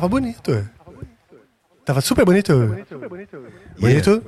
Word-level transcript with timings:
Tava 0.00 0.08
bonito. 0.08 0.70
Tava 1.84 2.00
super 2.00 2.24
bonito. 2.24 2.56
Bonito? 3.78 4.22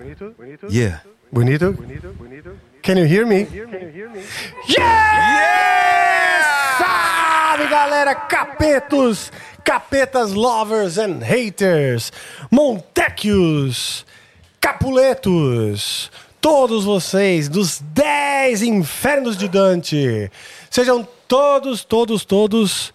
Yeah. 0.68 1.00
Bonito? 1.32 1.74
Can 2.82 2.98
you 2.98 3.06
hear 3.06 3.24
me? 3.24 3.48
Yeah! 4.68 5.48
Salve, 6.76 7.70
galera! 7.70 8.14
Capetos! 8.14 9.32
Capetas 9.64 10.34
lovers 10.34 10.98
and 10.98 11.22
haters! 11.22 12.12
Montecchios! 12.50 14.04
Capuletos! 14.60 16.10
Todos 16.38 16.84
vocês 16.84 17.48
dos 17.48 17.80
10 17.80 18.60
infernos 18.60 19.38
de 19.38 19.48
Dante! 19.48 20.30
Sejam 20.68 21.08
todos, 21.26 21.82
todos, 21.82 22.26
todos 22.26 22.92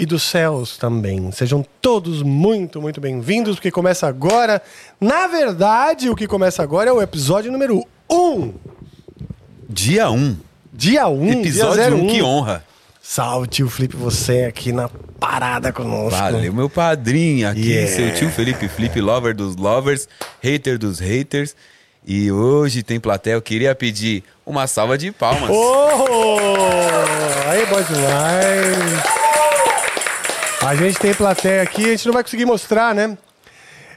e 0.00 0.06
dos 0.06 0.22
céus 0.22 0.78
também. 0.78 1.30
Sejam 1.30 1.62
todos 1.82 2.22
muito, 2.22 2.80
muito 2.80 3.02
bem-vindos, 3.02 3.56
porque 3.56 3.70
começa 3.70 4.06
agora. 4.08 4.62
Na 4.98 5.26
verdade, 5.26 6.08
o 6.08 6.16
que 6.16 6.26
começa 6.26 6.62
agora 6.62 6.88
é 6.88 6.92
o 6.92 7.02
episódio 7.02 7.52
número 7.52 7.84
1. 8.10 8.54
Dia 9.68 10.10
1. 10.10 10.36
Dia 10.72 11.06
1. 11.06 11.32
Episódio 11.32 11.84
dia 11.84 11.94
1, 11.94 12.00
01. 12.00 12.08
que 12.08 12.22
honra. 12.22 12.64
Salve, 13.02 13.46
tio 13.48 13.68
Felipe, 13.68 13.94
você 13.94 14.44
aqui 14.44 14.72
na 14.72 14.88
parada 15.18 15.70
conosco. 15.70 16.18
Valeu, 16.18 16.50
meu 16.50 16.70
padrinho. 16.70 17.46
Aqui, 17.46 17.60
Yeah. 17.70 17.94
seu 17.94 18.14
tio 18.14 18.30
Felipe 18.30 18.68
Flip, 18.68 18.98
lover 19.02 19.34
dos 19.34 19.54
lovers, 19.56 20.08
hater 20.42 20.78
dos 20.78 20.98
haters. 20.98 21.54
E 22.06 22.32
hoje 22.32 22.82
tem 22.82 22.98
plateia. 22.98 23.34
Eu 23.34 23.42
queria 23.42 23.74
pedir 23.74 24.24
uma 24.46 24.66
salva 24.66 24.96
de 24.96 25.12
palmas. 25.12 25.50
Oh! 25.50 26.06
Aí, 27.50 27.66
bom 27.66 27.82
demais. 27.82 29.19
A 30.62 30.74
gente 30.74 30.98
tem 30.98 31.14
plateia 31.14 31.62
aqui, 31.62 31.84
a 31.84 31.88
gente 31.88 32.06
não 32.06 32.12
vai 32.12 32.22
conseguir 32.22 32.44
mostrar, 32.44 32.94
né? 32.94 33.16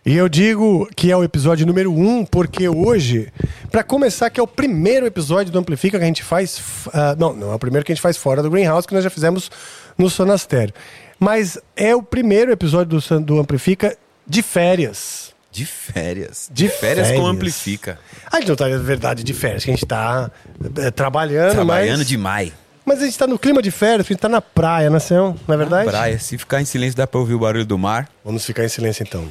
E 0.06 0.16
eu 0.16 0.28
digo 0.30 0.90
que 0.96 1.12
é 1.12 1.18
o 1.18 1.24
episódio 1.24 1.66
número 1.66 1.92
1, 1.92 2.10
um, 2.10 2.26
porque 2.26 2.68
hoje, 2.68 3.32
pra 3.70 3.84
começar, 3.84 4.30
que 4.30 4.40
é 4.40 4.44
o 4.44 4.48
primeiro 4.48 5.06
episódio 5.06 5.52
do 5.52 5.60
Amplifica 5.60 5.98
que 5.98 6.04
a 6.04 6.08
gente 6.08 6.24
faz. 6.24 6.62
ah, 6.94 7.16
não, 7.18 7.34
não 7.34 7.52
é 7.52 7.56
o 7.56 7.60
primeiro 7.60 7.86
que 7.86 7.92
a 7.92 7.96
gente 7.96 8.02
faz 8.02 8.18
fora 8.18 8.42
do 8.42 8.50
Greenhouse, 8.50 8.88
que 8.88 8.94
nós 8.94 9.04
já 9.04 9.10
fizemos 9.10 9.52
no 9.98 10.10
Sonastério. 10.10 10.74
Mas 11.20 11.58
é 11.76 11.96
o 11.96 12.02
primeiro 12.02 12.52
episódio 12.52 13.00
do, 13.00 13.20
do 13.20 13.40
Amplifica 13.40 13.98
de 14.26 14.42
férias. 14.42 15.34
De 15.52 15.66
férias. 15.66 16.50
De 16.52 16.68
férias, 16.68 17.08
com 17.08 17.14
férias. 17.14 17.30
Amplifica. 17.30 18.00
A 18.32 18.40
gente 18.40 18.50
não 18.50 18.56
tá, 18.56 18.68
na 18.68 18.78
verdade, 18.78 19.24
de 19.24 19.34
férias, 19.34 19.64
que 19.64 19.72
a 19.72 19.74
gente 19.74 19.86
tá 19.86 20.32
é, 20.78 20.92
trabalhando, 20.92 21.52
Trabalhando 21.52 22.00
mas... 22.00 22.08
demais. 22.08 22.63
Mas 22.86 23.02
a 23.02 23.06
gente 23.06 23.18
tá 23.18 23.26
no 23.26 23.40
clima 23.40 23.62
de 23.62 23.72
férias, 23.72 24.06
a 24.06 24.10
gente 24.10 24.20
tá 24.20 24.28
na 24.30 24.42
praia, 24.42 24.90
né, 24.90 25.00
Céu? 25.00 25.36
Não 25.48 25.56
é 25.56 25.58
verdade? 25.58 25.90
Praia. 25.90 26.20
Se 26.20 26.38
ficar 26.38 26.62
em 26.62 26.66
silêncio, 26.66 26.98
dá 26.98 27.08
pra 27.08 27.20
ouvir 27.20 27.34
o 27.34 27.40
barulho 27.40 27.66
do 27.66 27.78
mar. 27.78 28.10
Vamos 28.26 28.46
ficar 28.46 28.66
em 28.66 28.70
silêncio 28.70 29.04
então. 29.04 29.30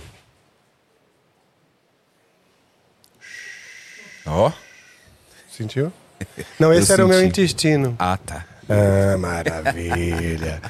Ó. 4.26 4.50
Sentiu? 5.50 5.92
Não, 6.58 6.72
esse 6.72 6.90
Eu 6.90 6.94
era 6.94 7.04
o 7.04 7.08
meu 7.08 7.18
senti. 7.18 7.40
intestino. 7.40 7.94
Ah, 7.98 8.16
tá. 8.16 8.44
Ah, 8.70 9.18
maravilha. 9.18 10.62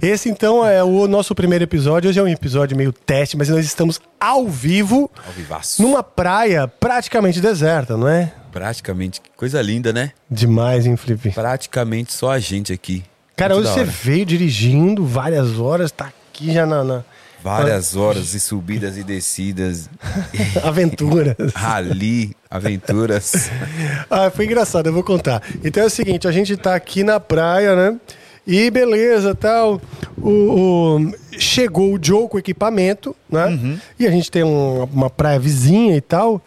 Esse 0.00 0.28
então 0.28 0.64
é 0.64 0.84
o 0.84 1.08
nosso 1.08 1.34
primeiro 1.34 1.64
episódio. 1.64 2.08
Hoje 2.10 2.20
é 2.20 2.22
um 2.22 2.28
episódio 2.28 2.76
meio 2.76 2.92
teste, 2.92 3.36
mas 3.36 3.48
nós 3.48 3.64
estamos 3.64 4.00
ao 4.20 4.46
vivo 4.46 5.10
Ao 5.26 5.32
vivaço. 5.32 5.82
numa 5.82 6.02
praia 6.02 6.68
praticamente 6.68 7.40
deserta, 7.40 7.96
não 7.96 8.06
é? 8.06 8.32
Praticamente. 8.52 9.20
Coisa 9.36 9.60
linda, 9.62 9.92
né? 9.92 10.12
Demais, 10.30 10.86
hein, 10.86 10.96
Felipe? 10.96 11.30
Praticamente 11.30 12.12
só 12.12 12.30
a 12.32 12.38
gente 12.38 12.72
aqui. 12.72 13.04
Cara, 13.36 13.54
Muito 13.54 13.68
hoje 13.68 13.74
você 13.74 13.84
veio 13.84 14.26
dirigindo 14.26 15.04
várias 15.06 15.58
horas, 15.58 15.92
tá 15.92 16.10
aqui 16.32 16.52
já 16.52 16.66
na, 16.66 16.82
na 16.82 17.04
Várias 17.40 17.94
horas 17.94 18.34
e 18.34 18.40
subidas 18.40 18.96
e 18.98 19.04
descidas. 19.04 19.88
aventuras. 20.64 21.36
Rally, 21.54 22.36
aventuras. 22.50 23.48
Ah, 24.10 24.30
foi 24.30 24.46
engraçado, 24.46 24.86
eu 24.88 24.92
vou 24.92 25.04
contar. 25.04 25.42
Então 25.62 25.82
é 25.82 25.86
o 25.86 25.90
seguinte, 25.90 26.26
a 26.26 26.32
gente 26.32 26.56
tá 26.56 26.74
aqui 26.74 27.04
na 27.04 27.20
praia, 27.20 27.76
né? 27.76 27.96
E 28.46 28.70
beleza, 28.70 29.34
tal. 29.34 29.80
O, 30.16 30.30
o- 30.30 31.12
chegou 31.38 31.92
o 31.94 31.98
Joe 32.02 32.26
com 32.28 32.36
o 32.38 32.40
equipamento, 32.40 33.14
né? 33.30 33.78
E 34.00 34.06
a 34.06 34.10
gente 34.10 34.30
tem 34.30 34.42
um- 34.42 34.84
uma 34.84 35.10
praia 35.10 35.38
vizinha 35.38 35.94
e 35.96 36.00
tal. 36.00 36.42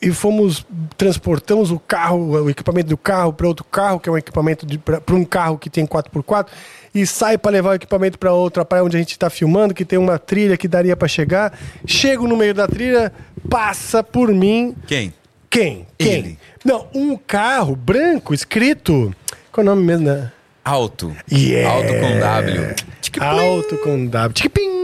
E 0.00 0.12
fomos, 0.12 0.64
transportamos 0.96 1.70
o 1.70 1.78
carro, 1.78 2.42
o 2.42 2.50
equipamento 2.50 2.88
do 2.88 2.96
carro 2.96 3.32
para 3.32 3.46
outro 3.46 3.64
carro, 3.64 3.98
que 3.98 4.08
é 4.08 4.12
um 4.12 4.18
equipamento 4.18 4.66
para 4.78 5.14
um 5.14 5.24
carro 5.24 5.58
que 5.58 5.70
tem 5.70 5.86
4x4, 5.86 6.48
e 6.94 7.06
sai 7.06 7.38
para 7.38 7.52
levar 7.52 7.70
o 7.70 7.74
equipamento 7.74 8.18
para 8.18 8.32
outra 8.32 8.64
praia 8.64 8.84
onde 8.84 8.96
a 8.96 9.00
gente 9.00 9.12
está 9.12 9.30
filmando, 9.30 9.74
que 9.74 9.84
tem 9.84 9.98
uma 9.98 10.18
trilha 10.18 10.56
que 10.56 10.68
daria 10.68 10.96
para 10.96 11.08
chegar. 11.08 11.58
Chego 11.86 12.26
no 12.26 12.36
meio 12.36 12.54
da 12.54 12.66
trilha, 12.66 13.12
passa 13.48 14.02
por 14.02 14.28
mim 14.32 14.74
Quem? 14.86 15.12
quem? 15.48 15.86
Quem? 15.98 16.12
Ele. 16.12 16.38
Não, 16.64 16.86
um 16.94 17.16
carro 17.16 17.74
branco 17.74 18.34
escrito. 18.34 19.14
Qual 19.50 19.66
é 19.66 19.70
o 19.70 19.74
nome 19.74 19.86
mesmo, 19.86 20.06
né? 20.06 20.30
Alto. 20.62 21.16
Yeah. 21.32 21.74
Alto 21.74 21.92
com 21.94 22.18
W. 22.18 22.74
Alto 23.20 23.78
com 23.78 24.06
W. 24.06 24.32
Tchiquipim. 24.34 24.75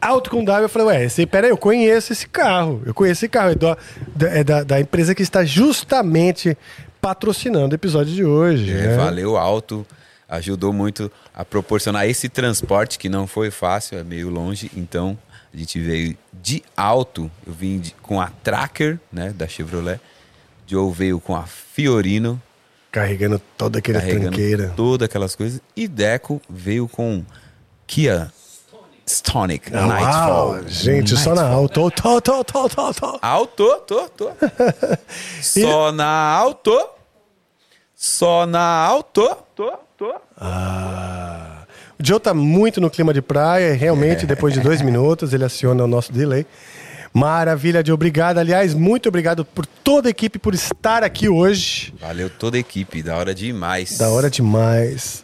Alto 0.00 0.30
com 0.30 0.44
W. 0.44 0.64
Eu 0.64 0.68
falei, 0.68 0.86
ué, 0.88 1.04
esse, 1.04 1.26
peraí, 1.26 1.50
eu 1.50 1.56
conheço 1.56 2.12
esse 2.12 2.28
carro. 2.28 2.80
Eu 2.86 2.94
conheço 2.94 3.24
esse 3.24 3.28
carro. 3.28 3.50
É, 3.50 3.54
do- 3.54 3.76
da, 4.14 4.28
é 4.28 4.44
da, 4.44 4.62
da 4.62 4.80
empresa 4.80 5.14
que 5.14 5.22
está 5.22 5.44
justamente 5.44 6.56
patrocinando 7.00 7.72
o 7.72 7.74
episódio 7.74 8.14
de 8.14 8.24
hoje. 8.24 8.70
É, 8.70 8.88
né? 8.88 8.96
valeu, 8.96 9.36
Alto. 9.36 9.84
Ajudou 10.28 10.72
muito 10.72 11.10
a 11.34 11.44
proporcionar 11.44 12.08
esse 12.08 12.28
transporte 12.28 12.98
que 12.98 13.08
não 13.08 13.26
foi 13.26 13.50
fácil, 13.50 13.98
é 13.98 14.04
meio 14.04 14.30
longe. 14.30 14.70
Então, 14.76 15.18
a 15.52 15.56
gente 15.56 15.78
veio 15.80 16.16
de 16.32 16.62
alto. 16.76 17.30
Eu 17.46 17.52
vim 17.52 17.78
de- 17.80 17.94
com 18.00 18.20
a 18.20 18.28
Tracker, 18.42 18.98
né, 19.12 19.30
da 19.36 19.46
Chevrolet. 19.48 20.00
Joe 20.66 20.90
veio 20.92 21.20
com 21.20 21.36
a 21.36 21.42
Fiorino, 21.42 22.40
Carregando 22.90 23.40
toda 23.58 23.78
aquela 23.78 24.00
carregando 24.00 24.28
tranqueira. 24.28 24.72
todas 24.76 25.06
aquelas 25.06 25.34
coisas. 25.34 25.60
E 25.74 25.88
Deco 25.88 26.40
veio 26.48 26.86
com 26.86 27.24
Kia 27.86 28.30
Stonic 29.06 29.70
Ah, 29.74 29.86
Nightfall. 29.86 30.48
uau, 30.52 30.68
gente, 30.68 31.16
só 31.16 31.34
na 31.34 31.46
alto. 31.48 31.90
Tô, 31.90 32.20
tô, 32.20 32.44
tô, 32.44 32.68
tô, 32.68 32.92
tô. 32.94 33.18
Alto, 33.20 33.80
tô, 33.86 34.08
tô. 34.10 34.30
Só 35.42 35.90
na 35.92 36.06
alto. 36.06 36.88
Só 37.94 38.46
na 38.46 38.60
alto. 38.60 39.36
Tô, 39.54 39.72
tô. 39.98 40.14
Ah, 40.40 41.64
o 42.00 42.04
Joe 42.06 42.18
tá 42.20 42.32
muito 42.32 42.80
no 42.80 42.88
clima 42.90 43.12
de 43.12 43.20
praia, 43.22 43.74
realmente, 43.74 44.26
depois 44.26 44.54
de 44.54 44.60
dois 44.60 44.80
minutos, 44.82 45.32
ele 45.32 45.44
aciona 45.44 45.84
o 45.84 45.88
nosso 45.88 46.12
delay. 46.12 46.46
Maravilha, 47.12 47.82
Joe, 47.84 47.92
obrigado. 47.94 48.38
Aliás, 48.38 48.72
muito 48.72 49.08
obrigado 49.08 49.44
por 49.44 49.66
toda 49.66 50.08
a 50.08 50.10
equipe 50.10 50.38
por 50.38 50.54
estar 50.54 51.04
aqui 51.04 51.28
hoje. 51.28 51.92
Valeu 52.00 52.30
toda 52.30 52.56
a 52.56 52.60
equipe, 52.60 53.02
da 53.02 53.16
hora 53.16 53.34
demais. 53.34 53.98
Da 53.98 54.08
hora 54.08 54.30
demais. 54.30 55.21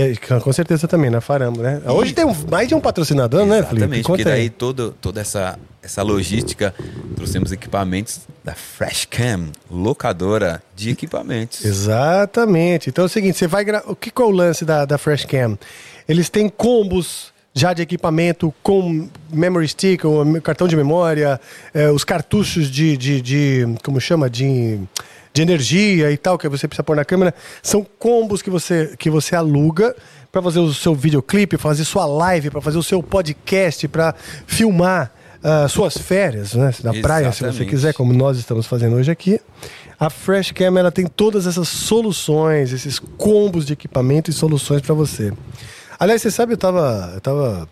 E 0.00 0.16
com 0.40 0.52
certeza 0.52 0.88
também, 0.88 1.10
na 1.10 1.20
Faramba, 1.20 1.62
né? 1.62 1.82
Hoje 1.86 2.12
tem 2.12 2.24
um- 2.24 2.34
mais 2.50 2.66
de 2.68 2.74
um 2.74 2.80
patrocinador, 2.80 3.44
né, 3.46 3.56
Felipe? 3.62 3.76
Exatamente, 3.76 4.06
porque 4.06 4.24
daí 4.24 4.48
todo, 4.48 4.94
toda 5.00 5.20
essa, 5.20 5.58
essa 5.82 6.02
logística, 6.02 6.74
trouxemos 7.16 7.52
equipamentos 7.52 8.20
da 8.44 8.54
Freshcam, 8.54 9.48
locadora 9.70 10.62
de 10.74 10.90
equipamentos. 10.90 11.64
Exatamente. 11.64 12.88
Então 12.90 13.04
é 13.04 13.06
o 13.06 13.08
seguinte, 13.08 13.36
você 13.38 13.46
vai 13.46 13.64
gra... 13.64 13.82
o 13.86 13.94
que 13.94 14.10
é 14.16 14.24
o 14.24 14.30
lance 14.30 14.64
da, 14.64 14.84
da 14.84 14.96
Freshcam? 14.98 15.58
Eles 16.08 16.28
têm 16.28 16.48
combos 16.48 17.32
já 17.54 17.72
de 17.74 17.82
equipamento 17.82 18.52
com 18.62 19.08
memory 19.30 19.68
stick, 19.68 20.04
o 20.04 20.40
cartão 20.40 20.66
de 20.66 20.74
memória, 20.74 21.38
eh, 21.74 21.90
os 21.90 22.02
cartuchos 22.02 22.70
de, 22.70 22.96
de, 22.96 23.20
de- 23.20 23.66
como 23.84 24.00
chama, 24.00 24.30
de, 24.30 24.80
de 25.32 25.42
energia 25.42 26.10
e 26.10 26.16
tal 26.16 26.38
que 26.38 26.48
você 26.48 26.68
precisa 26.68 26.84
pôr 26.84 26.96
na 26.96 27.04
câmera. 27.04 27.34
São 27.62 27.86
combos 27.98 28.42
que 28.42 28.50
você 28.50 28.94
que 28.98 29.08
você 29.10 29.34
aluga 29.34 29.94
para 30.30 30.42
fazer 30.42 30.60
o 30.60 30.72
seu 30.72 30.94
videoclipe, 30.94 31.56
fazer 31.56 31.84
sua 31.84 32.06
live, 32.06 32.50
para 32.50 32.60
fazer 32.60 32.78
o 32.78 32.82
seu 32.82 33.02
podcast, 33.02 33.86
para 33.88 34.14
filmar 34.46 35.12
ah, 35.42 35.66
suas 35.68 35.98
férias, 35.98 36.54
né? 36.54 36.72
Na 36.84 36.94
praia, 36.94 37.32
se 37.32 37.38
você 37.38 37.44
Exatamente. 37.46 37.70
quiser, 37.70 37.94
como 37.94 38.12
nós 38.12 38.38
estamos 38.38 38.66
fazendo 38.66 38.96
hoje 38.96 39.10
aqui. 39.10 39.40
A 39.98 40.08
Freshcam 40.08 40.78
ela 40.78 40.90
tem 40.90 41.06
todas 41.06 41.46
essas 41.46 41.68
soluções, 41.68 42.72
esses 42.72 42.98
combos 42.98 43.66
de 43.66 43.72
equipamento 43.72 44.30
e 44.30 44.32
soluções 44.32 44.80
para 44.82 44.94
você. 44.94 45.32
Aliás, 45.98 46.22
você 46.22 46.30
sabe, 46.30 46.52
eu 46.52 46.56
estava 46.56 47.12
eu 47.14 47.20
tava 47.20 47.68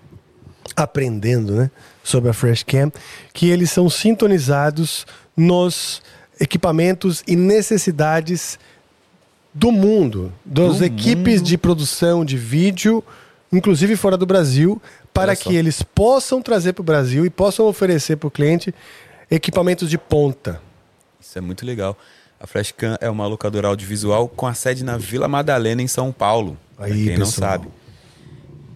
aprendendo 0.76 1.54
né, 1.54 1.70
sobre 2.02 2.30
a 2.30 2.32
Freshcam 2.32 2.92
que 3.32 3.48
eles 3.48 3.70
são 3.70 3.88
sintonizados 3.88 5.06
nos 5.36 6.02
equipamentos 6.40 7.22
e 7.26 7.36
necessidades 7.36 8.58
do 9.52 9.70
mundo, 9.70 10.32
das 10.44 10.78
Do 10.78 10.84
equipes 10.84 11.40
mundo. 11.40 11.46
de 11.48 11.58
produção 11.58 12.24
de 12.24 12.36
vídeo, 12.36 13.04
inclusive 13.52 13.94
fora 13.96 14.16
do 14.16 14.24
Brasil, 14.26 14.80
para 15.12 15.34
que 15.36 15.54
eles 15.54 15.82
possam 15.82 16.40
trazer 16.40 16.72
para 16.72 16.82
o 16.82 16.84
Brasil 16.84 17.26
e 17.26 17.30
possam 17.30 17.66
oferecer 17.66 18.16
para 18.16 18.28
o 18.28 18.30
cliente 18.30 18.72
equipamentos 19.30 19.90
de 19.90 19.98
ponta. 19.98 20.60
Isso 21.20 21.36
é 21.36 21.40
muito 21.40 21.66
legal. 21.66 21.96
A 22.40 22.46
Freshcam 22.46 22.96
é 23.00 23.10
uma 23.10 23.26
locadora 23.26 23.68
audiovisual 23.68 24.26
com 24.28 24.46
a 24.46 24.54
sede 24.54 24.82
na 24.82 24.96
Vila 24.96 25.28
Madalena, 25.28 25.82
em 25.82 25.88
São 25.88 26.10
Paulo. 26.10 26.56
pra 26.76 26.86
Aí, 26.86 27.04
quem 27.06 27.18
não 27.18 27.26
pessoal. 27.26 27.50
sabe. 27.50 27.68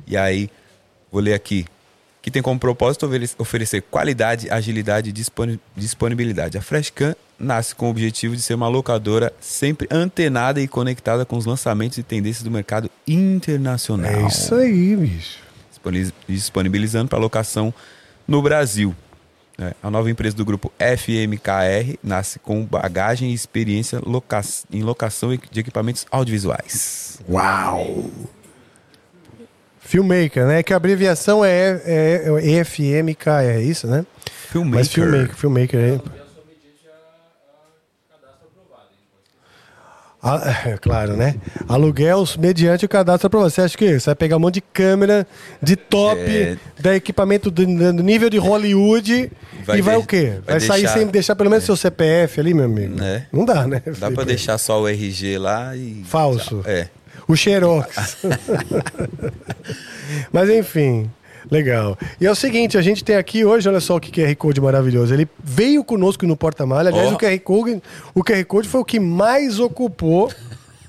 E 0.07 0.17
aí, 0.17 0.51
vou 1.11 1.23
ler 1.23 1.33
aqui. 1.35 1.65
Que 2.25 2.31
tem 2.31 2.41
como 2.41 2.59
propósito 2.59 3.07
oferecer 3.39 3.83
qualidade, 3.83 4.49
agilidade 4.49 5.11
e 5.11 5.13
disponibilidade. 5.77 6.57
A 6.57 6.63
Freshcan 6.63 7.15
nasce 7.39 7.75
com 7.75 7.87
o 7.87 7.91
objetivo 7.91 8.35
de 8.35 8.41
ser 8.41 8.55
uma 8.55 8.67
locadora 8.67 9.31
sempre 9.39 9.87
antenada 9.91 10.59
e 10.59 10.67
conectada 10.67 11.27
com 11.27 11.37
os 11.37 11.45
lançamentos 11.45 11.99
e 11.99 12.03
tendências 12.03 12.43
do 12.43 12.51
mercado 12.51 12.91
internacional. 13.07 14.11
É 14.11 14.27
isso 14.27 14.55
aí, 14.55 14.97
bicho. 14.97 15.39
Disponibilizando 16.27 17.11
para 17.11 17.19
locação 17.19 17.75
no 18.27 18.41
Brasil. 18.41 18.97
É, 19.59 19.75
a 19.83 19.91
nova 19.91 20.11
empresa 20.11 20.35
do 20.35 20.47
grupo 20.47 20.73
FMKR 20.79 21.99
nasce 22.03 22.39
com 22.39 22.65
bagagem 22.65 23.33
e 23.33 23.35
experiência 23.35 24.01
em 24.73 24.83
locação 24.83 25.39
de 25.51 25.61
equipamentos 25.61 26.07
audiovisuais. 26.11 27.21
Uau! 27.29 28.11
Filmmaker, 29.95 30.45
né? 30.45 30.61
Que 30.61 30.73
a 30.73 30.77
abreviação 30.77 31.45
é, 31.45 31.81
é, 31.85 32.25
é 32.27 32.51
EFMK, 32.59 33.29
é 33.45 33.63
isso, 33.63 33.87
né? 33.87 34.05
Filmmaker. 34.51 34.79
Mas 34.81 34.89
filmmaker, 34.89 35.37
filmmaker 35.37 35.79
é. 35.79 36.01
Ah, 40.21 40.41
é, 40.67 40.77
claro, 40.79 41.17
né? 41.17 41.37
Aluguel 41.69 42.25
mediante 42.41 42.85
o 42.85 42.89
cadastro 42.89 43.29
aprovado. 43.29 43.51
Você 43.51 43.61
acha 43.61 43.79
que 43.79 44.01
você 44.01 44.07
vai 44.07 44.15
pegar 44.17 44.37
um 44.37 44.41
monte 44.41 44.55
de 44.55 44.63
câmera 44.63 45.25
de 45.63 45.77
top, 45.77 46.19
é... 46.19 46.57
da 46.81 46.97
equipamento 46.97 47.49
do, 47.49 47.65
do, 47.65 48.03
nível 48.03 48.29
de 48.29 48.39
Hollywood 48.39 49.31
vai 49.65 49.79
e 49.79 49.83
vai 49.83 49.97
de... 49.97 50.03
o 50.03 50.07
quê? 50.07 50.39
Vai, 50.45 50.59
vai 50.59 50.61
sair 50.61 50.81
deixar... 50.81 50.99
sem 50.99 51.07
deixar 51.07 51.37
pelo 51.37 51.51
menos 51.51 51.63
é. 51.63 51.67
seu 51.67 51.77
CPF 51.77 52.41
ali, 52.41 52.53
meu 52.53 52.65
amigo? 52.65 53.01
É. 53.01 53.27
Não 53.31 53.45
dá, 53.45 53.65
né? 53.69 53.81
Dá 53.99 54.11
para 54.11 54.25
deixar 54.27 54.59
só 54.59 54.83
o 54.83 54.89
RG 54.89 55.39
lá 55.39 55.77
e. 55.77 56.03
Falso. 56.05 56.65
É. 56.67 56.89
O 57.27 57.37
Xerox. 57.37 58.19
Mas 60.33 60.51
enfim. 60.51 61.11
Legal. 61.51 61.99
E 62.21 62.27
é 62.27 62.31
o 62.31 62.35
seguinte, 62.35 62.79
a 62.79 62.83
gente 62.83 63.05
tem 63.05 63.17
aqui 63.17 63.45
hoje, 63.45 63.69
olha 63.69 63.81
só 63.81 63.97
o 63.97 64.01
que 64.01 64.11
QR 64.11 64.35
Code 64.37 64.61
maravilhoso. 64.61 65.13
Ele 65.13 65.29
veio 65.43 65.85
conosco 65.85 66.27
no 66.27 66.37
porta-malha. 66.37 66.89
Aliás, 66.89 67.13
oh. 67.13 67.15
o, 67.15 67.19
QR 67.19 67.39
Code, 67.41 67.83
o 68.15 68.25
QR 68.25 68.45
Code 68.45 68.69
foi 68.69 68.81
o 68.81 68.85
que 68.85 68.99
mais 68.99 69.59
ocupou 69.59 70.33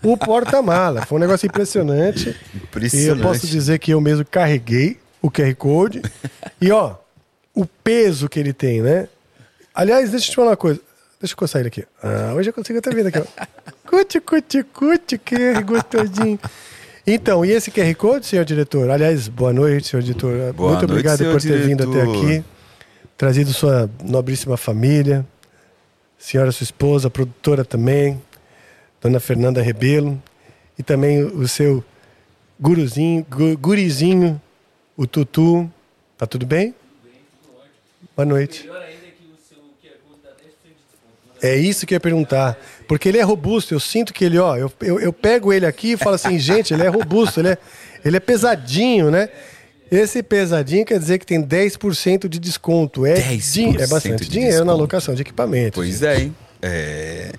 o 0.03 0.17
porta-mala. 0.17 1.05
Foi 1.05 1.17
um 1.17 1.21
negócio 1.21 1.45
impressionante. 1.45 2.35
Impressionante. 2.53 3.05
E 3.05 3.07
eu 3.07 3.17
posso 3.17 3.45
dizer 3.47 3.79
que 3.79 3.91
eu 3.91 3.99
mesmo 3.99 4.25
carreguei 4.25 4.97
o 5.21 5.29
QR 5.29 5.53
Code. 5.55 6.01
E 6.61 6.71
ó, 6.71 6.95
o 7.53 7.65
peso 7.65 8.29
que 8.29 8.39
ele 8.39 8.53
tem, 8.53 8.81
né? 8.81 9.07
Aliás, 9.73 10.11
deixa 10.11 10.27
eu 10.27 10.31
te 10.31 10.35
falar 10.35 10.51
uma 10.51 10.57
coisa. 10.57 10.79
Deixa 11.19 11.33
eu 11.33 11.37
coçar 11.37 11.59
ele 11.59 11.67
aqui. 11.67 11.85
Ah, 12.01 12.33
hoje 12.35 12.49
eu 12.49 12.53
consigo 12.53 12.79
até 12.79 12.91
ver 12.91 13.07
aqui, 13.07 13.19
ó. 13.19 13.71
Cuti, 13.87 14.19
cuti, 14.19 14.63
cuti, 14.63 15.17
que 15.17 15.61
gostosinho. 15.61 16.39
Então, 17.05 17.45
e 17.45 17.51
esse 17.51 17.69
QR 17.69 17.93
Code, 17.95 18.25
senhor 18.25 18.43
diretor? 18.43 18.89
Aliás, 18.89 19.27
boa 19.27 19.53
noite, 19.53 19.87
senhor 19.87 20.01
diretor. 20.01 20.53
Boa 20.53 20.71
Muito 20.71 20.87
noite, 20.87 20.91
obrigado 20.91 21.31
por 21.31 21.39
ter 21.39 21.59
diretor. 21.59 21.67
vindo 21.67 21.83
até 21.83 22.01
aqui, 22.01 22.43
trazido 23.15 23.53
sua 23.53 23.89
nobríssima 24.03 24.57
família, 24.57 25.25
senhora 26.17 26.51
sua 26.51 26.63
esposa, 26.63 27.09
produtora 27.11 27.63
também, 27.63 28.19
dona 28.99 29.19
Fernanda 29.19 29.61
Rebelo, 29.61 30.21
e 30.79 30.83
também 30.83 31.23
o 31.23 31.47
seu 31.47 31.83
guruzinho, 32.59 33.23
gu, 33.29 33.55
gurizinho, 33.55 34.41
o 34.97 35.05
Tutu. 35.05 35.69
Tá 36.17 36.25
tudo 36.25 36.45
bem? 36.45 36.71
Tudo 36.71 37.03
bem, 37.03 37.21
tudo 37.43 38.33
ótimo. 38.35 38.73
É 41.45 41.57
isso 41.57 41.85
que 41.85 41.93
eu 41.93 41.97
ia 41.97 41.99
perguntar. 41.99 42.57
Porque 42.87 43.09
ele 43.09 43.17
é 43.17 43.23
robusto, 43.23 43.73
eu 43.73 43.79
sinto 43.79 44.13
que 44.13 44.23
ele, 44.25 44.37
ó, 44.37 44.55
eu, 44.55 44.71
eu, 44.81 44.99
eu 44.99 45.13
pego 45.13 45.51
ele 45.51 45.65
aqui 45.65 45.93
e 45.93 45.97
falo 45.97 46.15
assim, 46.15 46.37
gente, 46.39 46.73
ele 46.73 46.83
é 46.83 46.87
robusto, 46.87 47.39
ele 47.39 47.49
é, 47.49 47.57
ele 48.03 48.17
é 48.17 48.19
pesadinho, 48.19 49.09
né? 49.09 49.29
Esse 49.91 50.23
pesadinho 50.23 50.85
quer 50.85 50.97
dizer 50.97 51.19
que 51.19 51.25
tem 51.25 51.41
10% 51.41 52.27
de 52.27 52.39
desconto. 52.39 53.05
É, 53.05 53.15
10% 53.15 53.79
é 53.79 53.87
bastante 53.87 54.27
dinheiro 54.29 54.51
desconto. 54.51 54.65
na 54.65 54.73
alocação 54.73 55.13
de 55.13 55.21
equipamentos. 55.21 55.75
Pois 55.75 56.01
é, 56.01 56.21
hein? 56.21 56.35
É... 56.61 57.31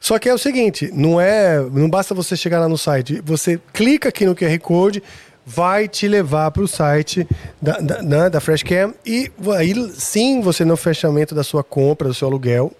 Só 0.00 0.18
que 0.18 0.28
é 0.28 0.34
o 0.34 0.38
seguinte, 0.38 0.90
não 0.94 1.20
é, 1.20 1.58
não 1.72 1.90
basta 1.90 2.14
você 2.14 2.36
chegar 2.36 2.60
lá 2.60 2.68
no 2.68 2.78
site, 2.78 3.20
você 3.24 3.60
clica 3.72 4.10
aqui 4.10 4.24
no 4.24 4.34
QR 4.34 4.56
Code, 4.60 5.02
vai 5.44 5.88
te 5.88 6.06
levar 6.06 6.50
para 6.50 6.62
o 6.62 6.68
site 6.68 7.26
da, 7.60 7.78
da, 7.78 8.28
da 8.28 8.40
Freshcam 8.40 8.94
e 9.04 9.30
aí 9.56 9.74
sim 9.94 10.40
você 10.40 10.64
no 10.64 10.76
fechamento 10.76 11.34
da 11.34 11.42
sua 11.42 11.64
compra, 11.64 12.06
do 12.06 12.14
seu 12.14 12.28
aluguel, 12.28 12.72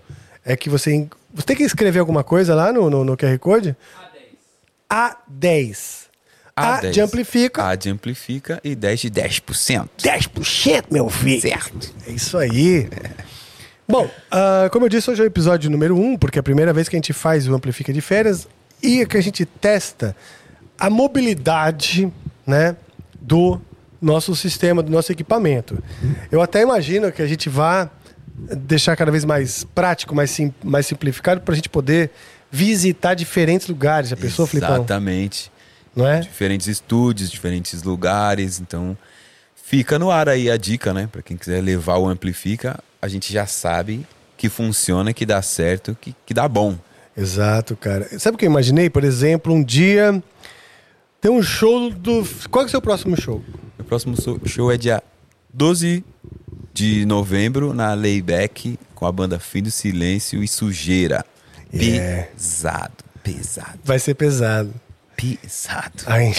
é 0.48 0.56
que 0.56 0.70
você. 0.70 1.06
Você 1.34 1.46
tem 1.46 1.54
que 1.54 1.62
escrever 1.62 1.98
alguma 1.98 2.24
coisa 2.24 2.54
lá 2.54 2.72
no, 2.72 2.88
no, 2.88 3.04
no 3.04 3.16
QR 3.16 3.38
Code? 3.38 3.76
A10. 4.90 5.18
A10. 5.30 6.08
A, 6.56 6.76
A 6.78 6.90
de 6.90 7.00
amplifica. 7.00 7.68
A 7.68 7.74
de 7.76 7.90
amplifica 7.90 8.60
e 8.64 8.74
10 8.74 9.00
de 9.00 9.10
10%. 9.10 9.88
10%, 10.02 10.84
meu 10.90 11.08
filho. 11.10 11.42
Certo. 11.42 11.94
É 12.06 12.10
isso 12.10 12.36
aí. 12.38 12.88
Bom, 13.86 14.06
uh, 14.06 14.70
como 14.72 14.86
eu 14.86 14.88
disse, 14.88 15.10
hoje 15.10 15.20
é 15.20 15.24
o 15.24 15.26
episódio 15.26 15.70
número 15.70 15.96
1, 15.96 16.04
um, 16.04 16.16
porque 16.16 16.38
é 16.38 16.40
a 16.40 16.42
primeira 16.42 16.72
vez 16.72 16.88
que 16.88 16.96
a 16.96 16.98
gente 16.98 17.12
faz 17.12 17.46
o 17.46 17.54
Amplifica 17.54 17.92
de 17.92 18.00
Férias 18.00 18.48
e 18.82 19.06
que 19.06 19.16
a 19.16 19.20
gente 19.20 19.44
testa 19.44 20.16
a 20.78 20.90
mobilidade 20.90 22.10
né, 22.46 22.74
do 23.20 23.60
nosso 24.00 24.34
sistema, 24.34 24.82
do 24.82 24.90
nosso 24.90 25.12
equipamento. 25.12 25.82
Eu 26.30 26.40
até 26.40 26.62
imagino 26.62 27.12
que 27.12 27.22
a 27.22 27.26
gente 27.26 27.48
vá 27.48 27.90
deixar 28.56 28.96
cada 28.96 29.10
vez 29.10 29.24
mais 29.24 29.64
prático, 29.64 30.14
mais, 30.14 30.30
sim, 30.30 30.52
mais 30.62 30.86
simplificado, 30.86 31.40
para 31.40 31.52
a 31.52 31.56
gente 31.56 31.68
poder 31.68 32.10
visitar 32.50 33.14
diferentes 33.14 33.68
lugares. 33.68 34.10
Já 34.10 34.16
pensou, 34.16 34.46
Flipão? 34.46 34.76
Exatamente. 34.76 35.50
Não 35.94 36.06
é? 36.06 36.20
Diferentes 36.20 36.66
estúdios, 36.66 37.30
diferentes 37.30 37.82
lugares. 37.82 38.60
Então, 38.60 38.96
fica 39.54 39.98
no 39.98 40.10
ar 40.10 40.28
aí 40.28 40.50
a 40.50 40.56
dica, 40.56 40.94
né? 40.94 41.08
Para 41.10 41.22
quem 41.22 41.36
quiser 41.36 41.62
levar 41.62 41.98
o 41.98 42.08
Amplifica, 42.08 42.78
a 43.02 43.08
gente 43.08 43.32
já 43.32 43.46
sabe 43.46 44.06
que 44.36 44.48
funciona, 44.48 45.12
que 45.12 45.26
dá 45.26 45.42
certo, 45.42 45.96
que, 46.00 46.14
que 46.24 46.32
dá 46.32 46.48
bom. 46.48 46.78
Exato, 47.16 47.76
cara. 47.76 48.06
Sabe 48.18 48.36
o 48.36 48.38
que 48.38 48.46
eu 48.46 48.50
imaginei? 48.50 48.88
Por 48.88 49.02
exemplo, 49.02 49.52
um 49.52 49.62
dia 49.62 50.22
tem 51.20 51.30
um 51.30 51.42
show 51.42 51.90
do. 51.90 52.24
Qual 52.48 52.62
é 52.62 52.66
o 52.66 52.70
seu 52.70 52.80
próximo 52.80 53.20
show? 53.20 53.42
O 53.76 53.84
próximo 53.84 54.14
show 54.46 54.70
é 54.70 54.76
dia 54.76 55.02
12 55.52 56.04
de 56.78 57.04
novembro 57.04 57.74
na 57.74 57.92
Layback 57.92 58.78
com 58.94 59.04
a 59.04 59.10
banda 59.10 59.36
Fim 59.40 59.64
do 59.64 59.70
Silêncio 59.70 60.44
e 60.44 60.46
Sujeira. 60.46 61.24
Yeah. 61.74 62.28
Pesado, 62.28 62.92
pesado. 63.20 63.80
Vai 63.82 63.98
ser 63.98 64.14
pesado. 64.14 64.72
Pesado. 65.16 66.04
Ai, 66.06 66.32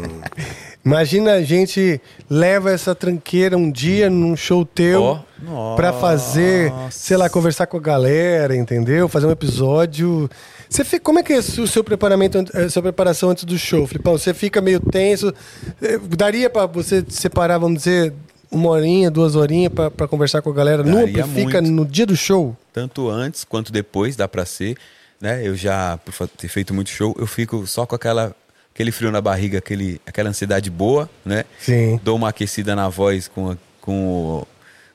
Imagina 0.82 1.32
a 1.32 1.42
gente 1.42 2.00
leva 2.30 2.70
essa 2.70 2.94
tranqueira 2.94 3.54
um 3.54 3.70
dia 3.70 4.08
num 4.08 4.34
show 4.34 4.64
teu 4.64 5.18
oh, 5.46 5.76
para 5.76 5.92
fazer, 5.92 6.72
sei 6.90 7.18
lá, 7.18 7.28
conversar 7.28 7.66
com 7.66 7.76
a 7.76 7.80
galera, 7.80 8.56
entendeu? 8.56 9.10
Fazer 9.10 9.26
um 9.26 9.30
episódio. 9.30 10.30
Você 10.70 10.84
fica, 10.84 11.00
como 11.00 11.18
é 11.18 11.22
que 11.22 11.34
é 11.34 11.38
o 11.38 11.66
seu 11.66 11.84
preparamento, 11.84 12.38
a 12.38 12.62
eh, 12.62 12.68
sua 12.70 12.80
preparação 12.82 13.28
antes 13.28 13.44
do 13.44 13.58
show, 13.58 13.86
Flipão? 13.86 14.16
Você 14.16 14.32
fica 14.32 14.62
meio 14.62 14.80
tenso? 14.80 15.34
Eh, 15.82 15.98
daria 16.16 16.48
para 16.48 16.64
você 16.64 17.04
separar, 17.08 17.58
vamos 17.58 17.82
dizer, 17.82 18.14
uma 18.50 18.70
horinha, 18.70 19.10
duas 19.10 19.34
horinhas 19.36 19.72
para 19.72 20.08
conversar 20.08 20.42
com 20.42 20.50
a 20.50 20.54
galera 20.54 20.82
Daria 20.82 21.00
no 21.00 21.06
Amplifica 21.06 21.60
muito. 21.60 21.74
no 21.74 21.84
dia 21.84 22.06
do 22.06 22.16
show? 22.16 22.56
Tanto 22.72 23.08
antes 23.08 23.44
quanto 23.44 23.72
depois, 23.72 24.16
dá 24.16 24.28
para 24.28 24.44
ser. 24.44 24.76
Né? 25.20 25.46
Eu 25.46 25.56
já, 25.56 25.98
por 25.98 26.28
ter 26.28 26.48
feito 26.48 26.74
muito 26.74 26.90
show, 26.90 27.14
eu 27.18 27.26
fico 27.26 27.66
só 27.66 27.86
com 27.86 27.94
aquela 27.94 28.34
aquele 28.76 28.92
frio 28.92 29.10
na 29.10 29.22
barriga, 29.22 29.56
aquele, 29.56 29.98
aquela 30.06 30.28
ansiedade 30.28 30.68
boa, 30.68 31.08
né? 31.24 31.44
Sim. 31.58 31.98
Dou 32.04 32.14
uma 32.14 32.28
aquecida 32.28 32.76
na 32.76 32.90
voz 32.90 33.26
com, 33.26 33.56
com, 33.80 34.44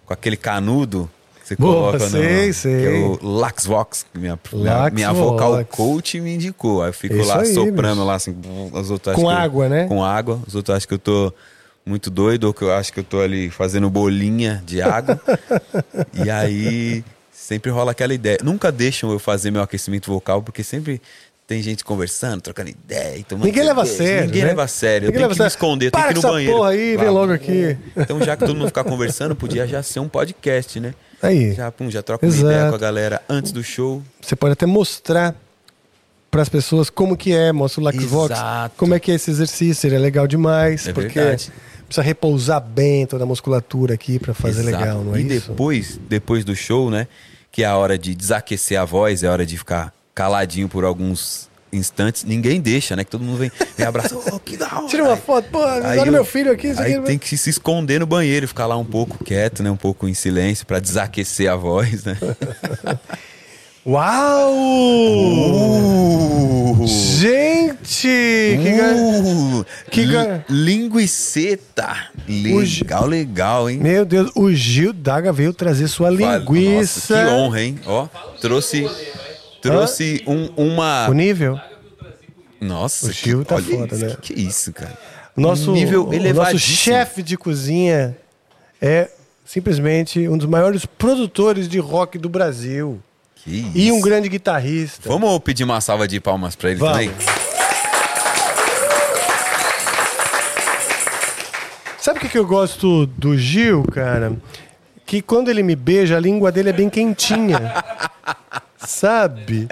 com 0.05 0.13
aquele 0.13 0.37
canudo 0.37 1.09
que 1.41 1.47
você 1.47 1.55
boa, 1.55 1.97
coloca 1.97 1.99
sei, 2.07 2.47
no. 2.47 2.53
Sei. 2.53 2.79
Que 2.79 2.87
é 2.87 2.99
o 2.99 3.19
Laxvox, 3.27 4.05
minha, 4.13 4.39
minha, 4.53 4.89
minha 4.91 5.11
vocal 5.11 5.65
coach 5.65 6.21
me 6.21 6.35
indicou. 6.35 6.83
Aí 6.83 6.89
eu 6.89 6.93
fico 6.93 7.15
Isso 7.15 7.27
lá 7.27 7.41
aí, 7.41 7.55
soprando 7.55 7.95
bicho. 7.95 8.05
lá 8.05 8.13
assim. 8.13 8.35
As 8.75 8.91
outras 8.91 9.15
com 9.15 9.27
água, 9.27 9.65
eu, 9.65 9.69
né? 9.71 9.87
Com 9.87 10.03
água. 10.03 10.39
Os 10.47 10.53
outros 10.53 10.77
acham 10.77 10.87
que 10.87 10.93
eu 10.93 10.99
tô 10.99 11.33
muito 11.85 12.09
doido, 12.09 12.45
ou 12.45 12.53
que 12.53 12.63
eu 12.63 12.73
acho 12.73 12.93
que 12.93 12.99
eu 12.99 13.03
tô 13.03 13.19
ali 13.19 13.49
fazendo 13.49 13.89
bolinha 13.89 14.61
de 14.65 14.81
água. 14.81 15.19
e 16.13 16.29
aí 16.29 17.03
sempre 17.31 17.71
rola 17.71 17.91
aquela 17.91 18.13
ideia. 18.13 18.37
Nunca 18.43 18.71
deixam 18.71 19.11
eu 19.11 19.19
fazer 19.19 19.51
meu 19.51 19.61
aquecimento 19.61 20.11
vocal, 20.11 20.41
porque 20.41 20.63
sempre 20.63 21.01
tem 21.47 21.61
gente 21.61 21.83
conversando, 21.83 22.41
trocando 22.41 22.69
ideia. 22.69 23.25
Ninguém 23.31 23.63
leva 23.63 23.81
a 23.81 23.85
sério. 23.85 24.27
Ninguém 24.27 24.43
né? 24.43 24.47
leva 24.49 24.63
a 24.63 24.67
sério. 24.67 25.07
Ninguém 25.07 25.21
eu 25.21 25.27
tenho 25.27 25.37
que 25.37 25.41
me 25.41 25.47
esconder, 25.47 25.91
tenho 25.91 26.05
que 26.05 26.13
ir 26.13 26.15
no 26.15 26.21
banheiro. 26.21 26.55
Porra 26.55 26.69
aí, 26.69 26.95
vem 26.95 27.09
logo 27.09 27.33
aqui. 27.33 27.77
Então, 27.97 28.23
já 28.23 28.37
que 28.37 28.45
todo 28.45 28.55
mundo 28.55 28.67
ficar 28.67 28.85
conversando, 28.85 29.35
podia 29.35 29.67
já 29.67 29.83
ser 29.83 29.99
um 29.99 30.07
podcast, 30.07 30.79
né? 30.79 30.93
Aí. 31.21 31.53
Já, 31.53 31.69
pum, 31.71 31.91
já 31.91 32.01
troca 32.01 32.25
Exato. 32.25 32.45
uma 32.45 32.53
ideia 32.53 32.69
com 32.69 32.75
a 32.75 32.79
galera 32.79 33.21
antes 33.27 33.51
do 33.51 33.63
show. 33.63 34.01
Você 34.21 34.35
pode 34.35 34.53
até 34.53 34.65
mostrar 34.65 35.35
para 36.31 36.41
as 36.41 36.47
pessoas 36.47 36.89
como 36.89 37.17
que 37.17 37.33
é, 37.33 37.51
mostra 37.51 37.81
o 37.81 37.83
Laxvox, 37.83 38.33
como 38.77 38.93
é 38.93 38.99
que 38.99 39.11
é 39.11 39.15
esse 39.15 39.29
exercício, 39.29 39.75
seria 39.75 39.99
legal 39.99 40.25
demais, 40.25 40.87
é 40.87 40.93
porque 40.93 41.19
verdade 41.19 41.51
precisa 41.91 42.03
repousar 42.05 42.61
bem 42.61 43.05
toda 43.05 43.23
a 43.23 43.27
musculatura 43.27 43.93
aqui 43.93 44.17
para 44.17 44.33
fazer 44.33 44.61
Exato. 44.61 44.77
legal, 44.77 45.03
não 45.03 45.15
é 45.15 45.21
e 45.21 45.27
isso? 45.27 45.47
E 45.47 45.49
depois, 45.49 45.99
depois 46.09 46.45
do 46.45 46.55
show, 46.55 46.89
né? 46.89 47.07
Que 47.51 47.63
é 47.63 47.65
a 47.67 47.75
hora 47.75 47.97
de 47.97 48.15
desaquecer 48.15 48.79
a 48.79 48.85
voz, 48.85 49.23
é 49.23 49.27
a 49.27 49.31
hora 49.31 49.45
de 49.45 49.57
ficar 49.57 49.93
caladinho 50.15 50.69
por 50.69 50.85
alguns 50.85 51.49
instantes, 51.73 52.23
ninguém 52.25 52.59
deixa, 52.61 52.95
né? 52.95 53.03
Que 53.03 53.11
todo 53.11 53.23
mundo 53.23 53.37
vem, 53.37 53.51
vem 53.77 53.85
abraçar. 53.87 54.17
Oh, 54.31 54.39
que 54.39 54.57
da 54.57 54.67
hora. 54.73 54.87
Tira 54.87 55.03
uma 55.03 55.17
foto, 55.17 55.49
pô, 55.49 55.59
olha 55.59 56.05
eu- 56.05 56.11
meu 56.11 56.25
filho 56.25 56.51
aqui. 56.51 56.67
Aí 56.77 56.95
aqui. 56.95 57.05
tem 57.05 57.17
que 57.17 57.37
se 57.37 57.49
esconder 57.49 57.99
no 57.99 58.05
banheiro, 58.05 58.47
ficar 58.47 58.65
lá 58.67 58.77
um 58.77 58.85
pouco 58.85 59.21
quieto, 59.23 59.61
né? 59.63 59.69
Um 59.71 59.77
pouco 59.77 60.07
em 60.07 60.13
silêncio 60.13 60.65
pra 60.65 60.79
desaquecer 60.79 61.49
a 61.49 61.55
voz, 61.55 62.03
né? 62.05 62.17
Uau! 63.85 64.53
Uh, 66.81 66.85
Gente! 66.85 67.79
Que 68.61 68.71
ga- 68.77 68.93
uh, 68.95 69.65
que 69.89 70.05
ga- 70.05 70.45
linguiceta. 70.49 72.09
Legal, 72.27 73.05
legal, 73.07 73.69
hein? 73.69 73.79
Meu 73.79 74.05
Deus, 74.05 74.31
o 74.35 74.51
Gil 74.53 74.93
Daga 74.93 75.31
veio 75.33 75.51
trazer 75.53 75.87
sua 75.87 76.09
linguiça. 76.11 77.15
Nossa, 77.23 77.25
que 77.25 77.31
honra, 77.35 77.61
hein? 77.61 77.79
Ó, 77.85 78.07
trouxe, 78.39 78.87
trouxe 79.61 80.23
um, 80.27 80.49
uma... 80.55 81.07
O 81.09 81.13
nível? 81.13 81.59
Nossa, 82.59 83.07
O 83.07 83.11
Gil 83.11 83.43
tá 83.43 83.55
olha 83.55 83.65
foda, 83.65 83.95
isso, 83.95 84.05
né? 84.05 84.17
Que, 84.21 84.33
que 84.35 84.41
isso, 84.41 84.71
cara? 84.73 84.95
Nosso, 85.35 85.71
Nível 85.71 86.01
o 86.03 86.05
nosso 86.05 86.15
elevadíssimo. 86.17 86.77
chefe 86.77 87.23
de 87.23 87.35
cozinha 87.37 88.15
é 88.81 89.09
simplesmente 89.45 90.27
um 90.27 90.37
dos 90.37 90.45
maiores 90.47 90.85
produtores 90.85 91.67
de 91.67 91.79
rock 91.79 92.17
do 92.19 92.29
Brasil. 92.29 93.01
E 93.47 93.91
um 93.91 93.99
grande 94.01 94.29
guitarrista. 94.29 95.09
Vamos 95.09 95.39
pedir 95.39 95.63
uma 95.63 95.81
salva 95.81 96.07
de 96.07 96.19
palmas 96.19 96.55
pra 96.55 96.69
ele 96.71 96.79
Vamos. 96.79 96.93
também? 96.93 97.11
Sabe 101.99 102.17
o 102.17 102.21
que, 102.21 102.29
que 102.29 102.37
eu 102.37 102.45
gosto 102.45 103.05
do 103.05 103.37
Gil, 103.37 103.83
cara? 103.83 104.35
Que 105.05 105.21
quando 105.21 105.49
ele 105.49 105.61
me 105.61 105.75
beija, 105.75 106.17
a 106.17 106.19
língua 106.19 106.51
dele 106.51 106.69
é 106.69 106.73
bem 106.73 106.89
quentinha. 106.89 107.73
Sabe? 108.77 109.67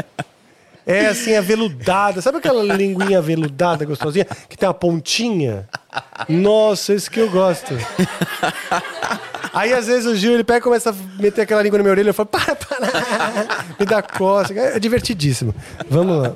É 0.85 1.07
assim, 1.07 1.35
aveludada. 1.35 2.21
Sabe 2.21 2.39
aquela 2.39 2.63
linguinha 2.63 3.19
aveludada, 3.19 3.85
gostosinha? 3.85 4.25
Que 4.47 4.57
tem 4.57 4.67
uma 4.67 4.73
pontinha? 4.73 5.67
Nossa, 6.27 6.93
isso 6.93 7.11
que 7.11 7.19
eu 7.19 7.29
gosto. 7.29 7.73
Aí, 9.53 9.73
às 9.73 9.87
vezes, 9.87 10.05
o 10.05 10.15
Gil, 10.15 10.33
ele 10.33 10.43
pega 10.43 10.59
e 10.59 10.61
começa 10.61 10.89
a 10.91 10.93
meter 11.21 11.41
aquela 11.41 11.61
língua 11.61 11.77
na 11.77 11.83
minha 11.83 11.91
orelha. 11.91 12.09
Eu 12.09 12.13
falo, 12.13 12.27
para, 12.27 12.55
para. 12.55 12.79
Me 13.79 13.85
dá 13.85 14.01
coça. 14.01 14.53
É 14.53 14.79
divertidíssimo. 14.79 15.53
Vamos 15.89 16.23
lá. 16.23 16.35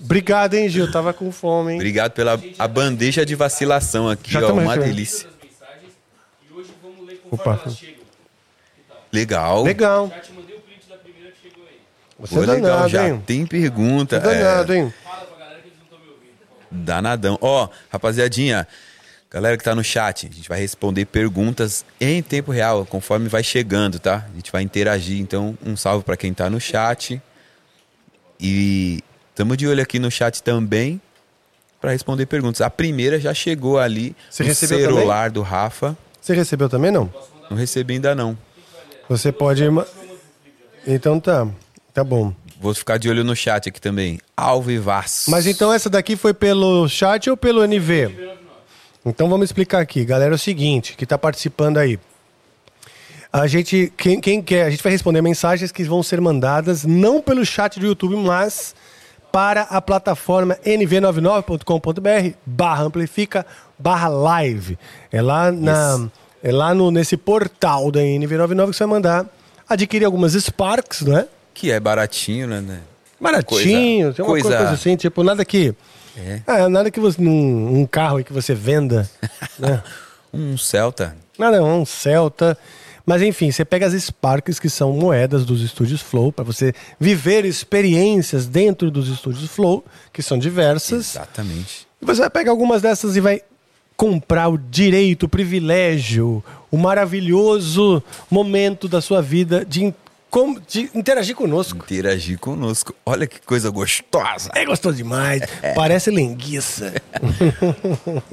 Obrigado, 0.00 0.54
hein, 0.54 0.68
Gil? 0.68 0.90
Tava 0.90 1.12
com 1.12 1.30
fome, 1.30 1.72
hein? 1.72 1.78
Obrigado 1.78 2.12
pela 2.12 2.40
a 2.58 2.68
bandeja 2.68 3.26
de 3.26 3.34
vacilação 3.34 4.08
aqui, 4.08 4.32
Já 4.32 4.46
ó. 4.46 4.52
Uma 4.52 4.62
recebendo. 4.62 4.84
delícia. 4.84 5.28
Opa. 7.30 7.60
Legal. 9.12 9.62
Legal. 9.64 10.12
Você 12.18 12.34
Pô, 12.34 12.42
é 12.42 12.46
legal, 12.46 12.70
danado, 12.70 12.88
já 12.88 13.08
hein? 13.08 13.22
tem 13.24 13.46
pergunta. 13.46 14.20
Você 14.20 14.26
é 14.26 14.38
danado, 14.38 14.72
é, 14.72 14.76
hein? 14.78 14.94
danadão. 16.70 17.38
Ó, 17.40 17.68
rapaziadinha, 17.90 18.66
galera 19.30 19.56
que 19.56 19.64
tá 19.64 19.74
no 19.74 19.84
chat, 19.84 20.28
a 20.30 20.34
gente 20.34 20.48
vai 20.48 20.60
responder 20.60 21.04
perguntas 21.06 21.84
em 22.00 22.22
tempo 22.22 22.50
real, 22.50 22.84
conforme 22.84 23.28
vai 23.28 23.42
chegando, 23.42 23.98
tá? 23.98 24.26
A 24.30 24.34
gente 24.34 24.50
vai 24.50 24.62
interagir. 24.62 25.20
Então, 25.20 25.56
um 25.64 25.76
salve 25.76 26.04
pra 26.04 26.16
quem 26.16 26.32
tá 26.34 26.50
no 26.50 26.60
chat. 26.60 27.20
E 28.40 29.02
tamo 29.34 29.56
de 29.56 29.66
olho 29.66 29.82
aqui 29.82 29.98
no 29.98 30.10
chat 30.10 30.42
também 30.42 31.00
pra 31.80 31.92
responder 31.92 32.26
perguntas. 32.26 32.60
A 32.60 32.70
primeira 32.70 33.20
já 33.20 33.34
chegou 33.34 33.78
ali 33.78 34.14
Você 34.30 34.44
no 34.44 34.54
celular 34.54 35.30
do 35.30 35.42
Rafa. 35.42 35.96
Você 36.20 36.34
recebeu 36.34 36.68
também, 36.68 36.90
não? 36.90 37.12
Não 37.50 37.56
recebi 37.56 37.94
ainda 37.94 38.14
não. 38.14 38.36
Você 39.08 39.32
pode... 39.32 39.64
Então 40.86 41.18
tá. 41.18 41.48
Tá 41.98 42.04
bom. 42.04 42.32
Vou 42.60 42.72
ficar 42.72 42.96
de 42.96 43.10
olho 43.10 43.24
no 43.24 43.34
chat 43.34 43.68
aqui 43.68 43.80
também. 43.80 44.20
Alvivaço. 44.36 45.28
Mas 45.28 45.48
então 45.48 45.72
essa 45.72 45.90
daqui 45.90 46.14
foi 46.14 46.32
pelo 46.32 46.88
chat 46.88 47.28
ou 47.28 47.36
pelo 47.36 47.64
NV? 47.64 48.36
Então 49.04 49.28
vamos 49.28 49.46
explicar 49.46 49.80
aqui. 49.80 50.04
Galera, 50.04 50.32
é 50.32 50.36
o 50.36 50.38
seguinte, 50.38 50.94
que 50.96 51.04
tá 51.04 51.18
participando 51.18 51.76
aí. 51.76 51.98
A 53.32 53.48
gente, 53.48 53.92
quem, 53.96 54.20
quem 54.20 54.40
quer, 54.40 54.66
a 54.66 54.70
gente 54.70 54.80
vai 54.80 54.92
responder 54.92 55.20
mensagens 55.20 55.72
que 55.72 55.82
vão 55.82 56.00
ser 56.00 56.20
mandadas 56.20 56.84
não 56.84 57.20
pelo 57.20 57.44
chat 57.44 57.80
do 57.80 57.86
YouTube, 57.86 58.14
mas 58.14 58.76
para 59.32 59.62
a 59.62 59.82
plataforma 59.82 60.56
nv99.com.br 60.64 62.36
barra 62.46 62.84
amplifica 62.84 63.44
barra 63.76 64.06
live. 64.06 64.78
É 65.10 65.20
lá, 65.20 65.50
na, 65.50 66.08
é 66.44 66.52
lá 66.52 66.72
no, 66.72 66.92
nesse 66.92 67.16
portal 67.16 67.90
da 67.90 67.98
NV99 67.98 68.70
que 68.70 68.76
você 68.76 68.84
vai 68.84 68.88
mandar 68.88 69.26
adquirir 69.68 70.04
algumas 70.04 70.34
Sparks, 70.34 71.02
não 71.02 71.18
é? 71.18 71.26
Que 71.58 71.72
é 71.72 71.80
baratinho, 71.80 72.46
né? 72.46 72.60
né? 72.60 72.80
Baratinho, 73.20 74.14
tem 74.14 74.24
uma 74.24 74.30
coisa, 74.30 74.48
coisa- 74.48 74.70
assim, 74.70 74.94
tipo, 74.94 75.24
nada 75.24 75.44
que. 75.44 75.74
É. 76.16 76.40
Ah, 76.46 76.68
nada 76.68 76.88
que 76.88 77.00
você. 77.00 77.20
Um, 77.20 77.80
um 77.80 77.84
carro 77.84 78.22
que 78.22 78.32
você 78.32 78.54
venda. 78.54 79.10
né? 79.58 79.82
Um 80.32 80.56
Celta. 80.56 81.16
Nada, 81.36 81.60
um 81.60 81.84
Celta. 81.84 82.56
Mas 83.04 83.22
enfim, 83.22 83.50
você 83.50 83.64
pega 83.64 83.86
as 83.86 83.92
Sparks, 83.92 84.60
que 84.60 84.70
são 84.70 84.92
moedas 84.92 85.44
dos 85.44 85.60
estúdios 85.60 86.00
Flow, 86.00 86.30
para 86.30 86.44
você 86.44 86.72
viver 87.00 87.44
experiências 87.44 88.46
dentro 88.46 88.88
dos 88.88 89.08
estúdios 89.08 89.50
Flow, 89.50 89.84
que 90.12 90.22
são 90.22 90.38
diversas. 90.38 91.16
Exatamente. 91.16 91.88
E 92.00 92.06
você 92.06 92.20
vai 92.20 92.30
pegar 92.30 92.52
algumas 92.52 92.82
dessas 92.82 93.16
e 93.16 93.20
vai 93.20 93.42
comprar 93.96 94.48
o 94.48 94.56
direito, 94.56 95.24
o 95.24 95.28
privilégio, 95.28 96.44
o 96.70 96.76
maravilhoso 96.76 98.00
momento 98.30 98.86
da 98.86 99.00
sua 99.00 99.20
vida 99.20 99.64
de, 99.64 99.92
in- 100.28 100.54
com- 100.54 100.60
de 100.66 100.90
interagir 100.94 101.34
conosco. 101.34 101.78
Interagir 101.78 102.38
conosco. 102.38 102.94
Olha 103.04 103.26
que 103.26 103.40
coisa 103.40 103.70
gostosa. 103.70 104.50
É 104.54 104.64
gostoso 104.64 104.96
demais. 104.96 105.42
Parece 105.74 106.10
linguiça. 106.10 106.92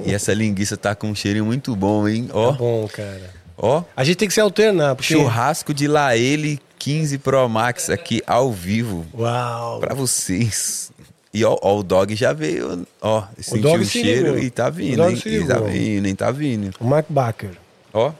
E 0.04 0.14
essa 0.14 0.32
linguiça 0.34 0.76
tá 0.76 0.94
com 0.94 1.08
um 1.08 1.14
cheirinho 1.14 1.44
muito 1.44 1.74
bom, 1.74 2.06
hein? 2.08 2.28
Ó, 2.32 2.52
Bom, 2.52 2.88
cara. 2.88 3.30
ó. 3.56 3.82
A 3.96 4.04
gente 4.04 4.16
tem 4.16 4.28
que 4.28 4.34
se 4.34 4.40
alternar, 4.40 4.94
porque... 4.94 5.12
Churrasco 5.14 5.72
de 5.74 5.86
Laele 5.88 6.60
15 6.78 7.18
Pro 7.18 7.48
Max 7.48 7.90
aqui 7.90 8.22
ao 8.26 8.52
vivo 8.52 9.06
Uau. 9.14 9.80
pra 9.80 9.94
vocês. 9.94 10.90
E 11.32 11.44
ó, 11.44 11.56
ó, 11.60 11.78
o 11.78 11.82
dog 11.82 12.14
já 12.16 12.32
veio, 12.32 12.86
ó, 13.00 13.24
sentiu 13.38 13.74
o 13.74 13.84
se 13.84 13.90
cheiro 14.02 14.38
e 14.38 14.48
tá 14.48 14.68
O 14.68 14.72
vindo, 14.72 15.02
hein? 15.06 15.20
E 15.26 15.44
tá 15.46 15.58
vindo, 15.60 16.06
hein? 16.06 16.14
Tá 16.14 16.30
vindo. 16.30 16.70
O 16.80 16.84
Mark 16.86 17.06
Baker. 17.10 17.50
Ó, 17.92 18.10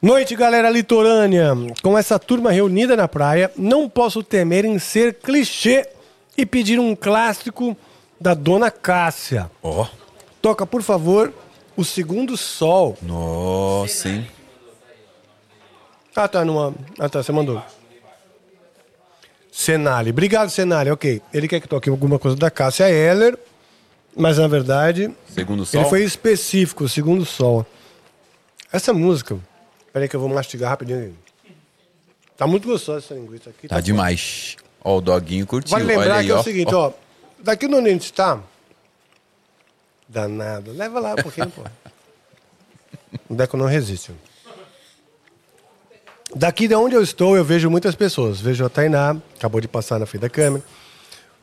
Noite, 0.00 0.36
galera 0.36 0.70
litorânea. 0.70 1.52
Com 1.82 1.98
essa 1.98 2.18
turma 2.20 2.52
reunida 2.52 2.96
na 2.96 3.08
praia, 3.08 3.50
não 3.56 3.88
posso 3.88 4.22
temer 4.22 4.64
em 4.64 4.78
ser 4.78 5.14
clichê 5.14 5.88
e 6.36 6.46
pedir 6.46 6.78
um 6.78 6.94
clássico 6.94 7.76
da 8.20 8.32
Dona 8.32 8.70
Cássia. 8.70 9.50
ó. 9.60 9.86
Toca, 10.40 10.64
por 10.64 10.82
favor, 10.82 11.32
O 11.76 11.84
Segundo 11.84 12.36
Sol. 12.36 12.96
Nossa, 13.02 14.08
hein? 14.08 14.28
Ah, 16.14 16.28
tá, 16.28 16.44
numa... 16.44 16.72
Ah, 16.98 17.08
tá, 17.08 17.22
você 17.22 17.32
mandou. 17.32 17.60
Senali. 19.50 20.10
Obrigado, 20.10 20.48
Senali. 20.50 20.90
Ok. 20.90 21.20
Ele 21.34 21.48
quer 21.48 21.60
que 21.60 21.68
toque 21.68 21.90
alguma 21.90 22.18
coisa 22.20 22.36
da 22.36 22.50
Cássia 22.50 22.88
Eller, 22.88 23.36
mas 24.16 24.38
na 24.38 24.46
verdade... 24.46 25.12
Segundo 25.28 25.64
sol. 25.66 25.80
Ele 25.80 25.88
foi 25.90 26.04
específico, 26.04 26.84
o 26.84 26.88
Segundo 26.88 27.24
Sol. 27.24 27.66
Essa 28.72 28.92
música... 28.92 29.36
Peraí 29.92 30.08
que 30.08 30.16
eu 30.16 30.20
vou 30.20 30.28
mastigar 30.28 30.70
rapidinho. 30.70 31.16
Tá 32.36 32.46
muito 32.46 32.68
gostosa 32.68 32.98
essa 33.04 33.14
linguiça 33.14 33.50
aqui. 33.50 33.66
Tá 33.66 33.80
demais. 33.80 34.56
Ó, 34.84 34.98
o 34.98 35.00
doguinho 35.00 35.46
curtiu. 35.46 35.72
Vale 35.72 35.84
lembrar 35.84 36.04
Olha 36.04 36.14
aí, 36.14 36.26
que 36.26 36.32
é 36.32 36.34
ó. 36.34 36.40
o 36.40 36.44
seguinte, 36.44 36.74
ó. 36.74 36.92
Daqui 37.40 37.66
de 37.66 37.74
onde 37.74 37.88
a 37.88 37.92
gente 37.92 38.04
está... 38.04 38.40
Danado. 40.08 40.72
Leva 40.72 41.00
lá 41.00 41.12
um 41.12 41.16
pouquinho, 41.16 41.50
pô. 41.50 41.62
O 43.28 43.34
Deco 43.34 43.56
não 43.56 43.66
resiste. 43.66 44.12
Daqui 46.34 46.68
de 46.68 46.74
onde 46.74 46.94
eu 46.94 47.02
estou, 47.02 47.36
eu 47.36 47.44
vejo 47.44 47.70
muitas 47.70 47.94
pessoas. 47.94 48.40
Vejo 48.40 48.64
a 48.64 48.68
Tainá, 48.68 49.16
acabou 49.36 49.60
de 49.60 49.68
passar 49.68 49.98
na 49.98 50.06
frente 50.06 50.22
da 50.22 50.28
câmera. 50.28 50.62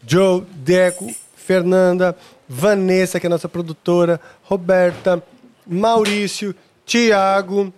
Joe, 0.05 0.41
Deco, 0.41 1.13
Fernanda, 1.35 2.15
Vanessa, 2.47 3.19
que 3.19 3.25
é 3.25 3.29
nossa 3.29 3.49
produtora, 3.49 4.21
Roberta, 4.43 5.23
Maurício, 5.65 6.55
Tiago, 6.85 7.73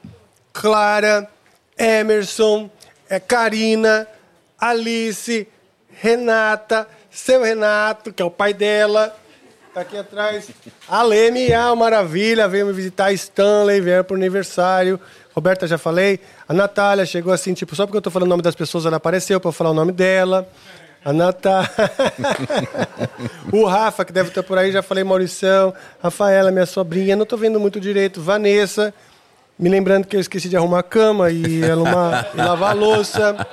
Clara, 0.59 1.29
Emerson, 1.77 2.67
é, 3.07 3.19
Karina, 3.19 4.07
Alice, 4.59 5.47
Renata, 6.01 6.87
seu 7.11 7.43
Renato, 7.43 8.11
que 8.11 8.23
é 8.23 8.25
o 8.25 8.31
pai 8.31 8.55
dela, 8.55 9.15
tá 9.71 9.81
aqui 9.81 9.95
atrás. 9.95 10.49
A 10.87 11.03
Leme, 11.03 11.53
ah, 11.53 11.75
maravilha, 11.75 12.47
veio 12.47 12.65
me 12.65 12.73
visitar, 12.73 13.13
Stanley, 13.13 13.79
vieram 13.79 14.03
pro 14.03 14.15
aniversário. 14.15 14.99
Roberta, 15.35 15.67
já 15.67 15.77
falei. 15.77 16.19
A 16.49 16.53
Natália 16.53 17.05
chegou 17.05 17.31
assim, 17.31 17.53
tipo, 17.53 17.75
só 17.75 17.85
porque 17.85 17.97
eu 17.97 18.01
tô 18.01 18.09
falando 18.09 18.25
o 18.25 18.29
nome 18.29 18.41
das 18.41 18.55
pessoas, 18.55 18.87
ela 18.87 18.97
apareceu 18.97 19.39
pra 19.39 19.49
eu 19.49 19.53
falar 19.53 19.69
o 19.69 19.75
nome 19.75 19.91
dela. 19.91 20.49
A 21.05 21.13
Natália. 21.13 21.69
o 23.53 23.63
Rafa, 23.65 24.03
que 24.03 24.11
deve 24.11 24.29
estar 24.29 24.41
por 24.41 24.57
aí, 24.57 24.71
já 24.71 24.81
falei, 24.81 25.03
Maurição. 25.03 25.71
Rafaela, 26.01 26.49
minha 26.49 26.65
sobrinha, 26.65 27.15
não 27.15 27.27
tô 27.27 27.37
vendo 27.37 27.59
muito 27.59 27.79
direito. 27.79 28.19
Vanessa. 28.19 28.91
Me 29.57 29.69
lembrando 29.69 30.05
que 30.05 30.15
eu 30.15 30.19
esqueci 30.19 30.49
de 30.49 30.55
arrumar 30.55 30.79
a 30.79 30.83
cama 30.83 31.31
e, 31.31 31.63
arrumar, 31.63 32.29
e 32.35 32.37
lavar 32.37 32.71
a 32.71 32.73
louça. 32.73 33.47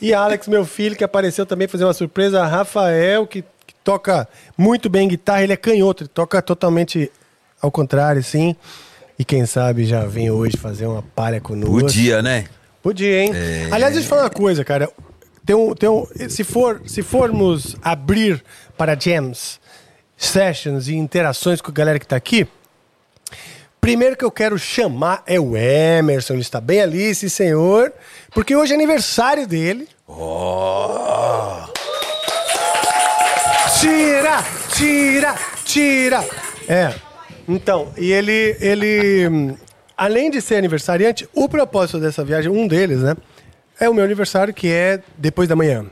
E 0.00 0.14
Alex, 0.14 0.46
meu 0.46 0.64
filho, 0.64 0.94
que 0.94 1.02
apareceu 1.02 1.44
também 1.44 1.66
fazer 1.66 1.84
uma 1.84 1.92
surpresa. 1.92 2.44
Rafael, 2.46 3.26
que, 3.26 3.42
que 3.66 3.74
toca 3.82 4.28
muito 4.56 4.88
bem 4.88 5.08
guitarra. 5.08 5.42
Ele 5.42 5.52
é 5.52 5.56
canhoto, 5.56 6.04
ele 6.04 6.08
toca 6.08 6.40
totalmente 6.40 7.10
ao 7.60 7.70
contrário, 7.70 8.22
sim. 8.22 8.54
E 9.18 9.24
quem 9.24 9.46
sabe 9.46 9.84
já 9.84 10.04
vem 10.04 10.30
hoje 10.30 10.56
fazer 10.56 10.86
uma 10.86 11.02
palha 11.02 11.40
conosco. 11.40 11.80
Podia, 11.80 12.20
né? 12.20 12.46
Podia, 12.82 13.22
hein? 13.22 13.32
É. 13.34 13.68
Aliás, 13.70 13.94
deixa 13.94 14.06
eu 14.06 14.10
falar 14.10 14.22
uma 14.22 14.30
coisa, 14.30 14.64
cara. 14.64 14.90
Tem 15.46 15.54
um, 15.54 15.74
tem 15.74 15.88
um, 15.88 16.06
se, 16.28 16.42
for, 16.44 16.82
se 16.86 17.02
formos 17.02 17.76
abrir 17.82 18.42
para 18.76 18.98
jams, 18.98 19.60
sessions 20.16 20.88
e 20.88 20.94
interações 20.94 21.60
com 21.60 21.70
a 21.70 21.74
galera 21.74 21.98
que 21.98 22.06
tá 22.06 22.16
aqui, 22.16 22.46
primeiro 23.84 24.16
que 24.16 24.24
eu 24.24 24.30
quero 24.30 24.58
chamar 24.58 25.22
é 25.26 25.38
o 25.38 25.54
Emerson. 25.54 26.32
Ele 26.32 26.40
está 26.40 26.58
bem 26.58 26.80
ali, 26.80 27.14
sim, 27.14 27.28
senhor. 27.28 27.92
Porque 28.32 28.56
hoje 28.56 28.72
é 28.72 28.76
aniversário 28.76 29.46
dele. 29.46 29.86
Tira, 33.78 34.42
tira, 34.74 35.34
tira. 35.66 36.24
É. 36.66 36.94
Então, 37.46 37.92
e 37.98 38.10
ele, 38.10 38.56
ele, 38.58 39.54
além 39.94 40.30
de 40.30 40.40
ser 40.40 40.56
aniversariante, 40.56 41.28
o 41.34 41.46
propósito 41.46 42.00
dessa 42.00 42.24
viagem, 42.24 42.50
um 42.50 42.66
deles, 42.66 43.00
né, 43.00 43.14
é 43.78 43.86
o 43.86 43.92
meu 43.92 44.02
aniversário, 44.02 44.54
que 44.54 44.72
é 44.72 45.00
depois 45.18 45.46
da 45.46 45.54
manhã. 45.54 45.84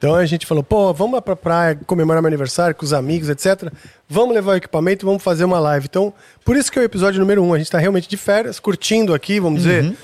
Então 0.00 0.14
a 0.14 0.24
gente 0.24 0.46
falou, 0.46 0.64
pô, 0.64 0.94
vamos 0.94 1.12
lá 1.12 1.20
pra 1.20 1.36
praia 1.36 1.78
comemorar 1.86 2.22
meu 2.22 2.28
aniversário 2.28 2.74
com 2.74 2.82
os 2.82 2.94
amigos, 2.94 3.28
etc. 3.28 3.70
Vamos 4.08 4.34
levar 4.34 4.52
o 4.52 4.56
equipamento 4.56 5.04
vamos 5.04 5.22
fazer 5.22 5.44
uma 5.44 5.60
live. 5.60 5.88
Então, 5.90 6.14
por 6.42 6.56
isso 6.56 6.72
que 6.72 6.78
é 6.78 6.82
o 6.82 6.84
episódio 6.86 7.20
número 7.20 7.44
um. 7.44 7.52
A 7.52 7.58
gente 7.58 7.70
tá 7.70 7.78
realmente 7.78 8.08
de 8.08 8.16
férias, 8.16 8.58
curtindo 8.58 9.12
aqui, 9.12 9.38
vamos 9.38 9.62
dizer, 9.62 9.94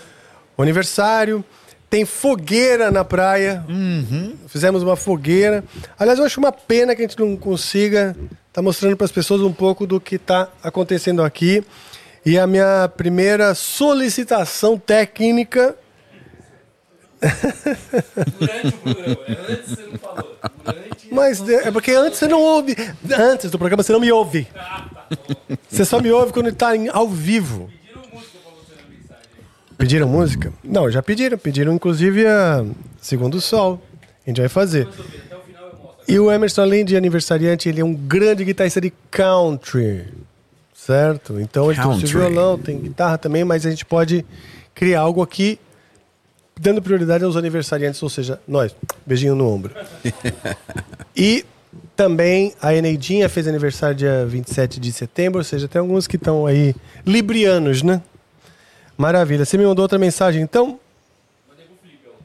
o 0.54 0.60
aniversário. 0.62 1.42
Tem 1.88 2.04
fogueira 2.04 2.90
na 2.90 3.06
praia. 3.06 3.64
Fizemos 4.48 4.82
uma 4.82 4.96
fogueira. 4.96 5.64
Aliás, 5.98 6.18
eu 6.18 6.26
acho 6.26 6.38
uma 6.38 6.52
pena 6.52 6.94
que 6.94 7.00
a 7.00 7.06
gente 7.06 7.18
não 7.18 7.34
consiga 7.34 8.14
estar 8.48 8.60
mostrando 8.60 8.98
para 8.98 9.06
as 9.06 9.12
pessoas 9.12 9.40
um 9.40 9.52
pouco 9.52 9.86
do 9.86 9.98
que 9.98 10.16
está 10.16 10.50
acontecendo 10.62 11.22
aqui. 11.22 11.64
E 12.22 12.38
a 12.38 12.46
minha 12.46 12.86
primeira 12.94 13.54
solicitação 13.54 14.76
técnica 14.76 15.74
Durante 18.38 18.68
o 18.68 18.78
programa, 18.78 19.16
né? 19.28 19.36
antes 19.48 19.70
você 19.70 19.82
não 19.82 19.98
falou. 19.98 20.36
Durante. 20.64 21.14
Mas 21.14 21.48
é 21.48 21.70
porque 21.70 21.92
antes 21.92 22.18
você 22.18 22.28
não 22.28 22.40
ouve. 22.40 22.76
Antes 23.16 23.50
do 23.50 23.58
programa 23.58 23.82
você 23.82 23.92
não 23.92 24.00
me 24.00 24.12
ouve. 24.12 24.46
Você 25.68 25.84
só 25.84 26.00
me 26.00 26.10
ouve 26.10 26.32
quando 26.32 26.48
está 26.48 26.70
ao 26.92 27.08
vivo. 27.08 27.70
Pediram 27.72 28.08
música 28.12 28.38
pra 28.42 28.52
você 28.52 28.74
na 28.74 28.88
mensagem. 28.88 29.22
Pediram 29.78 30.08
música? 30.08 30.52
Não, 30.62 30.90
já 30.90 31.02
pediram. 31.02 31.38
Pediram 31.38 31.72
inclusive 31.72 32.26
a 32.26 32.64
Segundo 33.00 33.36
o 33.36 33.40
Sol. 33.40 33.80
A 34.26 34.30
gente 34.30 34.40
vai 34.40 34.48
fazer. 34.48 34.88
E 36.08 36.18
o 36.18 36.30
Emerson, 36.30 36.62
além 36.62 36.84
de 36.84 36.96
aniversariante, 36.96 37.68
ele 37.68 37.80
é 37.80 37.84
um 37.84 37.94
grande 37.94 38.44
guitarrista 38.44 38.80
de 38.80 38.92
country. 39.10 40.06
Certo? 40.74 41.40
Então 41.40 41.70
ele 41.70 41.80
trouxe 41.80 42.02
Country. 42.02 42.12
violão, 42.12 42.58
tem 42.58 42.78
guitarra 42.78 43.18
também, 43.18 43.44
mas 43.44 43.66
a 43.66 43.70
gente 43.70 43.84
pode 43.84 44.24
criar 44.72 45.00
algo 45.00 45.20
aqui 45.22 45.58
dando 46.60 46.80
prioridade 46.82 47.24
aos 47.24 47.36
aniversariantes, 47.36 48.02
ou 48.02 48.08
seja, 48.08 48.40
nós. 48.46 48.74
Beijinho 49.04 49.34
no 49.34 49.48
ombro. 49.48 49.74
e 51.14 51.44
também 51.94 52.54
a 52.60 52.74
Eneidinha 52.74 53.28
fez 53.28 53.46
aniversário 53.46 53.96
dia 53.96 54.26
27 54.26 54.80
de 54.80 54.92
setembro, 54.92 55.38
ou 55.38 55.44
seja, 55.44 55.68
tem 55.68 55.80
alguns 55.80 56.06
que 56.06 56.16
estão 56.16 56.46
aí 56.46 56.74
librianos, 57.04 57.82
né? 57.82 58.02
Maravilha. 58.96 59.44
Você 59.44 59.58
me 59.58 59.64
mandou 59.64 59.82
outra 59.82 59.98
mensagem, 59.98 60.42
então? 60.42 60.80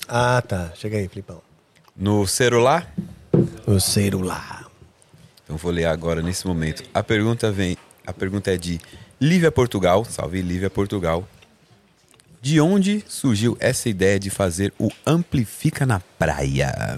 Ah, 0.08 0.41
tá. 0.41 0.72
Chega 0.76 0.98
aí, 0.98 1.08
Flipão. 1.08 1.41
No 1.96 2.26
celular? 2.26 2.94
O 3.65 3.80
celular. 3.80 4.70
Então 5.44 5.58
vou 5.58 5.72
ler 5.72 5.86
agora 5.86 6.22
nesse 6.22 6.48
momento. 6.48 6.84
A 6.94 7.04
pergunta 7.04 7.52
vem, 7.52 7.78
a 8.08 8.13
pergunta 8.13 8.54
é 8.54 8.58
de 8.58 8.80
Lívia 9.20 9.52
Portugal, 9.52 10.06
salve 10.06 10.41
Lívia 10.41 10.70
Portugal. 10.70 11.28
De 12.41 12.60
onde 12.60 13.04
surgiu 13.08 13.56
essa 13.60 13.88
ideia 13.88 14.19
de 14.19 14.30
fazer 14.30 14.73
o 14.80 14.89
Amplifica 15.06 15.86
na 15.86 15.99
Praia? 16.17 16.97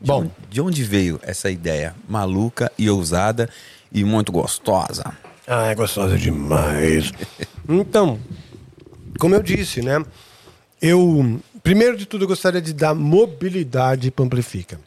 De 0.00 0.06
Bom. 0.06 0.20
onde- 0.22 0.30
de 0.50 0.60
onde 0.60 0.84
veio 0.84 1.18
essa 1.22 1.50
ideia 1.50 1.94
maluca 2.08 2.70
e 2.78 2.88
ousada 2.88 3.48
e 3.92 4.04
muito 4.04 4.30
gostosa? 4.30 5.04
Ah, 5.46 5.66
é 5.66 5.74
gostosa 5.74 6.16
demais. 6.16 7.10
Então, 7.66 8.20
como 9.18 9.34
eu 9.34 9.42
disse, 9.42 9.80
né? 9.80 10.04
Eu, 10.82 11.40
primeiro 11.62 11.96
de 11.96 12.04
tudo, 12.04 12.24
eu 12.24 12.28
gostaria 12.28 12.60
de 12.60 12.74
dar 12.74 12.94
mobilidade 12.94 14.10
para 14.10 14.22
Amplifica. 14.26 14.78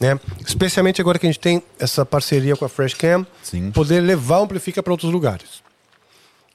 Né? 0.00 0.18
Especialmente 0.44 1.02
agora 1.02 1.18
que 1.18 1.26
a 1.26 1.28
gente 1.30 1.38
tem 1.38 1.62
essa 1.78 2.04
parceria 2.06 2.56
com 2.56 2.64
a 2.64 2.68
Freshcam, 2.68 3.26
Sim. 3.42 3.70
poder 3.70 4.00
levar 4.00 4.38
o 4.40 4.44
Amplifica 4.44 4.82
para 4.82 4.90
outros 4.92 5.12
lugares. 5.12 5.62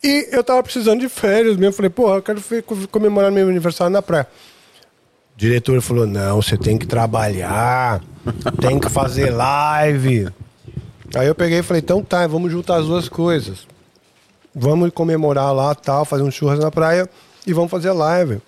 E 0.04 0.30
eu 0.32 0.44
tava 0.44 0.64
precisando 0.64 1.02
de 1.02 1.10
férias 1.10 1.58
mesmo. 1.58 1.74
Falei, 1.74 1.90
porra, 1.90 2.16
eu 2.16 2.22
quero 2.22 2.42
comemorar 2.90 3.32
meu 3.32 3.50
aniversário 3.50 3.92
na 3.92 4.02
praia. 4.02 4.28
O 5.36 5.38
diretor 5.40 5.82
falou: 5.82 6.06
não, 6.08 6.42
você 6.42 6.58
tem 6.58 6.78
que 6.78 6.86
trabalhar, 6.86 8.02
tem 8.62 8.80
que 8.80 8.90
fazer 8.90 9.30
live. 9.30 10.30
Aí 11.16 11.28
eu 11.28 11.36
peguei 11.36 11.60
e 11.60 11.64
falei, 11.64 11.82
então 11.82 12.04
tá, 12.04 12.26
vamos 12.28 12.52
juntar 12.52 12.78
as 12.78 12.86
duas 12.86 13.10
coisas. 13.10 13.68
Vamos 14.54 14.92
comemorar 14.92 15.54
lá, 15.54 15.74
tal, 15.74 16.06
fazer 16.06 16.24
um 16.24 16.32
churras 16.32 16.60
na 16.60 16.70
praia 16.70 17.10
e 17.46 17.54
vamos 17.54 17.72
fazer 17.72 17.92
live. 17.92 18.42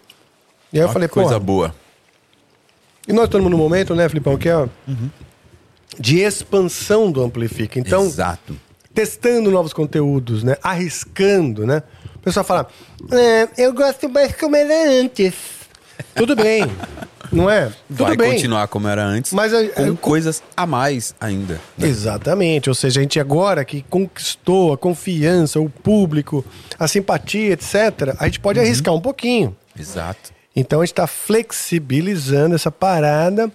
E 0.72 0.78
aí 0.78 0.84
eu 0.84 0.90
Ó, 0.90 0.92
falei, 0.92 1.08
coisa 1.08 1.40
boa. 1.40 1.74
e 3.08 3.14
nós 3.14 3.26
estamos 3.26 3.50
num 3.50 3.58
momento, 3.58 3.96
né, 3.96 4.08
Filipão, 4.08 4.38
que 4.38 4.48
é 4.50 4.70
de 6.00 6.20
expansão 6.20 7.12
do 7.12 7.24
Amplifica. 7.24 7.80
Então, 7.80 8.06
Exato. 8.06 8.56
Testando 8.94 9.50
novos 9.52 9.74
conteúdos, 9.74 10.44
né? 10.44 10.56
Arriscando, 10.62 11.66
né? 11.66 11.84
O 12.16 12.20
pessoal 12.20 12.44
fala, 12.44 12.68
"É, 13.12 13.48
eu 13.58 13.74
gosto 13.74 14.08
mais 14.10 14.36
como 14.36 14.56
era 14.56 14.90
antes. 15.02 15.34
Tudo 16.16 16.36
bem, 16.36 16.64
não 17.32 17.50
é? 17.50 17.72
Tudo 17.88 18.04
Vai 18.06 18.18
bem. 18.18 18.32
continuar 18.34 18.68
como 18.68 18.88
era 18.88 19.04
antes, 19.04 19.32
Mas 19.34 19.54
a- 19.54 19.68
com 19.70 19.82
eu- 19.84 19.96
coisas 19.98 20.42
a 20.58 20.66
mais 20.66 21.14
ainda. 21.22 21.60
né? 21.78 21.88
Exatamente, 21.88 22.70
ou 22.70 22.76
seja, 22.76 23.00
a 23.00 23.04
gente 23.04 23.20
agora 23.20 23.64
que 23.64 23.84
conquistou 23.90 24.74
a 24.74 24.78
confiança, 24.78 25.60
o 25.60 25.70
público, 25.70 26.44
a 26.78 26.88
simpatia, 26.88 27.54
etc., 27.54 28.16
a 28.20 28.26
gente 28.26 28.40
pode 28.40 28.60
arriscar 28.60 28.94
um 28.94 29.02
pouquinho. 29.02 29.56
Exato. 29.80 30.32
Então 30.56 30.82
a 30.82 30.86
gente 30.86 30.92
está 30.94 31.08
flexibilizando 31.08 32.56
essa 32.56 32.72
parada 32.72 33.50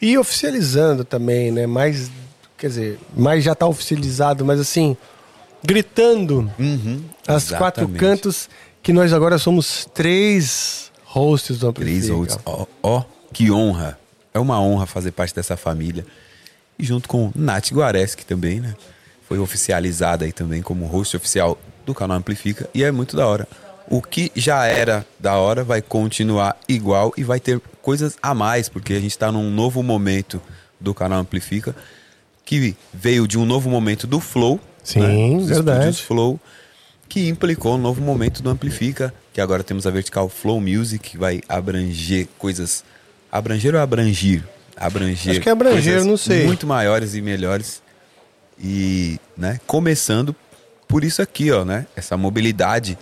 e 0.00 0.16
oficializando 0.16 1.04
também, 1.04 1.50
né? 1.50 1.66
Mais, 1.66 2.10
quer 2.58 2.66
dizer, 2.66 2.98
mais 3.16 3.44
já 3.44 3.52
está 3.52 3.66
oficializado, 3.66 4.44
mas 4.44 4.58
assim, 4.58 4.96
gritando 5.62 6.50
as 7.26 7.50
quatro 7.50 7.88
cantos 7.88 8.50
que 8.82 8.92
nós 8.92 9.12
agora 9.12 9.38
somos 9.38 9.88
três 9.94 10.90
hosts 11.04 11.58
do 11.58 11.72
Três 11.72 12.10
Amplifica. 12.10 12.14
Olds. 12.14 12.38
Ó, 12.44 12.66
ó, 12.82 13.04
que 13.32 13.50
honra. 13.50 13.98
É 14.34 14.38
uma 14.38 14.60
honra 14.60 14.86
fazer 14.86 15.12
parte 15.12 15.34
dessa 15.34 15.56
família. 15.56 16.04
E 16.78 16.84
junto 16.84 17.08
com 17.08 17.32
Nath 17.34 17.72
Guareschi 17.72 18.24
também, 18.26 18.60
né? 18.60 18.74
Foi 19.26 19.38
oficializada 19.38 20.24
aí 20.24 20.32
também 20.32 20.62
como 20.62 20.86
host 20.86 21.16
oficial 21.16 21.58
do 21.84 21.94
canal 21.94 22.16
Amplifica. 22.16 22.68
E 22.74 22.84
é 22.84 22.90
muito 22.90 23.16
da 23.16 23.26
hora. 23.26 23.48
O 23.88 24.02
que 24.02 24.30
já 24.34 24.66
era 24.66 25.06
da 25.18 25.36
hora 25.36 25.64
vai 25.64 25.80
continuar 25.80 26.56
igual 26.68 27.12
e 27.16 27.24
vai 27.24 27.40
ter 27.40 27.60
coisas 27.82 28.16
a 28.22 28.34
mais, 28.34 28.68
porque 28.68 28.92
a 28.92 29.00
gente 29.00 29.12
está 29.12 29.32
num 29.32 29.50
novo 29.50 29.82
momento 29.82 30.40
do 30.78 30.94
canal 30.94 31.20
Amplifica, 31.20 31.74
que 32.48 32.74
veio 32.94 33.28
de 33.28 33.38
um 33.38 33.44
novo 33.44 33.68
momento 33.68 34.06
do 34.06 34.20
Flow. 34.20 34.58
Sim, 34.82 35.36
Os 35.36 35.48
verdade. 35.48 36.02
Flow, 36.02 36.40
que 37.06 37.28
implicou 37.28 37.74
um 37.74 37.78
novo 37.78 38.00
momento 38.00 38.42
do 38.42 38.48
Amplifica, 38.48 39.12
que 39.34 39.40
agora 39.42 39.62
temos 39.62 39.86
a 39.86 39.90
vertical 39.90 40.30
Flow 40.30 40.58
Music, 40.58 41.10
que 41.10 41.18
vai 41.18 41.42
abranger 41.46 42.26
coisas. 42.38 42.82
Abranger 43.30 43.74
ou 43.74 43.82
abrangir? 43.82 44.42
Abranger. 44.74 45.32
Acho 45.32 45.40
que 45.42 45.48
é 45.50 45.52
abranger, 45.52 46.02
não 46.06 46.16
sei. 46.16 46.46
Muito 46.46 46.66
maiores 46.66 47.14
e 47.14 47.20
melhores. 47.20 47.82
E, 48.58 49.20
né, 49.36 49.60
começando 49.66 50.34
por 50.88 51.04
isso 51.04 51.20
aqui, 51.20 51.52
ó, 51.52 51.66
né? 51.66 51.86
Essa 51.94 52.16
mobilidade 52.16 52.96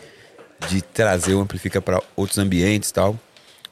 de 0.68 0.82
trazer 0.82 1.35
o 1.35 1.40
Amplifica 1.40 1.80
para 1.80 2.02
outros 2.16 2.38
ambientes 2.38 2.90
tal. 2.90 3.16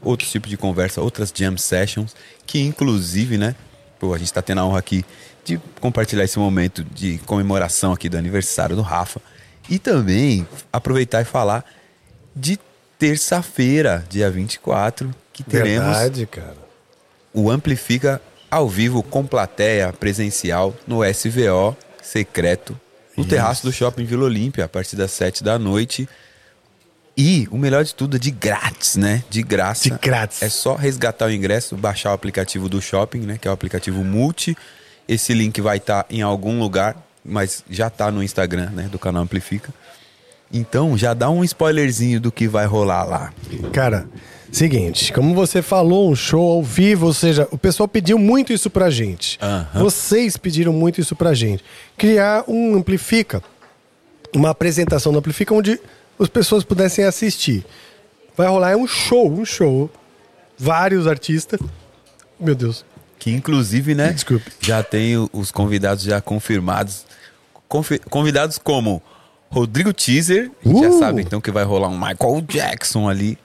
Outros 0.01 0.31
tipos 0.31 0.49
de 0.49 0.57
conversa, 0.57 1.01
outras 1.01 1.33
jam 1.35 1.57
sessions, 1.57 2.15
que 2.47 2.61
inclusive, 2.61 3.37
né? 3.37 3.57
Pô, 3.99 4.15
a 4.15 4.19
gente 4.19 4.33
tá 4.33 4.41
tendo 4.41 4.61
a 4.61 4.67
honra 4.67 4.79
aqui 4.79 5.05
de 5.45 5.61
compartilhar 5.81 6.25
esse 6.25 6.39
momento 6.39 6.83
de 6.83 7.19
comemoração 7.19 7.93
aqui 7.93 8.09
do 8.09 8.17
aniversário 8.17 8.75
do 8.75 8.83
Rafa. 8.83 9.21
E 9.69 9.79
também 9.79 10.47
aproveitar 10.73 11.23
e 11.23 11.25
falar 11.25 11.65
de 12.35 12.59
terça-feira, 12.99 14.05
dia 14.09 14.31
24, 14.31 15.15
que 15.33 15.43
teremos 15.43 15.97
Verdade, 15.97 16.27
cara. 16.27 16.57
o 17.33 17.51
Amplifica 17.51 18.21
ao 18.51 18.69
vivo 18.69 19.03
com 19.03 19.27
plateia 19.27 19.93
presencial 19.93 20.75
no 20.87 21.01
SVO 21.05 21.77
secreto 22.03 22.79
no 23.17 23.25
terraço 23.25 23.65
do 23.65 23.73
Shopping 23.73 24.05
Vila 24.05 24.25
Olímpia 24.25 24.65
a 24.65 24.69
partir 24.69 24.97
das 24.97 25.13
7 25.13 25.43
da 25.43 25.59
noite. 25.59 26.09
E 27.17 27.47
o 27.51 27.57
melhor 27.57 27.85
de 27.85 27.95
tudo 27.95 28.17
é 28.17 28.19
de 28.19 28.33
grátis, 28.33 28.97
né? 28.97 29.23
De 29.31 29.41
graça. 29.41 29.89
De 29.89 29.97
grátis. 29.99 30.43
É 30.43 30.49
só 30.49 30.75
resgatar 30.75 31.27
o 31.27 31.33
ingresso, 31.33 31.77
baixar 31.77 32.11
o 32.11 32.13
aplicativo 32.13 32.69
do 32.69 32.83
shopping, 32.83 33.21
né? 33.21 33.39
Que 33.39 33.47
é 33.47 33.51
o 33.51 33.55
aplicativo 33.55 34.03
Multi. 34.03 34.57
Esse 35.07 35.35
link 35.35 35.61
vai 35.61 35.77
estar 35.77 36.07
em 36.09 36.23
algum 36.23 36.59
lugar, 36.59 36.97
mas 37.25 37.65
já 37.69 37.91
tá 37.91 38.11
no 38.11 38.23
Instagram, 38.23 38.71
né? 38.71 38.89
Do 38.91 38.99
canal 38.99 39.23
Amplifica. 39.23 39.73
Então, 40.53 40.97
já 40.97 41.15
dá 41.15 41.29
um 41.31 41.43
spoilerzinho 41.43 42.21
do 42.21 42.31
que 42.31 42.47
vai 42.47 42.65
rolar 42.65 43.05
lá. 43.05 43.33
Cara, 43.73 44.07
seguinte, 44.53 45.13
como 45.13 45.35
você 45.35 45.61
falou, 45.61 46.11
um 46.11 46.15
show 46.15 46.53
ao 46.53 46.63
vivo, 46.63 47.07
ou 47.07 47.13
seja, 47.13 47.49
o 47.51 47.59
pessoal 47.59 47.89
pediu 47.89 48.19
muito 48.19 48.53
isso 48.53 48.71
pra 48.71 48.89
gente. 48.89 49.39
Vocês 49.75 50.37
pediram 50.37 50.73
muito 50.73 51.01
isso 51.01 51.17
pra 51.17 51.35
gente. 51.35 51.65
Criar 51.97 52.45
um 52.47 52.77
Amplifica, 52.77 53.43
uma 54.33 54.51
apresentação 54.51 55.13
do 55.13 55.19
Amplifica 55.19 55.53
onde 55.53 55.81
as 56.21 56.29
pessoas 56.29 56.63
pudessem 56.63 57.05
assistir. 57.05 57.65
Vai 58.37 58.47
rolar 58.49 58.73
é 58.73 58.77
um 58.77 58.87
show, 58.87 59.31
um 59.31 59.45
show. 59.45 59.91
Vários 60.57 61.07
artistas. 61.07 61.59
Meu 62.39 62.55
Deus. 62.55 62.85
Que 63.25 63.33
inclusive, 63.33 63.95
né? 63.95 64.13
Desculpe. 64.13 64.53
Já 64.61 64.83
tem 64.83 65.17
os 65.33 65.51
convidados 65.51 66.05
já 66.05 66.21
confirmados. 66.21 67.07
Confi- 67.67 67.99
convidados 68.11 68.59
como 68.59 69.03
Rodrigo 69.51 69.95
Teaser. 69.95 70.51
A 70.63 70.69
gente 70.69 70.83
já 70.83 70.91
Uh! 70.91 70.99
sabe 70.99 71.23
então 71.23 71.41
que 71.41 71.51
vai 71.51 71.65
rolar 71.65 71.89
um 71.89 71.99
Michael 71.99 72.43
Jackson 72.47 73.09
ali. 73.09 73.39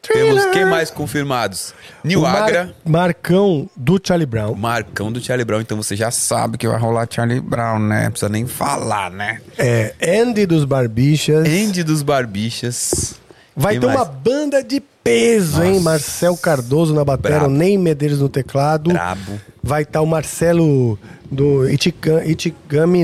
Temos 0.00 0.46
quem 0.52 0.64
mais 0.64 0.90
confirmados? 0.90 1.74
Nil 2.02 2.20
O 2.20 2.22
Mar- 2.22 2.42
Agra. 2.44 2.74
Marcão 2.82 3.68
do 3.76 4.00
Charlie 4.02 4.24
Brown. 4.26 4.54
Marcão 4.54 5.12
do 5.12 5.22
Charlie 5.22 5.44
Brown, 5.44 5.60
então 5.60 5.76
você 5.76 5.94
já 5.94 6.10
sabe 6.10 6.56
que 6.56 6.66
vai 6.66 6.78
rolar 6.78 7.06
Charlie 7.10 7.40
Brown, 7.40 7.78
né? 7.80 8.04
Não 8.04 8.10
precisa 8.10 8.30
nem 8.30 8.46
falar, 8.46 9.10
né? 9.10 9.40
É, 9.58 9.94
Andy 10.02 10.46
dos 10.46 10.64
Barbichas. 10.64 11.46
Andy 11.46 11.82
dos 11.82 12.02
Barbichas. 12.02 13.14
Vai 13.56 13.74
Quem 13.74 13.80
ter 13.80 13.86
mais? 13.86 13.98
uma 14.00 14.04
banda 14.06 14.62
de 14.64 14.80
peso, 14.80 15.62
hein? 15.62 15.72
Nossa. 15.74 15.84
Marcel 15.84 16.36
Cardoso 16.36 16.94
na 16.94 17.04
bateria, 17.04 17.38
Brabo. 17.40 17.54
Ney 17.54 17.78
Medeiros 17.78 18.20
no 18.20 18.28
teclado. 18.28 18.90
Brabo. 18.90 19.40
Vai 19.62 19.82
estar 19.82 20.00
o 20.00 20.06
Marcelo 20.06 20.98
do 21.30 21.66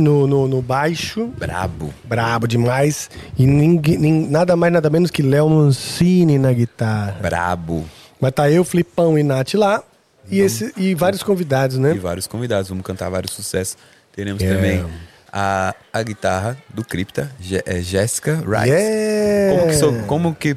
no, 0.00 0.26
no, 0.26 0.48
no 0.48 0.60
baixo. 0.62 1.26
Brabo. 1.38 1.92
Brabo 2.04 2.46
demais. 2.48 3.08
E 3.38 3.46
ninguém, 3.46 3.96
nin- 3.98 4.28
nada 4.28 4.56
mais, 4.56 4.72
nada 4.72 4.90
menos 4.90 5.10
que 5.10 5.22
Léo 5.22 5.48
Mancini 5.48 6.38
na 6.38 6.52
guitarra. 6.52 7.16
Brabo. 7.22 7.84
Vai 8.20 8.30
estar 8.30 8.50
eu, 8.50 8.64
Flipão 8.64 9.18
e 9.18 9.22
Nath 9.22 9.54
lá. 9.54 9.82
E, 10.30 10.40
esse, 10.40 10.72
e 10.76 10.94
vários 10.94 11.22
convidados, 11.22 11.76
E 11.76 11.80
né? 11.80 11.94
vários 11.94 12.26
convidados. 12.26 12.68
Vamos 12.68 12.84
cantar 12.84 13.08
vários 13.08 13.32
sucessos. 13.32 13.76
Teremos 14.14 14.42
Yeah. 14.42 14.60
também 14.60 14.84
a, 15.32 15.74
a 15.92 16.02
guitarra 16.02 16.56
do 16.72 16.84
Cripta, 16.84 17.30
Jé- 17.40 17.62
é 17.66 17.80
Jéssica 17.80 18.42
Wright. 18.46 18.68
Yeah. 18.70 19.56
Como, 19.58 19.66
que 19.68 19.74
so- 19.76 20.06
como 20.06 20.34
que 20.34 20.56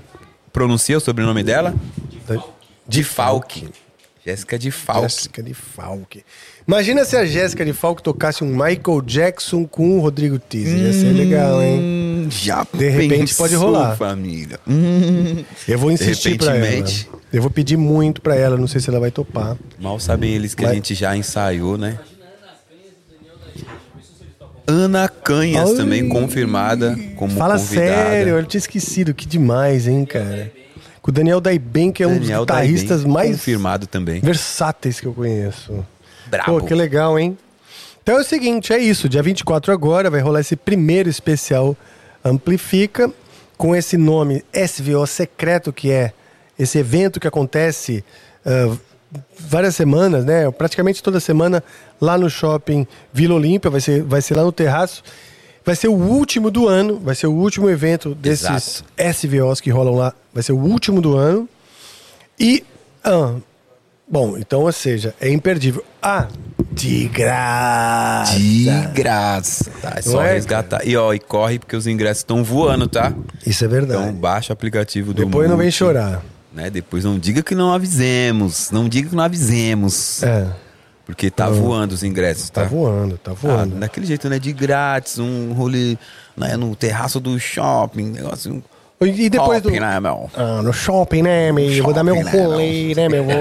pronuncia 0.51 0.97
o 0.97 0.99
sobrenome 1.01 1.43
dela? 1.43 1.73
De 2.87 3.03
Falk. 3.03 3.67
Jéssica 4.25 4.57
de 4.57 4.71
Falk. 4.71 5.01
Jéssica 5.03 5.43
de 5.43 5.53
Falk. 5.53 6.23
Imagina 6.65 7.03
se 7.03 7.17
a 7.17 7.25
Jéssica 7.25 7.65
de 7.65 7.73
Falk 7.73 8.01
tocasse 8.01 8.41
um 8.43 8.47
Michael 8.47 9.01
Jackson 9.05 9.65
com 9.65 9.97
o 9.97 10.01
Rodrigo 10.01 10.39
Teaser. 10.39 10.77
Ia 10.77 10.93
ser 10.93 11.11
legal, 11.11 11.61
hein? 11.61 11.79
Hum, 11.79 12.27
já 12.31 12.65
De 12.73 12.87
repente 12.89 13.17
pensou, 13.35 13.43
pode 13.45 13.55
rolar. 13.55 13.97
família. 13.97 14.57
Hum. 14.65 15.43
Eu 15.67 15.77
vou 15.77 15.91
insistir 15.91 16.37
pra 16.37 16.55
ela. 16.55 16.85
Eu 17.33 17.41
vou 17.41 17.51
pedir 17.51 17.75
muito 17.77 18.21
pra 18.21 18.35
ela, 18.35 18.55
não 18.55 18.67
sei 18.67 18.79
se 18.79 18.89
ela 18.89 18.99
vai 18.99 19.11
topar. 19.11 19.57
Mal 19.77 19.99
sabem 19.99 20.31
eles 20.33 20.55
que 20.55 20.63
a 20.63 20.67
Mas- 20.67 20.75
gente 20.75 20.95
já 20.95 21.17
ensaiou, 21.17 21.77
né? 21.77 21.99
Ana 24.65 25.09
Canhas 25.09 25.71
Ai. 25.71 25.75
também 25.75 26.07
confirmada 26.07 26.97
como 27.15 27.33
Fala 27.35 27.57
convidada. 27.57 27.87
sério, 27.87 28.37
eu 28.37 28.45
tinha 28.45 28.59
esquecido. 28.59 29.13
Que 29.13 29.25
demais, 29.27 29.87
hein, 29.87 30.05
cara? 30.05 30.51
Com 31.01 31.11
o 31.11 31.13
Daniel 31.13 31.41
Daiben, 31.41 31.91
que 31.91 32.01
é 32.01 32.07
um 32.07 32.13
Daniel 32.13 32.45
dos 32.45 32.55
guitarristas 32.55 32.99
Daiben, 33.01 33.13
mais 33.13 33.31
confirmado 33.31 33.87
também. 33.87 34.21
versáteis 34.21 34.99
que 34.99 35.05
eu 35.05 35.13
conheço. 35.13 35.85
Brabo. 36.27 36.59
Pô, 36.59 36.65
que 36.65 36.73
legal, 36.73 37.19
hein? 37.19 37.37
Então 38.01 38.17
é 38.17 38.21
o 38.21 38.23
seguinte, 38.23 38.71
é 38.73 38.77
isso. 38.77 39.07
Dia 39.09 39.21
24 39.21 39.71
agora 39.73 40.09
vai 40.09 40.21
rolar 40.21 40.39
esse 40.41 40.55
primeiro 40.55 41.09
especial 41.09 41.75
Amplifica 42.23 43.11
com 43.57 43.75
esse 43.75 43.97
nome 43.97 44.43
SVO 44.53 45.05
Secreto, 45.05 45.73
que 45.73 45.91
é 45.91 46.13
esse 46.57 46.77
evento 46.77 47.19
que 47.19 47.27
acontece 47.27 48.03
ah, 48.45 48.75
várias 49.39 49.75
semanas, 49.75 50.25
né? 50.25 50.49
Praticamente 50.51 51.01
toda 51.01 51.19
semana 51.19 51.63
lá 51.99 52.17
no 52.17 52.29
shopping 52.29 52.87
Vila 53.11 53.35
Olímpia, 53.35 53.69
vai 53.69 53.81
ser, 53.81 54.03
vai 54.03 54.21
ser 54.21 54.35
lá 54.35 54.43
no 54.43 54.51
terraço. 54.51 55.03
Vai 55.65 55.75
ser 55.75 55.87
o 55.87 55.93
último 55.93 56.51
do 56.51 56.67
ano, 56.67 56.99
vai 56.99 57.15
ser 57.15 57.27
o 57.27 57.33
último 57.33 57.69
evento 57.69 58.13
desses 58.13 58.83
SVOs 58.97 59.61
que 59.61 59.69
rolam 59.69 59.95
lá. 59.95 60.13
Vai 60.33 60.43
ser 60.43 60.51
o 60.51 60.57
último 60.57 60.99
do 60.99 61.15
ano. 61.15 61.47
E. 62.37 62.63
ah, 63.03 63.35
bom, 64.05 64.37
então, 64.37 64.61
ou 64.63 64.71
seja, 64.73 65.15
é 65.21 65.29
imperdível. 65.29 65.83
Ah, 66.01 66.27
de 66.73 67.07
graça. 67.07 68.37
De 68.37 68.65
graça. 68.93 69.71
Tá, 69.81 69.93
é 69.95 70.01
só 70.01 70.21
é, 70.21 70.33
resgatar. 70.33 70.85
E 70.85 70.97
ó, 70.97 71.13
e 71.13 71.19
corre 71.19 71.59
porque 71.59 71.77
os 71.77 71.87
ingressos 71.87 72.19
estão 72.19 72.43
voando, 72.43 72.87
tá? 72.87 73.13
Isso 73.45 73.63
é 73.63 73.67
verdade. 73.67 74.01
Então 74.01 74.13
baixa 74.13 74.51
o 74.51 74.53
aplicativo 74.53 75.13
do 75.13 75.23
Depois 75.23 75.49
não 75.49 75.55
vem 75.55 75.71
chorar. 75.71 76.21
Né? 76.53 76.69
Depois 76.69 77.03
não 77.03 77.17
diga 77.17 77.41
que 77.41 77.55
não 77.55 77.73
avisemos. 77.73 78.69
Não 78.71 78.87
diga 78.87 79.09
que 79.09 79.15
não 79.15 79.23
avisemos. 79.23 80.21
É, 80.23 80.47
Porque 81.05 81.29
tá 81.31 81.49
voando 81.49 81.93
os 81.93 82.03
ingressos, 82.03 82.49
tá 82.49 82.61
tá? 82.61 82.67
voando, 82.67 83.17
tá 83.17 83.31
Ah, 83.31 83.35
voando. 83.35 83.75
daquele 83.75 84.05
jeito, 84.05 84.29
né? 84.29 84.37
De 84.39 84.53
grátis, 84.53 85.17
um 85.19 85.51
rolê 85.53 85.97
né? 86.37 86.55
no 86.55 86.75
terraço 86.75 87.19
do 87.19 87.39
shopping, 87.39 88.11
negócio. 88.11 88.63
e 89.01 89.29
depois 89.29 89.61
do. 89.61 89.69
top, 89.69 89.79
né, 89.81 89.99
meu? 89.99 90.29
Ah, 90.35 90.61
no 90.61 90.71
shopping, 90.71 91.23
né, 91.23 91.51
meu? 91.51 91.69
Eu 91.71 91.83
vou 91.83 91.93
dar 91.93 92.03
meu 92.03 92.15
Shopping, 92.15 92.37
né, 92.37 92.43
rolê, 92.45 92.95
né, 92.95 93.09
meu? 93.09 93.23
Vou, 93.25 93.33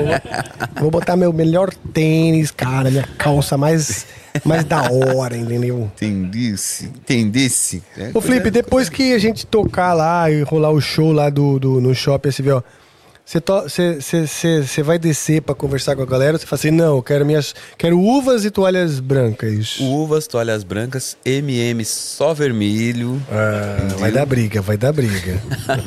vou 0.81 0.91
botar 0.91 1.15
meu 1.17 1.33
melhor 1.33 1.73
tênis, 1.93 2.51
cara, 2.51 2.91
minha 2.91 3.07
calça 3.19 3.57
mais, 3.59 4.07
mais 4.45 4.65
da 4.65 4.91
hora, 4.91 5.37
entendeu? 5.37 5.89
Entendesse? 5.95 6.87
Entendesse? 6.87 7.83
É, 7.97 8.11
Ô, 8.15 8.21
Felipe, 8.21 8.51
depois 8.51 8.89
que 8.89 9.13
a 9.13 9.19
gente 9.19 9.47
tocar 9.47 9.93
lá 9.93 10.29
e 10.31 10.43
rolar 10.43 10.71
o 10.71 10.81
show 10.81 11.13
lá 11.13 11.29
do, 11.31 11.59
do, 11.61 11.81
no 11.81 11.95
shopping 11.95 12.31
você 12.31 12.43
to- 12.43 12.49
você- 12.51 12.82
você- 13.25 14.83
vai 14.83 14.99
descer 14.99 15.41
pra 15.43 15.55
conversar 15.55 15.97
com 15.97 16.03
a 16.03 16.07
galera? 16.07 16.37
Você 16.37 16.45
fala 16.45 16.59
assim, 16.59 16.71
não, 16.71 16.97
eu 16.97 17.03
quero, 17.03 17.25
minhas, 17.25 17.55
quero 17.79 17.99
uvas 17.99 18.45
e 18.45 18.51
toalhas 18.51 19.01
brancas. 19.01 19.77
Uvas, 19.81 20.27
toalhas 20.27 20.65
brancas, 20.65 21.17
MM 21.25 21.85
só 21.85 22.35
vermelho. 22.35 23.21
Ah, 23.31 23.95
vai 23.99 24.11
dar 24.13 24.27
briga, 24.27 24.61
vai 24.61 24.77
dar 24.77 24.93
briga. 24.93 25.41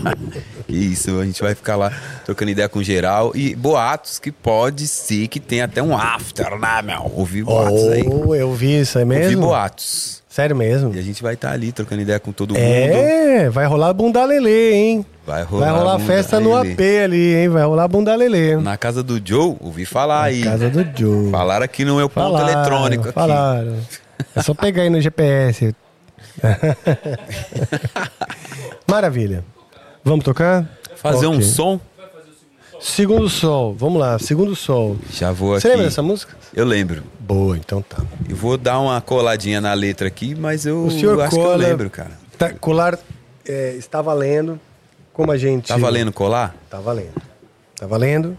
Isso, 0.68 1.20
a 1.20 1.26
gente 1.26 1.42
vai 1.42 1.54
ficar 1.54 1.76
lá 1.76 1.92
trocando 2.26 2.52
ideia 2.52 2.68
com 2.70 2.82
geral. 2.82 3.32
E 3.36 3.54
boatos 3.56 4.18
que 4.18 4.32
pode 4.32 4.88
ser 4.88 5.28
que 5.28 5.40
tenha 5.40 5.66
até 5.66 5.84
um 5.84 5.96
after, 5.96 6.58
né, 6.58 6.82
meu? 6.82 7.12
Ouvi 7.16 7.44
boatos 7.44 7.88
aí. 7.90 8.04
oh, 8.08 8.34
eu 8.34 8.54
vi 8.54 8.80
isso 8.80 8.98
aí 8.98 9.04
Ouvi 9.04 9.16
mesmo? 9.18 9.42
boatos. 9.42 10.24
Sério 10.36 10.54
mesmo? 10.54 10.94
E 10.94 11.00
a 11.00 11.02
gente 11.02 11.24
vai 11.24 11.36
estar 11.36 11.54
ali 11.54 11.72
trocando 11.72 12.02
ideia 12.02 12.20
com 12.20 12.34
todo 12.34 12.56
mundo. 12.56 12.62
É, 12.62 13.50
vai 13.50 13.66
rolar 13.66 13.94
bunda 13.94 14.26
lelê, 14.26 14.74
hein? 14.74 15.06
Vai 15.26 15.44
rolar 15.44 15.72
Vai 15.72 15.80
rolar 15.80 16.00
festa 16.00 16.42
no. 16.42 16.58
AP 16.58 16.78
ali, 17.06 17.36
hein? 17.36 17.48
Vai 17.48 17.64
rolar 17.64 17.88
bunda 17.88 18.14
lelê. 18.14 18.58
Na 18.58 18.76
casa 18.76 19.02
do 19.02 19.18
Joe, 19.26 19.56
ouvi 19.62 19.86
falar 19.86 20.24
aí. 20.24 20.44
Casa 20.44 20.70
do 20.70 20.86
Joe. 20.94 21.32
Falaram 21.32 21.64
aqui 21.64 21.86
no 21.86 21.96
meu 21.96 22.10
ponto 22.10 22.34
Falaram, 22.34 22.50
eletrônico 22.50 23.04
aqui. 23.06 23.14
Falaram. 23.14 23.78
É 24.36 24.42
só 24.42 24.54
pegar 24.54 24.84
aí 24.84 24.90
no 24.90 25.00
GPS. 25.00 25.74
Maravilha. 28.86 29.42
Vamos 30.04 30.26
tocar? 30.26 30.66
Fazer 30.98 31.28
um 31.28 31.36
Ok. 31.38 31.44
som. 31.44 31.80
Segundo 32.86 33.28
Sol. 33.28 33.74
Vamos 33.74 34.00
lá, 34.00 34.20
Segundo 34.20 34.56
Sol. 34.56 34.96
Já 35.12 35.32
vou 35.32 35.50
Você 35.60 35.68
aqui. 35.68 35.70
lembra 35.70 35.86
dessa 35.86 36.04
música? 36.04 36.38
Eu 36.54 36.64
lembro. 36.66 37.02
Boa, 37.20 37.58
então 37.58 37.82
tá. 37.82 37.98
Eu 38.30 38.36
vou 38.36 38.58
dar 38.60 38.80
uma 38.80 39.02
coladinha 39.02 39.60
na 39.60 39.74
letra 39.74 40.08
aqui, 40.08 40.36
mas 40.36 40.68
eu 40.68 40.86
O 40.86 40.92
senhor 40.92 41.20
acho 41.20 41.36
cola. 41.36 41.58
que 41.58 41.64
eu 41.64 41.68
lembro, 41.70 41.90
cara. 41.90 42.12
Tá, 42.38 42.54
colar 42.54 43.00
é, 43.44 43.72
está 43.72 44.04
valendo. 44.04 44.60
Como 45.12 45.32
a 45.32 45.38
gente. 45.38 45.68
Tá 45.68 45.78
valendo 45.78 46.12
colar? 46.14 46.56
Tá 46.70 46.80
valendo. 46.80 47.14
Tá 47.76 47.88
valendo. 47.88 48.38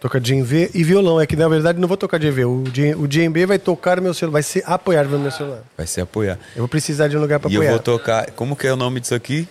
Toca 0.00 0.18
djembe 0.18 0.70
e 0.72 0.82
violão. 0.82 1.20
É 1.20 1.26
que 1.26 1.36
na 1.36 1.46
verdade 1.46 1.78
não 1.78 1.88
vou 1.88 1.96
tocar 1.98 2.18
djembe. 2.18 2.42
O, 2.46 2.64
o 2.98 3.06
djembe 3.06 3.44
vai 3.44 3.58
tocar 3.58 4.00
meu 4.00 4.14
celular, 4.14 4.32
vai 4.32 4.42
ser 4.42 4.62
apoiar 4.64 5.04
no 5.04 5.18
meu 5.18 5.30
celular. 5.30 5.60
Vai 5.76 5.86
ser 5.86 6.00
apoiar. 6.00 6.38
Eu 6.56 6.60
vou 6.62 6.68
precisar 6.68 7.08
de 7.08 7.18
um 7.18 7.20
lugar 7.20 7.38
para 7.38 7.50
E 7.50 7.54
eu 7.54 7.60
apoiar. 7.60 7.72
vou 7.72 7.80
tocar. 7.80 8.30
Como 8.30 8.56
que 8.56 8.66
é 8.66 8.72
o 8.72 8.76
nome 8.76 8.98
disso 8.98 9.14
aqui? 9.14 9.46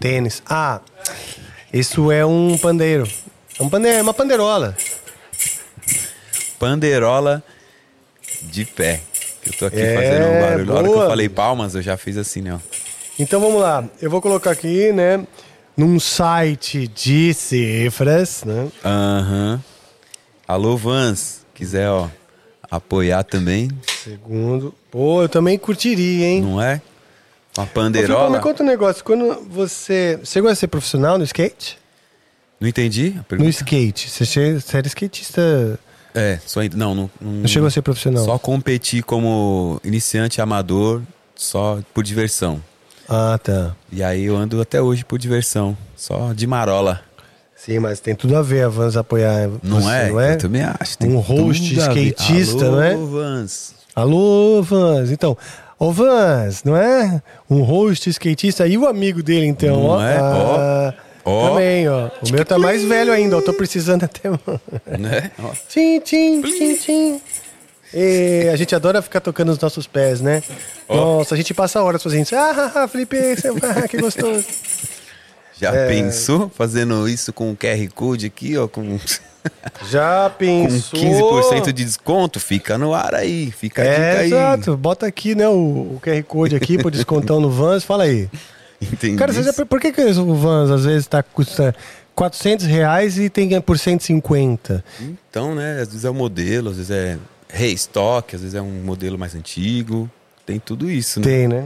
Tênis. 0.00 0.42
Ah, 0.48 0.80
isso 1.74 2.10
é 2.10 2.24
um 2.24 2.56
pandeiro. 2.56 3.06
É 3.58 3.62
um 3.62 3.68
pandeiro, 3.68 3.98
é 3.98 4.02
uma 4.02 4.14
pandeirola. 4.14 4.76
Panderola 6.58 7.42
de 8.42 8.64
pé. 8.64 9.00
Eu 9.46 9.52
tô 9.52 9.66
aqui 9.66 9.80
É, 9.80 9.94
fazendo 9.94 10.26
um 10.26 10.40
barulho. 10.40 10.66
Na 10.66 10.74
hora 10.74 10.88
que 10.88 10.94
eu 10.94 11.08
falei 11.08 11.28
palmas, 11.28 11.74
eu 11.74 11.82
já 11.82 11.96
fiz 11.96 12.16
assim, 12.16 12.40
né? 12.40 12.58
Então 13.18 13.40
vamos 13.40 13.60
lá. 13.60 13.84
Eu 14.00 14.10
vou 14.10 14.20
colocar 14.20 14.50
aqui, 14.50 14.90
né, 14.92 15.24
num 15.76 16.00
site 16.00 16.88
de 16.88 17.34
cifras, 17.34 18.42
né? 18.44 18.68
Aham. 18.84 19.62
Alô, 20.48 20.76
Vans. 20.76 21.44
Quiser, 21.54 21.88
ó, 21.88 22.08
apoiar 22.70 23.22
também, 23.22 23.70
Segundo. 24.02 24.74
Pô, 24.90 25.22
eu 25.22 25.28
também 25.28 25.56
curtiria, 25.56 26.26
hein? 26.26 26.42
não 26.42 26.60
é? 26.60 26.82
Uma 27.56 27.66
pandeirola. 27.66 28.36
me 28.36 28.42
conta 28.42 28.62
um 28.62 28.66
negócio. 28.66 29.04
Quando 29.04 29.42
você. 29.48 30.18
Você 30.22 30.40
gosta 30.40 30.54
de 30.54 30.60
ser 30.60 30.68
profissional 30.68 31.16
no 31.18 31.24
skate? 31.24 31.78
Não 32.60 32.68
entendi 32.68 33.14
a 33.30 33.36
No 33.36 33.48
skate. 33.48 34.10
Você, 34.10 34.24
che... 34.24 34.60
você 34.60 34.78
era 34.78 34.86
skatista. 34.86 35.78
É, 36.14 36.38
só. 36.46 36.60
Não, 36.74 36.94
não. 36.94 37.10
Não, 37.20 37.32
Não 37.32 37.48
chegou 37.48 37.66
a 37.66 37.70
ser 37.70 37.82
profissional. 37.82 38.24
Só 38.24 38.38
competir 38.38 39.02
como 39.02 39.80
iniciante 39.84 40.40
amador, 40.40 41.02
só 41.34 41.80
por 41.92 42.02
diversão. 42.02 42.62
Ah, 43.08 43.38
tá. 43.42 43.76
E 43.92 44.02
aí 44.02 44.24
eu 44.24 44.36
ando 44.36 44.60
até 44.60 44.80
hoje 44.80 45.04
por 45.04 45.18
diversão, 45.18 45.76
só 45.96 46.32
de 46.32 46.46
marola. 46.46 47.02
Sim, 47.54 47.78
mas 47.78 48.00
tem 48.00 48.14
tudo 48.14 48.36
a 48.36 48.42
ver 48.42 48.64
a 48.64 48.68
Vans 48.68 48.96
apoiar. 48.96 49.48
Não 49.62 49.80
você, 49.80 49.90
é? 49.90 50.10
Não 50.10 50.20
é? 50.20 50.32
Eu 50.34 50.38
também 50.38 50.62
acho. 50.62 50.96
Um 51.02 51.18
host 51.18 51.80
a 51.80 51.88
skatista, 51.88 52.66
Alô, 52.66 52.76
não 52.76 52.82
é? 52.82 52.94
Vans. 52.94 53.74
Alô, 53.94 54.62
Vans. 54.62 55.10
Então, 55.10 55.36
ô 55.86 55.92
Vans, 55.92 56.64
não 56.64 56.76
é? 56.76 57.22
Um 57.48 57.62
host 57.62 58.08
skatista 58.10 58.66
e 58.66 58.76
o 58.78 58.86
amigo 58.86 59.22
dele, 59.22 59.46
então, 59.46 59.76
Não 59.76 59.86
ó. 59.86 60.02
é? 60.02 60.20
Ó. 60.20 60.56
Ah, 60.58 60.94
Ó. 61.26 61.48
Também, 61.48 61.88
ó. 61.88 62.10
O 62.22 62.32
meu 62.32 62.44
tá 62.44 62.58
mais 62.58 62.84
velho 62.84 63.10
ainda, 63.12 63.36
eu 63.36 63.42
tô 63.42 63.52
precisando 63.54 64.04
até. 64.04 64.28
Né? 64.98 65.30
Ó. 65.38 65.50
Tchim, 65.68 65.98
tchim, 66.00 66.42
tchim, 66.42 66.74
tchim. 66.76 67.20
E 67.94 68.48
a 68.52 68.56
gente 68.56 68.74
adora 68.74 69.00
ficar 69.00 69.20
tocando 69.20 69.50
os 69.50 69.58
nossos 69.58 69.86
pés, 69.86 70.20
né? 70.20 70.42
Nossa, 70.88 71.34
a 71.34 71.36
gente 71.38 71.54
passa 71.54 71.82
horas 71.82 72.02
fazendo 72.02 72.22
isso. 72.24 72.34
Ah, 72.36 72.86
Felipe, 72.88 73.16
ah, 73.62 73.88
que 73.88 73.96
gostoso. 73.98 74.44
Já 75.60 75.72
É. 75.74 75.86
pensou 75.88 76.48
fazendo 76.54 77.08
isso 77.08 77.32
com 77.32 77.50
o 77.52 77.56
QR 77.56 77.88
Code 77.94 78.26
aqui, 78.26 78.56
ó, 78.56 78.66
com, 78.66 78.98
Já 79.90 80.30
com 80.30 80.36
pensou? 80.38 81.00
15% 81.00 81.66
de 81.66 81.84
desconto? 81.84 82.40
Fica 82.40 82.76
no 82.78 82.94
ar 82.94 83.14
aí, 83.14 83.50
fica 83.50 83.82
a 83.82 83.84
É, 83.84 84.18
aí. 84.18 84.26
exato. 84.26 84.76
Bota 84.76 85.06
aqui, 85.06 85.34
né, 85.34 85.46
o, 85.48 85.52
o 85.96 86.00
QR 86.02 86.22
Code 86.24 86.56
aqui 86.56 86.78
pro 86.78 86.90
descontão 86.90 87.40
no 87.40 87.50
Vans. 87.50 87.84
Fala 87.84 88.04
aí. 88.04 88.28
Entendi. 88.80 89.16
Cara, 89.16 89.32
já, 89.32 89.52
por 89.52 89.80
que, 89.80 89.92
que 89.92 90.00
o 90.02 90.34
Vans 90.34 90.70
às 90.70 90.84
vezes 90.84 91.06
tá, 91.06 91.22
custa 91.22 91.74
400 92.14 92.66
reais 92.66 93.18
e 93.18 93.28
tem 93.30 93.60
por 93.60 93.78
150? 93.78 94.84
Então, 95.00 95.54
né, 95.54 95.80
às 95.80 95.88
vezes 95.88 96.04
é 96.04 96.10
o 96.10 96.14
modelo, 96.14 96.70
às 96.70 96.76
vezes 96.76 96.90
é 96.90 97.18
restock, 97.48 98.34
às 98.34 98.42
vezes 98.42 98.54
é 98.54 98.60
um 98.62 98.82
modelo 98.82 99.18
mais 99.18 99.34
antigo. 99.34 100.10
Tem 100.44 100.58
tudo 100.58 100.90
isso, 100.90 101.20
né? 101.20 101.26
Tem, 101.26 101.48
né? 101.48 101.64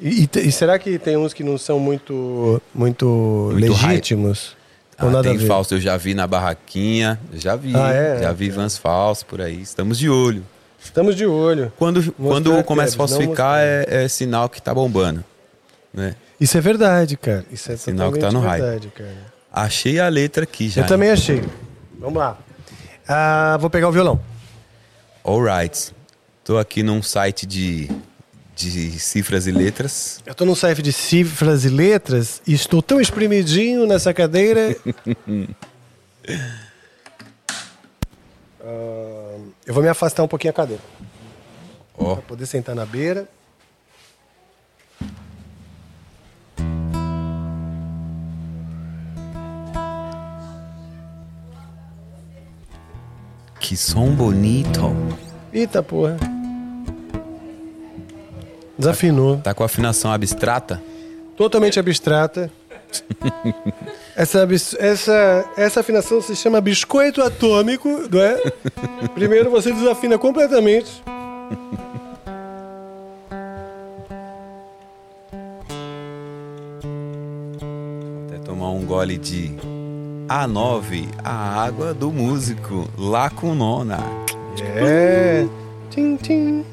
E, 0.00 0.28
e 0.34 0.52
será 0.52 0.78
que 0.78 0.98
tem 0.98 1.16
uns 1.16 1.32
que 1.32 1.42
não 1.42 1.56
são 1.56 1.78
muito, 1.78 2.60
muito, 2.74 3.50
Muito 3.52 3.72
legítimos? 3.72 4.56
Ah, 4.98 5.06
nada 5.06 5.28
tem 5.28 5.38
falso, 5.38 5.74
eu 5.74 5.80
já 5.80 5.96
vi 5.96 6.14
na 6.14 6.26
barraquinha, 6.26 7.20
já 7.34 7.54
vi, 7.54 7.72
Ah, 7.76 7.92
é? 7.92 8.22
já 8.22 8.32
vi 8.32 8.48
vans 8.48 8.78
falsos 8.78 9.22
por 9.24 9.40
aí, 9.42 9.60
estamos 9.60 9.98
de 9.98 10.08
olho. 10.08 10.42
Estamos 10.82 11.14
de 11.16 11.26
olho. 11.26 11.70
Quando, 11.78 12.12
quando 12.12 12.62
começa 12.64 12.94
a 12.94 12.96
falsificar 12.98 13.58
é, 13.60 14.04
é 14.04 14.08
sinal 14.08 14.48
que 14.48 14.60
tá 14.62 14.72
bombando, 14.72 15.22
né? 15.92 16.14
Isso 16.40 16.56
é 16.56 16.60
verdade, 16.60 17.16
cara. 17.16 17.44
Isso 17.50 17.72
é 17.72 17.76
Sinal 17.76 18.12
que 18.12 18.18
tá 18.18 18.30
no 18.30 18.40
hype. 18.40 18.60
verdade, 18.60 18.88
cara. 18.88 19.16
Achei 19.50 19.98
a 19.98 20.08
letra 20.08 20.44
aqui 20.44 20.68
já. 20.68 20.82
Eu 20.82 20.86
também 20.86 21.10
achei. 21.10 21.42
Vamos 21.98 22.18
lá. 22.18 22.38
Ah, 23.08 23.56
vou 23.58 23.70
pegar 23.70 23.88
o 23.88 23.92
violão. 23.92 24.20
Alright. 25.24 25.92
Tô 26.44 26.58
aqui 26.58 26.82
num 26.82 27.02
site 27.02 27.46
de, 27.46 27.90
de 28.56 28.98
cifras 28.98 29.46
e 29.46 29.52
letras. 29.52 30.20
Eu 30.24 30.34
tô 30.34 30.46
num 30.46 30.54
site 30.54 30.80
de 30.80 30.90
cifras 30.92 31.64
e 31.66 31.68
letras 31.68 32.40
e 32.46 32.54
estou 32.54 32.80
tão 32.82 33.00
espremidinho 33.00 33.86
nessa 33.86 34.12
cadeira. 34.14 34.74
Ah, 38.68 39.38
eu 39.64 39.72
vou 39.72 39.80
me 39.80 39.88
afastar 39.88 40.24
um 40.24 40.28
pouquinho 40.28 40.50
a 40.50 40.54
cadeira. 40.54 40.82
Ó, 41.96 42.14
Pra 42.14 42.22
poder 42.22 42.46
sentar 42.46 42.74
na 42.74 42.84
beira. 42.84 43.28
que 53.60 53.76
som 53.76 54.14
bonito. 54.14 54.80
Eita 55.52 55.82
porra. 55.82 56.16
Desafinou. 58.78 59.38
Tá 59.38 59.54
com 59.54 59.64
afinação 59.64 60.12
abstrata? 60.12 60.82
Totalmente 61.36 61.78
abstrata. 61.78 62.50
Essa, 64.16 64.48
essa, 64.78 65.44
essa 65.58 65.80
afinação 65.80 66.22
se 66.22 66.34
chama 66.34 66.58
biscoito 66.58 67.20
atômico, 67.22 68.08
não 68.10 68.18
é? 68.18 68.40
Primeiro 69.14 69.50
você 69.50 69.70
desafina 69.70 70.16
completamente. 70.16 71.02
Até 78.26 78.38
tomar 78.38 78.70
um 78.70 78.86
gole 78.86 79.18
de 79.18 79.54
A9, 80.28 81.08
a 81.22 81.62
água 81.62 81.92
do 81.92 82.10
músico, 82.10 82.88
lá 82.96 83.28
com 83.28 83.54
nona. 83.54 83.98
É. 84.76 85.46
Tim, 85.90 86.16
tim. 86.16 86.64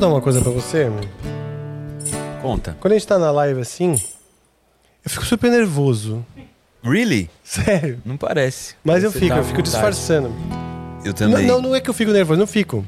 Contar 0.00 0.08
uma 0.14 0.20
coisa 0.22 0.40
pra 0.40 0.50
você? 0.50 0.88
meu? 0.88 1.00
Conta. 2.40 2.74
Quando 2.80 2.92
a 2.92 2.96
gente 2.96 3.06
tá 3.06 3.18
na 3.18 3.30
live 3.30 3.60
assim, 3.60 3.92
eu 5.04 5.10
fico 5.10 5.26
super 5.26 5.50
nervoso. 5.50 6.24
Really? 6.82 7.28
Sério. 7.44 8.00
Não 8.02 8.16
parece. 8.16 8.76
Mas 8.82 9.04
eu 9.04 9.12
fico, 9.12 9.28
tá 9.28 9.36
eu 9.36 9.44
fico 9.44 9.60
disfarçando. 9.60 10.32
Eu 11.04 11.12
também. 11.12 11.46
não, 11.46 11.60
não 11.60 11.74
é 11.76 11.80
que 11.82 11.90
eu 11.90 11.94
fico 11.94 12.12
nervoso, 12.12 12.40
não 12.40 12.46
fico. 12.46 12.82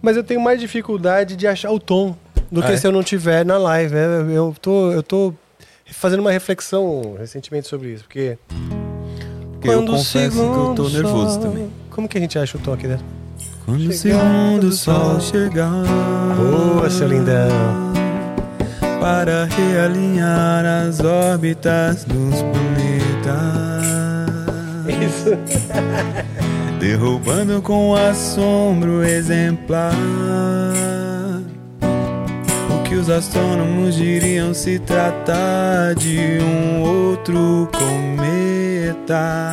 Mas 0.00 0.16
eu 0.16 0.22
tenho 0.22 0.40
mais 0.40 0.60
dificuldade 0.60 1.34
de 1.34 1.44
achar 1.48 1.72
o 1.72 1.80
tom 1.80 2.14
do 2.52 2.60
Ah, 2.60 2.66
que 2.66 2.72
é? 2.72 2.76
se 2.76 2.86
eu 2.86 2.92
não 2.92 3.02
tiver 3.02 3.44
na 3.44 3.58
live. 3.58 3.92
É, 3.96 4.36
Eu 4.36 4.54
tô, 4.62 4.92
eu 4.92 5.02
tô 5.02 5.34
fazendo 5.90 6.20
uma 6.20 6.30
reflexão 6.30 7.16
recentemente 7.18 7.66
sobre 7.66 7.94
isso, 7.94 8.04
porque. 8.04 8.38
Porque 9.54 9.68
eu 9.70 9.84
confesso 9.84 10.36
que 10.36 10.38
eu 10.38 10.74
tô 10.76 10.88
nervoso 10.88 11.40
também. 11.40 11.68
Como 11.90 12.08
que 12.08 12.16
a 12.16 12.20
gente 12.20 12.38
acha 12.38 12.56
o 12.56 12.60
tom 12.60 12.74
aqui 12.74 12.86
dentro? 12.86 13.04
Quando 13.64 13.88
o 13.88 13.92
segundo 13.92 14.64
o 14.68 14.72
sol 14.72 15.18
sol 15.18 15.20
chegar 15.20 15.70
Boa, 16.36 16.90
seu 16.90 17.08
lindão. 17.08 17.48
para 19.00 19.46
realinhar 19.46 20.64
as 20.64 21.00
órbitas 21.00 22.04
dos 22.04 22.42
planetas, 22.42 23.34
Isso. 24.86 25.30
derrubando 26.78 27.62
com 27.62 27.94
assombro 27.94 29.02
exemplar 29.02 29.94
o 32.70 32.82
que 32.82 32.94
os 32.94 33.08
astrônomos 33.08 33.94
diriam 33.94 34.52
se 34.52 34.78
tratar 34.78 35.94
de 35.94 36.38
um 36.42 36.82
outro 36.82 37.70
cometa. 37.72 39.52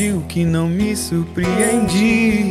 Digo 0.00 0.22
que 0.22 0.46
não 0.46 0.66
me 0.66 0.96
surpreendi. 0.96 2.50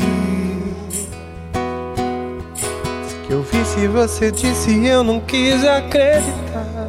Que 3.26 3.34
eu 3.34 3.42
vi 3.42 3.66
se 3.66 3.88
você 3.88 4.32
disse 4.32 4.86
eu 4.86 5.04
não 5.04 5.20
quis 5.20 5.66
acreditar. 5.66 6.88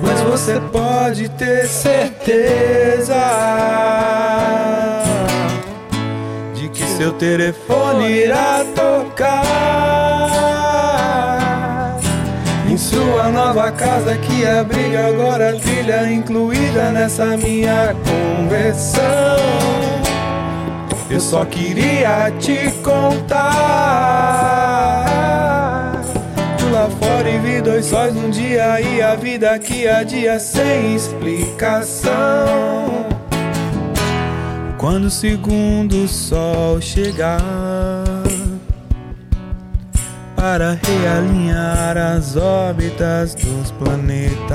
Mas 0.00 0.20
você 0.20 0.60
pode 0.70 1.28
ter 1.30 1.66
certeza 1.66 3.16
de 6.54 6.68
que 6.68 6.84
seu 6.84 7.14
telefone 7.14 8.12
irá 8.12 8.64
tocar 8.76 9.65
casa 13.72 14.16
que 14.18 14.46
abriga 14.46 15.06
agora 15.06 15.50
a 15.50 15.60
trilha 15.60 16.12
incluída 16.12 16.90
nessa 16.90 17.36
minha 17.36 17.94
conversão. 18.04 19.02
Eu 21.08 21.20
só 21.20 21.44
queria 21.44 22.30
te 22.38 22.70
contar. 22.82 23.44
Fui 26.58 26.70
lá 26.70 26.88
fora 26.90 27.28
e 27.28 27.38
vi 27.38 27.60
dois 27.60 27.86
sóis 27.86 28.14
num 28.14 28.30
dia 28.30 28.80
e 28.80 29.00
a 29.00 29.14
vida 29.14 29.52
aqui 29.52 29.86
há 29.86 30.02
dia 30.02 30.38
sem 30.38 30.94
explicação. 30.94 32.14
Quando 34.78 35.04
o 35.04 35.10
segundo 35.10 36.06
sol 36.06 36.80
chegar 36.80 38.05
para 40.36 40.78
realinhar 40.82 41.96
as 41.96 42.36
órbitas 42.36 43.34
dos 43.34 43.70
planetas 43.72 44.46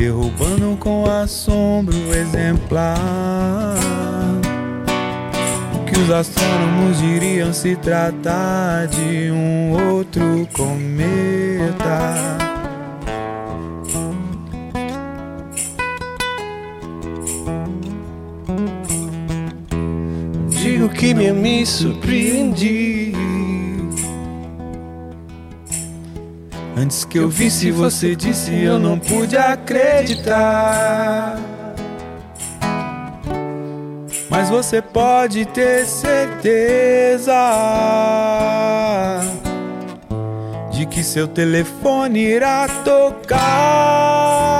derrubando 0.00 0.76
com 0.78 1.04
assombro 1.04 1.94
exemplar. 2.14 3.76
O 5.74 5.84
que 5.84 5.98
os 5.98 6.10
astrônomos 6.10 6.98
diriam 6.98 7.52
se 7.52 7.76
tratar 7.76 8.86
de 8.86 9.30
um 9.30 9.94
outro 9.94 10.48
cometa? 10.54 12.49
Digo 20.80 20.94
que 20.94 21.12
me, 21.12 21.30
me 21.30 21.66
surpreendi. 21.66 23.12
Antes 26.74 27.04
que 27.04 27.18
eu 27.18 27.28
visse 27.28 27.70
você 27.70 28.16
disse 28.16 28.64
eu 28.64 28.78
não 28.78 28.98
pude 28.98 29.36
acreditar. 29.36 31.38
Mas 34.30 34.48
você 34.48 34.80
pode 34.80 35.44
ter 35.44 35.84
certeza 35.84 37.34
de 40.72 40.86
que 40.86 41.04
seu 41.04 41.28
telefone 41.28 42.20
irá 42.20 42.66
tocar 42.86 44.59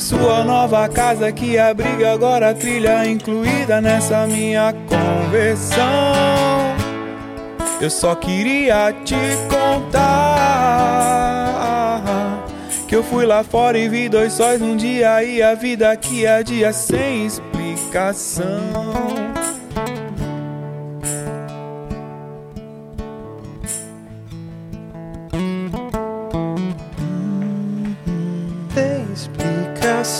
sua 0.00 0.44
nova 0.44 0.88
casa 0.88 1.30
que 1.32 1.58
abriga 1.58 2.12
agora 2.12 2.50
a 2.50 2.54
trilha 2.54 3.06
incluída 3.06 3.80
nessa 3.80 4.26
minha 4.26 4.74
conversão. 4.88 5.84
Eu 7.80 7.90
só 7.90 8.14
queria 8.14 8.92
te 9.04 9.16
contar 9.50 10.36
que 12.86 12.94
eu 12.94 13.02
fui 13.02 13.26
lá 13.26 13.42
fora 13.42 13.76
e 13.76 13.88
vi 13.88 14.08
dois 14.08 14.32
sóis 14.32 14.60
num 14.60 14.76
dia 14.76 15.22
e 15.24 15.42
a 15.42 15.54
vida 15.54 15.90
aqui 15.90 16.24
é 16.24 16.42
dia 16.42 16.72
sem 16.72 17.26
explicação. 17.26 19.15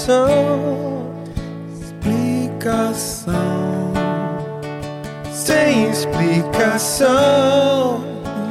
Explicação. 0.06 1.10
Explicação, 1.80 3.92
Sem 5.32 5.90
explicação. 5.90 8.04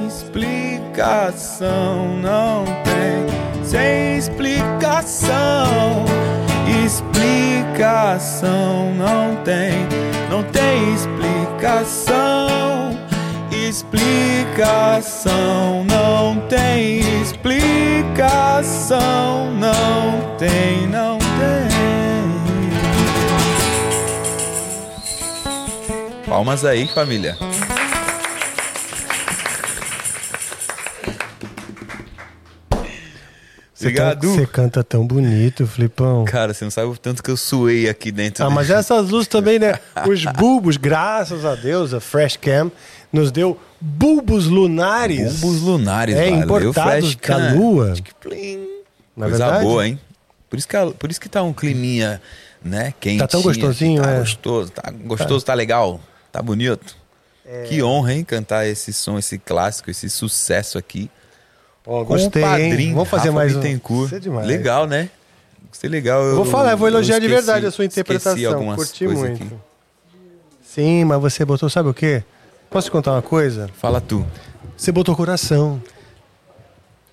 explicação 0.05 2.17
não 2.21 2.65
tem. 2.83 3.25
Sem 3.63 4.17
explicação, 4.17 6.03
explicação 6.83 8.93
não 8.95 9.35
tem. 9.43 9.87
Não 10.29 10.43
tem 10.43 10.93
explicação. 10.93 12.15
Explicação 13.51 15.83
não 15.85 16.37
tem. 16.47 16.99
Explicação 17.21 18.97
não 19.51 20.35
tem, 20.37 20.87
não 20.87 21.24
tem. 21.37 21.65
Palmas 26.27 26.65
aí, 26.65 26.87
família. 26.87 27.37
Você 33.73 33.87
Obrigado. 33.87 34.27
Você 34.29 34.45
canta 34.47 34.83
tão 34.83 35.05
bonito, 35.05 35.67
Flipão. 35.67 36.23
Cara, 36.25 36.53
você 36.53 36.63
não 36.63 36.71
sabe 36.71 36.87
o 36.87 36.97
tanto 36.97 37.21
que 37.21 37.29
eu 37.29 37.35
suei 37.35 37.89
aqui 37.89 38.09
dentro. 38.11 38.45
Ah, 38.45 38.49
mas 38.49 38.69
essas 38.69 39.09
luzes 39.09 39.27
também, 39.27 39.59
né? 39.59 39.77
Os 40.07 40.23
bulbos, 40.37 40.77
graças 40.77 41.43
a 41.43 41.55
Deus, 41.55 41.93
a 41.93 41.99
Fresh 41.99 42.37
Cam 42.37 42.71
nos 43.11 43.31
deu 43.31 43.59
bulbos 43.79 44.45
lunares. 44.47 45.39
Bulbos 45.39 45.61
lunares, 45.61 46.15
É, 46.15 46.29
valeu, 46.31 46.43
importados 46.69 47.13
Flash 47.13 47.15
da. 47.17 47.53
Lua. 47.53 47.93
Na 49.15 49.27
Coisa 49.27 49.45
verdade? 49.45 49.63
boa, 49.65 49.87
hein? 49.87 49.99
Por 50.55 50.59
isso, 50.59 50.67
que, 50.69 50.77
a- 50.77 50.91
por 50.91 51.11
isso 51.11 51.19
que 51.19 51.27
tá 51.27 51.43
um 51.43 51.51
climinha, 51.51 52.21
né? 52.63 52.93
Quentinho. 52.99 53.19
Tá 53.19 53.27
tão 53.27 53.41
gostosinho, 53.41 54.01
Tá 54.01 54.11
é. 54.11 54.19
gostoso, 54.19 54.71
tá 54.71 54.89
gostoso, 54.91 55.45
tá 55.45 55.53
legal, 55.53 55.99
tá 56.31 56.41
bonito. 56.41 56.95
É. 57.45 57.63
Que 57.63 57.83
honra, 57.83 58.13
hein? 58.13 58.23
Cantar 58.23 58.65
esse 58.65 58.93
som, 58.93 59.19
esse 59.19 59.37
clássico, 59.37 59.91
esse 59.91 60.09
sucesso 60.09 60.77
aqui. 60.77 61.11
Com 61.83 62.03
gostei, 62.05 62.41
o 62.41 62.45
hein? 62.57 62.69
padrinho 62.69 62.93
Vamos 62.95 63.09
fazer 63.09 63.27
Rafa 63.29 63.35
mais 63.39 63.55
um. 63.55 63.59
Bittencourt. 63.59 64.05
Isso 64.07 64.15
é 64.15 64.19
demais. 64.19 64.47
Legal, 64.47 64.87
né? 64.87 65.09
Gostei 65.69 65.89
legal. 65.89 66.23
Eu 66.23 66.35
vou 66.37 66.45
falar, 66.45 66.71
eu 66.71 66.77
vou 66.77 66.87
elogiar 66.87 67.19
de 67.19 67.25
esqueci- 67.25 67.43
verdade 67.45 67.65
a 67.65 67.71
sua 67.71 67.83
interpretação. 67.85 68.53
algumas 68.53 68.77
Curti 68.77 69.05
coisas 69.05 69.23
muito. 69.29 69.43
aqui. 69.43 69.53
Sim, 70.65 71.03
mas 71.05 71.19
você 71.21 71.43
botou, 71.45 71.69
sabe 71.69 71.89
o 71.89 71.93
quê? 71.93 72.23
Posso 72.69 72.87
te 72.87 72.91
contar 72.91 73.11
uma 73.11 73.21
coisa? 73.21 73.69
Fala 73.77 73.99
tu. 74.01 74.25
Você 74.75 74.91
botou 74.91 75.15
coração. 75.15 75.81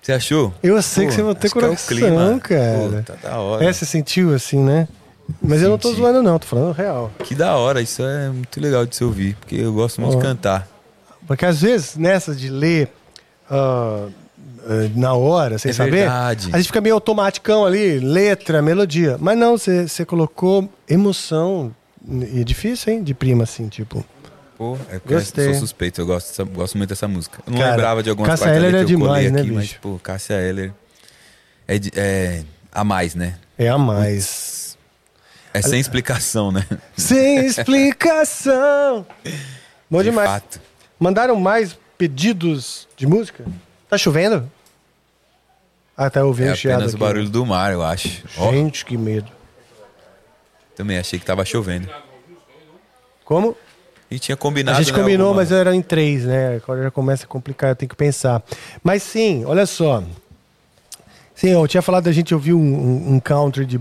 Você 0.03 0.11
achou? 0.11 0.53
Eu 0.61 0.81
sei 0.81 1.07
que 1.07 1.15
Pô, 1.15 1.23
você 1.33 1.39
que 1.39 1.45
é 1.45 1.49
o 1.49 1.51
coração, 1.51 1.97
clima. 1.97 2.39
cara. 2.41 3.03
Pô, 3.07 3.13
tá 3.13 3.29
da 3.29 3.37
hora. 3.39 3.63
É, 3.65 3.71
você 3.73 3.85
sentiu 3.85 4.35
assim, 4.35 4.59
né? 4.59 4.87
Mas 5.41 5.61
eu 5.61 5.69
não 5.69 5.77
tô 5.77 5.87
Senti. 5.89 6.01
zoando, 6.01 6.21
não, 6.21 6.37
tô 6.37 6.45
falando 6.45 6.73
real. 6.73 7.09
Que 7.23 7.33
da 7.33 7.55
hora, 7.55 7.81
isso 7.81 8.03
é 8.03 8.27
muito 8.29 8.59
legal 8.59 8.85
de 8.85 8.93
se 8.95 9.03
ouvir, 9.03 9.35
porque 9.39 9.55
eu 9.55 9.71
gosto 9.71 10.01
muito 10.01 10.15
Ó. 10.17 10.19
de 10.19 10.25
cantar. 10.25 10.67
Porque 11.25 11.45
às 11.45 11.61
vezes, 11.61 11.95
nessa 11.95 12.35
de 12.35 12.49
ler 12.49 12.89
ah, 13.49 14.07
na 14.93 15.13
hora, 15.13 15.57
sem 15.57 15.69
É 15.69 15.73
saber, 15.73 15.91
verdade. 15.91 16.49
a 16.51 16.57
gente 16.57 16.67
fica 16.67 16.81
meio 16.81 16.95
automaticão 16.95 17.65
ali, 17.65 17.99
letra, 17.99 18.61
melodia. 18.61 19.17
Mas 19.21 19.37
não, 19.37 19.57
você 19.57 19.87
você 19.87 20.03
colocou 20.05 20.69
emoção. 20.89 21.73
E 22.05 22.41
é 22.41 22.43
difícil, 22.43 22.91
hein? 22.91 23.01
De 23.03 23.13
prima, 23.13 23.43
assim, 23.45 23.69
tipo. 23.69 24.03
Pô, 24.63 24.77
é 24.89 24.97
porque 24.97 25.15
Gostei. 25.15 25.47
eu 25.47 25.51
sou 25.51 25.59
suspeito, 25.59 25.99
eu 25.99 26.05
gosto, 26.05 26.45
gosto 26.45 26.77
muito 26.77 26.87
dessa 26.89 27.05
música. 27.05 27.43
Eu 27.45 27.51
não 27.51 27.59
Cara, 27.59 27.71
lembrava 27.71 28.01
de 28.01 28.09
algumas 28.09 28.29
Cássia 28.29 28.45
partes 28.45 28.63
ali 28.63 28.67
é 28.77 28.85
que 28.85 28.93
eu 28.93 28.99
colei 28.99 29.23
demais, 29.25 29.31
né, 29.33 29.41
aqui, 29.41 29.51
mas, 29.51 29.63
bicho? 29.65 29.79
pô, 29.81 29.99
Cássia 30.01 30.35
Eller 30.35 30.73
é, 31.67 31.77
de- 31.77 31.91
é 31.97 32.43
a 32.71 32.81
mais, 32.85 33.13
né? 33.13 33.37
É 33.57 33.67
a 33.67 33.77
mais. 33.77 34.77
É 35.53 35.61
sem 35.61 35.81
explicação, 35.81 36.49
né? 36.49 36.65
Sem 36.95 37.39
explicação. 37.45 39.05
Bom 39.91 39.97
de 39.97 40.05
demais. 40.05 40.29
fato. 40.29 40.61
Mandaram 40.97 41.35
mais 41.35 41.77
pedidos 41.97 42.87
de 42.95 43.05
música? 43.05 43.43
Tá 43.89 43.97
chovendo? 43.97 44.49
Ah, 45.97 46.09
tá 46.09 46.23
ouvindo 46.23 46.51
É 46.51 46.55
chiado 46.55 46.75
apenas 46.75 46.93
o 46.93 46.97
barulho 46.97 47.29
do 47.29 47.45
mar, 47.45 47.73
eu 47.73 47.83
acho. 47.83 48.23
Gente, 48.49 48.85
que 48.85 48.97
medo. 48.97 49.29
também 50.73 50.97
achei 50.97 51.19
que 51.19 51.25
tava 51.25 51.43
chovendo. 51.43 51.89
Como? 53.25 53.57
Gente 54.13 54.21
tinha 54.25 54.37
combinado, 54.37 54.77
a 54.77 54.81
gente 54.81 54.93
né, 54.93 54.99
combinou, 54.99 55.27
alguma- 55.29 55.41
mas 55.41 55.51
era 55.51 55.75
em 55.75 55.81
três, 55.81 56.23
né? 56.23 56.57
Agora 56.63 56.83
já 56.83 56.91
começa 56.91 57.23
a 57.25 57.27
complicar, 57.27 57.71
eu 57.71 57.75
tenho 57.75 57.89
que 57.89 57.95
pensar. 57.95 58.43
Mas 58.83 59.01
sim, 59.01 59.43
olha 59.45 59.65
só. 59.65 60.03
Sim, 61.35 61.49
eu 61.49 61.67
tinha 61.67 61.81
falado 61.81 62.03
da 62.03 62.11
gente 62.11 62.31
ouvir 62.33 62.53
um, 62.53 62.59
um- 62.59 63.13
um 63.15 63.19
country 63.19 63.65
de, 63.65 63.79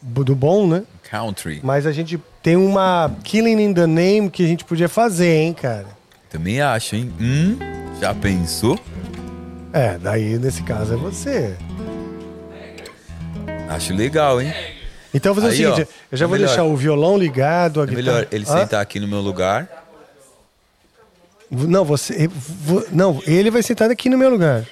do 0.00 0.34
bom, 0.36 0.66
né? 0.66 0.84
Country. 1.10 1.60
Mas 1.62 1.86
a 1.86 1.92
gente 1.92 2.20
tem 2.40 2.54
uma 2.56 3.10
Killing 3.24 3.60
in 3.62 3.74
the 3.74 3.86
Name 3.86 4.30
que 4.30 4.44
a 4.44 4.46
gente 4.46 4.64
podia 4.64 4.88
fazer, 4.88 5.28
hein, 5.38 5.52
cara? 5.52 5.86
Também 6.30 6.60
acho, 6.60 6.94
hein? 6.94 7.12
Hum, 7.20 7.56
já 8.00 8.14
pensou? 8.14 8.78
É, 9.72 9.98
daí 9.98 10.38
nesse 10.38 10.62
caso 10.62 10.94
é 10.94 10.96
você. 10.96 11.56
Acho 13.68 13.92
legal, 13.94 14.40
hein? 14.40 14.52
Então 15.14 15.30
eu 15.30 15.34
vou 15.34 15.44
fazer 15.44 15.64
Aí, 15.64 15.70
o 15.70 15.74
seguinte: 15.76 15.88
ó, 15.88 16.04
eu 16.12 16.18
já 16.18 16.24
é 16.24 16.28
vou 16.28 16.36
melhor. 16.36 16.48
deixar 16.48 16.64
o 16.64 16.76
violão 16.76 17.16
ligado, 17.16 17.80
a 17.80 17.84
É 17.84 17.86
guitarra. 17.86 18.02
melhor 18.16 18.28
ele 18.32 18.44
Hã? 18.48 18.58
sentar 18.60 18.80
aqui 18.82 18.98
no 19.00 19.06
meu 19.08 19.20
lugar. 19.20 19.68
Não, 21.50 21.84
você. 21.84 22.26
vo- 22.28 22.84
Não, 22.90 23.22
ele 23.26 23.50
vai 23.50 23.62
sentar 23.62 23.90
aqui 23.90 24.08
no 24.08 24.18
meu 24.18 24.28
lugar. 24.30 24.66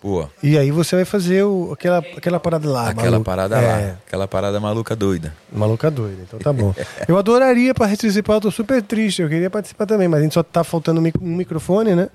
Pô, 0.00 0.28
E 0.42 0.58
aí 0.58 0.70
você 0.70 0.96
vai 0.96 1.04
fazer 1.06 1.44
o, 1.44 1.72
aquela, 1.72 1.98
aquela 1.98 2.38
parada 2.38 2.68
lá. 2.68 2.90
aquela 2.90 3.12
maluca. 3.12 3.24
parada 3.30 3.56
É, 3.56 3.60
lá. 3.92 3.96
Aquela 4.06 4.28
parada 4.28 4.60
maluca 4.60 4.94
doida. 4.94 5.34
Maluca 5.50 5.90
doida, 5.90 6.18
então 6.26 6.38
tá 6.38 6.52
bom. 6.52 6.74
Eu 7.08 7.16
adoraria 7.16 7.72
participar, 7.74 8.34
eu 8.34 8.40
tô 8.42 8.50
super 8.50 8.82
triste, 8.82 9.22
eu 9.22 9.28
queria 9.30 9.48
participar 9.48 9.86
também, 9.86 10.06
mas 10.06 10.20
a 10.20 10.22
gente 10.24 10.34
só 10.34 10.42
tá 10.42 10.62
faltando 10.62 11.00
um 11.00 11.02
mic- 11.02 11.16
um 11.18 11.36
microfone, 11.36 11.94
né? 11.94 12.10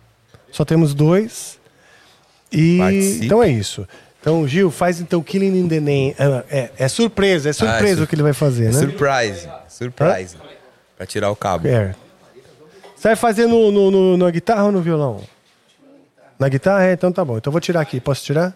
Só 0.51 0.63
temos 0.63 0.93
dois. 0.93 1.57
E 2.51 2.77
Participe. 2.77 3.25
então 3.25 3.41
é 3.41 3.49
isso. 3.49 3.87
Então, 4.21 4.45
Gil, 4.47 4.69
faz 4.69 4.99
então 4.99 5.21
Killing 5.23 5.57
in 5.59 5.67
the 5.67 5.79
Name. 5.79 6.15
É, 6.19 6.43
é, 6.59 6.71
é 6.77 6.87
surpresa, 6.87 7.49
é 7.49 7.53
surpresa 7.53 7.95
sur- 7.97 8.03
o 8.03 8.07
que 8.07 8.15
ele 8.15 8.23
vai 8.23 8.33
fazer, 8.33 8.65
É 8.65 8.71
né? 8.71 8.73
surprise. 8.73 9.47
Surprise. 9.69 10.35
Pra 10.97 11.05
tirar 11.05 11.31
o 11.31 11.35
cabo. 11.35 11.67
É. 11.67 11.95
Você 12.95 13.07
vai 13.09 13.15
fazer 13.15 13.47
no, 13.47 13.71
no- 13.71 13.89
no- 13.89 14.17
na 14.17 14.29
guitarra 14.29 14.65
ou 14.65 14.71
no 14.73 14.81
violão? 14.81 15.21
Na 16.37 16.49
guitarra? 16.49 16.83
É, 16.85 16.93
então 16.93 17.11
tá 17.11 17.23
bom. 17.23 17.37
Então 17.37 17.49
eu 17.49 17.53
vou 17.53 17.61
tirar 17.61 17.79
aqui. 17.81 17.99
Posso 18.01 18.23
tirar? 18.25 18.53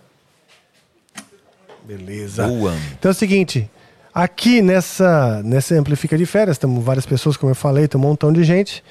Beleza. 1.85 2.47
Boa. 2.47 2.73
Então 2.97 3.09
é 3.09 3.13
o 3.13 3.15
seguinte. 3.15 3.69
Aqui 4.13 4.61
nessa, 4.61 5.41
nessa 5.43 5.75
Amplifica 5.75 6.17
de 6.17 6.25
Férias, 6.25 6.55
estamos 6.55 6.83
várias 6.83 7.05
pessoas, 7.05 7.35
como 7.35 7.51
eu 7.51 7.55
falei, 7.55 7.87
tem 7.87 7.99
um 7.99 8.03
montão 8.03 8.31
de 8.31 8.43
gente. 8.43 8.83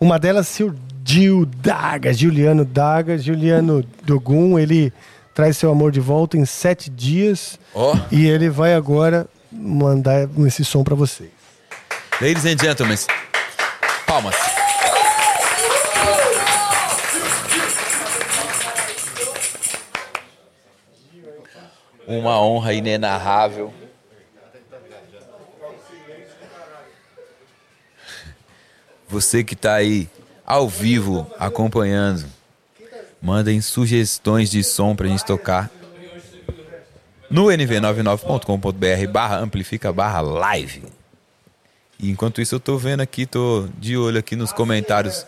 Uma 0.00 0.18
delas, 0.18 0.58
o 0.60 0.74
Gil 1.04 1.44
Daga, 1.44 2.12
Juliano 2.14 2.64
Daga, 2.64 3.18
Juliano 3.18 3.84
Dogum, 4.04 4.58
ele 4.58 4.92
traz 5.40 5.56
seu 5.56 5.70
amor 5.70 5.90
de 5.90 6.00
volta 6.00 6.36
em 6.36 6.44
sete 6.44 6.90
dias 6.90 7.58
Ó, 7.74 7.96
e 8.12 8.26
ele 8.26 8.50
vai 8.50 8.74
agora 8.74 9.26
mandar 9.50 10.28
esse 10.46 10.62
som 10.66 10.84
pra 10.84 10.94
vocês. 10.94 11.30
ladies 12.20 12.44
and 12.44 12.58
gentlemen. 12.62 12.98
Palmas. 14.06 14.36
Uma 22.06 22.38
honra 22.38 22.74
inenarrável. 22.74 23.72
Você 29.08 29.42
que 29.42 29.56
tá 29.56 29.76
aí 29.76 30.06
ao 30.44 30.68
vivo 30.68 31.26
acompanhando, 31.38 32.26
mandem 33.20 33.60
sugestões 33.60 34.50
de 34.50 34.64
som 34.64 34.94
pra 34.96 35.08
gente 35.08 35.24
tocar 35.24 35.70
no 37.30 37.44
nv99.com.br 37.44 39.12
barra 39.12 39.38
amplifica 39.38 39.92
barra 39.92 40.20
live. 40.20 40.82
E 41.98 42.10
enquanto 42.10 42.40
isso 42.40 42.56
eu 42.56 42.60
tô 42.60 42.76
vendo 42.76 43.00
aqui, 43.00 43.26
tô 43.26 43.68
de 43.78 43.96
olho 43.96 44.18
aqui 44.18 44.34
nos 44.34 44.52
comentários 44.52 45.26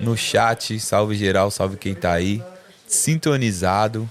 no 0.00 0.16
chat. 0.16 0.78
Salve 0.80 1.14
geral, 1.16 1.50
salve 1.50 1.76
quem 1.76 1.94
tá 1.94 2.12
aí. 2.12 2.42
Sintonizado. 2.86 4.08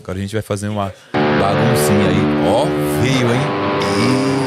Agora 0.00 0.18
a 0.18 0.20
gente 0.20 0.32
vai 0.32 0.42
fazer 0.42 0.68
uma 0.68 0.94
baguncinha 1.12 2.08
aí. 2.08 2.46
Ó, 2.46 2.64
veio, 3.02 3.34
hein? 3.34 4.39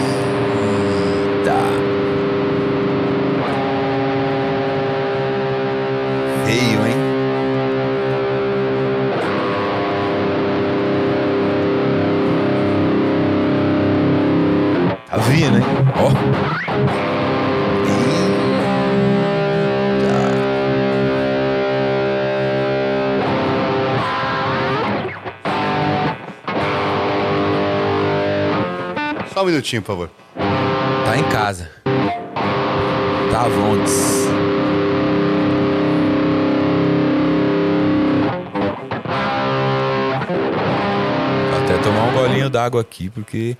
Minutinho, 29.63 29.81
por 29.81 29.87
favor. 29.87 30.11
Tá 31.05 31.17
em 31.17 31.23
casa. 31.29 31.71
Tá 33.31 33.47
vontes. 33.47 34.25
Vou 41.49 41.63
até 41.63 41.77
tomar 41.81 42.03
um 42.03 42.13
golinho 42.13 42.49
d'água 42.49 42.81
aqui, 42.81 43.09
porque. 43.09 43.57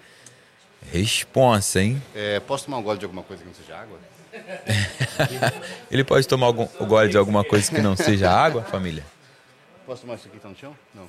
Responsa, 0.91 1.81
hein? 1.81 2.03
É, 2.13 2.41
posso 2.41 2.65
tomar 2.65 2.77
um 2.77 2.83
gole 2.83 2.99
de 2.99 3.05
alguma 3.05 3.23
coisa 3.23 3.41
que 3.41 3.47
não 3.47 3.55
seja 3.55 3.77
água? 3.77 3.97
Ele 5.89 6.03
pode 6.03 6.27
tomar 6.27 6.47
algum, 6.47 6.67
o 6.79 6.85
gole 6.85 7.09
de 7.09 7.17
alguma 7.17 7.43
coisa 7.43 7.71
que 7.71 7.81
não 7.81 7.95
seja 7.95 8.29
água, 8.29 8.63
família? 8.63 9.03
Posso 9.85 10.01
tomar 10.01 10.15
isso 10.15 10.27
aqui 10.27 10.35
que 10.35 10.43
tá 10.43 10.49
no 10.49 10.55
chão? 10.55 10.75
Não. 10.93 11.07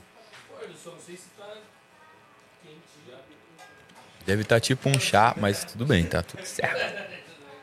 Deve 4.27 4.43
estar 4.43 4.59
tipo 4.61 4.89
um 4.89 4.99
chá, 4.99 5.35
mas 5.39 5.65
tudo 5.65 5.85
bem, 5.85 6.05
tá 6.05 6.23
tudo 6.23 6.45
certo. 6.45 7.03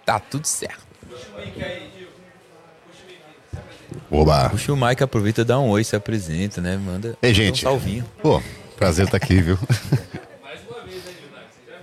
Tá 0.05 0.19
tudo 0.19 0.45
certo. 0.47 0.85
Oba! 4.09 4.49
Puxa 4.49 4.73
o 4.73 4.77
Mike, 4.77 5.03
aproveita 5.03 5.43
dá 5.43 5.59
um 5.59 5.69
oi, 5.69 5.83
se 5.83 5.95
apresenta, 5.95 6.61
né? 6.61 6.77
Manda 6.77 7.17
Ei, 7.21 7.33
gente. 7.33 7.65
um 7.65 7.69
salvinho. 7.69 8.05
Pô, 8.21 8.41
prazer 8.77 9.05
estar 9.05 9.17
aqui, 9.17 9.41
viu? 9.41 9.57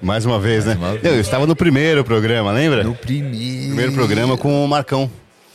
Mais 0.00 0.24
uma 0.24 0.38
vez, 0.38 0.64
né? 0.64 0.74
uma 0.74 0.92
vez. 0.92 1.04
Eu 1.04 1.20
estava 1.20 1.46
no 1.46 1.56
primeiro 1.56 2.04
programa, 2.04 2.52
lembra? 2.52 2.84
No 2.84 2.94
primeiro. 2.94 3.66
primeiro 3.66 3.92
programa 3.92 4.36
com 4.38 4.64
o 4.64 4.68
Marcão. 4.68 5.10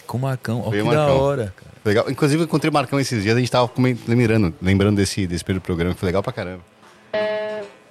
Com 0.06 0.18
o 0.18 0.22
Marcão. 0.22 0.60
Ó, 0.60 0.64
Foi 0.66 0.74
que 0.74 0.82
o 0.82 0.92
da 0.92 0.98
Marcão. 0.98 1.18
hora, 1.20 1.54
cara. 1.56 1.72
Legal. 1.86 2.10
Inclusive, 2.10 2.42
eu 2.42 2.46
encontrei 2.46 2.70
o 2.70 2.74
Marcão 2.74 3.00
esses 3.00 3.24
dias, 3.24 3.36
a 3.36 3.40
gente 3.40 3.52
tava 3.52 3.68
comen- 3.68 3.98
lembrando, 4.08 4.54
lembrando 4.62 4.98
desse, 4.98 5.26
desse 5.28 5.44
primeiro 5.44 5.62
programa, 5.64 5.94
que 5.94 6.00
foi 6.00 6.08
legal 6.08 6.22
pra 6.24 6.34
caramba. 6.34 6.62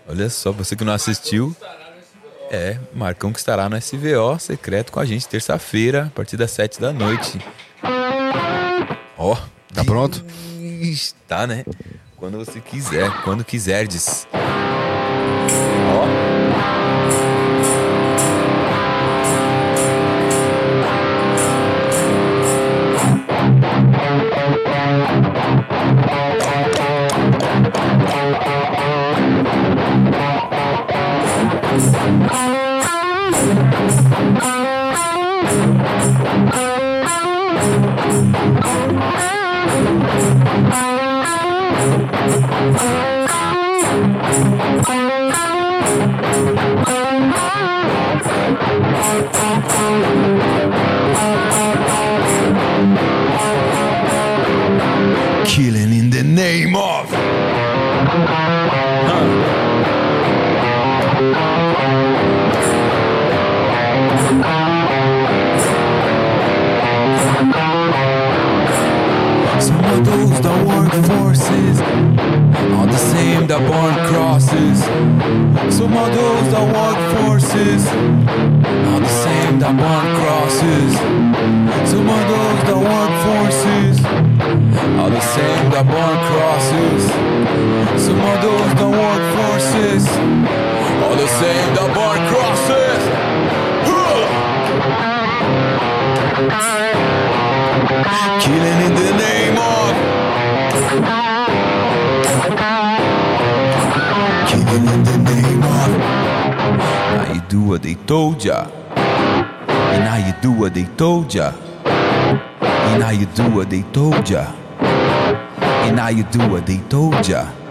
Olha 0.08 0.28
só, 0.30 0.52
você 0.52 0.76
que 0.76 0.84
não 0.84 0.92
assistiu. 0.92 1.54
É, 2.50 2.78
Marcão 2.92 3.32
que 3.32 3.38
estará 3.38 3.68
no 3.68 3.80
SVO 3.80 4.38
secreto 4.38 4.92
com 4.92 5.00
a 5.00 5.06
gente 5.06 5.26
terça-feira, 5.26 6.06
a 6.06 6.10
partir 6.10 6.36
das 6.36 6.50
7 6.50 6.80
da 6.80 6.92
noite. 6.92 7.38
Ó. 9.16 9.36
Tá 9.72 9.82
pronto? 9.84 10.22
Está, 10.82 11.46
né? 11.46 11.64
Quando 12.16 12.36
você 12.36 12.60
quiser, 12.60 13.10
quando 13.22 13.42
quiserdes. 13.42 14.26
Ó. 14.34 16.32
Thank 17.12 17.31
Killing 98.22 98.80
in 98.86 98.94
the 98.94 99.12
name 99.18 99.58
of 99.58 99.92
Killing 104.48 104.86
in 104.94 105.02
the 105.02 105.18
name 105.18 105.62
of 105.62 105.90
Now 107.16 107.32
you 107.34 107.40
do 107.48 107.62
what 107.62 107.82
they 107.82 107.94
told 107.94 108.44
ya. 108.44 108.68
And 108.94 110.04
now 110.04 110.16
you 110.24 110.32
do 110.40 110.52
what 110.52 110.74
they 110.74 110.84
told 110.96 111.34
ya. 111.34 111.52
And 111.84 113.00
now 113.00 113.10
you 113.10 113.26
do 113.26 113.50
what 113.50 113.70
they 113.70 113.82
told 113.92 114.30
ya. 114.30 114.52
And 115.84 115.96
now 115.96 116.08
you 116.08 116.22
do 116.24 116.48
what 116.48 116.66
they 116.66 116.78
told 116.88 117.26
ya 117.26 117.61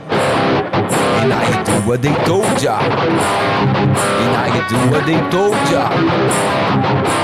And 1.21 1.31
I 1.31 1.63
do 1.63 1.73
what 1.87 2.01
they 2.01 2.15
told 2.25 2.61
ya. 2.61 2.79
And 2.81 4.35
I 4.35 4.49
do 4.67 4.77
what 4.89 5.05
they 5.05 5.19
told 5.29 5.53
ya. 5.69 5.85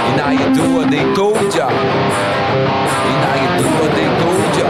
And 0.10 0.22
I 0.22 0.38
do 0.54 0.76
what 0.76 0.92
they 0.92 1.04
told 1.16 1.54
ya. 1.56 1.68
And 3.12 3.24
I 3.26 3.40
do 3.58 3.66
what 3.80 3.92
they 3.98 4.10
told 4.22 4.54
ya. 4.62 4.70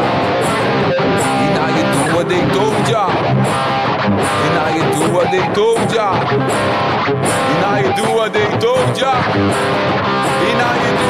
And 1.44 1.58
you 1.76 1.84
do 1.94 2.17
now 4.54 4.70
you 4.76 4.84
do 4.92 5.14
what 5.14 5.32
they 5.32 5.46
told 5.54 5.92
ya. 5.94 6.12
And 6.12 7.62
now 7.62 7.78
you 7.80 7.92
do 7.96 8.04
what 8.16 8.34
they 8.34 8.48
told 8.60 8.98
ya. 9.00 9.14
E 10.44 10.52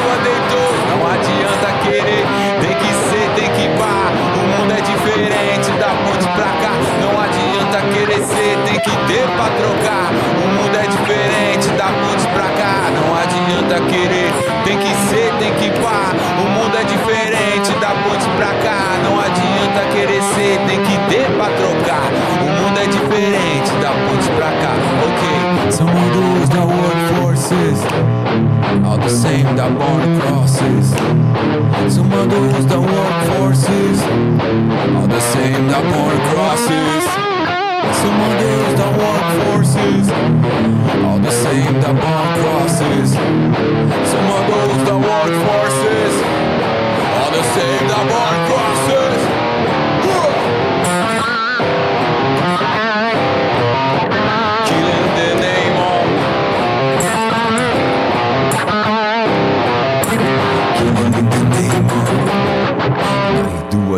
what 0.06 0.20
they 0.24 0.38
told 0.50 0.78
Não 0.88 1.00
adianta 1.06 1.68
querer, 1.84 2.24
tem 2.60 2.74
que 2.76 2.90
ser, 3.08 3.26
tem 3.34 3.50
que 3.50 3.66
pá. 3.78 4.12
O 4.34 4.42
mundo 4.46 4.72
é 4.72 4.80
diferente 4.80 5.70
da 5.78 5.90
ponte 6.04 6.26
pra 6.34 6.50
cá. 6.62 6.72
Não 7.02 7.12
adianta 7.20 7.78
querer 7.92 8.22
ser, 8.24 8.58
tem 8.66 8.78
que 8.80 8.90
ter 9.06 9.26
pra 9.36 9.48
trocar. 9.58 10.12
O 10.38 10.48
mundo 10.54 10.76
é 10.76 10.86
diferente 10.86 11.68
da 11.76 11.86
ponte 11.86 12.26
pra 12.28 12.48
cá. 12.60 12.90
Não 12.94 13.14
adianta 13.14 13.80
querer, 13.90 14.32
tem 14.64 14.78
que 14.78 14.94
ser, 15.08 15.32
tem 15.38 15.52
que 15.54 15.70
pá. 15.80 16.12
O 16.38 16.48
mundo 16.50 16.76
é 16.76 16.84
diferente 16.84 17.72
da 17.80 17.88
ponte 17.88 18.28
pra 18.36 18.52
cá. 18.62 18.98
Não 19.04 19.18
adianta 19.20 19.80
querer 19.92 20.22
ser, 20.22 20.58
tem 20.66 20.82
que 20.82 20.98
ter 20.98 21.07
pra 21.16 21.46
trocar. 21.56 22.10
O 22.42 22.44
mundo 22.62 22.78
é 22.78 22.86
diferente 22.86 23.70
da 23.80 23.90
ponte 23.90 24.28
pra 24.36 24.50
cá. 24.60 24.74
Ok, 25.06 25.72
some 25.72 25.90
of 25.90 26.12
those 26.12 26.48
that 26.50 26.68
forces 27.16 27.78
are 28.84 28.98
the 28.98 29.08
same 29.08 29.56
that 29.56 29.70
burn 29.78 30.20
crosses. 30.20 30.92
Some 31.88 32.12
of 32.12 32.28
those 32.28 32.66
that 32.66 32.82
forces 33.38 34.02
are 34.96 35.08
the 35.08 35.20
same 35.20 35.68
that 35.68 35.82
burn 35.82 36.20
crosses. 36.30 37.04
Some 38.02 38.20
of 38.20 38.32
those 38.38 38.74
that 38.76 38.92
forces 39.44 40.10
are 41.06 41.18
the 41.18 41.30
same 41.30 41.80
that 41.80 41.94
burn 41.94 42.28
crosses. 42.42 43.12
Some 44.12 44.28
of 44.36 44.42
those 44.50 44.84
that 44.84 45.00
forces 45.46 46.14
are 47.20 47.30
the 47.32 47.42
same 47.54 47.88
that 47.88 48.04
burn 48.08 48.38
crosses. 48.46 49.27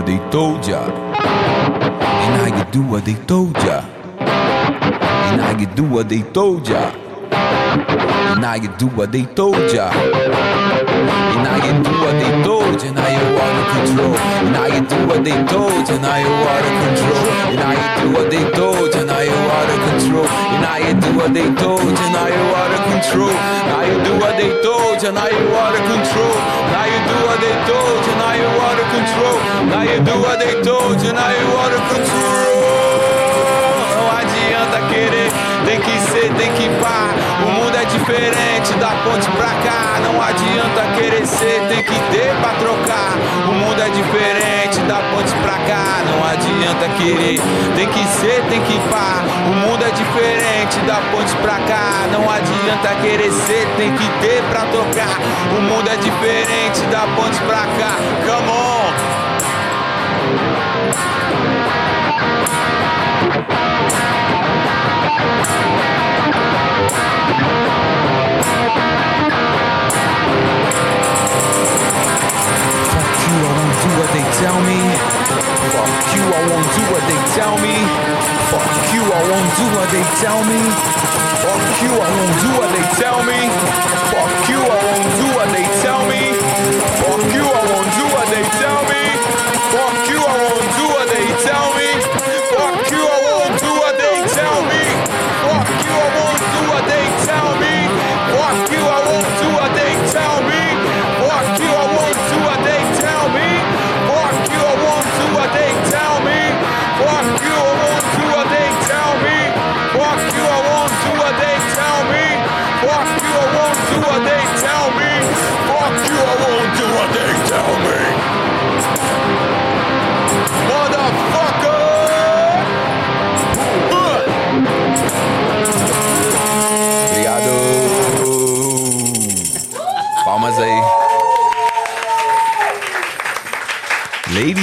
What 0.00 0.06
they 0.06 0.30
told 0.30 0.66
ya. 0.66 0.80
And 2.24 2.52
now 2.52 2.58
you 2.58 2.72
do 2.72 2.82
what 2.82 3.04
they 3.04 3.14
told 3.26 3.54
ya. 3.58 3.84
And 4.18 5.36
now 5.36 5.58
you 5.58 5.66
do 5.66 5.84
what 5.84 6.08
they 6.08 6.22
told 6.22 6.66
ya. 6.68 6.90
And 7.30 8.40
now 8.40 8.54
you 8.54 8.68
do 8.78 8.86
what 8.86 9.12
they 9.12 9.26
told 9.26 9.70
ya 9.74 10.79
And 11.08 11.40
now 11.46 11.56
you 11.64 11.72
do 11.82 11.92
what 12.02 12.14
they 12.20 12.32
told 12.44 12.82
you, 12.82 12.92
now 12.92 13.08
you're 13.08 13.40
out 13.40 13.56
of 13.60 13.66
control. 13.76 14.14
And 14.14 14.52
now 14.52 14.66
you 14.66 14.80
do 14.92 14.98
what 15.08 15.20
they 15.24 15.38
told 15.46 15.84
you, 15.88 15.98
now 15.98 16.16
you're 16.16 16.48
out 16.52 16.64
of 16.68 16.74
control. 16.84 17.26
And 17.50 17.58
now 17.60 17.72
you 17.78 17.86
do 18.00 18.06
what 18.16 18.26
they 18.30 18.44
told 18.52 18.94
you, 18.94 19.04
now 19.06 19.20
you're 19.20 19.50
out 19.58 19.70
of 19.70 19.80
control. 19.88 20.26
And 20.26 20.60
now 20.64 20.76
you 20.76 20.92
do 21.00 21.10
what 21.18 21.30
they 21.32 21.48
told 21.62 21.80
you, 21.80 22.08
now 22.16 22.26
you're 22.28 22.56
out 22.60 22.72
of 22.76 22.82
control. 22.92 23.34
Now 23.70 23.82
you 23.88 23.96
do 24.04 24.12
what 24.22 24.34
they 24.36 24.50
told 24.62 25.02
you, 25.02 25.12
now 25.12 25.28
you're 25.28 25.56
out 25.56 25.74
of 25.78 25.82
control. 25.88 26.34
Now 26.72 26.84
you 26.92 26.98
do 27.08 27.16
what 27.26 27.38
they 27.40 27.54
told 27.68 28.00
you, 28.06 28.14
now 28.20 28.30
out 28.66 28.78
of 28.78 28.86
control. 28.94 29.36
Now 29.70 29.82
you 29.82 29.98
do 30.04 30.14
what 30.20 30.38
they 30.38 30.54
told 30.62 31.00
you, 31.02 31.12
now 31.12 31.60
out 31.62 31.72
of 31.72 31.82
control. 31.92 32.60
Não 33.96 34.06
adianta 34.20 34.78
querer, 34.88 35.30
tem 35.80 35.82
que 35.82 36.00
ser, 36.10 36.32
tem 36.34 36.52
que 36.52 36.68
pá. 36.80 37.10
O 37.46 37.50
mundo 37.50 37.76
é 37.76 37.84
diferente 37.84 38.74
da 38.74 38.88
ponte 39.02 39.30
pra 39.30 39.48
cá. 39.48 40.00
Não 40.00 40.20
adianta 40.20 40.82
querer 40.96 41.26
ser, 41.26 41.62
tem 41.68 41.82
que 41.82 41.98
ter 42.12 42.34
pra 42.40 42.50
trocar. 42.54 43.16
O 43.48 43.52
mundo 43.52 43.80
é 43.80 43.88
diferente 43.88 44.80
da 44.80 44.96
ponte 45.10 45.32
pra 45.42 45.54
cá. 45.66 46.02
Não 46.10 46.24
adianta 46.24 46.88
querer, 46.98 47.40
tem 47.74 47.88
que 47.88 48.04
ser, 48.08 48.42
tem 48.50 48.60
que 48.62 48.78
pá. 48.90 49.24
O 49.46 49.54
mundo 49.54 49.84
é 49.84 49.90
diferente 49.90 50.78
da 50.86 50.96
ponte 51.12 51.34
pra 51.36 51.58
cá. 51.60 52.06
Não 52.12 52.28
adianta 52.28 52.94
querer 53.00 53.32
ser, 53.32 53.66
tem 53.76 53.92
que 53.94 54.08
ter 54.20 54.42
pra 54.50 54.66
trocar. 54.66 55.18
O 55.56 55.60
mundo 55.62 55.88
é 55.88 55.96
diferente 55.96 56.80
da 56.90 57.06
ponte 57.16 57.40
pra 57.40 57.66
cá. 57.78 57.96
Come 58.26 58.50
on! 58.50 58.70
What 74.00 74.12
they 74.16 74.24
tell 74.40 74.60
me. 74.64 74.80
Fuck 75.76 75.92
you, 76.16 76.24
I 76.24 76.40
won't 76.48 76.68
do 76.72 76.82
what 76.88 77.04
they 77.04 77.20
tell 77.36 77.56
me. 77.60 77.76
Fuck 78.48 78.72
you, 78.96 79.02
I 79.04 79.20
won't 79.28 79.50
do 79.60 79.66
what 79.76 79.88
they 79.92 80.04
tell 80.24 80.40
me. 80.48 80.60
Fuck 81.44 81.68
you, 81.84 81.92
I 81.92 82.08
won't 82.16 82.36
do 82.40 82.50
what 82.56 82.70
they 82.72 82.86
tell 82.96 83.20
me. 83.28 83.40
Fuck 84.08 84.48
you, 84.48 84.60
I 84.64 84.78
won't 84.88 85.10
do 85.20 85.26
what 85.36 85.48
they 85.52 85.66
tell 85.84 86.02
me. 86.08 86.22
Fuck 86.96 87.24
you, 87.36 87.44
I 87.44 87.62
won't 87.68 87.90
do 88.00 88.04
what 88.16 88.26
they 88.32 88.44
tell 88.56 88.80
me. 88.88 89.04
Fuck 89.68 90.00
you, 90.08 90.20
I 90.32 90.39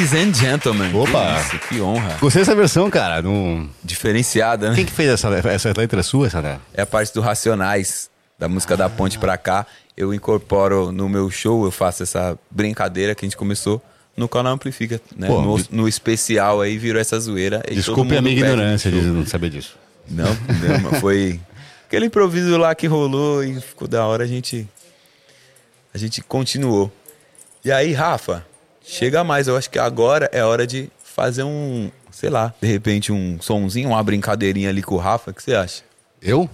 Ladies 0.07 0.13
and 0.13 0.33
gentlemen. 0.33 0.95
Opa. 0.95 1.35
Que, 1.35 1.55
isso, 1.55 1.67
que 1.67 1.81
honra. 1.81 2.17
Gostei 2.21 2.41
dessa 2.41 2.55
versão, 2.55 2.89
cara. 2.89 3.21
No... 3.21 3.69
Diferenciada, 3.83 4.69
né? 4.69 4.75
Quem 4.75 4.85
que 4.85 4.91
fez 4.91 5.09
essa, 5.09 5.27
essa 5.49 5.73
letra 5.75 6.01
sua, 6.01 6.27
essa, 6.27 6.41
né? 6.41 6.59
É 6.73 6.83
a 6.83 6.85
parte 6.85 7.13
do 7.13 7.19
Racionais, 7.19 8.09
da 8.39 8.47
música 8.47 8.77
da 8.77 8.87
Ponte 8.89 9.19
pra 9.19 9.37
cá. 9.37 9.65
Eu 9.97 10.13
incorporo 10.13 10.91
no 10.93 11.09
meu 11.09 11.29
show, 11.29 11.65
eu 11.65 11.71
faço 11.71 12.03
essa 12.03 12.39
brincadeira 12.49 13.13
que 13.13 13.25
a 13.25 13.27
gente 13.27 13.35
começou 13.35 13.81
no 14.15 14.29
canal 14.29 14.53
Amplifica, 14.53 15.01
né? 15.15 15.27
Pô, 15.27 15.41
no, 15.41 15.65
no 15.71 15.87
especial 15.87 16.61
aí 16.61 16.77
virou 16.77 17.01
essa 17.01 17.19
zoeira. 17.19 17.61
Desculpe 17.69 18.15
a 18.15 18.21
minha 18.21 18.33
ignorância 18.33 18.89
de 18.89 19.01
não 19.01 19.25
saber 19.25 19.49
disso. 19.49 19.77
Não, 20.09 20.25
não, 20.25 20.89
mas 20.89 21.01
foi 21.01 21.39
aquele 21.85 22.05
improviso 22.05 22.55
lá 22.57 22.73
que 22.73 22.87
rolou 22.87 23.43
e 23.43 23.59
ficou 23.59 23.87
da 23.87 24.05
hora, 24.05 24.23
a 24.23 24.27
gente 24.27 24.67
a 25.93 25.97
gente 25.97 26.21
continuou. 26.21 26.91
E 27.65 27.71
aí, 27.71 27.91
Rafa, 27.91 28.45
chega 28.87 29.23
mais, 29.23 29.47
eu 29.47 29.57
acho 29.57 29.69
que 29.69 29.77
agora 29.79 30.29
é 30.31 30.43
hora 30.43 30.65
de 30.65 30.89
fazer 31.03 31.43
um, 31.43 31.91
sei 32.11 32.29
lá, 32.29 32.53
de 32.61 32.67
repente 32.67 33.11
um 33.11 33.39
sonzinho, 33.41 33.89
uma 33.89 34.03
brincadeirinha 34.03 34.69
ali 34.69 34.81
com 34.81 34.95
o 34.95 34.97
Rafa, 34.97 35.31
o 35.31 35.33
que 35.33 35.43
você 35.43 35.53
acha? 35.55 35.83
Eu? 36.21 36.49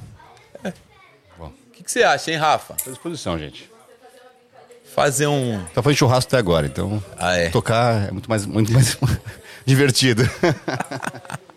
O 1.39 1.51
que, 1.71 1.83
que 1.83 1.91
você 1.91 2.03
acha, 2.03 2.31
hein, 2.31 2.37
Rafa? 2.37 2.75
Tô 2.81 2.89
à 2.89 2.93
disposição, 2.93 3.37
gente. 3.37 3.69
Fazer 4.95 5.27
um 5.27 5.61
Só 5.73 5.81
foi 5.83 5.93
churrasco 5.95 6.29
até 6.29 6.37
agora, 6.37 6.65
então 6.67 7.03
Ah, 7.17 7.35
é? 7.35 7.49
tocar 7.49 8.07
é 8.07 8.11
muito 8.11 8.29
mais, 8.29 8.45
muito 8.45 8.71
mais 8.71 8.97
divertido. 9.65 10.23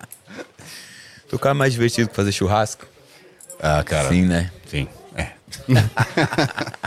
tocar 1.29 1.55
mais 1.55 1.73
divertido 1.73 2.09
que 2.09 2.17
fazer 2.17 2.33
churrasco? 2.33 2.87
ah, 3.61 3.85
cara. 3.85 4.09
Sim, 4.09 4.23
né? 4.23 4.51
Sim. 4.69 4.89
É. 5.15 5.31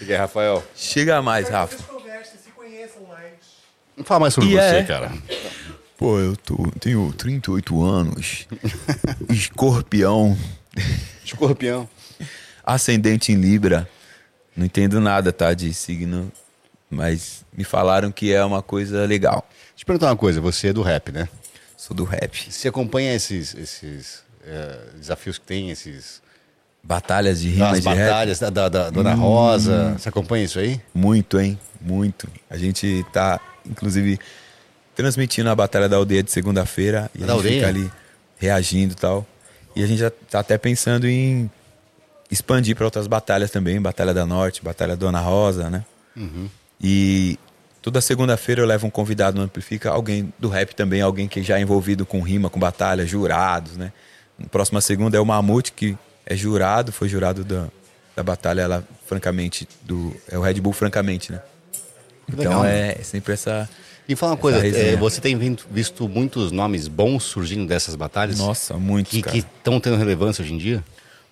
O 0.00 0.04
que 0.04 0.12
é, 0.12 0.16
Rafael? 0.16 0.62
Chega 0.74 1.22
mais, 1.22 1.48
Rafa. 1.48 1.80
Conversem, 1.84 2.34
se 2.44 2.50
conheçam 2.50 3.02
mais. 3.08 3.34
Fala 4.04 4.20
mais 4.20 4.34
sobre 4.34 4.50
E 4.50 4.52
você, 4.52 4.76
é. 4.76 4.84
cara. 4.84 5.12
Pô, 5.96 6.18
eu 6.18 6.36
tô, 6.36 6.56
tenho 6.80 7.12
38 7.12 7.82
anos. 7.82 8.46
Escorpião. 9.28 10.36
Escorpião. 11.24 11.88
Ascendente 12.64 13.32
em 13.32 13.36
Libra. 13.36 13.88
Não 14.56 14.66
entendo 14.66 15.00
nada, 15.00 15.32
tá? 15.32 15.54
De 15.54 15.72
signo. 15.72 16.30
Mas 16.90 17.44
me 17.56 17.64
falaram 17.64 18.10
que 18.10 18.32
é 18.32 18.44
uma 18.44 18.62
coisa 18.62 19.04
legal. 19.06 19.46
Deixa 19.48 19.74
eu 19.74 19.78
te 19.78 19.84
perguntar 19.86 20.06
uma 20.08 20.16
coisa, 20.16 20.40
você 20.40 20.68
é 20.68 20.72
do 20.72 20.82
rap, 20.82 21.10
né? 21.10 21.28
Sou 21.76 21.96
do 21.96 22.04
rap. 22.04 22.50
Você 22.50 22.68
acompanha 22.68 23.14
esses, 23.14 23.54
esses 23.54 24.22
eh, 24.44 24.78
desafios 24.96 25.38
que 25.38 25.46
tem, 25.46 25.70
esses. 25.70 26.21
Batalhas 26.84 27.40
de 27.40 27.48
rimas 27.48 27.78
As 27.78 27.84
batalhas 27.84 28.38
da, 28.40 28.50
da, 28.50 28.68
da 28.68 28.90
Dona 28.90 29.14
Rosa. 29.14 29.94
Você 29.98 30.08
acompanha 30.08 30.44
isso 30.44 30.58
aí? 30.58 30.80
Muito, 30.92 31.38
hein? 31.40 31.58
Muito. 31.80 32.28
A 32.50 32.56
gente 32.56 33.04
tá, 33.12 33.40
inclusive, 33.64 34.18
transmitindo 34.94 35.48
a 35.48 35.54
Batalha 35.54 35.88
da 35.88 35.96
Aldeia 35.96 36.22
de 36.22 36.30
segunda-feira. 36.32 37.10
E 37.14 37.22
a 37.22 37.26
Da 37.26 37.32
gente 37.34 37.36
aldeia? 37.46 37.54
fica 37.54 37.68
ali 37.68 37.90
reagindo 38.36 38.92
e 38.92 38.96
tal. 38.96 39.26
E 39.76 39.82
a 39.82 39.86
gente 39.86 40.00
já 40.00 40.10
tá 40.10 40.40
até 40.40 40.58
pensando 40.58 41.06
em 41.08 41.50
expandir 42.30 42.74
para 42.74 42.84
outras 42.84 43.06
batalhas 43.06 43.50
também. 43.50 43.80
Batalha 43.80 44.12
da 44.12 44.26
Norte, 44.26 44.62
Batalha 44.62 44.96
Dona 44.96 45.20
Rosa, 45.20 45.70
né? 45.70 45.84
E 46.82 47.38
toda 47.80 48.00
segunda-feira 48.00 48.60
eu 48.60 48.66
levo 48.66 48.86
um 48.86 48.90
convidado 48.90 49.38
no 49.38 49.44
Amplifica, 49.44 49.90
alguém 49.90 50.32
do 50.38 50.48
rap 50.48 50.74
também, 50.74 51.00
alguém 51.00 51.28
que 51.28 51.42
já 51.42 51.58
é 51.58 51.62
envolvido 51.62 52.04
com 52.04 52.20
rima, 52.20 52.50
com 52.50 52.58
batalha, 52.58 53.06
jurados, 53.06 53.76
né? 53.76 53.92
Na 54.38 54.46
próxima 54.46 54.80
segunda 54.80 55.16
é 55.16 55.20
o 55.20 55.24
Mamute, 55.26 55.72
que 55.72 55.96
é 56.26 56.36
jurado, 56.36 56.92
foi 56.92 57.08
jurado 57.08 57.44
da, 57.44 57.68
da 58.16 58.22
batalha 58.22 58.66
lá, 58.66 58.82
francamente, 59.06 59.68
do. 59.82 60.14
É 60.28 60.38
o 60.38 60.42
Red 60.42 60.54
Bull, 60.54 60.72
francamente, 60.72 61.32
né? 61.32 61.40
Então 62.28 62.62
legal. 62.62 62.64
é, 62.64 62.96
é 62.98 63.02
sempre 63.02 63.32
essa. 63.32 63.68
E 64.08 64.16
fala 64.16 64.32
uma 64.32 64.50
Essa 64.50 64.60
coisa, 64.60 64.66
eh, 64.66 64.96
você 64.96 65.20
tem 65.20 65.38
visto 65.70 66.08
muitos 66.08 66.50
nomes 66.50 66.88
bons 66.88 67.22
surgindo 67.22 67.66
dessas 67.66 67.94
batalhas? 67.94 68.38
Nossa, 68.38 68.76
muitos. 68.76 69.12
Que 69.12 69.22
cara. 69.22 69.36
estão 69.36 69.80
tendo 69.80 69.96
relevância 69.96 70.42
hoje 70.42 70.52
em 70.52 70.58
dia? 70.58 70.84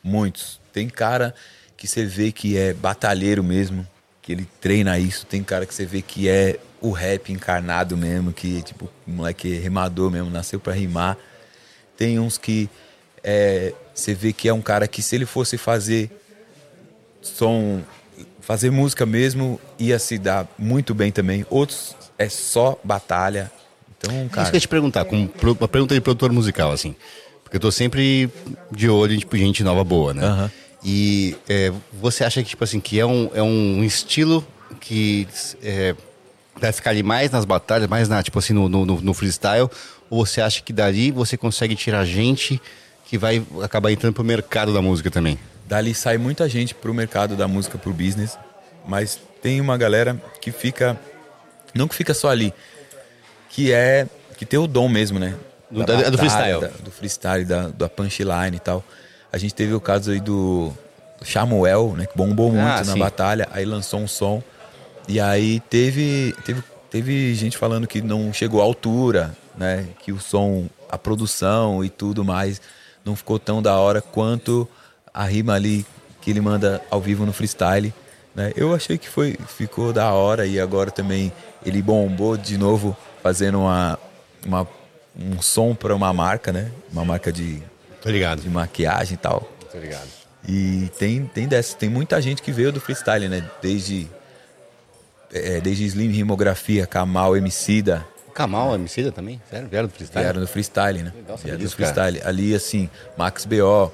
Muitos. 0.03 0.61
Tem 0.73 0.89
cara 0.89 1.35
que 1.77 1.89
você 1.89 2.05
vê 2.05 2.31
que 2.31 2.57
é 2.57 2.73
batalheiro 2.73 3.43
mesmo, 3.43 3.87
que 4.23 4.33
ele 4.33 4.47
treina 4.61 4.99
isso. 4.99 5.27
Tem 5.27 5.43
cara 5.43 5.67
que 5.67 5.75
você 5.75 5.85
vê 5.85 6.01
que 6.01 6.29
é 6.29 6.59
o 6.81 6.91
rap 6.93 7.33
encarnado 7.33 7.97
mesmo, 7.97 8.33
que 8.33 8.63
tipo, 8.63 8.89
o 9.07 9.11
moleque 9.11 9.57
é 9.57 9.61
rimador 9.61 10.11
mesmo, 10.11 10.31
nasceu 10.31 10.61
pra 10.61 10.73
rimar. 10.73 11.17
Tem 11.97 12.19
uns 12.19 12.39
que 12.39 12.71
é, 13.23 13.75
você 14.01 14.15
vê 14.15 14.33
que 14.33 14.49
é 14.49 14.53
um 14.55 14.61
cara 14.63 14.89
que 14.89 15.03
se 15.03 15.15
ele 15.15 15.27
fosse 15.27 15.57
fazer 15.59 16.11
som, 17.23 17.81
fazer 18.41 18.71
música 18.71 19.05
mesmo, 19.07 19.61
ia 19.79 19.99
se 19.99 20.19
dar 20.19 20.47
muito 20.59 20.95
bem 20.95 21.11
também. 21.13 21.45
Outros 21.51 21.95
é 22.19 22.29
só 22.29 22.79
batalha. 22.83 23.51
Então, 23.99 24.13
Isso 24.23 24.31
cara, 24.31 24.47
que 24.51 24.57
eu 24.57 24.57
ia 24.57 24.61
te 24.61 24.69
perguntar, 24.69 25.05
como 25.05 25.31
uma 25.59 25.69
pergunta 25.69 25.95
de 25.95 26.01
produtor 26.01 26.33
musical, 26.33 26.73
assim. 26.73 26.95
Porque 27.45 27.57
eu 27.57 27.61
tô 27.61 27.71
sempre 27.71 28.31
de 28.71 28.89
olho 28.89 29.15
em 29.15 29.19
tipo, 29.19 29.37
gente 29.37 29.63
nova 29.63 29.85
boa, 29.85 30.15
né? 30.15 30.23
Aham. 30.25 30.51
E 30.83 31.37
é, 31.49 31.71
você 32.01 32.25
acha 32.25 32.43
que, 32.43 32.49
tipo 32.49 32.65
assim, 32.65 32.81
que 32.81 32.99
é 32.99 33.05
um, 33.05 33.31
é 33.35 33.43
um 33.43 33.85
estilo 33.85 34.47
que 34.81 35.29
é, 35.63 35.95
vai 36.59 36.73
ficar 36.73 36.91
ali 36.91 37.03
mais 37.03 37.31
nas 37.31 37.45
batalhas, 37.45 37.87
mais 37.89 38.09
na, 38.09 38.23
tipo 38.23 38.39
assim, 38.39 38.55
no, 38.55 38.67
no, 38.69 38.87
no- 38.87 39.01
no 39.03 39.13
freestyle? 39.15 39.69
Ou 40.09 40.25
você 40.25 40.41
acha 40.41 40.63
que 40.63 40.73
dali 40.73 41.11
você 41.11 41.37
consegue 41.37 41.77
tirar 41.77 42.05
gente 42.07 42.61
que 43.11 43.19
vai 43.19 43.45
acabar 43.61 43.91
entrando 43.91 44.15
pro 44.15 44.23
mercado 44.23 44.73
da 44.73 44.81
música 44.81 45.11
também? 45.11 45.37
Dali 45.67 45.93
sai 45.97 46.17
muita 46.17 46.49
gente 46.49 46.73
pro 46.77 46.95
mercado 46.95 47.35
da 47.35 47.49
música, 47.49 47.77
pro 47.77 47.93
business, 47.93 48.39
mas 48.87 49.19
tem 49.43 49.61
uma 49.61 49.77
galera 49.77 50.15
que 50.41 50.53
fica, 50.53 50.97
não 51.75 51.89
que 51.89 51.95
fica 51.97 52.15
só 52.15 52.29
ali, 52.29 52.55
que 53.49 53.73
é, 53.73 54.07
que 54.39 54.47
tem 54.47 54.61
o 54.61 54.69
dom 54.69 54.89
mesmo, 54.89 55.19
né? 55.19 55.35
Do- 55.69 55.85
da- 55.85 56.09
do 56.09 56.17
freestyle. 56.19 56.61
da- 56.61 56.69
do 56.69 56.91
freestyle, 56.93 57.45
da, 57.45 57.69
da 57.69 57.89
punchline 57.89 58.57
e 58.57 58.61
tal. 58.61 58.85
A 59.33 59.39
gente 59.39 59.55
teve 59.55 59.75
o 59.75 59.81
caso 59.81 60.13
aí 60.13 60.21
do, 60.21 60.73
do 61.19 61.25
Samuel, 61.27 61.95
né? 61.97 62.07
Que 62.07 62.17
bombou 62.17 62.53
muito 62.53 62.65
Ah, 62.65 62.85
na 62.85 62.93
sim. 62.93 62.99
batalha, 62.99 63.49
aí 63.51 63.65
lançou 63.65 63.99
um 64.01 64.07
som, 64.07 64.41
e 65.09 65.19
aí 65.19 65.59
teve, 65.69 66.33
teve, 66.45 66.63
teve 66.89 67.35
gente 67.35 67.59
falando 67.59 67.89
que 67.89 68.01
não 68.01 68.33
chegou 68.33 68.61
à 68.61 68.65
altura, 68.65 69.37
né? 69.59 69.89
Que 69.99 70.13
o 70.13 70.21
som, 70.21 70.69
a 70.89 70.97
produção 70.97 71.85
e 71.85 71.89
tudo 71.91 72.25
mais 72.25 72.61
não 73.11 73.17
ficou 73.17 73.39
tão 73.39 73.61
da 73.61 73.77
hora 73.77 74.01
quanto 74.01 74.69
a 75.13 75.25
rima 75.25 75.55
ali 75.55 75.85
que 76.21 76.31
ele 76.31 76.41
manda 76.41 76.81
ao 76.91 77.01
vivo 77.01 77.27
no 77.27 77.33
freestyle. 77.33 77.93
Né? 78.35 78.53
Eu 78.57 78.75
achei 78.75 78.97
que 78.97 79.09
foi, 79.09 79.37
ficou 79.49 79.93
da 79.93 80.13
hora 80.13 80.47
e 80.47 80.61
agora 80.61 80.91
também 80.91 81.33
ele 81.67 81.83
bombou 81.83 82.37
de 82.37 82.57
novo 82.57 82.97
fazendo 83.23 83.61
uma, 83.61 83.99
uma, 84.47 84.67
um 85.19 85.43
som 85.43 85.75
para 85.75 85.95
uma 85.95 86.13
marca, 86.13 86.53
né? 86.53 86.71
Uma 86.93 87.05
marca 87.05 87.33
de, 87.33 87.61
de 88.41 88.49
maquiagem 88.49 89.15
e 89.15 89.17
tal. 89.17 89.51
Tô 89.71 89.79
ligado. 89.79 90.09
E 90.49 90.91
tem, 90.99 91.27
tem 91.27 91.49
dessa, 91.49 91.77
tem 91.77 91.89
muita 91.89 92.21
gente 92.23 92.41
que 92.41 92.53
veio 92.53 92.73
do 92.73 92.81
freestyle, 92.81 93.29
né? 93.29 93.45
Desde, 93.61 94.09
é, 95.33 95.61
desde 95.61 95.85
Slim 95.85 96.11
Rimografia, 96.11 96.87
Kamal, 96.87 97.37
Emicida, 97.37 98.07
Kamal, 98.31 98.75
Emicida 98.75 99.11
também? 99.13 99.41
Sério? 99.51 99.69
Vieram 99.69 99.89
do 99.89 99.95
freestyle? 99.95 100.25
vieram 100.25 100.41
do 100.41 100.47
freestyle, 100.47 101.03
né? 101.03 101.13
Legal 101.15 101.37
Vieram 101.37 101.59
do 101.59 101.63
disso, 101.65 101.77
cara. 101.77 101.93
freestyle. 101.93 102.27
Ali, 102.29 102.55
assim, 102.55 102.89
Max 103.17 103.45
B.O., 103.45 103.91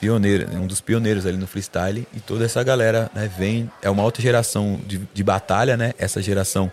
pioneiro, 0.00 0.50
um 0.56 0.66
dos 0.66 0.80
pioneiros 0.80 1.24
ali 1.26 1.36
no 1.36 1.46
freestyle. 1.46 2.06
E 2.14 2.20
toda 2.20 2.44
essa 2.44 2.62
galera 2.62 3.10
né, 3.14 3.30
vem. 3.38 3.70
É 3.82 3.88
uma 3.90 4.02
outra 4.02 4.22
geração 4.22 4.78
de, 4.86 4.98
de 5.12 5.24
batalha, 5.24 5.76
né? 5.76 5.94
Essa 5.98 6.20
geração 6.22 6.70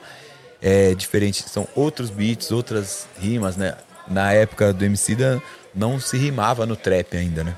é 0.61 0.93
diferente. 0.93 1.43
São 1.49 1.67
outros 1.75 2.09
beats, 2.09 2.51
outras 2.51 3.07
rimas, 3.19 3.55
né? 3.55 3.75
Na 4.07 4.33
época 4.33 4.73
do 4.73 4.83
Emicida, 4.83 5.41
não 5.73 5.99
se 5.99 6.17
rimava 6.17 6.65
no 6.65 6.75
trap 6.75 7.15
ainda, 7.15 7.43
né? 7.43 7.55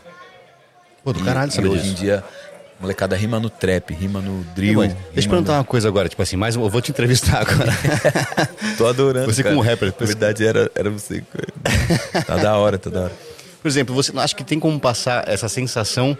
Pô, 1.03 1.11
do 1.13 1.19
E- 1.19 1.23
caralho 1.23 1.49
e 1.49 1.53
saber 1.53 1.67
hoje 1.67 1.81
disso. 1.81 1.91
em 1.93 1.95
dia, 1.95 2.23
molecada 2.79 3.15
rima 3.15 3.39
no 3.39 3.49
trap, 3.49 3.93
rima 3.93 4.19
no 4.21 4.43
drill. 4.55 4.79
Mas, 4.79 4.93
deixa 5.13 5.27
eu 5.27 5.31
perguntar 5.31 5.53
uma 5.53 5.63
coisa 5.63 5.87
agora, 5.87 6.09
tipo 6.09 6.21
assim, 6.21 6.35
mais 6.35 6.55
um- 6.55 6.63
eu 6.63 6.69
vou 6.69 6.81
te 6.81 6.91
entrevistar 6.91 7.41
agora. 7.41 7.71
no- 7.71 8.75
Tô 8.77 8.87
adorando. 8.87 9.31
Você 9.33 9.43
cara. 9.43 9.55
como 9.55 9.67
rapper, 9.67 9.93
Na 9.99 10.05
verdade, 10.05 10.45
era, 10.45 10.69
era 10.75 10.89
você. 10.89 11.23
Tá 12.25 12.37
da 12.37 12.55
hora, 12.57 12.77
tá 12.77 12.89
da 12.89 13.01
hora. 13.03 13.13
Por 13.61 13.67
exemplo, 13.67 13.95
você 13.95 14.11
não 14.11 14.21
acha 14.21 14.35
que 14.35 14.43
tem 14.43 14.59
como 14.59 14.79
passar 14.79 15.27
essa 15.27 15.49
sensação 15.49 16.17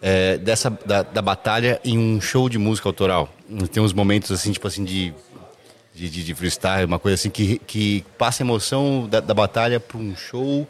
é, 0.00 0.38
dessa 0.38 0.70
da, 0.84 1.02
da 1.02 1.20
batalha 1.22 1.80
em 1.84 1.98
um 1.98 2.20
show 2.20 2.48
de 2.48 2.58
música 2.58 2.88
autoral? 2.88 3.28
Tem 3.72 3.82
uns 3.82 3.92
momentos 3.92 4.30
assim, 4.30 4.52
tipo 4.52 4.66
assim, 4.66 4.84
de, 4.84 5.12
de, 5.94 6.08
de- 6.08 6.24
de 6.24 6.34
freestyle, 6.34 6.84
uma 6.86 6.98
coisa 6.98 7.14
assim 7.16 7.28
que, 7.30 7.58
que 7.66 8.04
passa 8.16 8.42
a 8.42 8.44
emoção 8.44 9.06
da, 9.10 9.20
da 9.20 9.34
batalha 9.34 9.78
para 9.80 9.98
um 9.98 10.14
show 10.16 10.66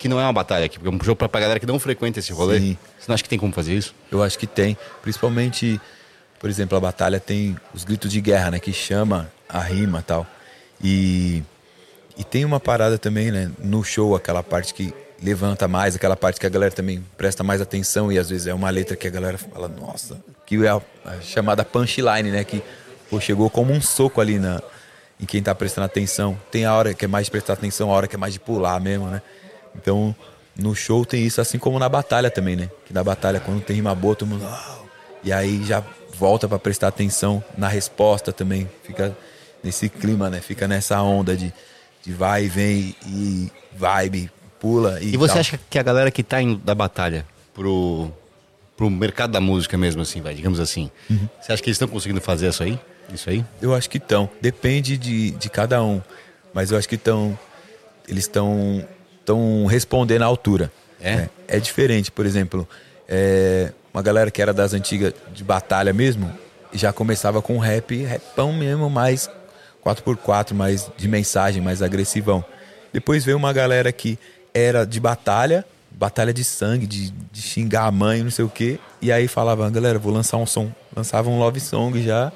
que 0.00 0.08
não 0.08 0.18
é 0.18 0.24
uma 0.24 0.32
batalha, 0.32 0.66
que 0.66 0.78
é 0.82 0.90
um 0.90 0.98
show 1.04 1.14
pra, 1.14 1.28
galera 1.28 1.60
que 1.60 1.66
não 1.66 1.78
frequenta 1.78 2.18
esse 2.18 2.32
rolê. 2.32 2.58
Sim. 2.58 2.78
Você 2.98 3.04
não 3.06 3.14
acha 3.14 3.22
que 3.22 3.28
tem 3.28 3.38
como 3.38 3.52
fazer 3.52 3.74
isso? 3.74 3.94
Eu 4.10 4.22
acho 4.22 4.38
que 4.38 4.46
tem. 4.46 4.74
Principalmente, 5.02 5.78
por 6.38 6.48
exemplo, 6.48 6.74
a 6.78 6.80
batalha 6.80 7.20
tem 7.20 7.54
os 7.74 7.84
gritos 7.84 8.10
de 8.10 8.18
guerra, 8.18 8.52
né? 8.52 8.58
Que 8.58 8.72
chama 8.72 9.30
a 9.46 9.60
rima 9.60 10.00
e 10.00 10.02
tal. 10.02 10.26
E, 10.82 11.42
e 12.16 12.24
tem 12.24 12.46
uma 12.46 12.58
parada 12.58 12.96
também, 12.96 13.30
né? 13.30 13.50
No 13.58 13.84
show, 13.84 14.16
aquela 14.16 14.42
parte 14.42 14.72
que 14.72 14.94
levanta 15.22 15.68
mais, 15.68 15.94
aquela 15.94 16.16
parte 16.16 16.40
que 16.40 16.46
a 16.46 16.48
galera 16.48 16.72
também 16.72 17.04
presta 17.18 17.44
mais 17.44 17.60
atenção 17.60 18.10
e 18.10 18.18
às 18.18 18.30
vezes 18.30 18.46
é 18.46 18.54
uma 18.54 18.70
letra 18.70 18.96
que 18.96 19.06
a 19.06 19.10
galera 19.10 19.36
fala, 19.36 19.68
nossa, 19.68 20.18
que 20.46 20.64
é 20.64 20.70
a, 20.70 20.80
a 21.04 21.20
chamada 21.20 21.62
punchline, 21.62 22.30
né? 22.30 22.42
Que 22.42 22.62
pô, 23.10 23.20
chegou 23.20 23.50
como 23.50 23.70
um 23.70 23.82
soco 23.82 24.18
ali 24.18 24.38
na, 24.38 24.62
em 25.20 25.26
quem 25.26 25.42
tá 25.42 25.54
prestando 25.54 25.84
atenção. 25.84 26.40
Tem 26.50 26.64
a 26.64 26.74
hora 26.74 26.94
que 26.94 27.04
é 27.04 27.08
mais 27.08 27.26
de 27.26 27.32
prestar 27.32 27.52
atenção, 27.52 27.90
a 27.90 27.94
hora 27.94 28.08
que 28.08 28.16
é 28.16 28.18
mais 28.18 28.32
de 28.32 28.40
pular 28.40 28.80
mesmo, 28.80 29.06
né? 29.08 29.20
Então, 29.76 30.14
no 30.56 30.74
show 30.74 31.04
tem 31.04 31.24
isso, 31.24 31.40
assim 31.40 31.58
como 31.58 31.78
na 31.78 31.88
batalha 31.88 32.30
também, 32.30 32.56
né? 32.56 32.70
Que 32.86 32.92
na 32.92 33.02
batalha, 33.04 33.40
quando 33.40 33.62
tem 33.62 33.76
rima 33.76 33.94
boa, 33.94 34.14
todo 34.16 34.28
mundo. 34.28 34.46
E 35.22 35.32
aí 35.32 35.64
já 35.64 35.82
volta 36.14 36.48
pra 36.48 36.58
prestar 36.58 36.88
atenção 36.88 37.42
na 37.56 37.68
resposta 37.68 38.32
também. 38.32 38.68
Fica... 38.82 39.16
nesse 39.62 39.88
clima, 39.88 40.28
né? 40.30 40.40
Fica 40.40 40.66
nessa 40.66 41.00
onda 41.02 41.36
de, 41.36 41.52
de 42.02 42.12
vai 42.12 42.44
e 42.44 42.48
vem 42.48 42.96
e 43.06 43.50
vibe, 43.76 44.30
pula 44.58 44.98
e 45.02 45.14
E 45.14 45.16
você 45.16 45.32
tal. 45.34 45.40
acha 45.40 45.60
que 45.70 45.78
a 45.78 45.82
galera 45.82 46.10
que 46.10 46.22
tá 46.22 46.40
indo 46.42 46.56
da 46.56 46.74
batalha 46.74 47.26
pro, 47.54 48.10
pro 48.76 48.88
mercado 48.90 49.30
da 49.32 49.40
música 49.40 49.76
mesmo, 49.78 50.00
assim, 50.02 50.20
vai, 50.22 50.34
digamos 50.34 50.58
assim, 50.60 50.90
Uhum. 51.10 51.28
você 51.40 51.52
acha 51.52 51.62
que 51.62 51.68
eles 51.68 51.76
estão 51.76 51.88
conseguindo 51.88 52.20
fazer 52.20 52.48
isso 52.48 52.62
aí? 52.62 52.78
Isso 53.12 53.28
aí? 53.28 53.44
Eu 53.60 53.74
acho 53.74 53.88
que 53.90 53.98
estão. 53.98 54.28
Depende 54.40 54.96
de, 54.96 55.30
de 55.32 55.50
cada 55.50 55.82
um. 55.82 56.00
Mas 56.54 56.70
eu 56.70 56.78
acho 56.78 56.88
que 56.88 56.94
estão. 56.94 57.38
Eles 58.08 58.24
estão 58.24 58.86
estão 59.20 59.66
respondendo 59.66 60.22
à 60.22 60.26
altura. 60.26 60.72
É? 61.00 61.16
né? 61.16 61.30
É 61.48 61.58
diferente, 61.58 62.10
por 62.10 62.26
exemplo, 62.26 62.68
é, 63.08 63.72
uma 63.92 64.02
galera 64.02 64.30
que 64.30 64.42
era 64.42 64.52
das 64.52 64.74
antigas 64.74 65.14
de 65.32 65.42
batalha 65.42 65.92
mesmo, 65.92 66.30
já 66.72 66.92
começava 66.92 67.40
com 67.40 67.58
rap, 67.58 68.04
rapão 68.04 68.52
mesmo, 68.52 68.88
mais 68.88 69.30
4x4, 69.84 70.52
mais 70.52 70.90
de 70.96 71.08
mensagem, 71.08 71.62
mais 71.62 71.82
agressivão. 71.82 72.44
Depois 72.92 73.24
veio 73.24 73.36
uma 73.36 73.52
galera 73.52 73.90
que 73.92 74.18
era 74.52 74.84
de 74.84 75.00
batalha, 75.00 75.64
batalha 75.90 76.32
de 76.32 76.44
sangue, 76.44 76.86
de, 76.86 77.10
de 77.10 77.42
xingar 77.42 77.86
a 77.86 77.90
mãe, 77.90 78.22
não 78.22 78.30
sei 78.30 78.44
o 78.44 78.48
quê. 78.48 78.78
E 79.00 79.10
aí 79.10 79.26
falava, 79.26 79.68
galera, 79.70 79.98
vou 79.98 80.12
lançar 80.12 80.36
um 80.36 80.46
som. 80.46 80.70
Lançava 80.94 81.28
um 81.30 81.38
love 81.38 81.58
song 81.60 82.02
já 82.02 82.32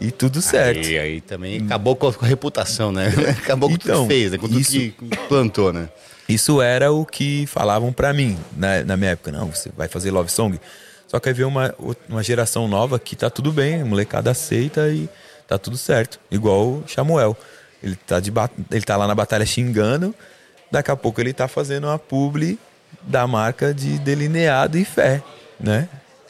e 0.00 0.10
tudo 0.10 0.42
certo. 0.42 0.86
E 0.86 0.98
aí 0.98 1.20
também 1.20 1.62
acabou 1.64 1.94
com 1.96 2.08
a, 2.08 2.26
reputação, 2.26 2.90
né? 2.92 3.08
Acabou 3.42 3.70
com 3.70 3.76
tudo 3.76 3.90
Então, 3.90 4.02
que 4.06 4.14
fez, 4.14 4.32
né? 4.32 4.38
Com 4.38 4.48
tudo 4.48 4.60
isso- 4.60 4.72
que 4.72 4.94
plantou, 5.28 5.72
né? 5.72 5.88
Isso 6.28 6.62
era 6.62 6.90
o 6.90 7.04
que 7.04 7.46
falavam 7.46 7.92
pra 7.92 8.12
mim 8.12 8.38
na, 8.56 8.82
na 8.82 8.96
minha 8.96 9.10
época. 9.10 9.30
Não, 9.30 9.48
você 9.48 9.70
vai 9.76 9.88
fazer 9.88 10.10
love 10.10 10.30
song. 10.30 10.58
Só 11.06 11.20
que 11.20 11.28
aí 11.28 11.34
veio 11.34 11.48
uma, 11.48 11.74
uma 12.08 12.22
geração 12.22 12.66
nova 12.66 12.98
que 12.98 13.14
tá 13.14 13.28
tudo 13.28 13.52
bem, 13.52 13.82
a 13.82 13.84
molecada 13.84 14.30
aceita 14.30 14.88
e 14.88 15.08
tá 15.46 15.58
tudo 15.58 15.76
certo. 15.76 16.18
Igual 16.30 16.66
o 16.66 16.84
Samuel. 16.88 17.36
Ele 17.82 17.94
tá, 17.96 18.18
de, 18.18 18.32
ele 18.70 18.82
tá 18.82 18.96
lá 18.96 19.06
na 19.06 19.14
batalha 19.14 19.44
xingando, 19.44 20.14
daqui 20.70 20.90
a 20.90 20.96
pouco 20.96 21.20
ele 21.20 21.34
tá 21.34 21.46
fazendo 21.46 21.86
uma 21.86 21.98
publi 21.98 22.58
da 23.02 23.26
marca 23.26 23.74
de 23.74 23.98
delineado 23.98 24.78
e 24.78 24.84
fé, 24.86 25.22
né? 25.60 25.86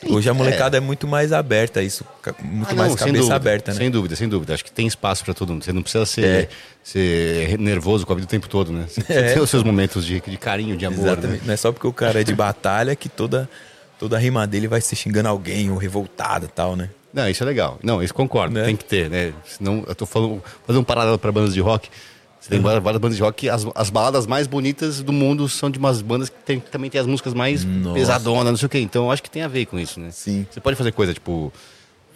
Hoje 0.09 0.29
a 0.29 0.35
molecada 0.35 0.77
é, 0.77 0.81
muito 0.81 1.07
mais 1.07 1.33
aberta, 1.33 1.83
isso, 1.83 2.05
muito 2.43 2.71
Ah, 2.71 2.75
mais 2.75 2.91
não, 2.91 2.99
sem 2.99 3.07
cabeça 3.07 3.13
dúvida, 3.19 3.35
aberta, 3.37 3.73
né? 3.73 3.79
Sem 3.79 3.91
dúvida, 3.91 4.17
sem 4.17 4.29
dúvida. 4.29 4.55
Acho 4.55 4.65
que 4.65 4.73
tem 4.73 4.87
espaço 4.87 5.25
pra 5.25 5.35
todo 5.35 5.53
mundo. 5.53 5.65
Você 5.65 5.73
não 5.73 5.83
precisa 5.83 6.05
ser, 6.07 6.25
É. 6.25 6.49
ser 6.83 7.59
nervoso 7.59 8.07
com 8.07 8.13
a 8.13 8.17
vida 8.17 8.27
o 8.27 8.31
tempo 8.31 8.49
todo, 8.49 8.73
né? 8.73 8.87
Você 8.89 9.03
É. 9.13 9.33
tem 9.35 9.43
os 9.43 9.51
seus 9.51 9.63
momentos 9.63 10.05
de, 10.05 10.21
de 10.21 10.37
carinho, 10.37 10.77
de 10.77 10.85
amor, 10.87 11.07
Exatamente. 11.07 11.41
né? 11.41 11.47
Não 11.47 11.55
é 11.55 11.57
só 11.57 11.73
porque 11.73 11.87
o 11.87 11.93
cara 11.93 12.21
é 12.21 12.25
de 12.25 12.35
batalha 12.35 12.95
que 12.95 13.09
toda, 13.09 13.49
toda 13.99 14.17
a 14.17 14.19
rima 14.19 14.47
dele 14.47 14.69
vai 14.69 14.81
ser 14.81 14.97
xingando 14.97 15.29
alguém 15.29 15.71
ou 15.71 15.77
revoltado 15.77 16.47
e 16.47 16.49
tal, 16.49 16.77
né? 16.77 16.91
Não, 17.13 17.29
isso 17.29 17.43
é 17.43 17.47
legal. 17.47 17.79
Não, 17.83 18.03
isso 18.03 18.13
concordo. 18.13 18.55
Né? 18.55 18.65
Tem 18.65 18.77
que 18.77 18.85
ter, 18.85 19.09
né? 19.09 19.33
Senão, 19.47 19.85
eu 19.87 19.95
tô 19.95 20.05
falando, 20.05 20.43
fazendo 20.67 20.81
um 20.83 20.85
paralelo 20.85 21.19
para 21.19 21.31
bandas 21.31 21.55
de 21.55 21.61
rock. 21.61 21.89
Você 22.45 22.51
tem 22.51 22.61
várias 22.61 22.82
várias 22.84 23.01
bandas 23.01 23.16
de 23.16 23.22
rock 23.22 23.49
as, 23.49 23.66
as 23.74 23.88
baladas 23.88 24.26
mais 24.26 24.47
bonitas 24.47 25.01
do 25.03 25.14
mundo 25.14 25.49
são 25.49 25.70
de 25.70 25.78
umas 25.78 26.03
bandas 26.03 26.28
que 26.28 26.36
tem- 26.45 26.61
também 26.61 26.90
tem 26.90 27.01
as 27.01 27.07
músicas 27.07 27.32
mais 27.32 27.64
Nossa. 27.64 27.95
pesadonas, 27.95 28.51
não 28.51 28.57
sei 28.59 28.66
o 28.66 28.68
quê. 28.68 28.80
Então 28.80 29.11
acho 29.11 29.22
que 29.22 29.30
tem 29.30 29.40
a 29.42 29.49
ver 29.49 29.64
com 29.64 29.78
isso, 29.78 29.99
né? 29.99 30.11
Sim. 30.11 30.47
Você 30.51 30.61
pode 30.61 30.76
fazer 30.76 30.92
coisa, 30.92 31.14
tipo, 31.14 31.51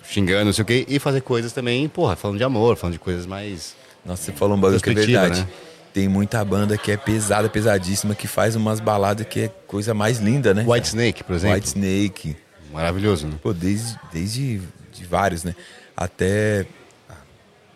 xingando, 0.06 0.44
não 0.44 0.52
sei 0.52 0.62
o 0.62 0.66
quê, 0.66 0.84
e 0.86 0.98
fazer 0.98 1.22
coisas 1.22 1.50
também, 1.52 1.88
porra, 1.88 2.14
falando 2.14 2.36
de 2.36 2.44
amor, 2.44 2.76
falando 2.76 2.92
de 2.92 2.98
coisas 2.98 3.24
mais. 3.24 3.74
Nossa, 4.04 4.22
você 4.24 4.32
falou 4.32 4.54
um 4.56 4.60
bagulho 4.60 4.80
que 4.82 4.90
é 4.90 4.92
verdade. 4.92 5.40
né? 5.40 5.48
Tem 5.94 6.06
muita 6.08 6.44
banda 6.44 6.76
que 6.76 6.92
é 6.92 6.96
pesada, 6.98 7.48
pesadíssima, 7.48 8.14
que 8.14 8.26
faz 8.28 8.54
umas 8.54 8.80
baladas 8.80 9.26
que 9.26 9.40
é 9.40 9.48
coisa 9.66 9.94
mais 9.94 10.18
linda, 10.18 10.52
né? 10.52 10.62
White 10.68 10.88
Snake, 10.88 11.24
por 11.24 11.36
exemplo. 11.36 11.56
White 11.56 11.68
Snake. 11.68 12.36
Maravilhoso, 12.70 13.26
né? 13.26 13.34
Pô, 13.42 13.54
desde, 13.54 13.98
desde 14.12 14.60
de 14.92 15.04
vários, 15.06 15.42
né? 15.42 15.54
Até. 15.96 16.66
ah, 17.08 17.14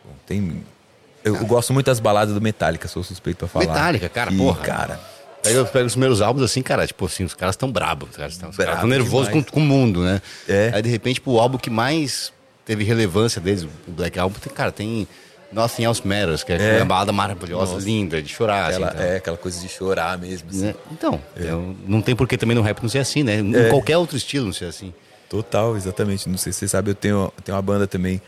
bom, 0.04 0.12
tem. 0.26 0.62
Eu, 1.24 1.36
eu 1.36 1.46
gosto 1.46 1.72
muito 1.72 1.86
das 1.86 2.00
baladas 2.00 2.34
do 2.34 2.40
Metallica, 2.40 2.88
sou 2.88 3.02
suspeito 3.02 3.38
pra 3.38 3.48
falar. 3.48 3.66
Metallica, 3.66 4.08
cara, 4.08 4.32
E, 4.32 4.36
porra. 4.36 4.60
Cara, 4.62 5.00
Pega, 5.42 5.64
pega 5.64 5.86
os 5.86 5.92
primeiros 5.94 6.22
álbuns 6.22 6.44
assim, 6.44 6.62
cara, 6.62 6.86
tipo 6.86 7.04
assim, 7.04 7.24
os 7.24 7.34
caras 7.34 7.54
estão 7.54 7.70
brabos, 7.70 8.10
os 8.10 8.16
caras 8.16 8.32
estão 8.34 8.86
nervosos 8.86 9.28
com, 9.32 9.42
com 9.42 9.58
o 9.58 9.62
mundo, 9.62 10.00
né? 10.04 10.22
É. 10.48 10.70
Aí 10.72 10.80
de 10.82 10.88
repente, 10.88 11.14
tipo, 11.14 11.32
o 11.32 11.40
álbum 11.40 11.58
que 11.58 11.68
mais 11.68 12.32
teve 12.64 12.84
relevância 12.84 13.40
deles, 13.40 13.64
o 13.64 13.68
Black 13.90 14.16
Album, 14.20 14.38
tem, 14.38 14.52
cara, 14.52 14.70
tem 14.70 15.08
Nothing 15.50 15.82
Else 15.82 16.06
Matters, 16.06 16.44
que 16.44 16.52
é, 16.52 16.56
É. 16.56 16.76
uma 16.76 16.84
balada 16.84 17.10
maravilhosa, 17.10 17.72
Nossa. 17.74 17.84
linda, 17.84 18.22
de 18.22 18.28
chorar, 18.32 18.68
aquela, 18.68 18.86
assim, 18.90 18.96
tá? 18.98 19.02
é 19.04 19.16
aquela 19.16 19.36
coisa 19.36 19.60
de 19.60 19.68
chorar 19.68 20.16
mesmo. 20.16 20.48
assim. 20.48 20.66
Né? 20.66 20.74
Então, 20.92 21.20
eu- 21.36 21.74
não 21.88 22.00
tem 22.00 22.14
por 22.14 22.28
que 22.28 22.38
também 22.38 22.54
no 22.56 22.62
rap 22.62 22.80
não 22.80 22.88
ser 22.88 23.00
assim, 23.00 23.24
né? 23.24 23.40
Em 23.40 23.52
É. 23.56 23.68
qualquer 23.68 23.96
outro 23.98 24.16
estilo 24.16 24.46
não 24.46 24.52
ser 24.52 24.66
assim. 24.66 24.94
Total, 25.28 25.76
exatamente. 25.76 26.28
Não 26.28 26.38
sei 26.38 26.52
se 26.52 26.60
você 26.60 26.68
sabe, 26.68 26.92
eu 26.92 26.94
tenho, 26.94 27.32
eu 27.36 27.42
tenho 27.42 27.56
uma 27.56 27.62
banda 27.62 27.84
também 27.88 28.22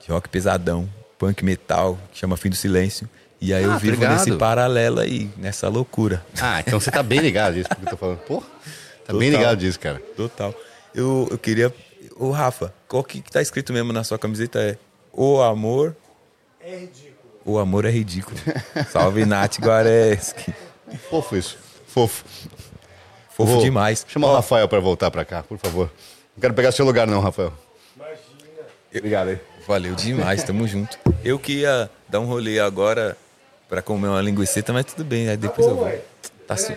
de 0.00 0.12
rock 0.12 0.28
pesadão, 0.28 0.88
punk 1.22 1.44
metal, 1.44 1.96
que 2.10 2.18
chama 2.18 2.36
Fim 2.36 2.50
do 2.50 2.56
Silêncio. 2.56 3.08
E 3.40 3.54
aí 3.54 3.62
Ah, 3.62 3.66
eu 3.68 3.72
tô 3.74 3.78
vivo 3.78 4.08
nesse 4.08 4.32
paralelo 4.36 4.98
aí, 4.98 5.30
nessa 5.36 5.68
loucura. 5.68 6.24
Ah, 6.40 6.58
então 6.58 6.80
você 6.80 6.90
tá 6.90 7.00
bem 7.00 7.20
ligado 7.20 7.54
disso, 7.54 7.68
porque 7.68 7.84
eu 7.86 7.90
tô 7.90 7.96
falando. 7.96 8.18
Pô, 8.18 8.42
tá 9.06 9.12
bem 9.12 9.30
Total. 9.30 9.40
ligado 9.40 9.58
disso, 9.60 9.78
cara. 9.78 10.02
Total. 10.16 10.52
Eu, 10.92 11.28
eu 11.30 11.38
queria. 11.38 11.72
Ô, 12.16 12.32
Rafa, 12.32 12.74
qual 12.88 13.04
que, 13.04 13.20
que 13.20 13.30
tá 13.30 13.40
escrito 13.40 13.72
mesmo 13.72 13.92
na 13.92 14.02
sua 14.02 14.18
camiseta 14.18 14.60
é 14.60 14.76
O 15.12 15.40
amor. 15.40 15.94
É 16.60 16.76
ridículo. 16.76 17.12
O 17.44 17.58
amor 17.58 17.84
é 17.84 17.90
ridículo. 17.90 18.36
Salve 18.90 19.24
Nath 19.24 19.60
Guareschi. 19.60 20.52
Fofo 21.08 21.36
isso. 21.36 21.56
Fofo. 21.86 22.24
Fofo 23.30 23.52
Vou 23.52 23.62
demais. 23.62 24.04
Chama 24.08 24.26
o 24.26 24.34
Rafael 24.34 24.68
pra 24.68 24.80
voltar 24.80 25.08
pra 25.12 25.24
cá, 25.24 25.44
por 25.44 25.58
favor. 25.58 25.88
Não 26.36 26.40
quero 26.40 26.54
pegar 26.54 26.72
seu 26.72 26.84
lugar, 26.84 27.06
não, 27.06 27.20
Rafael. 27.20 27.52
Obrigado 28.92 29.28
aí. 29.28 29.51
Valeu 29.66 29.94
demais, 29.94 30.42
tamo 30.42 30.66
junto. 30.66 30.98
Eu 31.24 31.38
que 31.38 31.60
ia 31.60 31.88
dar 32.08 32.20
um 32.20 32.26
rolê 32.26 32.58
agora 32.58 33.16
pra 33.68 33.80
comer 33.80 34.08
uma 34.08 34.20
linguiça, 34.20 34.62
mas 34.72 34.84
tudo 34.86 35.04
bem, 35.04 35.28
aí 35.28 35.36
depois 35.36 35.66
eu 35.66 35.76
vou. 35.76 36.04
Tá, 36.46 36.56
su- 36.56 36.74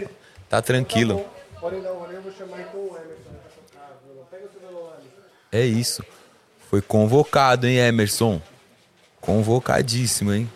tá 0.49 0.61
tranquilo. 0.61 1.25
Podem 1.59 1.81
dar 1.81 1.93
um 1.93 1.97
rolê, 1.99 2.17
eu 2.17 2.21
vou 2.21 2.31
chamar 2.31 2.61
então 2.61 2.79
o 2.79 2.95
Emerson. 2.95 3.31
Pega 4.29 4.45
o 4.45 4.49
seu 4.51 4.61
celular. 4.69 4.97
É 5.51 5.61
isso. 5.65 6.03
Foi 6.69 6.81
convocado, 6.81 7.67
hein, 7.67 7.77
Emerson? 7.77 8.39
Convocadíssimo, 9.19 10.31
hein? 10.33 10.49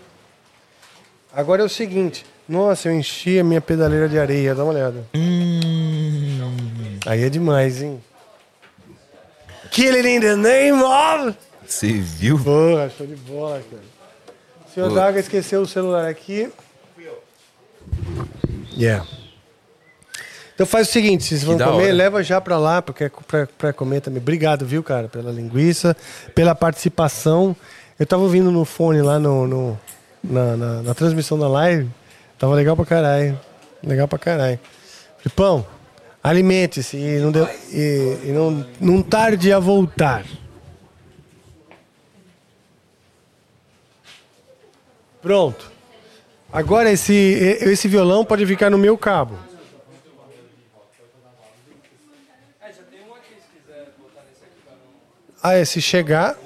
Agora 1.33 1.61
é 1.63 1.65
o 1.65 1.69
seguinte. 1.69 2.25
Nossa, 2.47 2.89
eu 2.89 2.93
enchi 2.93 3.39
a 3.39 3.43
minha 3.43 3.61
pedaleira 3.61 4.07
de 4.07 4.17
areia. 4.19 4.53
Dá 4.55 4.63
uma 4.63 4.73
olhada. 4.73 5.03
Hum. 5.15 6.99
Aí 7.05 7.23
é 7.23 7.29
demais, 7.29 7.81
hein? 7.81 8.01
Kill 9.71 9.95
it 9.95 10.07
in 10.07 10.19
the 10.19 10.35
name 10.35 10.81
of... 10.83 11.35
Você 11.69 11.91
viu? 11.93 12.37
Porra, 12.39 12.89
show 12.89 13.05
de 13.05 13.15
bola, 13.15 13.61
cara. 13.69 13.83
O 14.67 14.73
senhor. 14.73 14.93
Daga 14.93 15.19
esqueceu 15.19 15.61
o 15.61 15.67
celular 15.67 16.07
aqui. 16.09 16.49
Yeah. 18.77 19.05
Então 20.53 20.65
faz 20.65 20.89
o 20.89 20.91
seguinte, 20.91 21.23
se 21.23 21.29
vocês 21.29 21.43
vão 21.43 21.57
comer, 21.57 21.85
hora. 21.85 21.93
leva 21.93 22.23
já 22.23 22.41
pra 22.41 22.57
lá, 22.57 22.81
porque 22.81 23.05
é 23.05 23.11
pra, 23.27 23.47
pra 23.57 23.73
comer 23.73 24.01
também. 24.01 24.21
Obrigado, 24.21 24.65
viu, 24.65 24.83
cara, 24.83 25.07
pela 25.07 25.31
linguiça, 25.31 25.95
pela 26.35 26.53
participação. 26.53 27.55
Eu 27.97 28.05
tava 28.05 28.23
ouvindo 28.23 28.51
no 28.51 28.65
fone 28.65 29.01
lá 29.01 29.17
no, 29.19 29.47
no- 29.47 29.79
na, 30.23 30.57
na- 30.57 30.81
na 30.81 30.93
transmissão 30.93 31.37
da 31.39 31.47
live. 31.47 31.89
Tava 32.37 32.55
legal 32.55 32.75
pra 32.75 32.85
caralho. 32.85 33.39
Legal 33.83 34.07
pra 34.07 34.19
caralho. 34.19 34.59
Filipão, 35.19 35.65
alimente-se 36.23 36.97
e, 36.97 37.19
não, 37.19 37.31
deu- 37.31 37.47
e, 37.71 38.17
e 38.25 38.31
não, 38.33 38.65
não 38.81 39.01
tarde 39.01 39.51
a 39.53 39.59
voltar. 39.59 40.25
Pronto. 45.21 45.71
Agora 46.51 46.91
esse, 46.91 47.13
esse 47.13 47.87
violão 47.87 48.25
pode 48.25 48.45
ficar 48.45 48.69
no 48.69 48.77
meu 48.77 48.97
cabo. 48.97 49.37
Ah, 55.41 55.53
é, 55.53 55.63
se 55.63 55.81
chegar. 55.81 56.37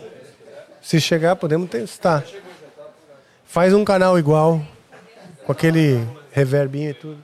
Se 0.81 0.99
chegar, 0.99 1.35
podemos 1.35 1.69
testar. 1.69 2.23
Faz 3.45 3.73
um 3.73 3.83
canal 3.83 4.19
igual. 4.19 4.61
Com 5.45 5.51
aquele 5.51 6.05
reverbinho 6.31 6.91
e 6.91 6.93
tudo. 6.93 7.23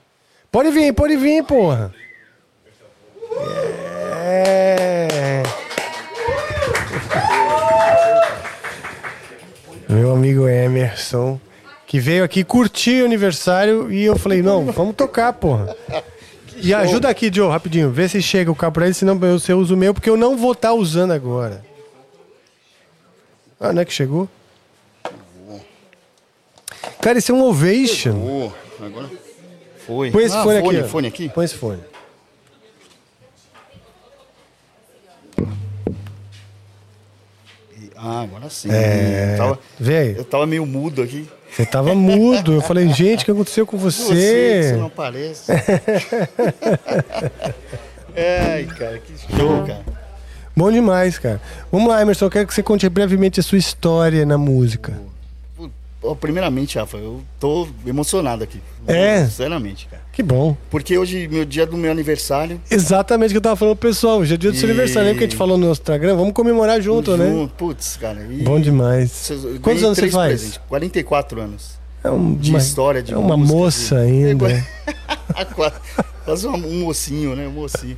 Pode 0.50 0.70
vir, 0.70 0.92
pode 0.92 1.16
vir, 1.16 1.44
porra. 1.44 1.94
É. 4.24 4.79
Meu 9.90 10.12
amigo 10.12 10.48
Emerson, 10.48 11.40
que 11.86 11.98
veio 11.98 12.22
aqui 12.22 12.44
curtir 12.44 13.02
o 13.02 13.06
aniversário 13.06 13.92
e 13.92 14.04
eu 14.04 14.16
falei, 14.16 14.40
não, 14.42 14.66
vamos 14.66 14.94
tocar, 14.94 15.32
porra. 15.32 15.76
E 16.62 16.74
ajuda 16.74 17.08
aqui, 17.08 17.30
Joe, 17.32 17.48
rapidinho. 17.48 17.88
Vê 17.90 18.06
se 18.06 18.20
chega 18.20 18.50
o 18.50 18.54
cabo 18.54 18.74
pra 18.74 18.84
ele, 18.84 18.92
senão 18.92 19.18
você 19.18 19.54
usa 19.54 19.72
o 19.72 19.76
meu, 19.78 19.94
porque 19.94 20.10
eu 20.10 20.16
não 20.16 20.36
vou 20.36 20.52
estar 20.52 20.74
usando 20.74 21.10
agora. 21.12 21.64
Ah, 23.58 23.72
não 23.72 23.80
é 23.80 23.84
que 23.86 23.94
chegou? 23.94 24.28
Cara, 27.00 27.16
esse 27.16 27.30
é 27.30 27.34
um 27.34 27.42
ovation. 27.44 28.12
Oh, 28.14 28.84
agora 28.84 29.08
foi. 29.86 30.10
Põe 30.10 30.24
esse 30.24 30.36
Ah, 30.36 30.42
fone, 30.42 30.60
fone, 30.60 30.78
aqui. 30.80 30.88
fone 30.90 31.08
aqui? 31.08 31.28
Põe 31.30 31.44
esse 31.46 31.54
fone. 31.54 31.80
Ah, 38.02 38.22
agora 38.22 38.48
sim. 38.48 38.70
É, 38.70 39.34
Eu 39.34 39.36
tava, 39.38 39.58
eu 40.16 40.24
tava 40.24 40.46
meio 40.46 40.64
mudo 40.64 41.02
aqui. 41.02 41.28
Você 41.50 41.66
tava 41.66 41.94
mudo. 41.94 42.54
Eu 42.54 42.62
falei, 42.62 42.88
gente, 42.88 43.22
o 43.22 43.24
que 43.26 43.30
aconteceu 43.30 43.66
com 43.66 43.76
Você, 43.76 44.02
você? 44.04 44.62
você 44.62 44.76
não 44.76 44.86
aparece. 44.86 45.52
Ai, 48.16 48.64
cara, 48.64 48.98
que 48.98 49.12
show, 49.36 49.66
cara. 49.66 49.84
Bom 50.56 50.72
demais, 50.72 51.18
cara. 51.18 51.40
Vamos 51.70 51.88
lá, 51.88 52.00
Emerson. 52.00 52.24
Eu 52.26 52.30
quero 52.30 52.46
que 52.46 52.54
você 52.54 52.62
conte 52.62 52.88
brevemente 52.88 53.38
a 53.38 53.42
sua 53.42 53.58
história 53.58 54.24
na 54.24 54.38
música. 54.38 54.98
Primeiramente, 56.20 56.78
Rafa, 56.78 56.96
eu 56.96 57.22
tô 57.38 57.68
emocionado 57.86 58.42
aqui. 58.42 58.60
É? 58.86 59.24
Sinceramente, 59.26 59.86
cara. 59.90 59.99
Que 60.12 60.22
bom. 60.22 60.56
Porque 60.68 60.98
hoje, 60.98 61.28
meu 61.28 61.44
dia 61.44 61.64
do 61.64 61.76
meu 61.76 61.90
aniversário. 61.90 62.60
Exatamente 62.70 63.28
o 63.28 63.32
que 63.32 63.36
eu 63.38 63.40
tava 63.42 63.56
falando, 63.56 63.76
pro 63.76 63.88
pessoal. 63.88 64.18
Hoje 64.18 64.34
é 64.34 64.36
dia 64.36 64.50
do 64.50 64.56
seu 64.56 64.68
E- 64.68 64.72
aniversário, 64.72 65.06
lembra 65.06 65.18
que 65.18 65.24
a 65.24 65.28
gente 65.28 65.36
falou 65.36 65.56
no 65.56 65.68
nosso 65.68 65.80
Instagram? 65.80 66.16
Vamos 66.16 66.32
comemorar 66.34 66.80
junto, 66.82 67.16
né? 67.16 67.30
junto, 67.30 67.54
Putz, 67.54 67.96
cara. 67.96 68.20
e- 68.28 68.42
Bom 68.42 68.60
demais. 68.60 69.30
Eu 69.30 69.60
Quantos 69.60 69.84
anos 69.84 69.96
você 69.98 70.10
faz? 70.10 70.32
presentes, 70.40 70.60
44 70.68 71.40
anos. 71.40 71.78
É 72.02 72.10
um- 72.10 72.34
De 72.34 72.50
uma, 72.50 72.58
história, 72.58 73.02
de 73.02 73.12
É 73.12 73.16
uma 73.16 73.36
música, 73.36 73.56
moça 73.58 73.94
de- 73.96 74.02
ainda. 74.02 74.46
Quase- 75.54 75.74
Quase 76.24 76.46
um, 76.46 76.54
um 76.54 76.80
mocinho, 76.80 77.34
né? 77.36 77.46
Um 77.46 77.52
mocinho. 77.52 77.96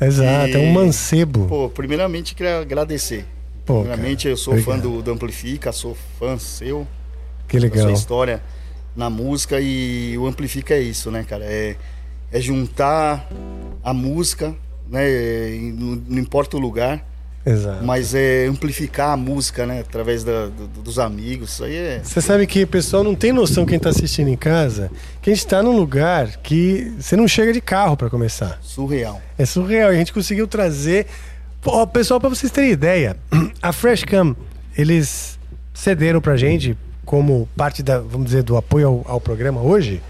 Exato, 0.00 0.56
é 0.56 0.58
um 0.58 0.70
E- 0.70 0.72
mancebo. 0.72 1.46
Pô, 1.46 1.68
primeiramente 1.68 2.34
queria 2.34 2.58
agradecer. 2.60 3.24
Pô, 3.64 3.80
primeiramente 3.80 4.24
cara, 4.24 4.32
eu 4.32 4.36
sou 4.36 4.54
fã 4.54 4.72
obrigado. 4.74 4.82
do, 4.96 5.02
do 5.02 5.10
Amplifica, 5.12 5.70
sou 5.72 5.96
fã 6.18 6.36
seu, 6.38 6.86
Que 7.48 7.56
da 7.58 7.62
legal. 7.64 7.82
sua 7.84 7.92
história 7.92 8.42
na 8.96 9.08
música 9.10 9.60
e 9.60 10.16
o 10.18 10.26
Amplifica 10.26 10.74
é 10.74 10.80
isso, 10.80 11.10
né, 11.10 11.24
cara? 11.28 11.44
É, 11.44 11.76
é 12.32 12.40
juntar 12.40 13.28
a 13.82 13.92
música, 13.94 14.54
né? 14.88 15.04
Não, 15.74 16.18
importa 16.18 16.56
o 16.56 16.60
lugar, 16.60 17.04
Exato. 17.46 17.84
mas 17.84 18.14
é 18.14 18.46
amplificar 18.46 19.10
a 19.10 19.16
música, 19.16 19.64
né? 19.64 19.80
Através 19.80 20.22
da- 20.24 20.46
do- 20.46 20.66
dos 20.82 20.98
amigos. 20.98 21.52
Isso 21.52 21.64
aí 21.64 21.74
é. 21.76 22.00
Você 22.02 22.20
sabe 22.20 22.46
que 22.46 22.62
o 22.64 22.66
pessoal 22.66 23.02
não 23.02 23.14
tem 23.14 23.32
noção, 23.32 23.64
quem 23.64 23.78
tá 23.78 23.88
assistindo 23.90 24.28
em 24.28 24.36
casa, 24.36 24.90
que 25.22 25.30
a 25.30 25.34
gente 25.34 25.46
tá 25.46 25.62
num 25.62 25.76
lugar 25.76 26.36
que 26.38 26.92
você 26.98 27.16
não 27.16 27.26
chega 27.28 27.52
de 27.52 27.60
carro 27.60 27.96
para 27.96 28.10
começar. 28.10 28.58
surreal. 28.62 29.20
É 29.38 29.46
surreal. 29.46 29.92
E 29.92 29.96
a 29.96 29.98
gente 29.98 30.12
conseguiu 30.12 30.46
trazer. 30.46 31.06
Pô, 31.62 31.86
pessoal, 31.86 32.18
para 32.20 32.28
vocês 32.28 32.50
terem 32.52 32.70
ideia, 32.70 33.16
a 33.62 33.72
Freshcam, 33.72 34.34
eles 34.76 35.38
cederam 35.74 36.20
pra 36.20 36.36
gente, 36.36 36.76
como 37.10 37.48
parte 37.56 37.82
da, 37.82 37.98
vamos 37.98 38.26
dizer, 38.26 38.44
do 38.44 38.56
apoio 38.56 38.86
ao, 38.86 39.14
ao 39.14 39.20
programa 39.20 39.60
hoje. 39.60 40.00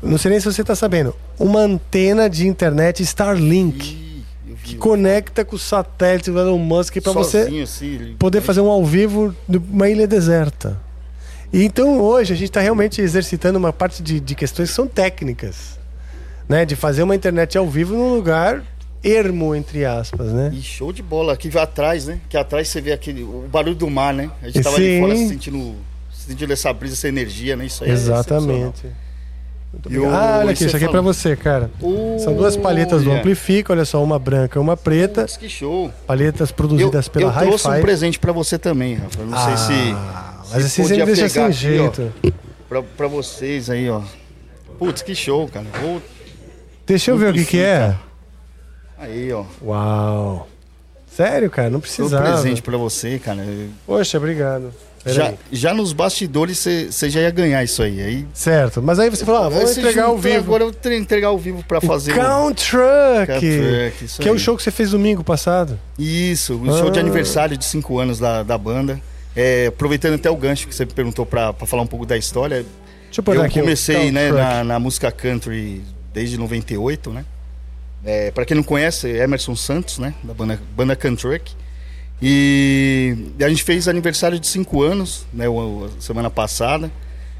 Não 0.00 0.16
sei 0.16 0.30
nem 0.30 0.38
se 0.38 0.46
você 0.46 0.62
tá 0.62 0.76
sabendo, 0.76 1.12
uma 1.36 1.58
antena 1.58 2.30
de 2.30 2.46
internet 2.46 3.02
Starlink 3.02 4.22
que 4.62 4.76
conecta 4.76 5.44
com 5.44 5.56
o 5.56 5.58
satélite 5.58 6.30
do 6.30 6.38
Elon 6.38 6.56
Musk 6.56 6.98
para 7.02 7.10
você 7.10 7.60
assim, 7.64 8.14
poder 8.16 8.42
fazer 8.42 8.60
um 8.60 8.68
ao 8.68 8.84
vivo 8.84 9.34
numa 9.48 9.88
ilha 9.88 10.06
deserta. 10.06 10.80
E 11.52 11.64
então 11.64 12.00
hoje 12.00 12.32
a 12.32 12.36
gente 12.36 12.50
está 12.50 12.60
realmente 12.60 13.00
exercitando 13.00 13.58
uma 13.58 13.72
parte 13.72 14.00
de, 14.00 14.20
de 14.20 14.36
questões 14.36 14.68
que 14.68 14.76
são 14.76 14.86
técnicas, 14.86 15.80
né? 16.48 16.64
De 16.64 16.76
fazer 16.76 17.02
uma 17.02 17.16
internet 17.16 17.58
ao 17.58 17.66
vivo 17.66 17.96
num 17.96 18.14
lugar 18.14 18.62
ermo, 19.02 19.52
entre 19.52 19.84
aspas, 19.84 20.32
né? 20.32 20.52
E 20.54 20.62
show 20.62 20.92
de 20.92 21.02
bola. 21.02 21.32
Aqui 21.32 21.50
atrás, 21.58 22.06
né? 22.06 22.20
Que 22.28 22.36
atrás 22.36 22.68
você 22.68 22.80
vê 22.80 22.92
aquele, 22.92 23.24
o 23.24 23.48
barulho 23.50 23.74
do 23.74 23.90
mar, 23.90 24.14
né? 24.14 24.30
A 24.40 24.46
gente 24.46 24.62
tava 24.62 24.76
Sim. 24.76 24.82
ali 24.82 25.00
fora 25.00 25.16
sentindo, 25.16 25.74
sentindo 26.28 26.52
essa 26.52 26.72
brisa, 26.72 26.94
essa 26.94 27.08
energia, 27.08 27.56
né? 27.56 27.66
Isso 27.66 27.84
aí 27.84 27.90
é. 27.90 27.92
Exatamente. 27.92 28.86
Muito 29.72 29.92
E 29.92 29.98
o-. 29.98 30.10
Ah, 30.10 30.38
olha 30.40 30.50
aqui, 30.50 30.64
isso 30.64 30.74
aqui 30.76 30.84
é 30.84 30.88
você 30.88 30.92
pra 30.92 31.00
você, 31.00 31.36
cara. 31.36 31.70
São 32.22 32.34
duas 32.34 32.56
palhetas 32.56 33.02
do 33.04 33.10
Olha. 33.10 33.20
Amplifica, 33.20 33.72
olha 33.72 33.84
só, 33.84 34.02
uma 34.02 34.18
branca 34.18 34.58
e 34.58 34.62
uma 34.62 34.76
preta. 34.76 35.26
Que 35.26 35.48
show. 35.48 35.92
Palhetas 36.06 36.50
Eu, 36.50 36.54
produzidas 36.56 37.06
eu 37.06 37.12
pela 37.12 37.32
trouxe 37.32 37.66
um 37.68 37.70
Hi-Fi. 37.70 37.82
presente 37.82 38.18
pra 38.18 38.32
você 38.32 38.58
também, 38.58 38.94
Rafa. 38.94 39.22
Não 39.22 39.38
sei 39.44 39.56
se. 39.56 39.92
Ah, 39.92 40.42
mas 40.52 40.64
assim 40.64 40.82
você 40.82 41.04
deixa 41.04 41.28
sem 41.28 41.44
aqui, 41.44 41.52
jeito. 41.52 42.12
Pra, 42.68 42.82
pra 42.82 43.06
vocês 43.06 43.70
aí, 43.70 43.88
ó. 43.88 44.02
Putz, 44.78 45.02
que 45.02 45.14
show, 45.14 45.46
cara. 45.48 45.66
Vou... 45.80 46.00
Deixa 46.86 47.10
eu 47.12 47.16
ver 47.18 47.30
o 47.30 47.34
que, 47.34 47.44
que 47.44 47.60
é. 47.60 47.94
Aí, 48.98 49.32
ó. 49.32 49.44
Uau. 49.62 50.48
Sério, 51.10 51.50
cara, 51.50 51.68
não 51.68 51.72
Dou 51.72 51.78
um 51.78 51.82
precisava. 51.82 52.24
presente 52.24 52.62
pra 52.62 52.76
você, 52.76 53.18
cara. 53.18 53.44
Poxa, 53.86 54.16
obrigado. 54.18 54.72
Já, 55.06 55.28
aí. 55.28 55.34
já 55.50 55.72
nos 55.72 55.92
bastidores 55.92 56.58
você 56.58 57.08
já 57.08 57.20
ia 57.20 57.30
ganhar 57.30 57.64
isso 57.64 57.82
aí. 57.82 58.00
aí 58.02 58.26
Certo, 58.34 58.82
mas 58.82 58.98
aí 58.98 59.08
você 59.08 59.24
falou, 59.24 59.44
ah, 59.44 59.46
Aí 59.48 59.66
você 59.66 59.80
entregar 59.80 60.04
ao 60.04 60.18
vivo. 60.18 60.36
Agora 60.38 60.62
eu 60.64 60.70
vou 60.70 60.74
tre- 60.78 60.96
entregar 60.98 61.28
ao 61.28 61.38
vivo 61.38 61.64
pra 61.64 61.80
fazer. 61.80 62.14
Count 62.14 62.70
Truck, 62.70 63.26
Count 63.26 63.40
Truck, 63.40 64.14
que 64.22 64.28
é 64.28 64.30
o 64.30 64.34
aí. 64.34 64.38
show 64.38 64.56
que 64.56 64.62
você 64.62 64.70
fez 64.70 64.90
domingo 64.90 65.24
passado. 65.24 65.78
Isso, 65.98 66.54
o 66.54 66.66
show 66.78 66.90
de 66.90 66.98
Ah. 66.98 67.02
aniversário 67.02 67.56
de 67.56 67.64
5 67.64 67.98
anos 67.98 68.18
da, 68.18 68.42
da 68.42 68.58
banda. 68.58 69.00
É, 69.34 69.66
aproveitando 69.68 70.14
até 70.14 70.28
o 70.30 70.36
gancho 70.36 70.66
que 70.68 70.74
você 70.74 70.84
me 70.84 70.92
perguntou 70.92 71.24
pra, 71.24 71.52
pra 71.52 71.66
falar 71.66 71.82
um 71.82 71.86
pouco 71.86 72.04
da 72.04 72.16
história. 72.16 72.66
Deixa 73.06 73.22
eu 73.26 73.34
eu 73.34 73.50
comecei 73.50 74.10
né, 74.10 74.30
na, 74.30 74.64
na 74.64 74.78
música 74.78 75.10
country 75.10 75.82
desde 76.12 76.36
98, 76.36 77.10
né? 77.10 77.24
É, 78.04 78.30
para 78.30 78.44
quem 78.44 78.56
não 78.56 78.62
conhece, 78.62 79.10
é 79.10 79.22
Emerson 79.24 79.54
Santos, 79.56 79.98
né? 79.98 80.14
Da 80.22 80.32
banda, 80.34 80.60
banda 80.76 80.94
Country 80.96 81.38
Truck. 81.38 81.52
E 82.22 83.16
a 83.40 83.48
gente 83.48 83.62
fez 83.62 83.88
aniversário 83.88 84.38
de 84.38 84.46
5 84.46 84.82
anos, 84.82 85.26
né? 85.32 85.46
semana 85.98 86.30
passada. 86.30 86.90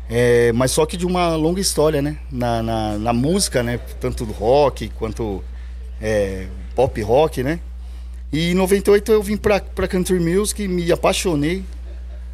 É, 0.09 0.51
mas 0.53 0.73
só 0.73 0.85
que 0.87 0.97
de 0.97 1.07
uma 1.07 1.37
longa 1.37 1.61
história, 1.61 2.03
né? 2.03 2.19
Na, 2.33 2.63
na, 2.63 2.99
na 2.99 3.13
música, 3.13 3.63
né? 3.63 3.79
Tanto 4.01 4.25
do 4.27 4.33
rock 4.33 4.89
quanto 4.99 5.45
é, 6.01 6.47
pop 6.75 7.01
rock, 7.03 7.43
né? 7.43 7.61
E 8.33 8.51
em 8.51 8.55
98 8.55 9.13
eu 9.13 9.23
vim 9.23 9.37
pra, 9.37 9.61
pra 9.61 9.87
Country 9.87 10.19
Music 10.19 10.67
me 10.67 10.91
apaixonei, 10.91 11.65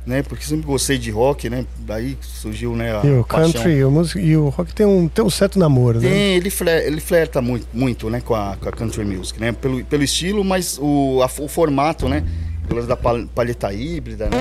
né? 0.07 0.23
Porque 0.23 0.45
sempre 0.45 0.65
gostei 0.67 0.97
de 0.99 1.11
rock, 1.11 1.51
né? 1.51 1.65
Daí 1.81 2.17
surgiu, 2.23 2.77
né? 2.77 2.97
A 2.97 3.05
E 3.05 3.11
o 3.19 3.25
paixão. 3.25 3.53
country 3.53 3.85
o 3.85 3.91
música, 3.91 4.21
e 4.21 4.37
o 4.37 4.49
rock 4.49 4.73
tem 4.75 4.87
um, 4.87 5.09
tem 5.09 5.25
um 5.25 5.31
certo 5.31 5.59
namoro, 5.59 6.01
né? 6.01 6.09
Tem, 6.09 6.35
ele, 6.37 6.49
fler, 6.49 6.87
ele 6.87 7.01
flerta 7.01 7.43
muito, 7.43 7.67
muito 7.75 8.09
né, 8.09 8.21
com 8.25 8.35
a, 8.35 8.57
com 8.61 8.69
a 8.69 8.73
country 8.73 9.05
music, 9.05 9.41
né? 9.41 9.53
Pelo, 9.53 9.85
pelo 9.85 10.03
estilo, 10.05 10.45
mas 10.45 10.79
o, 10.81 11.21
a- 11.23 11.43
o 11.43 11.49
formato, 11.49 12.09
né? 12.09 12.23
Pelo 12.67 12.77
lance 12.77 12.89
da 12.89 12.97
pal- 12.97 13.27
palheta 13.35 13.73
híbrida, 13.73 14.27
né? 14.31 14.37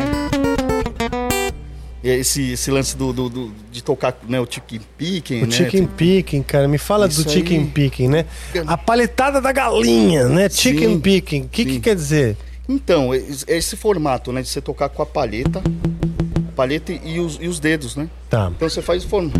Esse, 2.03 2.51
esse 2.51 2.69
lance 2.69 2.95
do, 2.95 3.11
do- 3.11 3.29
do- 3.29 3.51
de 3.71 3.83
tocar 3.83 4.15
né, 4.29 4.39
o 4.39 4.45
chicken 4.47 4.79
picking, 4.95 5.41
O 5.41 5.45
né? 5.47 5.51
chicken 5.51 5.87
picking, 5.87 6.43
cara, 6.43 6.67
me 6.67 6.77
fala 6.77 7.07
Isso 7.07 7.23
do 7.23 7.31
chicken 7.31 7.61
aí. 7.61 7.65
picking, 7.65 8.07
né? 8.07 8.25
A 8.67 8.77
paletada 8.77 9.41
da 9.41 9.51
galinha, 9.51 10.27
né? 10.29 10.47
Chicken 10.47 10.89
Sim, 10.89 10.99
picking. 10.99 11.41
O 11.41 11.47
que, 11.49 11.65
que 11.65 11.79
quer 11.79 11.95
dizer? 11.95 12.37
Então, 12.67 13.13
é 13.13 13.17
esse 13.47 13.75
formato, 13.75 14.31
né? 14.31 14.41
De 14.41 14.47
você 14.49 14.59
tocar 14.61 14.89
com 14.89 15.01
a 15.01 15.05
palheta, 15.05 15.61
palheta 16.55 16.91
e 16.91 17.19
os, 17.19 17.37
e 17.39 17.47
os 17.47 17.59
dedos, 17.59 17.95
né? 17.95 18.09
Tá. 18.29 18.51
Então 18.55 18.67
você 18.69 18.81
faz 18.81 19.03
o 19.03 19.07
formato. 19.07 19.39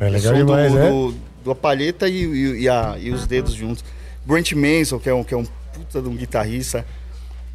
É 0.00 0.08
legal 0.08 0.34
demais, 0.34 0.72
do, 0.72 0.78
né? 0.78 0.90
do, 0.90 1.14
do 1.44 1.50
a 1.50 1.54
palheta 1.54 2.08
e, 2.08 2.24
e, 2.24 2.60
e 2.62 2.68
a- 2.68 2.96
e 3.00 3.10
os 3.10 3.26
dedos 3.26 3.52
juntos. 3.54 3.84
Brent 4.24 4.52
Mason, 4.52 4.98
que 4.98 5.08
é 5.08 5.14
um, 5.14 5.24
que 5.24 5.34
é 5.34 5.36
um 5.36 5.44
puta 5.72 6.00
de 6.00 6.08
um 6.08 6.14
guitarrista, 6.16 6.84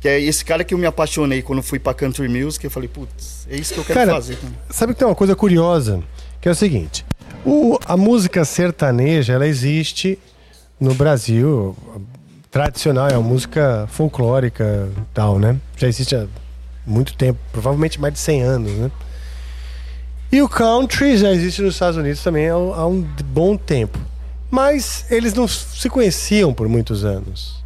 que 0.04 0.08
é 0.10 0.20
esse 0.20 0.44
cara 0.44 0.66
que 0.66 0.74
eu 0.74 0.78
me 0.78 0.86
apaixonei 0.86 1.42
quando 1.42 1.64
fui 1.64 1.80
pra 1.80 1.94
country 1.94 2.28
music, 2.28 2.62
eu 2.66 2.70
falei, 2.70 2.90
putz, 2.90 3.48
é 3.50 3.56
isso 3.56 3.74
que 3.74 3.80
eu 3.80 3.86
quero 3.86 4.00
Cara, 4.02 4.12
fazer. 4.12 4.36
também. 4.36 4.54
Sabe 4.70 4.92
que 4.94 5.00
tem 5.00 5.08
uma 5.08 5.16
coisa 5.16 5.34
curiosa, 5.34 6.04
que 6.42 6.50
é 6.50 6.52
o 6.52 6.56
seguinte: 6.56 7.06
o- 7.46 7.80
a 7.86 7.96
música 7.96 8.44
sertaneja, 8.44 9.32
ela 9.32 9.48
existe 9.48 10.20
no 10.78 10.94
Brasil, 10.94 11.74
tradicional, 12.52 13.08
é 13.08 13.18
uma 13.18 13.26
música 13.30 13.88
folclórica 13.94 14.90
tal, 15.14 15.40
né? 15.40 15.56
Já 15.78 15.88
existe 15.88 16.14
há 16.18 16.28
muito 16.86 17.16
tempo, 17.16 17.40
provavelmente 17.54 17.98
mais 18.02 18.14
de 18.14 18.20
100 18.20 18.42
anos, 18.42 18.72
né? 18.74 18.92
E 20.34 20.42
o 20.42 20.50
country 20.50 21.16
já 21.16 21.32
existe 21.32 21.62
nos 21.62 21.76
Estados 21.76 21.96
Unidos 21.96 22.22
também 22.22 22.50
há, 22.50 22.56
há 22.56 22.86
um 22.86 23.02
bom 23.24 23.56
tempo. 23.56 23.98
Mas 24.52 25.06
eles 25.10 25.34
não 25.34 25.48
se 25.48 25.90
conheciam 25.90 26.54
por 26.54 26.68
muitos 26.68 27.06
anos. 27.06 27.63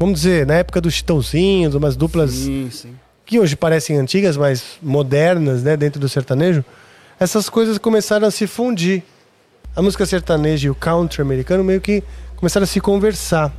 Vamos 0.00 0.22
dizer, 0.22 0.46
na 0.46 0.54
época 0.54 0.80
dos 0.80 0.94
Chitãozinhos, 0.94 1.74
umas 1.74 1.94
duplas 1.94 2.30
Sim, 2.30 2.70
sim. 2.72 2.94
que 3.26 3.38
hoje 3.38 3.54
parecem 3.54 3.98
antigas, 3.98 4.34
mas 4.34 4.62
modernas, 4.82 5.62
né, 5.62 5.76
dentro 5.76 6.00
do 6.00 6.08
sertanejo, 6.08 6.64
essas 7.20 7.50
coisas 7.50 7.76
começaram 7.76 8.26
a 8.26 8.30
se 8.30 8.46
fundir. 8.46 9.02
A 9.76 9.82
música 9.82 10.06
sertaneja 10.06 10.68
e 10.68 10.70
o 10.70 10.74
country 10.74 11.20
americano 11.20 11.62
meio 11.62 11.82
que 11.82 12.02
começaram 12.34 12.64
a 12.64 12.66
se 12.66 12.80
conversar. 12.80 13.54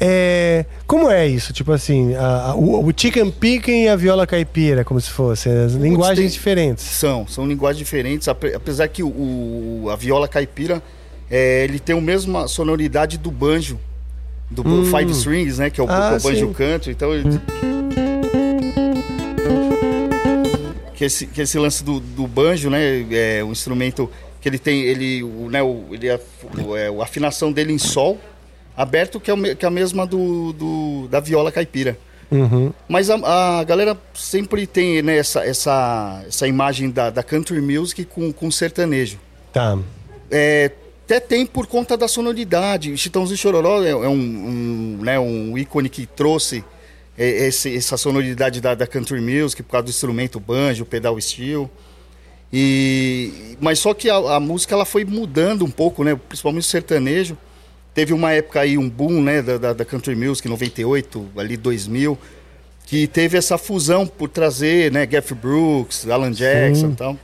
É, 0.00 0.64
como 0.86 1.10
é 1.10 1.26
isso? 1.28 1.52
Tipo 1.52 1.72
assim, 1.72 2.14
a- 2.14 2.52
a- 2.52 2.54
o, 2.54 2.88
o 2.88 2.92
chicken 2.96 3.30
picking 3.30 3.82
e 3.84 3.88
a 3.88 3.96
viola 3.96 4.26
caipira, 4.26 4.82
como 4.82 4.98
se 4.98 5.10
fossem 5.10 5.52
as 5.52 5.74
linguagens 5.74 6.18
tem- 6.20 6.28
diferentes. 6.28 6.84
São, 6.84 7.28
são 7.28 7.46
linguagens 7.46 7.76
diferentes, 7.84 8.26
ape- 8.28 8.54
apesar 8.54 8.88
que 8.88 9.02
o, 9.02 9.08
o- 9.08 9.90
a 9.92 9.96
viola 9.96 10.26
caipira, 10.26 10.82
é, 11.30 11.64
ele 11.64 11.78
tem 11.78 11.94
a 11.96 12.00
mesma 12.00 12.48
sonoridade 12.48 13.18
do 13.18 13.30
banjo, 13.30 13.78
do 14.50 14.66
Hum. 14.66 14.84
five 14.86 15.10
strings, 15.12 15.58
né, 15.58 15.70
que 15.70 15.80
é 15.80 15.84
o, 15.84 15.88
Ah, 15.88 16.16
o 16.18 16.22
banjo 16.22 16.46
sim. 16.48 16.52
country, 16.52 16.90
então 16.92 17.10
que 20.94 21.04
esse, 21.04 21.26
que 21.26 21.40
esse 21.40 21.58
lance 21.58 21.82
do, 21.82 21.98
do 22.00 22.26
banjo, 22.26 22.68
né? 22.68 23.06
É 23.10 23.42
um 23.44 23.52
instrumento 23.52 24.10
que 24.40 24.48
ele 24.48 24.58
tem, 24.58 24.82
ele, 24.82 25.22
o, 25.22 25.48
né, 25.50 25.62
o, 25.62 25.84
ele 25.92 26.08
é, 26.08 26.20
o, 26.66 26.76
é, 26.76 26.88
a 26.88 27.02
afinação 27.02 27.52
dele 27.52 27.72
em 27.72 27.78
sol 27.78 28.18
aberto, 28.76 29.18
que 29.20 29.30
é, 29.30 29.34
o 29.34 29.56
que 29.56 29.64
é 29.64 29.68
a 29.68 29.70
mesma 29.70 30.06
do, 30.06 30.52
do- 30.52 31.08
da 31.08 31.20
viola 31.20 31.50
caipira. 31.52 31.98
Uhum. 32.30 32.72
Mas 32.88 33.10
a, 33.10 33.58
a 33.60 33.64
galera 33.64 33.96
sempre 34.14 34.66
tem 34.66 35.02
né, 35.02 35.16
essa, 35.16 35.44
essa, 35.44 36.22
essa 36.28 36.46
imagem 36.46 36.88
da, 36.90 37.10
da 37.10 37.22
country 37.22 37.60
music 37.60 38.04
com, 38.04 38.32
com 38.32 38.50
sertanejo. 38.50 39.18
Tá. 39.52 39.76
É, 40.30 40.70
até 41.10 41.18
tem 41.18 41.44
por 41.44 41.66
conta 41.66 41.96
da 41.96 42.06
sonoridade. 42.06 42.96
Chitãozinho 42.96 43.36
Chororó 43.36 43.82
é, 43.82 43.90
é 43.90 43.96
um, 44.08 44.12
um, 44.12 44.98
né, 45.02 45.18
um 45.18 45.58
ícone 45.58 45.88
que 45.88 46.06
trouxe 46.06 46.64
é, 47.18 47.48
esse- 47.48 47.76
essa 47.76 47.96
sonoridade 47.96 48.60
da, 48.60 48.76
da 48.76 48.86
country 48.86 49.20
music 49.20 49.60
por 49.64 49.72
causa 49.72 49.84
do 49.86 49.90
instrumento 49.90 50.38
banjo, 50.38 50.84
pedal 50.84 51.20
steel. 51.20 51.68
E, 52.52 53.56
mas 53.60 53.80
só 53.80 53.92
que 53.92 54.08
a, 54.08 54.16
a 54.16 54.40
música 54.40 54.74
ela 54.74 54.84
foi 54.84 55.04
mudando 55.04 55.64
um 55.64 55.70
pouco, 55.70 56.04
né? 56.04 56.14
Principalmente 56.28 56.62
o 56.62 56.66
sertanejo. 56.66 57.36
Teve 57.92 58.12
uma 58.12 58.30
época 58.32 58.60
aí, 58.60 58.78
um 58.78 58.88
boom, 58.88 59.20
né? 59.20 59.42
Da, 59.42 59.58
da, 59.58 59.72
da 59.72 59.84
country 59.84 60.14
music, 60.14 60.48
98, 60.48 61.28
ali 61.36 61.56
2000, 61.56 62.16
que 62.90 63.06
teve 63.06 63.38
essa 63.38 63.56
fusão 63.56 64.04
por 64.04 64.28
trazer, 64.28 64.90
né? 64.90 65.06
Jeff 65.06 65.32
Brooks, 65.32 66.08
Alan 66.08 66.32
Jackson 66.32 66.88
e 66.88 66.94
tal. 66.96 67.16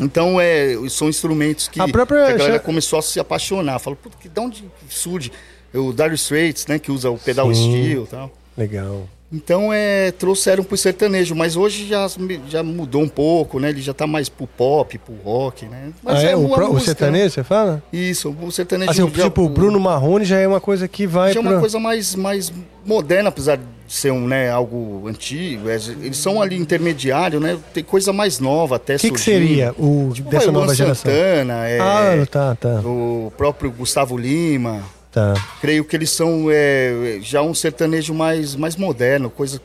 Então, 0.00 0.40
é, 0.40 0.76
são 0.88 1.08
instrumentos 1.08 1.66
que 1.66 1.80
A 1.80 1.88
própria- 1.88 2.26
que 2.26 2.32
a 2.32 2.36
galera 2.36 2.58
começou 2.60 2.96
a 2.96 3.02
se 3.02 3.18
apaixonar. 3.18 3.80
Falou, 3.80 3.96
puta, 4.00 4.16
que 4.20 4.28
de 4.28 4.38
onde 4.40 4.64
surge? 4.88 5.32
O 5.74 5.92
Dire 5.92 6.14
Straits, 6.14 6.64
né? 6.68 6.78
Que 6.78 6.92
usa 6.92 7.10
o 7.10 7.18
pedal 7.18 7.52
Sim. 7.52 7.72
steel 7.72 8.04
e 8.04 8.06
tal. 8.06 8.30
Legal. 8.56 9.08
Então 9.32 9.72
é, 9.72 10.10
trouxeram 10.10 10.64
pro 10.64 10.76
sertanejo, 10.76 11.36
mas 11.36 11.54
hoje 11.54 11.86
já, 11.86 12.04
já 12.48 12.62
mudou 12.64 13.00
um 13.02 13.08
pouco, 13.08 13.60
né? 13.60 13.68
Ele 13.70 13.80
já 13.80 13.94
tá 13.94 14.04
mais 14.06 14.28
pro 14.28 14.44
pop, 14.46 14.98
pro 14.98 15.14
rock, 15.24 15.66
né? 15.66 15.90
Mas 16.02 16.16
Ah, 16.18 16.22
é? 16.30 16.36
o, 16.36 16.40
boa 16.40 16.56
pro- 16.56 16.66
o 16.66 16.72
música, 16.72 16.86
sertanejo, 16.86 17.34
você 17.34 17.44
fala? 17.44 17.74
né? 17.74 17.82
Isso, 17.92 18.34
o 18.42 18.50
sertanejo 18.50 18.90
Assim, 18.90 19.02
o- 19.04 19.10
já, 19.14 19.24
tipo, 19.24 19.42
o 19.42 19.48
Bruno 19.48 19.78
Marrone 19.78 20.24
já 20.24 20.36
é 20.38 20.48
uma 20.48 20.60
coisa 20.60 20.88
que 20.88 21.06
vai 21.06 21.32
já 21.32 21.38
é 21.38 21.42
pra... 21.42 21.52
uma 21.52 21.60
coisa 21.60 21.78
mais, 21.78 22.16
mais 22.16 22.52
moderna, 22.84 23.28
apesar 23.28 23.56
de 23.56 23.62
ser 23.86 24.10
um, 24.10 24.26
né, 24.26 24.50
algo 24.50 25.06
antigo. 25.06 25.68
é, 25.68 25.76
Eles 25.76 26.16
são 26.16 26.42
ali 26.42 26.56
intermediário, 26.56 27.38
né? 27.38 27.56
Tem 27.72 27.84
coisa 27.84 28.12
mais 28.12 28.40
nova 28.40 28.76
até 28.76 28.96
O 28.96 28.98
que, 28.98 29.10
que 29.12 29.20
surgindo. 29.20 29.38
seria 29.46 29.74
o 29.78 30.10
Tipo, 30.12 30.28
dessa 30.30 30.46
vai, 30.46 30.48
o 30.48 30.52
nova 30.52 30.66
Luan 30.66 30.74
geração? 30.74 31.10
Santana, 31.12 31.68
é, 31.68 31.78
Ah, 31.80 32.26
tá, 32.28 32.54
tá, 32.56 32.80
o 32.84 33.32
próprio 33.36 33.70
Gustavo 33.70 34.16
Lima. 34.16 34.82
Tá. 35.12 35.34
creio 35.60 35.84
que 35.84 35.96
eles 35.96 36.10
são 36.10 36.46
é, 36.50 37.18
já 37.22 37.42
um 37.42 37.54
sertanejo 37.54 38.12
mais, 38.14 38.54
mais 38.56 38.76
moderno, 38.76 39.30
coisa. 39.30 39.60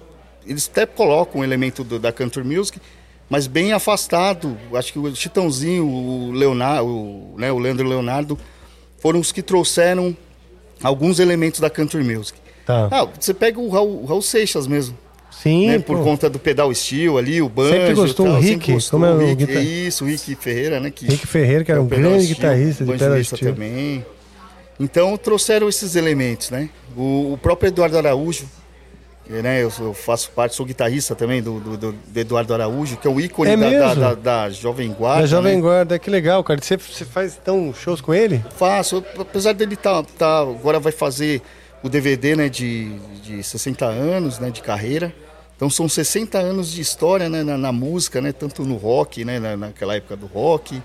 Eles 0.47 0.69
até 0.71 0.85
colocam 0.85 1.41
um 1.41 1.43
elemento 1.43 1.83
do- 1.83 1.97
da 1.99 2.11
country 2.11 2.43
music, 2.43 2.79
mas 3.29 3.47
bem 3.47 3.73
afastado. 3.73 4.57
Acho 4.73 4.93
que 4.93 4.99
o 4.99 5.15
Chitãozinho, 5.15 5.85
o 5.87 6.31
Leonardo, 6.31 6.87
o, 6.87 7.35
né, 7.37 7.51
o 7.51 7.57
Leandro 7.57 7.87
Leonardo, 7.87 8.37
foram 8.99 9.19
os 9.19 9.31
que 9.31 9.41
trouxeram 9.41 10.15
alguns 10.83 11.19
elementos 11.19 11.59
da 11.59 11.69
country 11.69 12.03
music. 12.03 12.37
Tá. 12.65 12.87
Ah, 12.91 13.07
você 13.19 13.33
pega 13.33 13.59
o 13.59 13.69
Raul, 13.69 14.03
o 14.03 14.05
Raul 14.05 14.21
Seixas 14.21 14.65
mesmo, 14.67 14.97
Sim, 15.31 15.67
né, 15.67 15.79
por 15.79 16.03
conta 16.03 16.29
do 16.29 16.39
pedal 16.39 16.73
steel 16.73 17.17
ali, 17.17 17.41
o 17.41 17.47
banjo. 17.49 17.73
Sempre 17.73 17.93
gostou 17.93 18.25
tal, 18.25 18.35
o 18.35 18.39
Rick, 18.39 18.71
gostou 18.73 18.99
como 18.99 19.05
é 19.11 19.13
o 19.13 19.17
o 19.17 19.27
Rick, 19.27 19.45
guitar- 19.45 19.63
Isso, 19.63 20.03
o 20.03 20.07
Rick 20.07 20.35
Ferreira, 20.35 20.79
né? 20.79 20.89
Que, 20.91 21.05
Rick 21.05 21.27
Ferreira, 21.27 21.63
que 21.63 21.71
era 21.71 21.79
é 21.79 21.83
um 21.83 21.87
grande 21.87 22.25
guitarrista 22.27 22.83
de 22.85 22.91
pedal 22.91 23.23
steel. 23.23 23.53
também. 23.53 24.05
Então 24.79 25.15
trouxeram 25.17 25.69
esses 25.69 25.95
elementos, 25.95 26.49
né? 26.49 26.69
O, 26.95 27.33
o 27.33 27.37
próprio 27.37 27.67
Eduardo 27.69 27.97
Araújo, 27.97 28.45
que, 29.25 29.31
né, 29.33 29.63
eu, 29.63 29.71
eu 29.79 29.93
faço 29.93 30.29
parte, 30.31 30.53
sou 30.55 30.65
guitarrista 30.65 31.15
também 31.15 31.41
do, 31.41 31.59
do- 31.59 31.77
do- 31.77 31.91
do 31.93 32.19
Eduardo 32.19 32.53
Araújo, 32.53 32.97
que 32.97 33.07
é 33.07 33.09
o 33.09 33.19
ícone 33.19 33.51
É 33.51 33.57
da, 33.57 33.69
da, 33.69 33.93
da- 33.93 34.13
da 34.15 34.49
Jovem 34.49 34.91
Guarda. 34.91 35.21
Da 35.21 35.27
Jovem 35.27 35.55
né? 35.55 35.61
Guarda, 35.61 35.97
que 35.97 36.09
legal, 36.09 36.43
cara. 36.43 36.61
Você, 36.61 36.77
você 36.77 37.05
faz 37.05 37.37
então 37.41 37.73
shows 37.73 38.01
com 38.01 38.13
ele? 38.13 38.43
Faço, 38.57 39.03
apesar 39.17 39.53
dele 39.53 39.75
tá, 39.75 40.03
tá 40.17 40.39
agora 40.41 40.79
vai 40.79 40.91
fazer 40.91 41.41
o 41.81 41.89
DVD, 41.89 42.35
né, 42.35 42.49
de, 42.49 42.99
de 43.23 43.43
60 43.43 43.85
anos, 43.85 44.39
né, 44.39 44.49
de 44.49 44.61
carreira. 44.61 45.13
Então 45.55 45.69
são 45.69 45.87
60 45.87 46.37
anos 46.37 46.69
de 46.69 46.81
história, 46.81 47.29
né, 47.29 47.41
na, 47.43 47.57
na 47.57 47.71
música, 47.71 48.19
né, 48.19 48.31
tanto 48.33 48.63
no 48.63 48.75
rock, 48.75 49.23
né, 49.23 49.39
na, 49.39 49.55
naquela 49.55 49.95
época 49.95 50.15
do 50.17 50.25
rock, 50.25 50.81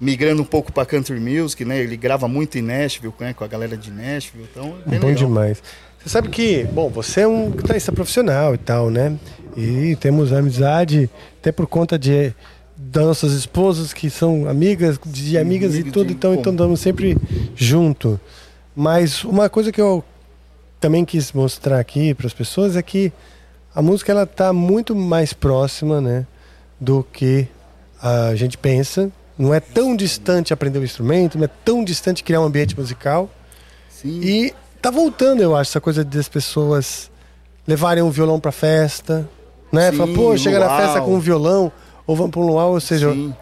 migrando 0.00 0.42
um 0.42 0.44
pouco 0.44 0.72
para 0.72 0.86
country 0.86 1.18
music, 1.18 1.64
né, 1.64 1.80
ele 1.80 1.96
grava 1.96 2.28
muito 2.28 2.56
em 2.56 2.62
Nashville, 2.62 3.12
né, 3.18 3.34
com 3.34 3.44
a 3.44 3.48
galera 3.48 3.76
de 3.76 3.90
Nashville, 3.90 4.46
então 4.50 4.76
é 4.86 4.90
bem 4.90 5.00
Bom 5.00 5.08
legal. 5.08 5.26
demais. 5.26 5.62
Você 5.98 6.08
sabe 6.08 6.28
que, 6.28 6.64
bom, 6.64 6.88
você 6.88 7.22
é 7.22 7.26
um 7.26 7.50
guitarrista 7.50 7.90
profissional 7.90 8.54
e 8.54 8.58
tal, 8.58 8.88
né? 8.88 9.18
E 9.56 9.96
temos 9.96 10.32
amizade 10.32 11.10
até 11.40 11.50
por 11.50 11.66
conta 11.66 11.98
de 11.98 12.32
das 12.76 13.04
nossas 13.04 13.32
esposas 13.32 13.92
que 13.92 14.08
são 14.08 14.48
amigas 14.48 15.00
de 15.04 15.36
amigas 15.36 15.74
e 15.74 15.82
tudo, 15.82 16.12
então, 16.12 16.32
então 16.32 16.52
andamos 16.52 16.78
sempre 16.78 17.18
junto. 17.56 18.20
Mas 18.74 19.24
uma 19.24 19.48
coisa 19.50 19.72
que 19.72 19.80
eu 19.80 20.04
também 20.78 21.04
quis 21.04 21.32
mostrar 21.32 21.80
aqui 21.80 22.14
para 22.14 22.28
as 22.28 22.32
pessoas 22.32 22.76
é 22.76 22.82
que 22.82 23.12
a 23.74 23.82
música 23.82 24.12
ela 24.12 24.24
tá 24.24 24.52
muito 24.52 24.94
mais 24.94 25.32
próxima, 25.32 26.00
né, 26.00 26.24
do 26.80 27.04
que 27.12 27.48
a 28.00 28.36
gente 28.36 28.56
pensa. 28.56 29.10
Não 29.38 29.54
é 29.54 29.60
tão 29.60 29.94
distante 29.94 30.52
aprender 30.52 30.78
o 30.80 30.84
instrumento, 30.84 31.38
não 31.38 31.44
é 31.44 31.50
tão 31.64 31.84
distante 31.84 32.24
criar 32.24 32.40
um 32.40 32.44
ambiente 32.44 32.76
musical. 32.76 33.30
Sim. 33.88 34.20
E 34.20 34.54
tá 34.82 34.90
voltando, 34.90 35.40
eu 35.42 35.54
acho, 35.54 35.70
essa 35.70 35.80
coisa 35.80 36.04
das 36.04 36.28
pessoas 36.28 37.10
levarem 37.66 38.02
um 38.02 38.10
violão 38.10 38.40
pra 38.40 38.50
festa, 38.50 39.28
né? 39.70 39.90
Sim, 39.90 39.96
Falar, 39.98 40.12
pô, 40.14 40.36
chega 40.36 40.58
na 40.58 40.76
festa 40.76 41.00
com 41.00 41.14
um 41.14 41.20
violão, 41.20 41.70
ou 42.06 42.16
vamos 42.16 42.32
pra 42.32 42.40
um 42.40 42.46
luau, 42.46 42.72
ou 42.72 42.80
seja, 42.80 43.12
Sim. 43.12 43.34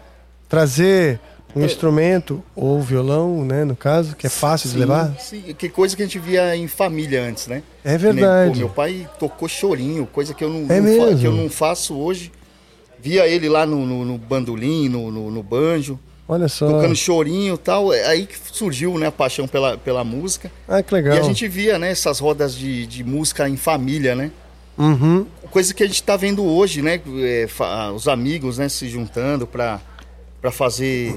trazer 0.47 1.19
um 1.55 1.63
instrumento, 1.65 2.43
ou 2.55 2.79
violão, 2.81 3.43
né, 3.43 3.63
no 3.63 3.75
caso, 3.75 4.15
que 4.15 4.27
é 4.27 4.29
fácil 4.29 4.67
de 4.69 4.73
Sim, 4.75 4.79
levar. 4.81 5.15
Sim, 5.19 5.41
que 5.57 5.69
coisa 5.69 5.95
que 5.95 6.03
a 6.03 6.05
gente 6.05 6.19
via 6.19 6.55
em 6.55 6.67
família 6.67 7.23
antes, 7.23 7.47
né? 7.47 7.63
É 7.83 7.97
verdade. 7.97 8.51
pô, 8.51 8.57
meu 8.57 8.69
pai 8.69 9.09
tocou 9.17 9.47
chorinho, 9.47 10.05
coisa 10.05 10.33
que 10.33 10.43
eu 10.43 10.49
não, 10.49 10.65
É 10.69 10.79
não 10.79 11.17
que 11.17 11.25
eu 11.25 11.31
não 11.31 11.49
faço 11.49 11.97
hoje. 11.97 12.31
Via 13.07 13.25
ele 13.25 13.47
lá 13.47 13.65
no, 13.65 13.85
no, 13.85 14.03
no 14.03 14.17
bandolim, 14.17 14.89
no, 14.89 15.09
no, 15.09 15.31
no 15.31 15.41
banjo, 15.41 15.97
Olha 16.27 16.49
só. 16.49 16.67
tocando 16.69 16.93
chorinho 16.93 17.55
e 17.55 17.57
tal. 17.57 17.93
É 17.93 18.05
aí 18.07 18.25
que 18.25 18.35
surgiu 18.51 18.97
né, 18.97 19.07
a 19.07 19.11
paixão 19.13 19.47
pela, 19.47 19.77
pela 19.77 20.03
música. 20.03 20.51
Ah, 20.67 20.83
que 20.83 20.93
legal. 20.93 21.15
E 21.15 21.19
a 21.19 21.21
gente 21.23 21.47
via 21.47 21.79
né, 21.79 21.89
essas 21.89 22.19
rodas 22.19 22.53
de, 22.53 22.85
de 22.85 23.03
música 23.05 23.47
em 23.47 23.55
família, 23.55 24.13
né? 24.13 24.29
Uhum. 24.77 25.25
Coisa 25.49 25.73
que 25.73 25.83
a 25.83 25.85
gente 25.87 25.95
está 26.01 26.17
vendo 26.17 26.43
hoje, 26.43 26.81
né? 26.81 26.99
é, 27.21 27.47
os 27.95 28.09
amigos 28.09 28.57
né, 28.57 28.67
se 28.67 28.89
juntando 28.89 29.47
para 29.47 29.79
fazer 30.51 31.15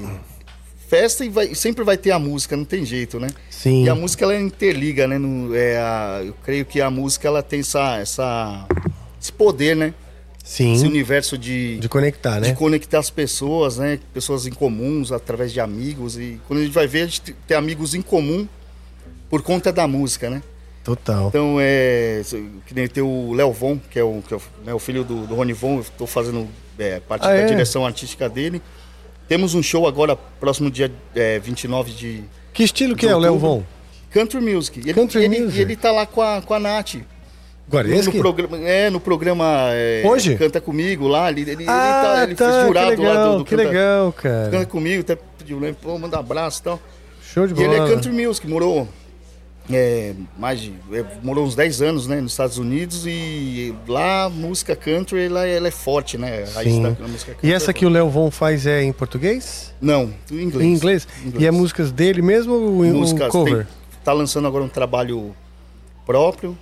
festa 0.87 1.23
e 1.25 1.29
vai- 1.29 1.53
sempre 1.55 1.83
vai 1.83 1.97
ter 1.97 2.11
a 2.11 2.19
música, 2.19 2.55
não 2.55 2.65
tem 2.65 2.85
jeito, 2.85 3.19
né? 3.19 3.27
Sim. 3.49 3.83
E 3.83 3.89
a 3.89 3.95
música 3.95 4.23
ela 4.23 4.39
interliga, 4.39 5.07
né? 5.07 5.17
No- 5.17 5.53
é 5.53 5.77
a- 5.77 6.21
eu 6.25 6.33
creio 6.43 6.65
que 6.65 6.79
a 6.81 6.89
música 6.89 7.27
ela 7.27 7.43
tem 7.43 7.59
essa, 7.59 7.97
essa, 7.97 8.65
esse 9.21 9.31
poder, 9.31 9.75
né? 9.75 9.93
Esse 10.53 10.79
Sim. 10.79 10.87
universo 10.87 11.37
de, 11.37 11.77
De 11.79 11.87
conectar, 11.87 12.41
de 12.41 12.49
né? 12.49 12.53
conectar 12.55 12.99
as 12.99 13.09
pessoas, 13.09 13.77
né? 13.77 13.99
Pessoas 14.13 14.45
em 14.45 14.51
comuns 14.51 15.09
através 15.11 15.53
de 15.53 15.61
amigos. 15.61 16.17
E 16.17 16.41
quando 16.45 16.59
a 16.59 16.63
gente 16.63 16.73
vai 16.73 16.87
ver, 16.87 17.03
a 17.03 17.05
gente 17.05 17.21
tem 17.47 17.55
amigos 17.55 17.95
em 17.95 18.01
comum 18.01 18.45
por 19.29 19.41
conta 19.41 19.71
da 19.71 19.87
música, 19.87 20.29
né? 20.29 20.43
Total. 20.83 21.29
Então 21.29 21.55
é. 21.59 22.21
Que 22.65 22.73
nem 22.73 22.85
tem 22.87 23.01
o 23.01 23.31
Léo 23.33 23.53
Von, 23.53 23.79
que 23.89 23.97
é 23.97 24.03
o, 24.03 24.21
que 24.27 24.33
é 24.33 24.37
o, 24.37 24.41
né, 24.65 24.73
o 24.73 24.79
filho 24.79 25.05
do, 25.05 25.25
do 25.25 25.35
Rony 25.35 25.53
Von, 25.53 25.75
eu 25.75 25.81
estou 25.81 26.05
fazendo 26.07 26.47
é, 26.77 26.99
parte 26.99 27.23
Ah, 27.25 27.29
da 27.29 27.35
é? 27.35 27.45
direção 27.45 27.85
artística 27.85 28.27
dele. 28.27 28.61
Temos 29.29 29.53
um 29.53 29.63
show 29.63 29.87
agora, 29.87 30.15
próximo 30.15 30.69
dia 30.69 30.91
é, 31.15 31.39
29 31.39 31.91
de 31.93 32.23
Que 32.51 32.63
estilo 32.63 32.95
que 32.95 33.05
de 33.05 33.13
é 33.13 33.15
o 33.15 33.19
Léo. 33.19 33.37
Von? 33.37 33.63
Country 34.09 34.41
Music. 34.41 34.79
Ele, 34.81 34.93
Country 34.93 35.23
ele, 35.23 35.39
music. 35.39 35.57
E 35.57 35.61
ele 35.61 35.75
tá 35.77 35.91
lá 35.91 36.05
com 36.05 36.21
a, 36.21 36.41
com 36.41 36.53
a 36.53 36.59
Nath. 36.59 36.95
No, 37.71 37.77
Guareschi? 37.77 38.17
programa, 38.17 38.57
é, 38.59 38.89
no 38.89 38.99
programa 38.99 39.45
é, 39.71 40.03
Hoje? 40.05 40.35
Canta 40.35 40.59
Comigo 40.59 41.07
lá. 41.07 41.29
Ele, 41.31 41.41
ele, 41.41 41.51
ele 41.51 41.65
Ah, 41.67 42.01
tá, 42.17 42.23
ele 42.23 42.35
tá, 42.35 42.51
fez 42.51 42.67
jurado 42.67 42.89
legal, 42.89 43.13
lá 43.13 43.27
do, 43.31 43.37
do 43.39 43.45
que 43.45 43.55
Canta, 43.55 43.67
legal, 43.69 44.13
cara. 44.13 44.49
Canta 44.51 44.65
Comigo, 44.65 45.01
até 45.01 45.17
pediu, 45.37 45.59
né? 45.59 45.75
Pô, 45.81 45.97
manda 45.97 46.17
um 46.17 46.19
abraço 46.19 46.59
e 46.59 46.63
tal. 46.63 46.79
Show 47.23 47.47
de 47.47 47.53
E 47.53 47.63
ele 47.63 47.75
bola. 47.77 47.87
é 47.89 47.93
country 47.93 48.11
music, 48.11 48.45
morou 48.47 48.87
é, 49.71 50.13
mais 50.37 50.59
de, 50.59 50.73
é, 50.91 51.05
morou 51.23 51.45
uns 51.45 51.55
10 51.55 51.81
anos, 51.81 52.07
né, 52.07 52.19
nos 52.19 52.33
Estados 52.33 52.57
Unidos 52.57 53.05
e 53.05 53.73
lá 53.87 54.25
a 54.25 54.29
música 54.29 54.75
country 54.75 55.25
ela, 55.27 55.45
ela 55.47 55.67
é 55.67 55.71
forte, 55.71 56.17
né? 56.17 56.43
A 56.55 56.63
Sim. 56.63 56.81
da 56.83 56.89
E 57.41 57.51
é 57.51 57.55
essa 57.55 57.65
forte. 57.67 57.77
que 57.79 57.85
o 57.85 57.89
Léo 57.89 58.09
Von 58.09 58.29
faz 58.31 58.65
é 58.67 58.83
em 58.83 58.91
português? 58.91 59.73
Não, 59.79 60.11
em 60.29 60.41
inglês. 60.41 60.65
Em 60.67 60.73
inglês? 60.73 61.07
E 61.39 61.45
é 61.47 61.51
músicas 61.51 61.89
dele 61.91 62.21
mesmo 62.21 62.53
ou 62.53 62.85
em 62.85 62.91
um 62.91 62.97
músicas, 62.99 63.29
cover? 63.29 63.65
tem- 63.65 63.67
tá 64.03 64.11
lançando 64.11 64.45
agora 64.47 64.63
um 64.63 64.67
trabalho 64.69 65.33
próprio, 66.05 66.57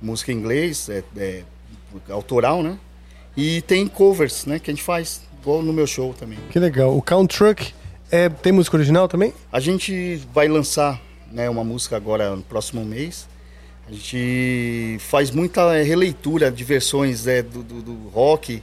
música 0.00 0.32
em 0.32 0.36
inglês, 0.36 0.88
é, 0.88 1.02
é, 1.16 1.42
autoral, 2.08 2.62
né? 2.62 2.78
E 3.36 3.62
tem 3.62 3.86
covers, 3.86 4.44
né, 4.46 4.58
que 4.58 4.70
a 4.70 4.74
gente 4.74 4.82
faz, 4.82 5.22
igual 5.40 5.62
no 5.62 5.72
meu 5.72 5.86
show 5.86 6.12
também. 6.14 6.38
Que 6.50 6.58
legal. 6.58 6.96
O 6.96 7.00
Count 7.02 7.36
Truck 7.36 7.72
é, 8.10 8.28
tem 8.28 8.52
música 8.52 8.76
original 8.76 9.06
também? 9.08 9.32
A 9.52 9.60
gente 9.60 10.16
vai 10.34 10.48
lançar 10.48 11.00
né, 11.30 11.48
uma 11.48 11.62
música 11.64 11.96
agora 11.96 12.34
no 12.34 12.42
próximo 12.42 12.84
mês. 12.84 13.28
A 13.88 13.92
gente 13.92 14.96
faz 15.00 15.30
muita 15.30 15.76
eh, 15.76 15.82
releitura 15.82 16.50
de 16.50 16.62
versões 16.64 17.26
eh, 17.26 17.42
do, 17.42 17.62
do- 17.62 17.82
do 17.82 18.08
rock 18.08 18.62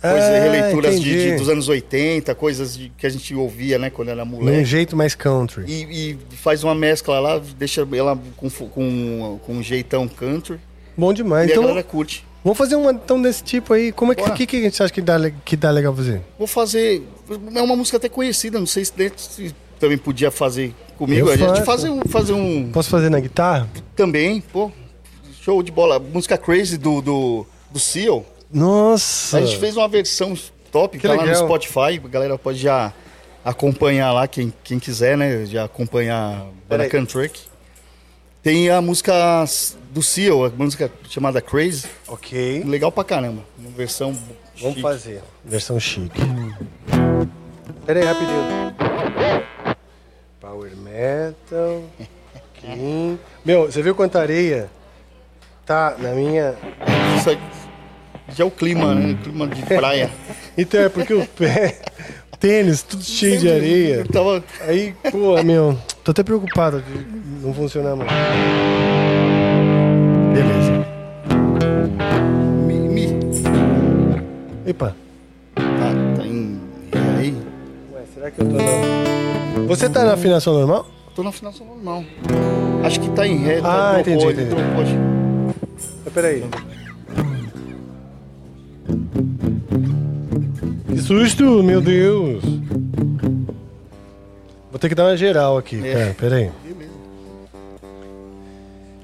Coisas, 0.00 0.22
Ah, 0.28 0.38
releituras 0.38 1.00
de, 1.00 1.30
de- 1.30 1.36
dos 1.36 1.48
anos 1.48 1.66
80, 1.66 2.34
coisas 2.34 2.76
de- 2.76 2.90
que 2.98 3.06
a 3.06 3.08
gente 3.08 3.34
ouvia, 3.34 3.78
né, 3.78 3.88
quando 3.88 4.10
era 4.10 4.22
moleque. 4.24 4.62
jeito 4.64 4.94
mais 4.94 5.14
country. 5.14 5.64
E, 5.66 6.10
e 6.10 6.36
faz 6.36 6.62
uma 6.62 6.74
mescla 6.74 7.18
lá, 7.20 7.40
deixa 7.58 7.88
ela 7.96 8.18
com, 8.36 8.50
com, 8.50 9.40
com 9.42 9.52
um 9.54 9.62
jeitão 9.62 10.06
country. 10.06 10.58
Bom 10.96 11.12
demais. 11.12 11.48
e 11.48 11.52
a 11.52 11.54
Então, 11.54 11.64
galera 11.64 11.82
curte. 11.82 12.24
vamos 12.42 12.58
fazer 12.58 12.76
uma 12.76 12.92
então 12.92 13.20
desse 13.20 13.42
tipo 13.42 13.72
aí. 13.74 13.90
Como 13.92 14.12
é 14.12 14.14
que, 14.14 14.22
Bora. 14.22 14.34
que, 14.34 14.46
que 14.46 14.56
a 14.56 14.60
gente 14.60 14.82
acha 14.82 14.92
que 14.92 15.00
dá, 15.00 15.18
que 15.44 15.56
dá 15.56 15.70
legal 15.70 15.94
fazer? 15.94 16.20
Vou 16.38 16.46
fazer. 16.46 17.02
É 17.54 17.62
uma 17.62 17.76
música 17.76 17.96
até 17.96 18.08
conhecida, 18.08 18.58
não 18.58 18.66
sei 18.66 18.84
se, 18.84 18.92
se 19.16 19.54
também 19.80 19.98
podia 19.98 20.30
fazer 20.30 20.74
comigo. 20.96 21.28
Eu 21.28 21.32
a 21.32 21.36
gente 21.36 21.64
fazer 21.64 21.90
um, 21.90 22.00
fazer 22.08 22.32
um. 22.32 22.70
Posso 22.72 22.88
fazer 22.90 23.10
na 23.10 23.20
guitarra? 23.20 23.68
Também, 23.96 24.40
pô. 24.40 24.70
Show 25.40 25.62
de 25.62 25.70
bola. 25.72 25.98
Música 25.98 26.38
Crazy 26.38 26.78
do, 26.78 27.00
do, 27.02 27.46
do 27.70 27.78
Seal. 27.78 28.24
Nossa! 28.52 29.38
A 29.38 29.40
gente 29.42 29.58
fez 29.58 29.76
uma 29.76 29.88
versão 29.88 30.34
top, 30.70 30.96
Que 30.98 31.06
tá 31.06 31.14
lá 31.14 31.20
no 31.22 31.26
legal. 31.28 31.44
Spotify. 31.44 32.00
A 32.02 32.08
galera 32.08 32.38
pode 32.38 32.58
já 32.58 32.92
acompanhar 33.44 34.12
lá, 34.12 34.26
quem, 34.26 34.52
quem 34.62 34.78
quiser, 34.78 35.18
né? 35.18 35.44
Já 35.44 35.64
acompanhar 35.64 36.46
Peraí. 36.68 36.88
Banacan 36.88 37.04
Truck. 37.04 37.38
Tem 38.44 38.68
a 38.68 38.82
música 38.82 39.12
do 39.90 40.02
Seal, 40.02 40.44
a 40.44 40.50
música 40.50 40.92
chamada 41.08 41.40
Crazy. 41.40 41.86
Ok. 42.06 42.62
Legal 42.66 42.92
pra 42.92 43.02
caramba. 43.02 43.42
Uma 43.58 43.70
versão. 43.70 44.12
Vamos 44.12 44.74
chique. 44.74 44.82
fazer. 44.82 45.22
Versão 45.42 45.80
chique. 45.80 46.20
Pera 47.86 48.00
aí, 48.00 48.04
rapidinho. 48.04 48.74
Power 50.38 50.76
metal. 50.76 51.84
Clean. 52.60 53.18
Meu, 53.42 53.64
você 53.64 53.80
viu 53.82 53.94
quanta 53.94 54.20
areia 54.20 54.70
tá 55.64 55.96
na 55.98 56.10
minha. 56.12 56.54
Isso 57.16 57.30
aí 57.30 57.38
já 58.28 58.44
é 58.44 58.46
o 58.46 58.50
clima, 58.50 58.94
né? 58.94 59.12
O 59.12 59.16
clima 59.22 59.48
de 59.48 59.62
praia. 59.62 60.10
Então 60.56 60.80
é 60.80 60.88
porque 60.88 61.12
o 61.12 61.26
pé. 61.26 61.80
Tênis, 62.44 62.82
tudo 62.82 63.02
cheio 63.02 63.38
de 63.38 63.50
areia. 63.50 64.04
Tava. 64.12 64.44
Aí, 64.68 64.94
pô, 65.10 65.42
meu, 65.42 65.78
tô 66.04 66.10
até 66.10 66.22
preocupado 66.22 66.82
de 66.82 67.42
não 67.42 67.54
funcionar 67.54 67.96
mais. 67.96 68.10
Beleza. 70.34 70.86
Me, 72.66 72.74
me, 72.74 73.06
Epa. 74.66 74.94
tá, 75.54 75.62
tá 76.18 76.26
em. 76.26 76.60
é 76.92 77.18
aí. 77.18 77.34
Ué, 77.94 78.02
será 78.12 78.30
que 78.30 78.42
eu 78.42 78.46
tô 78.46 78.56
na. 78.56 79.66
Você 79.66 79.88
tá 79.88 80.04
na 80.04 80.12
afinação 80.12 80.52
normal? 80.52 80.86
Tô 81.16 81.22
na 81.22 81.30
afinação 81.30 81.66
normal. 81.66 82.04
Acho 82.84 83.00
que 83.00 83.08
tá 83.12 83.26
em 83.26 83.38
ré. 83.38 83.60
Ah, 83.64 83.92
tá, 83.94 84.00
entendi, 84.00 84.26
entendi. 84.26 84.50
trocou, 84.50 84.82
acho. 84.82 84.94
Mas 86.04 86.12
peraí. 86.12 86.44
Susto, 91.06 91.62
meu 91.62 91.80
Deus. 91.80 92.42
Vou 94.70 94.78
ter 94.78 94.88
que 94.88 94.94
dar 94.94 95.04
uma 95.04 95.16
geral 95.16 95.56
aqui. 95.58 95.76
É. 95.86 95.92
Pera, 95.92 96.14
peraí. 96.18 96.50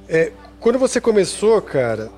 É, 0.09 0.32
quando 0.59 0.78
você 0.78 1.01
começou, 1.01 1.61
cara, 1.62 2.11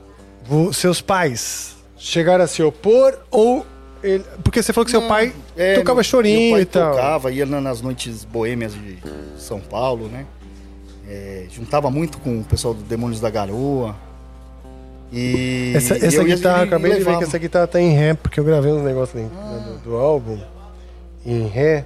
seus 0.73 1.01
pais 1.01 1.77
chegaram 1.97 2.45
a 2.45 2.47
se 2.47 2.63
opor 2.63 3.19
ou. 3.31 3.67
ele- 4.03 4.25
porque 4.43 4.61
você 4.63 4.73
falou 4.73 4.85
que 4.85 4.91
seu 4.91 5.01
Não, 5.01 5.09
pai 5.09 5.33
é, 5.57 5.75
tocava 5.75 5.97
meu- 5.97 6.05
chorinho 6.05 6.41
meu 6.41 6.51
pai 6.53 6.63
e 6.63 6.65
tal. 6.65 6.91
tocava, 6.93 7.31
ia 7.31 7.47
na- 7.47 7.61
nas 7.61 7.81
noites 7.81 8.25
boêmias 8.25 8.73
de 8.75 8.99
São 9.39 9.61
Paulo, 9.61 10.09
né? 10.09 10.27
É, 11.09 11.47
juntava 11.51 11.89
muito 11.91 12.19
com 12.19 12.41
o 12.41 12.45
pessoal 12.45 12.75
do 12.75 12.83
Demônios 12.83 13.21
da 13.21 13.31
Garoa. 13.31 13.95
E 15.13 15.73
Essa, 15.77 15.95
essa 15.95 16.17
eu 16.17 16.25
guitarra, 16.25 16.65
e 16.65 16.67
acabei 16.69 16.93
de 16.93 16.99
ver 16.99 17.05
que 17.05 17.09
levava. 17.11 17.25
essa 17.27 17.39
guitarra 17.39 17.67
tá 17.67 17.81
em 17.81 17.93
ré, 17.93 18.15
porque 18.15 18.41
eu 18.41 18.45
gravei 18.45 18.73
uns 18.73 18.83
negócios 18.83 19.15
ali, 19.21 19.27
né, 19.27 19.65
do, 19.85 19.91
do 19.91 19.97
álbum 19.97 20.39
em 21.27 21.47
ré. 21.47 21.85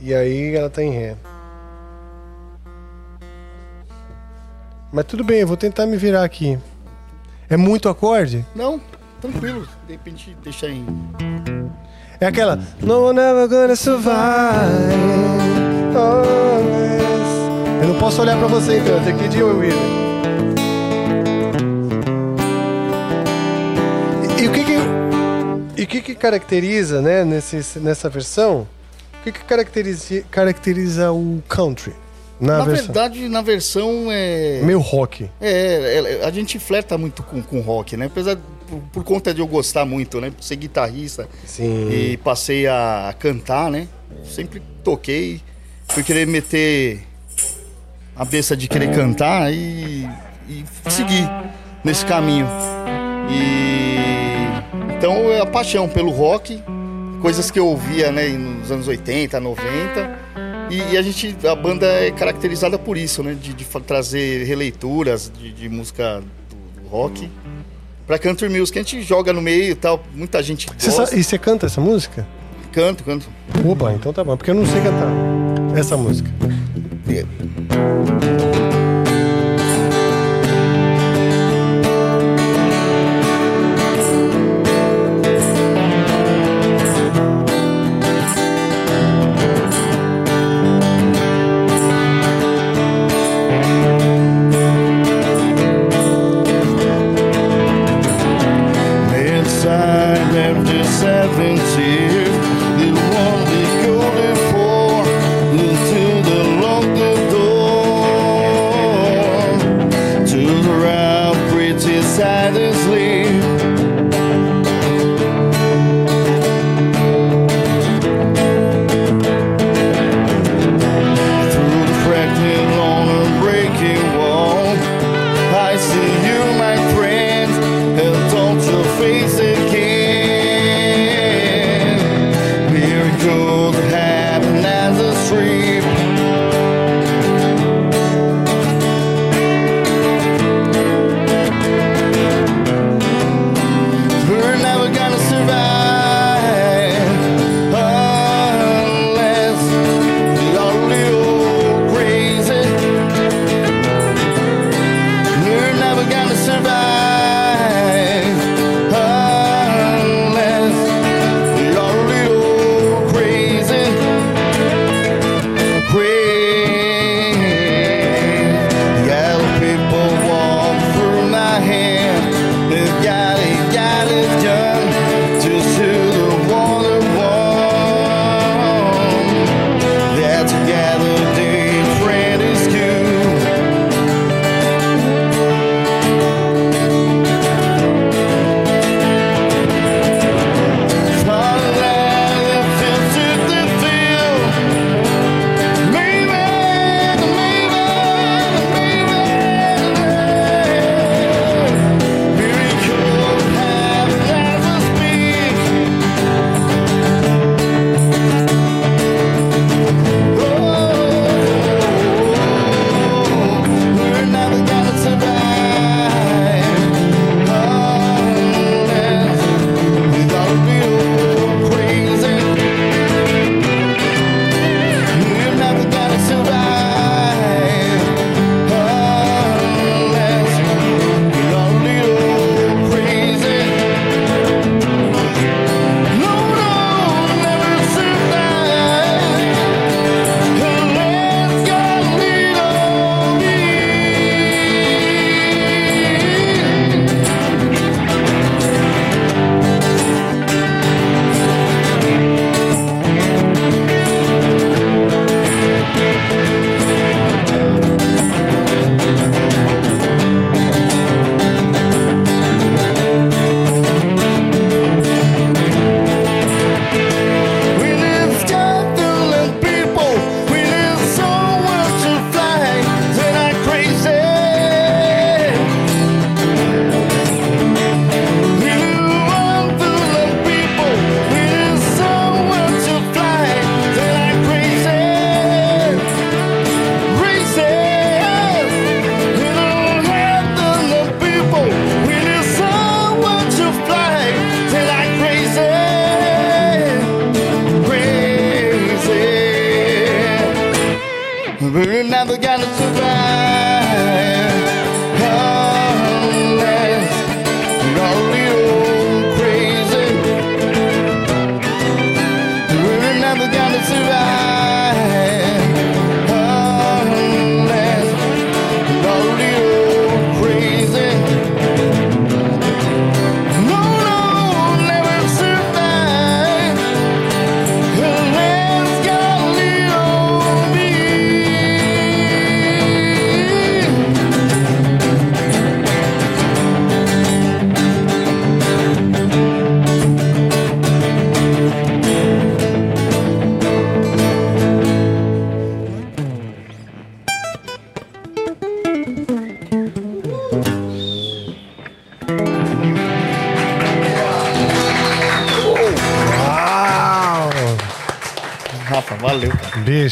E 0.00 0.14
aí 0.14 0.54
ela 0.54 0.68
tá 0.68 0.82
em 0.82 0.90
ré. 0.90 1.16
Mas 4.92 5.04
tudo 5.06 5.24
bem, 5.24 5.40
eu 5.40 5.46
vou 5.46 5.56
tentar 5.56 5.86
me 5.86 5.96
virar 5.96 6.24
aqui. 6.24 6.58
É 7.48 7.56
muito 7.56 7.88
acorde? 7.88 8.44
Não, 8.54 8.80
tranquilo. 9.20 9.66
De 9.86 9.92
repente 9.92 10.36
deixa 10.42 10.68
em. 10.68 10.84
É 12.20 12.26
aquela 12.26 12.58
No 12.80 13.06
one 13.08 13.18
ever 13.18 13.48
gonna 13.48 13.76
survive. 13.76 14.12
Yes. 15.92 17.82
Eu 17.82 17.88
não 17.88 17.98
posso 17.98 18.20
olhar 18.22 18.38
pra 18.38 18.46
você 18.48 18.78
então, 18.78 18.96
eu 18.96 19.04
tenho 19.04 19.18
que 19.18 19.24
ir 19.24 19.28
de 19.28 19.42
ouvido. 19.42 20.05
E, 24.46 24.48
o 24.48 24.52
que 24.52 24.64
que 24.64 25.82
e 25.82 25.86
que 25.86 26.00
que 26.00 26.14
caracteriza, 26.14 27.02
né, 27.02 27.24
nesse, 27.24 27.80
nessa 27.80 28.08
versão? 28.08 28.66
O 29.20 29.24
que 29.24 29.32
que 29.32 29.44
caracteriza, 29.44 30.22
caracteriza 30.30 31.10
o 31.10 31.42
country 31.48 31.92
na, 32.40 32.58
Na 32.58 32.64
verdade, 32.64 33.28
na 33.28 33.42
versão 33.42 34.06
é. 34.08 34.60
Meio 34.62 34.78
rock. 34.78 35.28
É, 35.40 36.20
é, 36.20 36.24
a 36.24 36.30
gente 36.30 36.60
flerta 36.60 36.96
muito 36.96 37.24
com, 37.24 37.42
com 37.42 37.60
rock, 37.60 37.96
né? 37.96 38.06
Apesar 38.06 38.36
por, 38.68 38.78
por 38.92 39.04
conta 39.04 39.34
de 39.34 39.40
eu 39.40 39.48
gostar 39.48 39.84
muito, 39.84 40.20
né? 40.20 40.30
Ser 40.40 40.54
guitarrista 40.56 41.28
Sim. 41.44 41.90
e 41.90 42.16
passei 42.18 42.68
a, 42.68 43.08
a 43.08 43.12
cantar, 43.14 43.68
né? 43.68 43.88
Sempre 44.24 44.62
toquei, 44.84 45.40
fui 45.88 46.04
querer 46.04 46.26
meter 46.26 47.02
a 48.14 48.24
besta 48.24 48.56
de 48.56 48.68
querer 48.68 48.94
cantar 48.94 49.52
e, 49.52 50.08
e 50.48 50.64
seguir 50.88 51.28
nesse 51.82 52.06
caminho. 52.06 52.46
E 53.28 54.05
então 54.96 55.30
é 55.30 55.40
a 55.40 55.46
paixão 55.46 55.88
pelo 55.88 56.10
rock, 56.10 56.62
coisas 57.20 57.50
que 57.50 57.58
eu 57.58 57.66
ouvia, 57.66 58.10
né, 58.10 58.28
nos 58.28 58.70
anos 58.70 58.88
80, 58.88 59.38
90. 59.38 60.18
E, 60.70 60.94
e 60.94 60.98
a 60.98 61.02
gente, 61.02 61.36
a 61.46 61.54
banda 61.54 61.86
é 61.86 62.10
caracterizada 62.10 62.78
por 62.78 62.96
isso, 62.96 63.22
né? 63.22 63.36
De, 63.40 63.52
de 63.54 63.64
trazer 63.64 64.44
releituras 64.44 65.30
de, 65.38 65.52
de 65.52 65.68
música 65.68 66.22
do, 66.50 66.88
rock 66.88 67.30
pra 68.06 68.18
country 68.18 68.48
music. 68.48 68.78
A 68.78 68.82
gente 68.82 69.02
joga 69.02 69.32
no 69.32 69.40
meio 69.40 69.70
e 69.70 69.74
tal, 69.74 70.02
muita 70.14 70.42
gente 70.42 70.66
gosta. 70.66 71.16
e 71.16 71.22
você 71.22 71.38
canta 71.38 71.66
essa 71.66 71.80
música? 71.80 72.26
Canto, 72.72 73.04
canto. 73.04 73.28
Opa, 73.64 73.92
então 73.92 74.12
tá 74.12 74.24
bom, 74.24 74.36
porque 74.36 74.50
eu 74.50 74.54
não 74.54 74.66
sei 74.66 74.80
cantar 74.82 75.78
essa 75.78 75.96
música. 75.96 76.28
Inside 77.08 78.55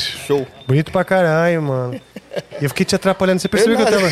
Bicho. 0.02 0.18
Show. 0.26 0.46
Bonito 0.66 0.90
pra 0.92 1.04
caralho, 1.04 1.62
mano. 1.62 2.00
E 2.60 2.64
eu 2.64 2.68
fiquei 2.68 2.84
te 2.84 2.94
atrapalhando. 2.94 3.40
Você 3.40 3.48
percebeu 3.48 3.76
que 3.76 3.82
eu 3.82 3.86
tava. 3.86 4.08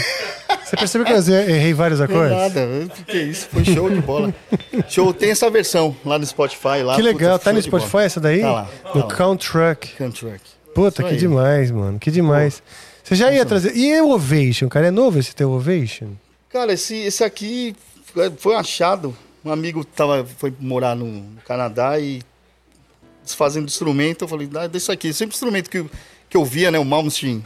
Você 0.65 0.77
percebeu 0.77 1.07
que 1.07 1.13
eu 1.13 1.35
errei 1.51 1.75
vários 1.75 1.99
Não 1.99 2.07
acordes? 2.07 2.37
nada, 2.37 2.69
que 3.07 3.19
isso, 3.19 3.49
foi 3.49 3.65
show 3.65 3.91
de 3.91 4.01
bola. 4.01 4.35
Show, 4.89 5.13
tem 5.13 5.31
essa 5.31 5.51
versão 5.51 5.95
lá 6.05 6.19
no 6.19 6.25
Spotify. 6.27 6.83
Lá, 6.85 6.95
Que 6.97 7.03
legal. 7.03 7.33
puta, 7.39 7.45
Tá 7.45 7.53
no. 7.53 7.61
Spotify 7.63 7.99
essa 7.99 8.21
daí? 8.21 8.41
Tá 8.41 8.53
lá, 8.53 8.69
No 8.95 9.03
tá. 9.03 9.15
Count 9.17 9.47
Truck. 9.51 9.89
Country 9.97 10.31
Rock. 10.31 10.41
Puta, 10.75 11.03
Isso 11.03 11.09
que 11.09 11.15
aí. 11.15 11.19
demais, 11.21 11.71
mano. 11.71 11.99
Que 11.99 12.11
demais. 12.11 12.63
Você 13.05 13.15
já 13.15 13.31
ia 13.33 13.45
trazer. 13.45 13.77
E 13.77 14.01
o 14.01 14.11
Ovation, 14.11 14.69
cara? 14.69 14.87
É 14.87 14.91
novo 14.91 15.19
esse 15.19 15.35
teu 15.35 15.51
Ovation? 15.51 16.09
Cara, 16.51 16.73
esse, 16.73 16.95
esse 16.97 17.23
aqui 17.25 17.75
foi 18.39 18.55
um 18.55 18.59
achado. 18.59 19.15
Um 19.45 19.51
amigo 19.51 19.85
tava, 19.85 20.25
foi 20.39 20.55
morar 20.61 20.95
no 20.95 21.25
Canadá 21.45 21.99
e 21.99 22.23
desfazendo 23.25 23.67
instrumento. 23.67 24.23
Eu 24.25 24.29
falei, 24.29 24.49
ah, 24.55 24.67
desse 24.67 24.91
aqui. 24.91 25.13
Sempre 25.13 25.35
instrumento 25.35 25.69
que, 25.71 25.79
eu- 25.79 25.91
que 26.29 26.37
eu 26.37 26.45
via, 26.45 26.71
né? 26.71 26.79
O 26.79 26.85
Malmsteen 26.85 27.45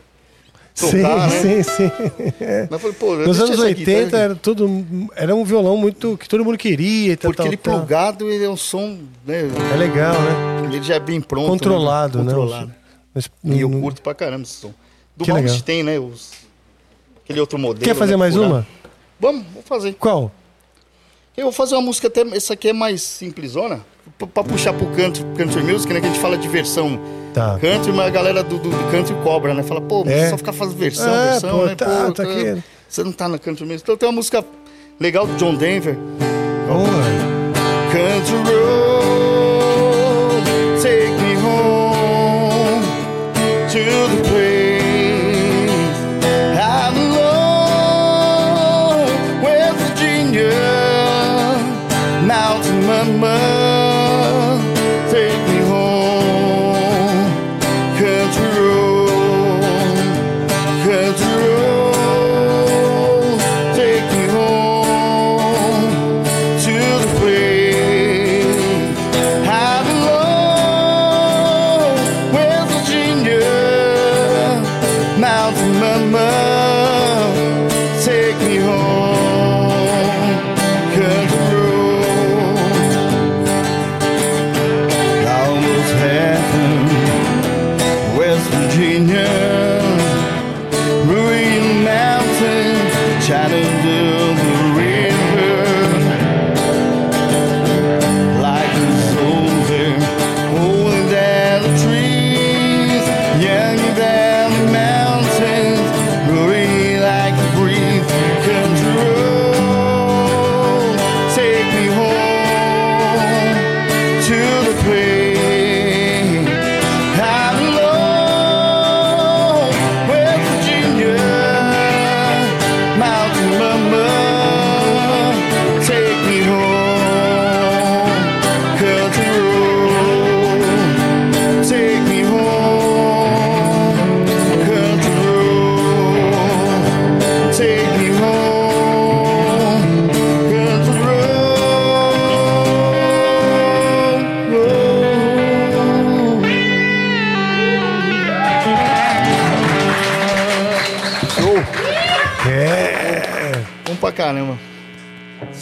tocar, 0.79 1.31
sim, 1.31 1.47
né? 1.57 1.63
sim, 1.63 1.63
sim. 1.63 1.91
Mas 2.71 2.81
falei, 2.83 2.97
pô, 2.99 3.15
Nos 3.17 3.39
deixa 3.39 3.45
anos 3.45 3.59
esse 3.65 3.73
aqui, 3.73 3.85
tá 3.85 3.91
80 3.93 4.07
aqui. 4.09 4.17
era, 4.17 4.35
tudo, 4.35 4.87
era 5.17 5.35
um 5.35 5.43
violão 5.45 5.77
muito 5.77 6.19
que 6.19 6.29
todo 6.29 6.45
mundo 6.45 6.59
queria 6.59 7.13
e 7.13 7.17
tal, 7.17 7.31
Porque 7.31 7.37
tal, 7.43 7.47
ele 7.47 7.57
tal. 7.57 7.79
plugado, 7.79 8.31
ele 8.31 8.45
é 8.45 8.51
um 8.51 8.57
som, 8.59 8.99
né? 9.25 9.43
É 9.73 9.77
legal, 9.77 10.13
né? 10.21 10.65
Ele 10.65 10.83
já 10.83 10.97
é 10.97 11.01
bem 11.01 11.21
pronto. 11.21 11.49
Controlado, 11.49 12.19
né? 12.19 12.25
né? 12.25 12.31
Controlado. 12.31 12.75
Mas, 13.15 13.31
E 13.43 13.61
eu 13.61 13.71
curto 13.71 14.03
pra 14.03 14.15
caramba 14.15 14.43
esse 14.43 14.53
som. 14.53 14.75
Do 15.17 15.25
Que. 15.25 15.33
Malmsteen, 15.33 15.83
né? 15.83 15.99
Os, 15.99 16.33
aquele 17.25 17.41
outro 17.41 17.59
modelo. 17.59 17.83
Quer 17.83 17.95
fazer 17.95 18.13
né, 18.13 18.17
mais 18.19 18.37
uma? 18.37 18.67
Vamos, 19.19 19.47
vou 19.55 19.63
fazer. 19.63 19.95
Qual? 19.95 20.31
Eu 21.35 21.45
vou 21.45 21.53
fazer 21.53 21.75
uma 21.75 21.81
música 21.83 22.09
até. 22.09 22.21
Essa 22.37 22.53
aqui 22.53 22.69
é 22.69 22.73
mais 22.75 23.01
simplesona. 23.01 23.81
Pra, 24.33 24.43
puxar 24.45 24.73
pro 24.73 24.87
country, 24.87 25.25
country 25.37 25.63
music, 25.63 25.93
né? 25.93 26.01
Que 26.01 26.07
a 26.07 26.09
gente 26.11 26.21
fala 26.21 26.39
de 26.39 26.49
versão 26.49 26.99
Tá. 27.35 27.59
country, 27.61 27.93
mas 27.93 28.07
a 28.07 28.11
galera 28.11 28.43
do, 28.43 28.57
do, 28.59 28.71
do 28.71 28.91
country 28.91 29.15
cobra, 29.23 29.53
né? 29.53 29.63
Fala, 29.63 29.81
pô, 29.81 30.05
É. 30.07 30.31
só 30.31 30.39
ficar 30.39 30.53
fazendo 30.55 30.79
versão, 30.79 31.13
Ah, 31.13 31.31
versão, 31.33 31.59
pô, 31.59 31.67
né? 31.67 31.75
tá, 31.75 31.85
pô, 32.07 32.13
tá 32.13 32.23
aqui. 32.23 32.63
Você 32.89 33.05
não 33.05 33.13
tá 33.13 33.29
na 33.29 33.39
country 33.39 33.65
music. 33.65 33.83
Então 33.83 33.97
tem 33.97 34.09
uma 34.09 34.15
música 34.15 34.43
legal 34.99 35.27
do 35.27 35.35
John 35.37 35.55
Denver. 35.55 35.97
Boa. 36.67 36.87
Country 37.93 38.37
road, 38.37 39.06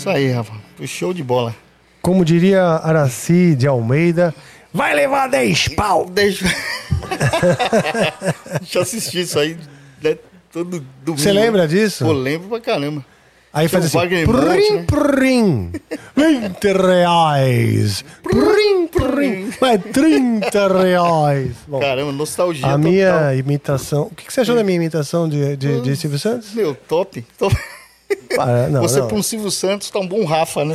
Isso 0.04 0.10
aí, 0.10 0.30
Rafa. 0.32 0.52
Show 0.86 1.14
de 1.14 1.22
bola. 1.22 1.56
Como 2.02 2.26
diria 2.26 2.62
Araci 2.62 3.54
de 3.56 3.66
Almeida, 3.66 4.34
vai 4.70 4.94
levar 4.94 5.28
10 5.28 5.68
pau. 5.68 6.04
Deixa. 6.12 6.44
Deixa 8.60 8.78
eu 8.78 8.82
assistir 8.82 9.20
isso 9.20 9.38
aí 9.38 9.56
né, 10.02 10.18
todo 10.52 10.84
domingo. 11.02 11.18
Você 11.18 11.32
lembra 11.32 11.66
disso? 11.66 12.04
Pô, 12.04 12.12
lembro 12.12 12.50
pra 12.50 12.60
caramba. 12.60 13.02
Aí 13.50 13.66
faz 13.66 13.86
assim, 13.86 13.98
prim, 13.98 14.26
Monte, 14.26 14.72
né? 14.74 14.84
prim, 14.86 15.72
20 16.14 16.72
reais, 16.86 18.04
prim, 18.22 18.86
prim, 18.88 19.50
vai 19.58 19.78
30 19.78 20.82
reais. 20.82 21.52
Bom, 21.66 21.80
Caramba, 21.80 22.12
nostalgia 22.12 22.66
a 22.66 22.72
total. 22.72 22.90
minha 22.90 23.34
imitação, 23.36 24.02
o 24.02 24.14
que 24.14 24.26
que 24.26 24.32
você 24.32 24.42
achou 24.42 24.54
da 24.54 24.62
minha 24.64 24.76
imitação 24.76 25.26
de, 25.26 25.56
de, 25.56 25.80
de 25.80 25.96
Silvio 25.96 26.18
Santos? 26.18 26.52
Meu, 26.52 26.74
top. 26.74 27.24
top. 27.38 27.56
Para, 28.36 28.68
não, 28.70 28.82
Você 28.82 29.00
não. 29.00 29.08
pra 29.08 29.16
um 29.16 29.22
Silvio 29.22 29.50
Santos 29.50 29.90
tá 29.90 29.98
um 29.98 30.06
bom 30.06 30.24
Rafa, 30.24 30.64
né? 30.64 30.74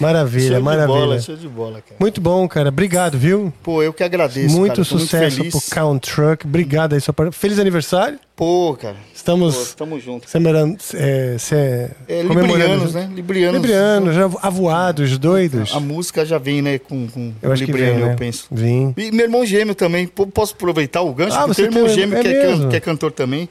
Maravilha, 0.00 0.48
show 0.48 0.56
de 0.58 0.62
maravilha. 0.62 0.98
bola, 0.98 1.20
show 1.20 1.36
de 1.36 1.48
bola, 1.48 1.74
cara. 1.80 1.96
Muito 2.00 2.20
bom, 2.20 2.46
cara. 2.48 2.68
Obrigado, 2.68 3.16
viu? 3.16 3.52
Pô, 3.62 3.80
eu 3.80 3.92
que 3.92 4.02
agradeço, 4.02 4.54
muito 4.54 4.72
cara. 4.72 4.84
Sucesso 4.84 5.38
muito 5.38 5.52
pro. 5.60 5.70
Count 5.70 6.10
Truck. 6.12 6.44
Obrigado 6.46 6.94
aí, 6.94 7.00
sua 7.00 7.14
par- 7.14 7.32
Feliz 7.32 7.60
aniversário. 7.60 8.18
Pô, 8.34 8.76
cara. 8.80 8.94
Pô, 8.94 9.00
Estamos 9.14 9.74
tamo 9.74 10.00
junto. 10.00 10.26
comemorando, 10.30 10.76
é, 10.94 11.36
se- 11.38 11.54
É, 11.54 11.90
comemorando 12.26 12.52
librianos, 12.58 12.94
né? 12.94 13.10
Librianos. 13.14 13.54
Librianos, 13.60 14.14
já 14.16 14.24
avoados, 14.42 15.16
doidos. 15.16 15.72
A 15.74 15.78
música 15.80 16.26
já 16.26 16.38
vem, 16.38 16.60
né, 16.60 16.78
com, 16.78 17.06
com 17.06 17.32
Eu 17.40 17.52
acho 17.52 17.64
que 17.64 17.70
libriano, 17.70 17.96
vem, 17.98 18.04
né? 18.06 18.12
eu 18.14 18.16
penso. 18.16 18.46
Vim. 18.50 18.92
E 18.96 19.12
meu 19.12 19.26
irmão 19.26 19.46
gêmeo 19.46 19.76
também. 19.76 20.08
Posso 20.08 20.54
aproveitar 20.54 21.02
o 21.02 21.14
gancho? 21.14 21.36
Ah, 21.36 21.46
Porque 21.46 21.54
você 21.62 21.68
tem 21.68 21.78
irmão 21.78 21.88
gêmeo 21.94 22.18
é 22.18 22.22
que, 22.22 22.28
é, 22.28 22.46
mesmo? 22.48 22.68
que 22.68 22.76
é 22.76 22.80
cantor 22.80 23.12
também. 23.12 23.48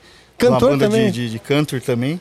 Cantor 0.47 0.69
uma 0.69 0.77
banda 0.77 0.89
também? 0.89 1.11
De, 1.11 1.25
de, 1.27 1.29
de 1.31 1.39
country 1.39 1.79
também. 1.79 2.19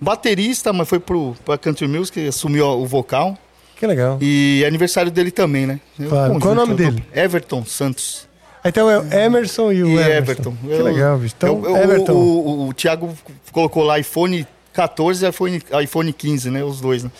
Baterista, 0.00 0.72
mas 0.72 0.88
foi 0.88 0.98
pro, 0.98 1.34
pra 1.44 1.56
Country 1.56 1.86
Music, 1.86 2.26
assumiu 2.26 2.66
o 2.66 2.86
vocal. 2.86 3.38
Que 3.76 3.86
legal. 3.86 4.18
E 4.20 4.62
é 4.64 4.66
aniversário 4.66 5.10
dele 5.10 5.30
também, 5.30 5.66
né? 5.66 5.80
Claro. 6.08 6.38
Qual 6.40 6.50
é 6.50 6.52
o 6.52 6.56
nome 6.56 6.74
dele? 6.74 7.04
Everton 7.14 7.64
Santos. 7.64 8.28
Então 8.64 8.88
é 8.88 8.98
o 8.98 9.12
Emerson 9.12 9.72
e 9.72 9.82
o 9.82 9.88
e 9.88 9.98
Everton. 9.98 10.50
Everton. 10.52 10.56
Que 10.76 10.82
legal, 10.82 11.18
bicho. 11.18 11.34
Então, 11.36 11.62
Eu- 11.64 11.70
eu- 11.70 11.82
Everton. 11.82 12.12
O, 12.12 12.16
o, 12.48 12.68
o 12.68 12.72
Thiago 12.74 13.12
colocou 13.50 13.82
lá 13.82 13.98
iPhone 13.98 14.46
14 14.72 15.24
e 15.24 15.28
iPhone, 15.28 15.62
iPhone 15.82 16.12
15, 16.12 16.50
né? 16.50 16.62
Os 16.64 16.80
dois, 16.80 17.02
né? 17.04 17.10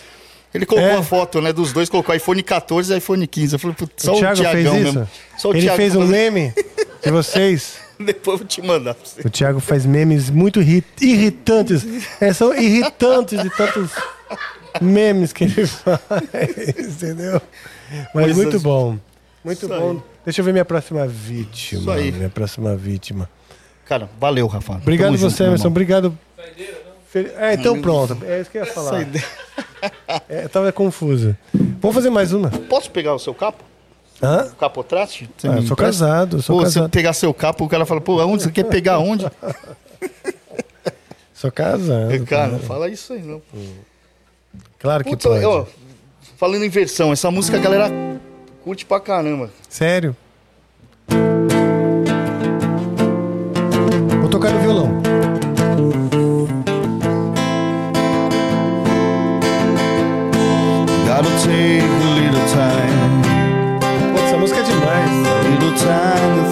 Ele 0.53 0.65
colocou 0.65 0.89
É. 0.89 0.95
a 0.97 1.03
foto, 1.03 1.41
né, 1.41 1.51
dos 1.51 1.73
dois, 1.73 1.89
colocou 1.89 2.13
iPhone 2.13 2.41
14 2.43 2.93
e 2.93 2.97
iPhone 2.97 3.25
15. 3.27 3.55
Eu 3.55 3.59
falei, 3.59 3.75
só 3.97 4.13
o 4.13 4.15
o, 4.15 4.19
Thiago 4.19 4.37
fez 4.43 4.65
isso? 4.65 4.73
mesmo. 4.75 5.09
Só 5.37 5.49
o 5.49 5.53
Ele 5.53 5.61
Thiago 5.61 5.77
fez 5.77 5.95
um 5.95 6.05
meme 6.05 6.53
de 7.03 7.11
vocês. 7.11 7.77
Depois 8.03 8.33
eu 8.33 8.37
vou 8.39 8.47
te 8.47 8.61
mandar 8.61 8.93
pra 8.95 9.05
você. 9.05 9.21
O 9.21 9.29
Thiago 9.29 9.59
faz 9.59 9.85
memes 9.85 10.29
muito 10.29 10.61
irri- 10.61 10.83
irritantes. 11.01 11.85
É, 12.19 12.33
são 12.33 12.53
irritantes 12.55 13.41
de 13.41 13.49
tantos 13.49 13.91
memes 14.81 15.31
que 15.33 15.43
ele 15.45 15.65
faz, 15.67 15.99
entendeu? 16.79 17.41
Mas 18.13 18.25
Coisas- 18.25 18.35
muito 18.37 18.59
bom. 18.59 18.97
Muito 19.43 19.57
Isso 19.65 19.67
bom. 19.67 19.91
aí. 19.91 20.01
Deixa 20.25 20.41
eu 20.41 20.45
ver 20.45 20.51
minha 20.53 20.65
próxima 20.65 21.05
vítima. 21.07 21.81
Isso 21.81 21.91
aí. 21.91 22.11
Minha 22.11 22.29
próxima 22.29 22.75
vítima. 22.75 23.29
Cara, 23.85 24.09
valeu, 24.19 24.47
Rafa. 24.47 24.73
Obrigado 24.75 25.07
Tamo 25.17 25.17
você, 25.29 25.43
Emerson. 25.43 25.67
Obrigado. 25.67 26.17
Fe- 27.11 27.31
É, 27.37 27.53
então 27.53 27.79
pronto. 27.81 28.17
É 28.25 28.39
isso 28.41 28.49
que 28.49 28.57
eu 28.57 28.63
ia 28.65 28.71
falar. 28.73 29.01
ideia- 29.01 29.25
É, 30.29 30.45
eu 30.45 30.49
tava 30.49 30.71
confuso. 30.71 31.35
Vamos 31.53 31.93
fazer 31.93 32.09
mais 32.09 32.31
uma. 32.31 32.49
Posso 32.49 32.89
pegar 32.89 33.13
o 33.13 33.19
seu 33.19 33.33
capo? 33.33 33.63
Hã? 34.21 34.49
Capotraste? 34.59 35.29
Você 35.37 35.47
Ah, 35.47 35.55
eu 35.57 35.61
sou 35.63 35.75
casado, 35.75 36.37
eu 36.37 36.41
sou 36.41 36.57
Pô, 36.57 36.63
casado. 36.63 36.83
você 36.83 36.89
pegar 36.89 37.13
seu 37.13 37.33
capo, 37.33 37.65
o 37.65 37.69
cara 37.69 37.85
fala, 37.85 37.99
pô, 38.01 38.19
aonde? 38.21 38.43
Você 38.43 38.51
quer 38.51 38.63
pegar 38.65 38.99
onde? 38.99 39.25
Sou 41.33 41.51
casado. 41.51 42.25
cara, 42.25 42.47
não 42.53 42.59
fala 42.59 42.87
isso 42.89 43.11
aí, 43.11 43.21
não. 43.21 43.41
Claro 44.79 45.03
que 45.03 45.09
Puta, 45.09 45.27
pode. 45.27 45.43
ó, 45.45 45.65
falando 46.37 46.63
em 46.63 46.69
versão, 46.69 47.11
essa 47.11 47.29
música 47.29 47.57
a 47.57 47.59
galera 47.59 47.89
curte 48.63 48.85
pra 48.85 48.97
caramba. 49.01 49.49
Sério? 49.67 50.15
Vou 54.21 54.29
tocar 54.29 54.51
no 54.51 54.59
violão. 54.61 55.02
Essa 64.83 65.11
música 65.11 65.23
é 65.23 65.23
demais. 65.23 65.27
a 65.27 65.49
little 65.49 65.73
time 65.73 66.42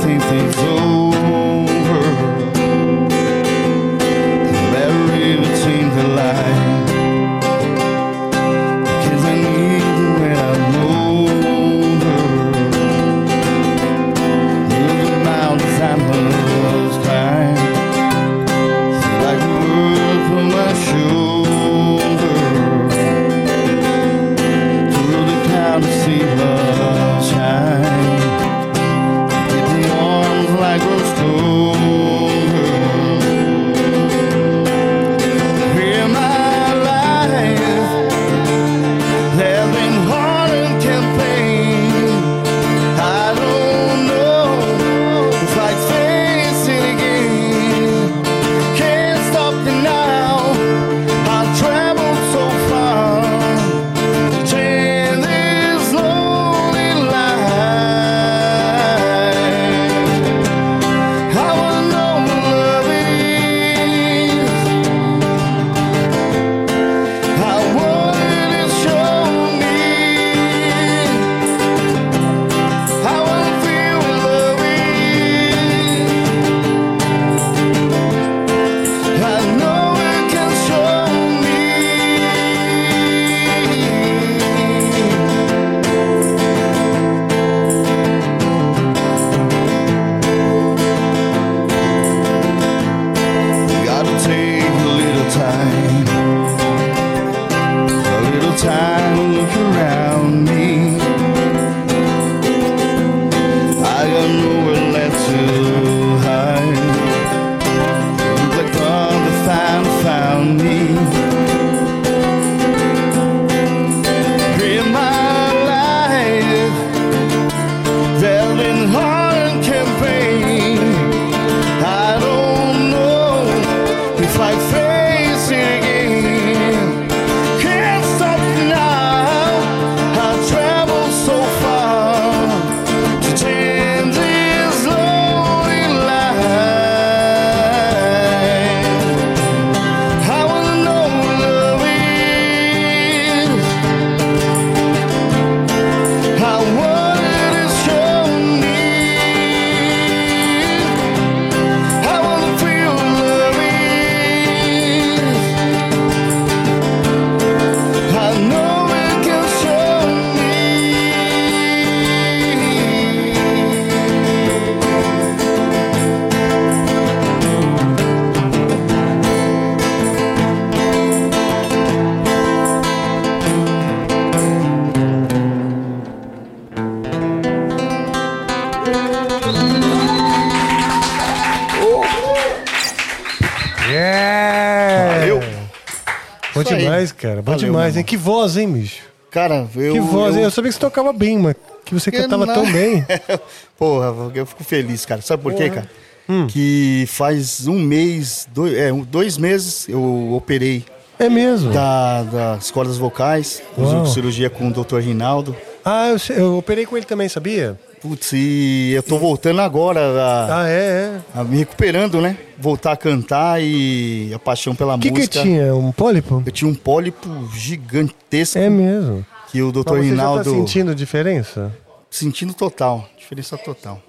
hein? 187.97 188.03
Que 188.03 188.17
voz, 188.17 188.57
hein, 188.57 188.71
bicho? 188.71 189.03
Cara, 189.29 189.67
eu. 189.75 189.93
Que 189.93 189.99
voz, 189.99 190.35
hein? 190.35 190.41
eu... 190.41 190.47
Eu 190.47 190.51
sabia 190.51 190.69
que 190.69 190.75
você 190.75 190.79
tocava 190.81 191.13
bem, 191.13 191.37
mas 191.37 191.55
que 191.85 191.93
você 191.93 192.11
cantava 192.11 192.45
não- 192.45 192.53
tão 192.53 192.71
bem. 192.71 193.05
Porra, 193.77 194.13
eu 194.35 194.45
fico 194.45 194.63
feliz, 194.63 195.05
cara. 195.05 195.21
Sabe 195.21 195.41
por 195.43 195.53
quê, 195.53 195.69
cara? 195.69 195.89
Hum. 196.29 196.47
Que 196.47 197.05
faz 197.07 197.67
um 197.67 197.79
mês, 197.79 198.47
dois, 198.53 198.73
é, 198.77 198.91
dois 198.91 199.37
meses 199.37 199.87
eu 199.89 200.33
operei 200.33 200.85
É 201.19 201.27
mesmo? 201.29 201.71
da, 201.73 202.23
das 202.23 202.71
cordas 202.71 202.97
vocais, 202.97 203.61
Uau. 203.77 204.05
cirurgia 204.05 204.49
com 204.49 204.67
o 204.67 204.71
Dr. 204.71 204.97
Rinaldo. 204.99 205.55
Ah, 205.83 206.09
eu, 206.09 206.35
eu 206.35 206.57
operei 206.57 206.85
com 206.85 206.95
ele 206.95 207.05
também, 207.05 207.27
sabia? 207.27 207.77
Putz, 208.01 208.31
e 208.33 208.93
eu 208.95 209.03
tô 209.03 209.17
voltando 209.17 209.61
agora 209.61 209.99
a, 209.99 210.61
Ah, 210.61 210.69
é, 210.69 210.73
é. 210.73 211.19
a 211.35 211.43
me 211.43 211.57
recuperando, 211.57 212.21
né? 212.21 212.37
Voltar 212.61 212.91
a 212.91 212.97
cantar 212.97 213.61
e 213.61 214.31
a 214.33 214.39
paixão 214.39 214.75
pela 214.75 214.95
O 214.95 214.99
que 214.99 215.09
que 215.11 215.17
música. 215.17 215.41
tinha? 215.41 215.73
Um 215.75 215.91
pólipo? 215.91 216.43
Eu 216.45 216.51
tinha 216.51 216.69
um 216.69 216.75
pólipo 216.75 217.27
gigantesco 217.55 218.57
É 218.59 218.69
mesmo. 218.69 219.25
que 219.51 219.61
o 219.61 219.71
Dr. 219.71 219.79
Mas 219.89 219.97
você 220.05 220.09
Rinaldo 220.11 220.43
tá 220.43 220.49
sentindo 220.49 220.93
diferença? 220.95 221.71
sentindo 222.09 222.53
total, 222.53 223.07
diferença 223.17 223.57
total. 223.57 224.01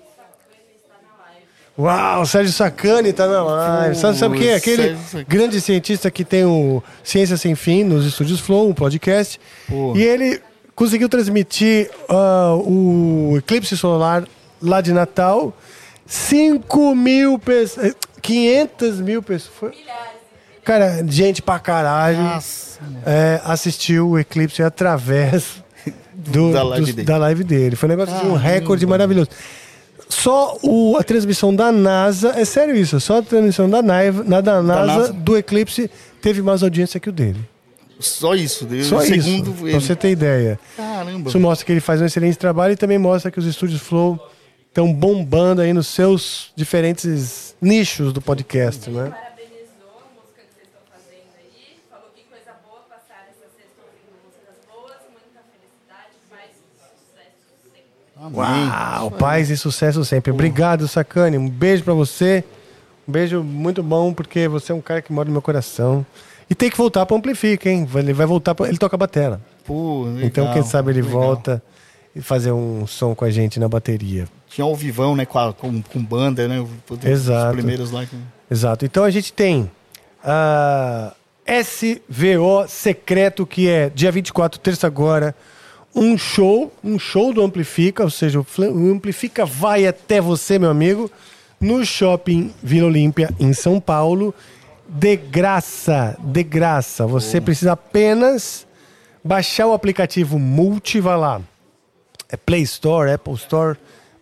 Uau, 1.78 2.20
o 2.22 2.26
Sérgio 2.26 2.52
Sacani 2.52 3.12
tá 3.14 3.26
na 3.26 3.42
live. 3.42 3.96
Sabe, 3.96 4.18
sabe 4.18 4.38
quem 4.38 4.48
é? 4.48 4.56
Aquele 4.56 4.96
Sérgio 4.96 5.26
grande 5.26 5.58
cientista 5.60 6.10
que 6.10 6.22
tem 6.24 6.44
o 6.44 6.82
Ciência 7.02 7.36
Sem 7.38 7.54
Fim 7.54 7.82
nos 7.84 8.04
estúdios 8.04 8.40
Flow, 8.40 8.68
um 8.68 8.74
podcast. 8.74 9.40
Pô. 9.68 9.94
E 9.96 10.02
ele 10.02 10.40
conseguiu 10.74 11.08
transmitir 11.08 11.90
ah, 12.10 12.54
o 12.56 13.34
eclipse 13.38 13.74
solar 13.76 14.24
lá 14.60 14.80
de 14.82 14.92
Natal. 14.92 15.54
5 16.04 16.94
mil 16.94 17.38
pessoas. 17.38 17.94
500 18.22 19.00
mil 19.00 19.22
pessoas. 19.22 19.52
Foi- 19.58 19.72
Cara, 20.64 21.04
gente 21.08 21.42
pra 21.42 21.58
caralho 21.58 22.22
Nossa, 22.22 22.78
é, 23.04 23.40
assistiu 23.44 24.10
o 24.10 24.18
eclipse 24.18 24.62
através 24.62 25.62
do- 26.14 26.52
Da 26.52 26.62
live 26.62 26.92
dele. 26.92 27.06
da 27.06 27.16
live 27.18 27.44
dele. 27.44 27.76
Foi 27.76 27.88
um 27.88 27.90
negócio 27.90 28.16
de 28.20 28.26
um 28.26 28.34
recorde 28.34 28.86
maravilhoso. 28.86 29.28
Só 30.08 30.56
o- 30.62 30.96
a 30.96 31.02
transmissão 31.02 31.52
da 31.54 31.72
NASA, 31.72 32.34
é 32.36 32.44
sério 32.44 32.76
isso, 32.76 33.00
só 33.00 33.18
a 33.18 33.22
transmissão 33.22 33.68
da, 33.68 33.82
naiva- 33.82 34.22
na- 34.22 34.40
da 34.40 34.62
NASA, 34.62 34.86
NASA? 34.86 35.12
do 35.12 35.36
eclipse 35.36 35.90
teve 36.20 36.40
mais 36.42 36.62
audiência 36.62 37.00
que 37.00 37.08
o 37.08 37.12
dele. 37.12 37.40
Só 37.98 38.34
isso. 38.34 38.64
deu 38.64 38.84
Só 38.84 38.98
um 38.98 39.02
isso, 39.02 39.10
segundo, 39.14 39.52
pra 39.52 39.80
você 39.80 39.96
ter 39.96 40.10
ideia. 40.10 40.60
Caramba. 40.76 41.28
Isso 41.28 41.40
mostra 41.40 41.64
que 41.66 41.72
ele 41.72 41.80
faz 41.80 42.00
um 42.00 42.04
excelente 42.04 42.36
trabalho 42.38 42.72
e 42.72 42.76
também 42.76 42.98
mostra 42.98 43.30
que 43.30 43.38
os 43.38 43.46
estúdios 43.46 43.80
Flow 43.80 44.18
estão 44.68 44.92
bombando 44.92 45.60
aí 45.60 45.72
nos 45.72 45.86
seus 45.88 46.52
diferentes 46.56 47.51
nichos 47.62 48.12
do 48.12 48.20
podcast, 48.20 48.90
né? 48.90 49.09
Parabenizou 49.09 50.02
a 50.02 50.10
música 50.18 50.43
que 50.43 50.52
vocês 50.52 50.66
estão 50.66 50.82
fazendo 50.90 51.30
aí. 51.39 51.78
Falou 51.89 52.10
que 52.12 52.24
coisa 52.24 52.51
boa 52.66 52.82
passar 52.90 53.28
essa 53.30 53.47
sexta 53.55 53.78
ouvindo 53.86 54.10
músicas 54.26 54.59
boas, 54.66 54.98
muita 55.12 55.40
felicidade, 55.47 56.18
paz 56.28 56.51
e 56.51 56.66
sucesso 56.82 57.47
sempre. 57.62 57.86
Amém. 58.16 58.68
Uau, 58.68 59.10
paz 59.12 59.48
e 59.48 59.56
sucesso 59.56 60.05
sempre. 60.05 60.32
Obrigado, 60.32 60.89
Sacane. 60.89 61.39
Um 61.39 61.48
beijo 61.48 61.84
pra 61.84 61.94
você. 61.94 62.43
Um 63.06 63.12
beijo 63.12 63.44
muito 63.44 63.80
bom, 63.80 64.12
porque 64.12 64.48
você 64.48 64.72
é 64.72 64.74
um 64.74 64.80
cara 64.80 65.01
que 65.01 65.12
mora 65.12 65.26
no 65.26 65.32
meu 65.32 65.43
coração. 65.43 66.05
E 66.51 66.55
tem 66.56 66.68
que 66.68 66.76
voltar 66.76 67.06
pro 67.06 67.16
Amplifica, 67.16 67.70
hein? 67.70 67.89
Ele 67.94 68.12
vai 68.12 68.26
voltar 68.26 68.55
pra... 68.55 68.68
Ele 68.68 68.76
toca 68.76 68.97
batera. 68.97 69.40
Pô, 69.64 70.02
legal, 70.05 70.26
então, 70.26 70.52
quem 70.52 70.62
sabe 70.64 70.90
ele 70.90 71.02
legal. 71.02 71.20
volta 71.20 71.62
e 72.14 72.20
fazer 72.20 72.51
um 72.52 72.86
som 72.86 73.14
com 73.14 73.24
a 73.24 73.30
gente 73.30 73.59
na 73.59 73.68
bateria. 73.68 74.26
Tinha 74.54 74.66
o 74.66 74.74
vivão, 74.74 75.16
né? 75.16 75.24
Com, 75.24 75.38
a- 75.38 75.52
com, 75.52 75.80
com 75.82 76.04
banda, 76.04 76.46
né? 76.46 76.60
Os 76.60 77.04
Exato. 77.04 77.52
primeiros 77.52 77.90
lá. 77.90 78.04
que- 78.04 78.16
Exato. 78.50 78.84
Então 78.84 79.02
a 79.04 79.10
gente 79.10 79.32
tem 79.32 79.70
a 80.22 81.12
SVO 81.46 82.66
Secreto, 82.68 83.46
que 83.46 83.68
é 83.68 83.88
dia 83.90 84.12
24, 84.12 84.60
terça 84.60 84.86
agora, 84.86 85.34
um 85.94 86.16
show, 86.16 86.72
um 86.82 86.98
show 86.98 87.32
do 87.32 87.42
Amplifica, 87.42 88.02
ou 88.04 88.10
seja, 88.10 88.40
o 88.40 88.90
Amplifica 88.92 89.44
vai 89.44 89.86
até 89.86 90.20
você, 90.20 90.58
meu 90.58 90.70
amigo, 90.70 91.10
no 91.60 91.84
Shopping 91.84 92.52
Vila 92.62 92.86
Olímpia, 92.88 93.30
em 93.38 93.52
São 93.52 93.80
Paulo, 93.80 94.34
de 94.88 95.16
graça, 95.16 96.16
de 96.22 96.42
graça. 96.42 97.06
Você 97.06 97.40
precisa 97.40 97.72
apenas 97.72 98.66
baixar 99.24 99.66
o 99.66 99.72
aplicativo 99.72 100.38
Multi, 100.38 101.00
vai 101.00 101.16
lá, 101.16 101.40
é 102.28 102.36
Play 102.36 102.62
Store, 102.62 103.10
Apple 103.12 103.34
Store, 103.34 103.76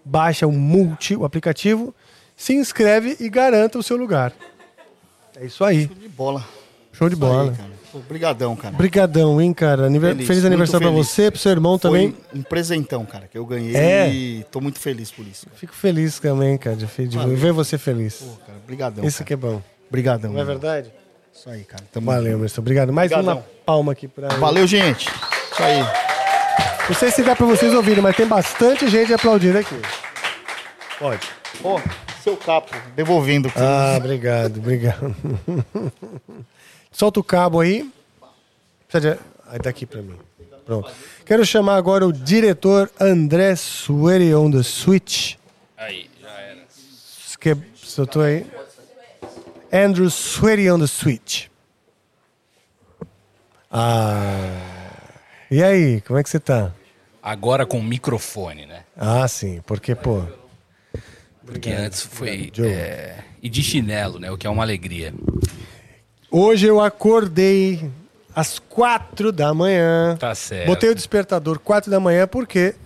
baixa 0.05 0.47
o 0.47 0.53
Multi, 0.53 1.15
o 1.17 1.25
aplicativo, 1.25 1.95
se 2.37 2.55
inscreve 2.55 3.17
e 3.21 3.29
garanta 3.29 3.79
o 3.79 3.83
seu 3.83 3.97
lugar. 3.97 4.33
É 5.37 5.45
isso 5.47 5.65
aí. 5.65 5.87
De 5.87 6.09
bola. 6.09 6.45
Show 6.93 7.09
de 7.09 7.15
Isso 7.15 7.25
aí, 7.25 7.31
bola. 7.31 7.53
cara. 7.53 7.81
Obrigadão, 7.93 8.55
cara. 8.55 8.77
Brigadão, 8.77 9.41
hein, 9.41 9.53
cara. 9.53 9.87
Aniver- 9.87 10.13
Feliz, 10.13 10.27
Feliz, 10.29 10.45
aniversário 10.45 10.87
pra 10.87 10.93
feliz. 10.93 11.09
você, 11.09 11.31
pro 11.31 11.41
seu 11.41 11.51
irmão 11.51 11.77
também. 11.79 12.13
Foi 12.31 12.39
um 12.39 12.43
presentão, 12.43 13.05
cara, 13.05 13.27
que 13.27 13.37
eu 13.37 13.45
ganhei 13.45 13.75
É? 13.75 14.09
e 14.09 14.45
tô 14.51 14.61
muito 14.61 14.79
feliz 14.79 15.11
por 15.11 15.27
isso. 15.27 15.47
Cara. 15.47 15.59
Fico 15.59 15.75
feliz 15.75 16.19
também, 16.21 16.57
cara, 16.57 16.77
de, 16.77 16.87
de 16.87 17.17
Valeu. 17.17 17.37
ver 17.37 17.53
você 17.53 17.77
feliz. 17.79 18.15
Pô, 18.17 18.27
cara, 18.47 18.59
brigadão. 18.67 19.05
Isso 19.05 19.19
cara. 19.19 19.27
que 19.27 19.33
é 19.33 19.37
bom. 19.37 19.61
Brigadão. 19.91 20.33
Não 20.33 20.41
é 20.41 20.45
verdade? 20.45 20.93
Isso 21.35 21.51
aí, 21.51 21.65
cara. 21.65 21.83
Tamo 21.93 22.07
Valeu, 22.07 22.35
Emerson. 22.35 22.61
Obrigado. 22.61 22.93
Mais 22.93 23.11
uma 23.11 23.19
Obrigadão. 23.21 23.45
palma 23.67 23.91
aqui 23.93 24.07
pra 24.07 24.29
Valeu, 24.37 24.67
gente. 24.69 25.09
Isso 25.09 25.63
aí. 25.63 26.20
Não 26.89 26.95
sei 26.95 27.11
se 27.11 27.23
dá 27.23 27.37
pra 27.37 27.47
vocês 27.47 27.73
ouvirem, 27.73 28.03
mas 28.03 28.17
tem 28.17 28.27
bastante 28.27 28.89
gente 28.89 29.13
aplaudindo 29.15 29.59
aqui. 29.59 29.81
Pode. 30.99 31.27
Pô, 31.63 31.81
seu 32.23 32.37
capo, 32.37 32.77
devolvendo. 32.95 33.49
aqui. 33.49 33.59
Ah, 33.59 33.95
obrigado, 33.97 34.59
obrigado. 34.59 35.15
Solta 36.91 37.21
o 37.21 37.25
cabo 37.25 37.61
aí. 37.61 37.91
Precisa 38.89 39.17
de... 39.17 39.59
Daqui 39.63 39.87
pra 39.87 40.03
mim. 40.03 40.17
Pronto. 40.67 40.91
Quero 41.25 41.45
chamar 41.45 41.77
agora 41.77 42.07
o 42.07 42.13
diretor 42.13 42.91
André 43.01 43.57
Sueri 43.57 44.35
on 44.35 44.51
the 44.51 44.63
Switch. 44.63 45.35
Aí, 45.77 46.09
já 46.21 46.31
era. 46.31 46.61
Que 47.41 47.57
soltou 47.75 48.23
aí. 48.23 48.47
Andrew 49.73 50.11
Sueri 50.11 50.71
on 50.71 50.79
the 50.79 50.87
Switch. 50.87 51.47
Ah. 53.71 54.70
E 55.51 55.65
aí, 55.65 56.01
como 56.03 56.17
é 56.17 56.23
que 56.23 56.31
você 56.31 56.39
tá? 56.39 56.73
Agora 57.21 57.67
com 57.67 57.83
microfone, 57.83 58.67
né? 58.67 58.85
Ah, 58.97 59.27
sim, 59.27 59.61
porque, 59.67 59.97
pô. 59.97 60.23
Porque 61.45 61.71
antes 61.71 62.03
foi. 62.03 62.53
É, 62.61 63.19
e 63.43 63.49
de 63.49 63.61
chinelo, 63.61 64.21
né? 64.21 64.31
O 64.31 64.39
que 64.39 64.47
é 64.47 64.51
uma 64.51 64.63
alegria. 64.63 65.13
Hoje 66.31 66.67
eu 66.67 66.81
acordei 66.81 67.91
às 68.33 68.61
quatro 68.61 69.33
da 69.33 69.53
manhã. 69.53 70.17
Tá 70.21 70.33
certo. 70.37 70.69
Botei 70.69 70.91
o 70.91 70.95
despertador 70.95 71.59
quatro 71.59 71.91
da 71.91 71.99
manhã 71.99 72.29
porque 72.29 72.77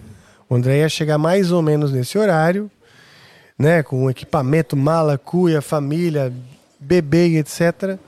o 0.48 0.54
André 0.54 0.78
ia 0.78 0.88
chegar 0.88 1.18
mais 1.18 1.52
ou 1.52 1.60
menos 1.60 1.92
nesse 1.92 2.16
horário, 2.16 2.70
né? 3.58 3.82
Com 3.82 4.08
equipamento, 4.08 4.74
mala, 4.74 5.18
cuia, 5.18 5.60
família, 5.60 6.32
bebê 6.80 7.36
etc. 7.36 7.98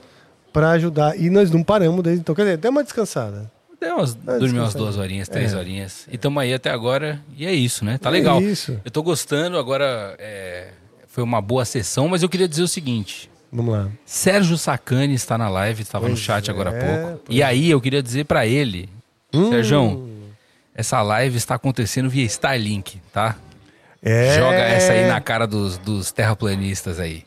Pra 0.51 0.71
ajudar. 0.71 1.15
E 1.15 1.29
nós 1.29 1.51
não 1.51 1.63
paramos 1.63 2.01
desde 2.01 2.21
então. 2.21 2.33
Quer 2.33 2.41
dizer, 2.43 2.57
deu 2.57 2.71
uma 2.71 2.83
descansada. 2.83 3.51
Deu 3.87 3.95
umas, 3.97 4.17
Ah, 4.27 4.37
dormi 4.37 4.59
umas 4.59 4.73
duas 4.73 4.97
horinhas, 4.97 5.27
três 5.29 5.53
É. 5.53 5.57
horinhas. 5.57 6.07
E 6.11 6.15
estamos 6.15 6.41
aí 6.41 6.53
até 6.53 6.69
agora. 6.69 7.19
E 7.35 7.45
é 7.45 7.53
isso, 7.53 7.83
né? 7.85 7.97
Tá 7.97 8.09
É 8.09 8.11
legal. 8.11 8.41
isso. 8.41 8.79
Eu 8.83 8.91
tô 8.91 9.01
gostando. 9.03 9.57
Agora 9.57 10.15
é, 10.19 10.69
foi 11.07 11.23
uma 11.23 11.41
boa 11.41 11.63
sessão, 11.65 12.07
mas 12.07 12.21
eu 12.23 12.29
queria 12.29 12.47
dizer 12.47 12.63
o 12.63 12.67
seguinte. 12.67 13.29
Vamos 13.51 13.73
lá. 13.73 13.89
Sérgio 14.05 14.57
Sacani 14.57 15.13
está 15.13 15.37
na 15.37 15.47
live, 15.49 15.81
estava 15.81 16.05
no 16.07 16.15
Pois 16.15 16.19
chat 16.23 16.51
agora 16.51 16.69
há 16.71 16.73
é, 16.73 17.01
pouco. 17.07 17.23
E 17.29 17.41
aí 17.41 17.69
eu 17.69 17.79
queria 17.79 18.03
dizer 18.03 18.25
pra 18.25 18.45
ele, 18.45 18.89
Hum. 19.33 19.49
Sérgio, 19.49 20.09
essa 20.75 21.01
live 21.01 21.37
está 21.37 21.55
acontecendo 21.55 22.09
via 22.09 22.23
Starlink, 22.25 23.01
tá? 23.13 23.35
É. 24.03 24.35
Joga 24.37 24.55
essa 24.57 24.91
aí 24.93 25.07
na 25.07 25.19
cara 25.21 25.47
dos, 25.47 25.77
dos 25.77 26.11
terraplanistas 26.11 26.99
aí. 26.99 27.23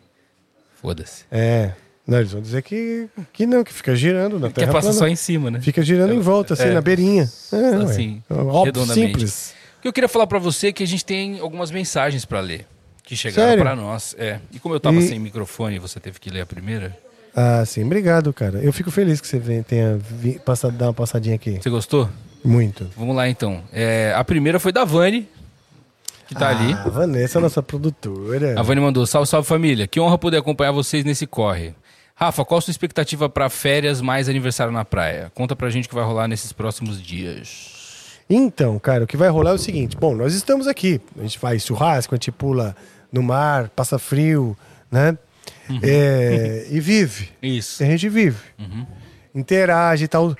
Foda-se. 0.80 1.24
É. 1.30 1.72
Não, 2.10 2.18
eles 2.18 2.32
vão 2.32 2.40
dizer 2.42 2.62
que, 2.62 3.08
que 3.32 3.46
não, 3.46 3.62
que 3.62 3.72
fica 3.72 3.94
girando 3.94 4.38
na 4.38 4.50
terra. 4.50 4.72
passar 4.72 4.88
plana. 4.88 4.98
só 4.98 5.06
em 5.08 5.14
cima, 5.16 5.50
né? 5.50 5.60
Fica 5.60 5.80
girando 5.82 6.12
em 6.12 6.20
volta, 6.20 6.54
assim, 6.54 6.64
É. 6.64 6.72
na 6.72 6.80
beirinha. 6.80 7.30
É. 7.52 7.74
Assim, 7.84 8.22
Óbvio, 8.28 8.84
simples. 8.86 9.54
O 9.78 9.82
que 9.82 9.88
eu 9.88 9.92
queria 9.92 10.08
falar 10.08 10.26
pra 10.26 10.38
você 10.38 10.66
é 10.68 10.72
que 10.72 10.82
a 10.82 10.86
gente 10.86 11.04
tem 11.04 11.38
algumas 11.40 11.70
mensagens 11.70 12.24
pra 12.24 12.40
ler 12.40 12.66
que 13.04 13.16
chegaram 13.16 13.62
pra 13.62 13.74
nós. 13.76 14.14
É. 14.18 14.38
E 14.52 14.58
como 14.58 14.74
eu 14.74 14.80
tava 14.80 14.96
E- 14.96 15.02
sem 15.08 15.18
microfone, 15.18 15.78
você 15.78 15.98
teve 16.00 16.18
que 16.20 16.28
ler 16.30 16.40
a 16.42 16.46
primeira. 16.46 16.96
Ah, 17.34 17.64
sim. 17.64 17.84
Obrigado, 17.84 18.32
cara. 18.32 18.58
Eu 18.58 18.72
fico 18.72 18.90
feliz 18.90 19.20
que 19.20 19.26
você 19.28 19.62
tenha 19.66 19.96
vi, 19.98 20.38
passado, 20.40 20.76
dar 20.76 20.86
uma 20.86 20.94
passadinha 20.94 21.36
aqui. 21.36 21.58
Você 21.62 21.70
gostou? 21.70 22.10
Muito. 22.44 22.90
Vamos 22.96 23.14
lá 23.14 23.28
então. 23.28 23.62
É, 23.72 24.12
a 24.16 24.24
primeira 24.24 24.58
foi 24.58 24.72
da 24.72 24.84
Vani, 24.84 25.28
que 26.26 26.34
tá 26.34 26.48
ali. 26.48 26.72
Ah, 26.72 26.84
a 26.86 26.88
Vanessa, 26.88 27.38
nossa 27.40 27.62
produtora. 27.62 28.58
A 28.58 28.62
Vani 28.62 28.80
mandou: 28.80 29.06
Salve, 29.06 29.28
salve 29.28 29.46
família. 29.46 29.86
Que 29.86 30.00
honra 30.00 30.18
poder 30.18 30.38
acompanhar 30.38 30.72
vocês 30.72 31.04
nesse 31.04 31.26
corre. 31.26 31.72
Rafa, 32.20 32.44
qual 32.44 32.58
a 32.58 32.60
sua 32.60 32.70
expectativa 32.70 33.30
pra 33.30 33.48
férias 33.48 34.02
mais 34.02 34.28
aniversário 34.28 34.70
na 34.70 34.84
praia? 34.84 35.32
Conta 35.34 35.56
pra 35.56 35.70
gente 35.70 35.86
o 35.86 35.88
que 35.88 35.94
vai 35.94 36.04
rolar 36.04 36.28
nesses 36.28 36.52
próximos 36.52 37.00
dias. 37.00 38.20
Então, 38.28 38.78
cara, 38.78 39.04
o 39.04 39.06
que 39.06 39.16
vai 39.16 39.30
rolar 39.30 39.52
é 39.52 39.54
o 39.54 39.58
seguinte. 39.58 39.96
Bom, 39.96 40.14
nós 40.14 40.34
estamos 40.34 40.66
aqui. 40.66 41.00
A 41.18 41.22
gente 41.22 41.38
faz 41.38 41.64
churrasco, 41.64 42.14
a 42.14 42.16
gente 42.16 42.30
pula 42.30 42.76
no 43.10 43.22
mar, 43.22 43.70
passa 43.70 43.98
frio, 43.98 44.54
né? 44.92 45.16
Uhum. 45.70 45.80
É, 45.82 46.66
e 46.70 46.78
vive. 46.78 47.30
Isso. 47.42 47.82
A 47.82 47.86
gente 47.86 48.06
vive. 48.10 48.38
Interage 49.34 50.04
e 50.04 50.08
tal. 50.08 50.36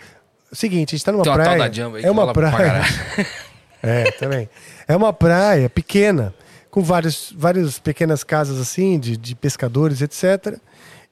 Seguinte, 0.53 0.95
a 0.95 0.99
gente 0.99 1.05
tá 1.07 1.13
numa 1.13 1.25
Tem 1.25 1.33
uma 1.33 1.39
tal 1.39 1.57
praia. 1.57 1.71
da 1.71 1.97
aí 1.97 2.05
é 2.05 2.11
uma 2.11 2.33
praia. 2.33 2.83
É, 3.83 4.11
também. 4.11 4.47
É 4.87 4.95
uma 4.95 5.11
praia 5.11 5.71
pequena, 5.71 6.35
com 6.71 6.83
vários, 6.83 7.33
várias 7.35 7.79
pequenas 7.79 8.23
casas 8.23 8.61
assim, 8.61 8.99
de, 8.99 9.17
de 9.17 9.35
pescadores, 9.35 10.03
etc. 10.03 10.59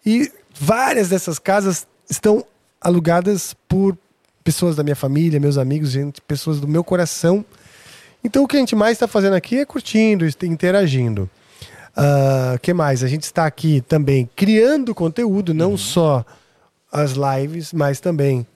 E 0.04 0.30
várias 0.58 1.08
dessas 1.08 1.38
casas 1.38 1.86
estão 2.08 2.44
alugadas 2.80 3.54
por 3.68 3.96
pessoas 4.44 4.76
da 4.76 4.82
minha 4.82 4.96
família, 4.96 5.38
meus 5.38 5.58
amigos, 5.58 5.90
gente, 5.90 6.20
pessoas 6.22 6.60
do 6.60 6.66
meu 6.68 6.82
coração. 6.82 7.44
Então 8.24 8.44
o 8.44 8.48
que 8.48 8.56
a 8.56 8.60
gente 8.60 8.74
mais 8.74 8.92
está 8.92 9.06
fazendo 9.06 9.34
aqui 9.34 9.58
é 9.58 9.64
curtindo, 9.64 10.24
interagindo. 10.42 11.28
O 12.54 12.58
que 12.60 12.72
mais? 12.72 13.02
A 13.02 13.08
gente 13.08 13.24
está 13.24 13.44
aqui 13.46 13.80
também 13.82 14.28
criando 14.36 14.94
conteúdo, 14.94 15.52
não 15.52 15.76
só 15.76 16.24
as 16.92 17.12
lives, 17.12 17.72
mas 17.72 18.00
também 18.00 18.46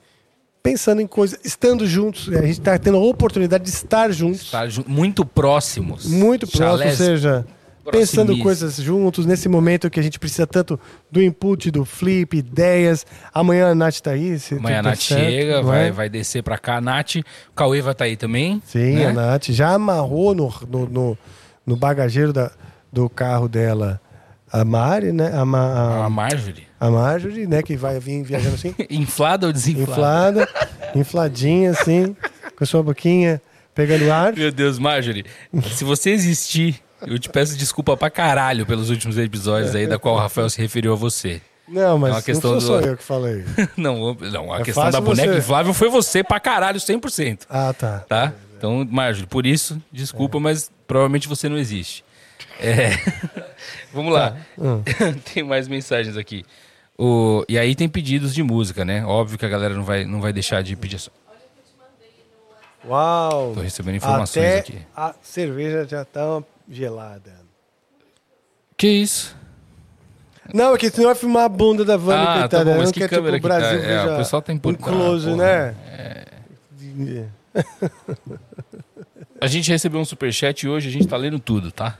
pensando 0.62 1.00
em 1.02 1.06
coisas, 1.08 1.38
estando 1.44 1.86
juntos. 1.86 2.28
A 2.28 2.40
gente 2.42 2.60
está 2.60 2.78
tendo 2.78 2.96
a 2.96 3.00
oportunidade 3.00 3.64
de 3.64 3.70
estar 3.70 4.10
juntos, 4.12 4.50
Tá 4.50 4.66
ju- 4.68 4.84
muito 4.86 5.24
próximos. 5.26 6.06
muito 6.06 6.46
próximo, 6.46 6.88
ou 6.88 6.96
seja, 6.96 7.44
pensando 7.90 8.38
coisas 8.38 8.76
juntos, 8.76 9.26
nesse 9.26 9.48
momento 9.48 9.90
que 9.90 9.98
a 9.98 10.02
gente 10.02 10.18
precisa 10.18 10.46
tanto 10.46 10.78
do 11.10 11.22
input, 11.22 11.70
do 11.70 11.84
flip, 11.84 12.36
ideias. 12.36 13.04
Amanhã 13.34 13.70
a 13.70 13.74
Nath 13.74 13.98
tá 14.00 14.12
aí. 14.12 14.38
se 14.38 14.54
Amanhã 14.54 14.78
a 14.78 14.82
Nath 14.82 14.98
certo, 15.00 15.24
chega, 15.30 15.62
vai, 15.62 15.88
é? 15.88 15.90
vai 15.90 16.09
descer 16.09 16.42
pra 16.42 16.59
cá. 16.59 16.76
A 16.76 16.80
Nath, 16.80 17.16
o 17.16 17.52
Cauê 17.54 17.80
vai 17.82 17.92
estar 17.92 18.04
aí 18.04 18.16
também. 18.16 18.62
Sim, 18.66 18.94
né? 18.96 19.06
a 19.06 19.12
Nath 19.12 19.46
já 19.50 19.70
amarrou 19.74 20.34
no, 20.34 20.52
no, 20.68 20.88
no, 20.88 21.18
no 21.66 21.76
bagageiro 21.76 22.32
da, 22.32 22.50
do 22.92 23.09
carro 23.10 23.48
dela 23.48 24.00
a 24.52 24.64
Mari, 24.64 25.12
né? 25.12 25.32
A, 25.34 25.44
Ma- 25.46 25.72
A 26.02 26.04
a, 26.04 26.10
Marjorie. 26.10 26.66
a 26.78 26.90
Marjorie, 26.90 27.46
né? 27.46 27.62
Que 27.62 27.74
vai 27.74 27.98
vir 27.98 28.22
viajando 28.22 28.54
assim, 28.54 28.74
Inflada 28.90 29.46
ou 29.46 29.52
desinflada? 29.52 30.42
inflada, 30.42 30.48
infladinha 30.94 31.70
assim, 31.70 32.14
com 32.54 32.62
a 32.62 32.66
sua 32.66 32.82
boquinha 32.82 33.40
pegando 33.74 34.12
ar. 34.12 34.34
Meu 34.36 34.52
Deus, 34.52 34.78
Marjorie, 34.78 35.24
se 35.74 35.84
você 35.84 36.10
existir, 36.10 36.76
eu 37.06 37.18
te 37.18 37.28
peço 37.28 37.56
desculpa 37.56 37.96
pra 37.96 38.10
caralho 38.10 38.64
pelos 38.66 38.90
últimos 38.90 39.16
episódios 39.18 39.74
aí, 39.74 39.86
da 39.86 39.98
qual 39.98 40.14
o 40.14 40.18
Rafael 40.18 40.48
se 40.50 40.60
referiu 40.60 40.92
a 40.92 40.96
você. 40.96 41.40
Não, 41.68 41.96
mas 41.98 42.10
É 42.10 42.14
uma 42.16 42.22
questão 42.22 42.52
não 42.52 42.60
sou 42.60 42.76
do- 42.78 42.82
só 42.84 42.90
eu 42.90 42.96
que 42.96 43.02
falei. 43.04 43.44
não, 43.76 44.14
não, 44.14 44.52
a 44.52 44.60
É 44.60 44.62
questão 44.64 44.90
da 44.90 45.00
boneca 45.00 45.32
você- 45.32 45.38
inflável 45.38 45.72
foi 45.72 45.88
você 45.88 46.22
pra 46.24 46.38
caralho, 46.40 46.78
100%. 46.80 47.46
Ah, 47.48 47.72
tá. 47.72 48.00
Tá? 48.08 48.32
Então, 48.58 48.86
Marjorie, 48.90 49.26
por 49.28 49.46
isso, 49.46 49.80
desculpa, 49.90 50.38
É. 50.38 50.40
mas 50.40 50.70
provavelmente 50.86 51.28
você 51.28 51.48
não 51.48 51.56
existe. 51.56 52.04
É. 52.60 52.90
Vamos 53.94 54.12
lá. 54.12 54.36
Hum. 54.58 54.82
tem 55.34 55.42
mais 55.42 55.66
mensagens 55.68 56.16
aqui. 56.16 56.44
O... 56.98 57.44
E 57.48 57.58
aí 57.58 57.74
tem 57.74 57.88
pedidos 57.88 58.34
de 58.34 58.42
música, 58.42 58.84
né? 58.84 59.04
Óbvio 59.04 59.38
que 59.38 59.46
a 59.46 59.48
galera 59.48 59.74
não 59.74 59.82
vai, 59.84 60.04
não 60.04 60.20
vai 60.20 60.32
deixar 60.32 60.62
de 60.62 60.76
pedir. 60.76 61.00
Uau! 62.86 63.52
Tô 63.54 63.60
recebendo 63.60 63.96
informações 63.96 64.44
Até 64.44 64.58
aqui. 64.58 64.78
a 64.96 65.14
cerveja 65.22 65.86
já 65.88 66.04
tá 66.04 66.42
gelada. 66.72 67.32
Que 68.76 68.88
isso? 68.88 69.36
Não, 70.52 70.74
é 70.74 70.78
que 70.78 70.90
senão 70.90 71.06
vai 71.06 71.14
filmar 71.14 71.44
a 71.44 71.48
bunda 71.48 71.84
da 71.84 71.96
Vânia, 71.96 72.22
Ah, 72.22 72.34
tá 72.34 72.40
coitada. 72.40 72.64
bom, 72.64 72.70
Eu 72.72 72.78
mas 72.78 72.90
que 72.90 72.98
quero, 73.00 73.10
câmera 73.10 73.36
tipo, 73.36 73.48
que 73.48 73.54
o 73.54 73.60
tá? 73.60 73.60
Brasil 73.68 73.84
É, 73.90 74.14
o 74.14 74.16
pessoal 74.16 74.42
tá 74.42 74.52
um 74.52 74.56
importando. 74.56 74.90
close, 74.96 75.30
Ah, 75.30 75.36
né? 75.36 75.74
A 79.40 79.46
gente 79.46 79.70
recebeu 79.70 80.00
um 80.00 80.04
superchat 80.04 80.64
e 80.64 80.68
hoje 80.68 80.88
a 80.88 80.92
gente 80.92 81.06
tá 81.06 81.16
lendo 81.16 81.38
tudo, 81.38 81.70
tá? 81.72 81.98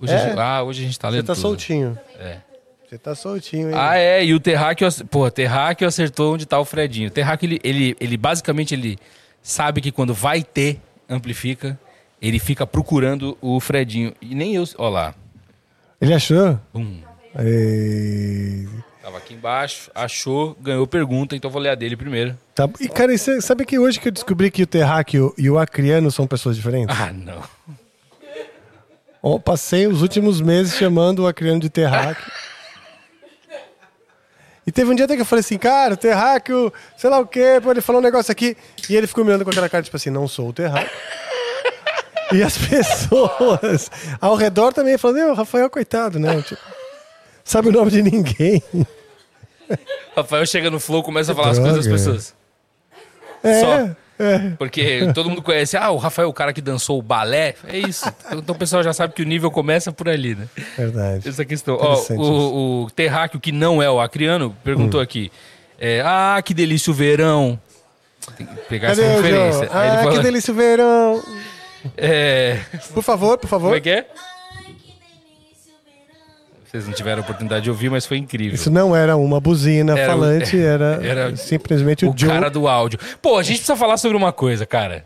Hoje 0.00 0.12
É? 0.12 0.16
a 0.16 0.28
gente... 0.28 0.38
Ah, 0.38 0.62
hoje 0.62 0.82
a 0.82 0.86
gente 0.86 0.98
tá 0.98 1.08
Você 1.10 1.16
lendo 1.16 1.26
tá 1.26 1.34
tudo. 1.34 1.42
soltinho. 1.42 1.98
É. 2.18 2.38
Você 2.88 2.98
tá 2.98 3.14
soltinho, 3.14 3.68
hein? 3.70 3.74
Ah, 3.76 3.96
é, 3.98 4.24
e 4.24 4.34
o 4.34 4.40
Terráqueo, 4.40 4.88
pô, 5.10 5.30
Terráqueo 5.30 5.86
acertou 5.86 6.34
onde 6.34 6.44
tá 6.46 6.58
o 6.58 6.64
Fredinho. 6.64 7.08
O 7.08 7.10
Terráqueo, 7.10 7.46
ele, 7.46 7.60
ele, 7.62 7.96
ele 8.00 8.16
basicamente, 8.16 8.74
ele 8.74 8.98
sabe 9.42 9.80
que 9.80 9.92
quando 9.92 10.12
vai 10.12 10.42
ter, 10.42 10.80
amplifica, 11.08 11.78
ele 12.20 12.38
fica 12.38 12.66
procurando 12.66 13.36
o 13.40 13.58
Fredinho. 13.60 14.14
E 14.20 14.34
nem 14.34 14.54
eu, 14.54 14.64
ó 14.76 14.88
lá, 14.88 15.14
Ele 16.00 16.12
achou? 16.12 16.58
Bum. 16.72 17.00
Ei, 17.38 18.68
tava 19.02 19.18
aqui 19.18 19.34
embaixo, 19.34 19.90
achou, 19.94 20.56
ganhou 20.60 20.86
pergunta, 20.86 21.36
então 21.36 21.48
eu 21.48 21.52
vou 21.52 21.62
ler 21.62 21.70
a 21.70 21.74
dele 21.74 21.96
primeiro. 21.96 22.36
Tá... 22.54 22.68
E, 22.80 22.88
cara, 22.88 23.14
e 23.14 23.18
você 23.18 23.40
sabe 23.40 23.64
que 23.64 23.78
hoje 23.78 24.00
que 24.00 24.08
eu 24.08 24.12
descobri 24.12 24.50
que 24.50 24.62
o 24.62 24.66
terráqueo 24.66 25.32
e 25.38 25.48
o 25.48 25.58
acriano 25.58 26.10
são 26.10 26.26
pessoas 26.26 26.56
diferentes? 26.56 26.96
Ah, 26.98 27.12
não. 27.12 27.42
Ó, 29.22 29.38
passei 29.38 29.86
os 29.86 30.02
últimos 30.02 30.40
meses 30.40 30.76
chamando 30.76 31.20
o 31.20 31.26
acriano 31.26 31.60
de 31.60 31.68
terráqueo. 31.68 32.32
E 34.66 34.72
teve 34.72 34.90
um 34.90 34.94
dia 34.94 35.04
até 35.04 35.14
que 35.14 35.22
eu 35.22 35.26
falei 35.26 35.40
assim, 35.40 35.58
cara, 35.58 35.94
o 35.94 35.96
terráqueo, 35.96 36.72
sei 36.96 37.10
lá 37.10 37.18
o 37.18 37.26
quê, 37.26 37.60
pô, 37.62 37.70
ele 37.70 37.80
falou 37.80 38.00
um 38.00 38.04
negócio 38.04 38.30
aqui. 38.30 38.56
E 38.88 38.96
ele 38.96 39.06
ficou 39.06 39.24
me 39.24 39.30
olhando 39.30 39.44
com 39.44 39.50
aquela 39.50 39.68
cara, 39.68 39.82
tipo 39.82 39.96
assim, 39.96 40.10
não 40.10 40.26
sou 40.26 40.48
o 40.48 40.52
terráqueo. 40.52 40.90
E 42.32 42.42
as 42.42 42.56
pessoas 42.66 43.90
ao 44.20 44.34
redor 44.34 44.72
também 44.72 44.96
falando, 44.98 45.16
meu, 45.16 45.34
Rafael, 45.34 45.68
coitado, 45.70 46.18
né? 46.18 46.40
Tipo, 46.42 46.60
sabe 47.44 47.68
o 47.68 47.72
nome 47.72 47.90
de 47.90 48.02
ninguém. 48.02 48.62
Rafael 50.16 50.46
chega 50.46 50.70
no 50.70 50.80
flow, 50.80 51.02
começa 51.02 51.32
a 51.32 51.34
falar 51.34 51.50
as 51.50 51.58
coisas 51.58 51.76
das 51.76 51.84
droga. 51.86 51.98
pessoas. 51.98 52.34
É, 53.42 53.60
Só. 53.60 53.74
é. 54.18 54.50
Porque 54.58 55.10
todo 55.14 55.30
mundo 55.30 55.40
conhece, 55.42 55.76
ah, 55.76 55.90
o 55.90 55.96
Rafael, 55.96 56.28
o 56.28 56.32
cara 56.32 56.52
que 56.52 56.60
dançou 56.60 56.98
o 56.98 57.02
balé. 57.02 57.54
É 57.66 57.78
isso. 57.78 58.04
Então 58.32 58.54
o 58.54 58.58
pessoal 58.58 58.82
já 58.82 58.92
sabe 58.92 59.14
que 59.14 59.22
o 59.22 59.24
nível 59.24 59.50
começa 59.50 59.90
por 59.92 60.08
ali, 60.08 60.34
né? 60.34 60.46
Verdade. 60.76 61.26
Essa 61.28 61.44
questão. 61.44 61.78
Ó, 61.80 62.04
o, 62.16 62.84
o 62.84 62.90
Terráqueo, 62.90 63.40
que 63.40 63.50
não 63.52 63.82
é 63.82 63.90
o 63.90 63.98
acriano, 64.00 64.48
Hum. 64.48 64.54
perguntou 64.62 65.00
aqui. 65.00 65.30
é, 65.80 66.02
ah, 66.04 66.40
que 66.44 66.52
delícia 66.52 66.90
o 66.90 66.94
verão. 66.94 67.58
Tem 68.36 68.46
que 68.46 68.54
pegar 68.68 68.88
Cadê 68.88 69.02
essa 69.02 69.12
o 69.18 69.22
referência. 69.22 69.68
Ah, 69.72 69.98
fala, 70.02 70.12
que 70.12 70.18
delícia 70.22 70.52
o 70.52 70.56
verão. 70.56 71.22
É, 71.96 72.58
Por 72.92 73.02
favor, 73.02 73.38
por 73.38 73.48
favor. 73.48 73.66
como 73.66 73.76
é 73.76 73.80
que 73.80 73.90
é? 73.90 74.06
Vocês 76.64 76.86
não 76.86 76.92
tiveram 76.94 77.22
a 77.22 77.24
oportunidade 77.24 77.64
de 77.64 77.70
ouvir, 77.70 77.90
mas 77.90 78.06
foi 78.06 78.16
incrível. 78.16 78.54
Isso 78.54 78.70
não 78.70 78.94
era 78.94 79.16
uma 79.16 79.40
buzina 79.40 79.98
Era 79.98 80.04
o- 80.04 80.06
falante, 80.18 80.56
era, 80.62 81.00
era 81.02 81.36
simplesmente 81.36 82.06
o, 82.06 82.10
o 82.10 82.14
Joe. 82.16 82.28
cara 82.30 82.48
do 82.48 82.68
áudio. 82.68 82.98
Pô, 83.20 83.38
a 83.38 83.42
gente 83.42 83.56
precisa 83.56 83.76
falar 83.76 83.96
sobre 83.96 84.16
uma 84.16 84.32
coisa, 84.32 84.64
cara. 84.64 85.04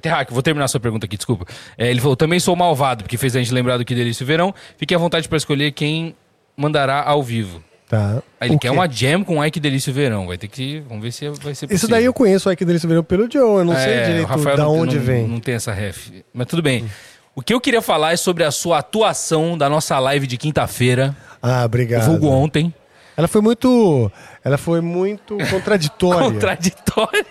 Terráqueo, 0.00 0.34
vou 0.34 0.42
terminar 0.42 0.66
sua 0.68 0.80
pergunta 0.80 1.06
aqui, 1.06 1.16
desculpa. 1.16 1.46
É, 1.78 1.88
ele 1.90 2.00
falou, 2.00 2.16
também 2.16 2.40
sou 2.40 2.54
malvado, 2.56 3.04
porque 3.04 3.16
fez 3.16 3.34
a 3.36 3.38
gente 3.40 3.52
lembrar 3.52 3.76
do 3.76 3.84
Que 3.84 3.94
Delícia 3.94 4.24
o 4.24 4.26
Verão. 4.26 4.52
Fique 4.76 4.94
à 4.94 4.98
vontade 4.98 5.28
para 5.28 5.36
escolher 5.36 5.70
quem 5.72 6.16
mandará 6.56 7.02
ao 7.02 7.22
vivo. 7.22 7.62
Tá. 7.94 8.22
Aí 8.40 8.48
ele 8.48 8.56
O 8.56 8.58
quer 8.58 8.70
uma 8.70 8.88
jam 8.90 9.22
com 9.24 9.40
Ai 9.40 9.50
Que 9.50 9.60
Delícia 9.60 9.90
o 9.90 9.94
Verão. 9.94 10.26
Vai 10.26 10.36
ter 10.38 10.48
que... 10.48 10.80
Vamos 10.88 11.02
ver 11.02 11.12
se 11.12 11.28
vai 11.28 11.36
ser 11.54 11.66
possível. 11.66 11.76
Isso 11.76 11.88
daí 11.88 12.04
eu 12.04 12.12
conheço 12.12 12.48
aí 12.48 12.56
que 12.56 12.64
delícia 12.64 12.86
o 12.86 12.88
verão 12.88 13.04
pelo 13.04 13.30
Joe, 13.30 13.58
eu 13.60 13.64
não 13.64 13.74
sei 13.74 13.92
É, 13.94 14.02
o 14.02 14.06
direito 14.06 14.26
Rafael 14.28 14.56
da 14.56 14.64
não- 14.64 14.78
onde 14.78 14.96
não, 14.96 15.02
vem. 15.04 15.28
Não 15.28 15.40
tem 15.40 15.54
essa 15.54 15.72
ref. 15.72 16.08
Mas 16.32 16.46
tudo 16.46 16.62
bem. 16.62 16.84
O 17.34 17.42
que 17.42 17.52
eu 17.54 17.60
queria 17.60 17.82
falar 17.82 18.12
é 18.12 18.16
sobre 18.16 18.44
a 18.44 18.50
sua 18.50 18.78
atuação 18.78 19.56
da 19.58 19.68
nossa 19.68 19.98
live 19.98 20.26
de 20.26 20.36
quinta-feira, 20.36 21.16
Ah, 21.42 21.64
obrigado. 21.64 22.06
vulgo 22.06 22.28
ontem. 22.28 22.72
Ela 23.16 23.28
foi 23.28 23.40
muito, 23.40 24.10
ela 24.44 24.58
foi 24.58 24.80
muito 24.80 25.36
contraditória. 25.50 26.30
Contraditória. 26.30 27.24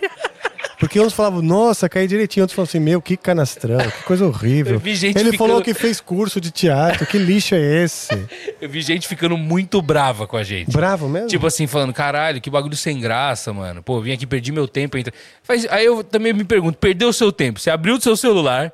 Porque 0.84 0.99
uns 0.99 1.14
falavam, 1.14 1.41
nossa, 1.41 1.88
cai 1.88 2.05
direitinho. 2.07 2.43
Outros 2.43 2.55
falavam 2.55 2.69
assim, 2.69 2.80
meu, 2.80 3.01
que 3.01 3.15
canastrão, 3.15 3.77
que 3.89 4.03
coisa 4.03 4.26
horrível. 4.26 4.73
Eu 4.73 4.80
vi 4.80 4.93
gente 4.95 5.18
Ele 5.18 5.38
falou 5.38 5.60
ficando- 5.60 5.64
que 5.64 5.73
fez 5.81 6.01
curso 6.01 6.41
de 6.41 6.51
teatro, 6.51 7.05
que 7.05 7.18
lixo 7.18 7.55
é 7.55 7.84
esse? 7.84 8.10
Eu 8.60 8.68
vi 8.68 8.81
gente 8.81 9.07
ficando 9.07 9.38
muito 9.38 9.81
brava 9.81 10.27
com 10.27 10.35
a 10.35 10.43
gente. 10.43 10.72
Bravo 10.72 11.07
mesmo? 11.07 11.30
Tipo 11.30 11.47
assim, 11.47 11.68
falando, 11.68 11.93
caralho, 11.93 12.41
que 12.41 12.49
bagulho 12.49 12.76
sem 12.76 12.99
graça, 12.99 13.53
mano. 13.53 13.81
Pô, 13.81 14.01
vim 14.01 14.11
aqui, 14.11 14.27
perdi 14.27 14.51
meu 14.51 14.68
tempo. 14.68 14.97
Entra... 14.97 15.14
Faz... 15.41 15.65
Aí 15.69 15.85
eu 15.85 16.03
também 16.03 16.34
me 16.34 16.43
pergunto, 16.43 16.77
perdeu 16.77 17.07
o 17.07 17.14
seu 17.14 17.31
tempo? 17.31 17.61
Você 17.61 17.69
abriu 17.69 17.95
o 17.95 18.01
seu 18.01 18.18
celular, 18.18 18.72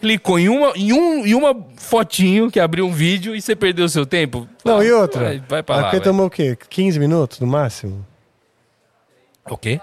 clicou 0.00 0.38
em 0.38 0.48
uma, 0.48 0.72
em 0.74 0.94
um, 0.94 1.26
em 1.26 1.34
uma 1.34 1.54
fotinho 1.76 2.50
que 2.50 2.58
abriu 2.58 2.86
um 2.86 2.92
vídeo 2.92 3.36
e 3.36 3.42
você 3.42 3.54
perdeu 3.54 3.84
o 3.84 3.88
seu 3.88 4.06
tempo? 4.06 4.48
não, 4.64 4.78
Ah, 4.78 4.84
e 4.84 4.90
outra? 4.92 5.24
Vai, 5.24 5.42
vai 5.46 5.62
pra 5.62 5.76
lá. 5.76 5.88
Aqui 5.88 6.00
tomou 6.00 6.24
o 6.26 6.30
quê? 6.30 6.56
15 6.70 6.98
minutos 6.98 7.38
no 7.38 7.46
máximo? 7.46 8.06
O 9.48 9.56
quê? 9.58 9.78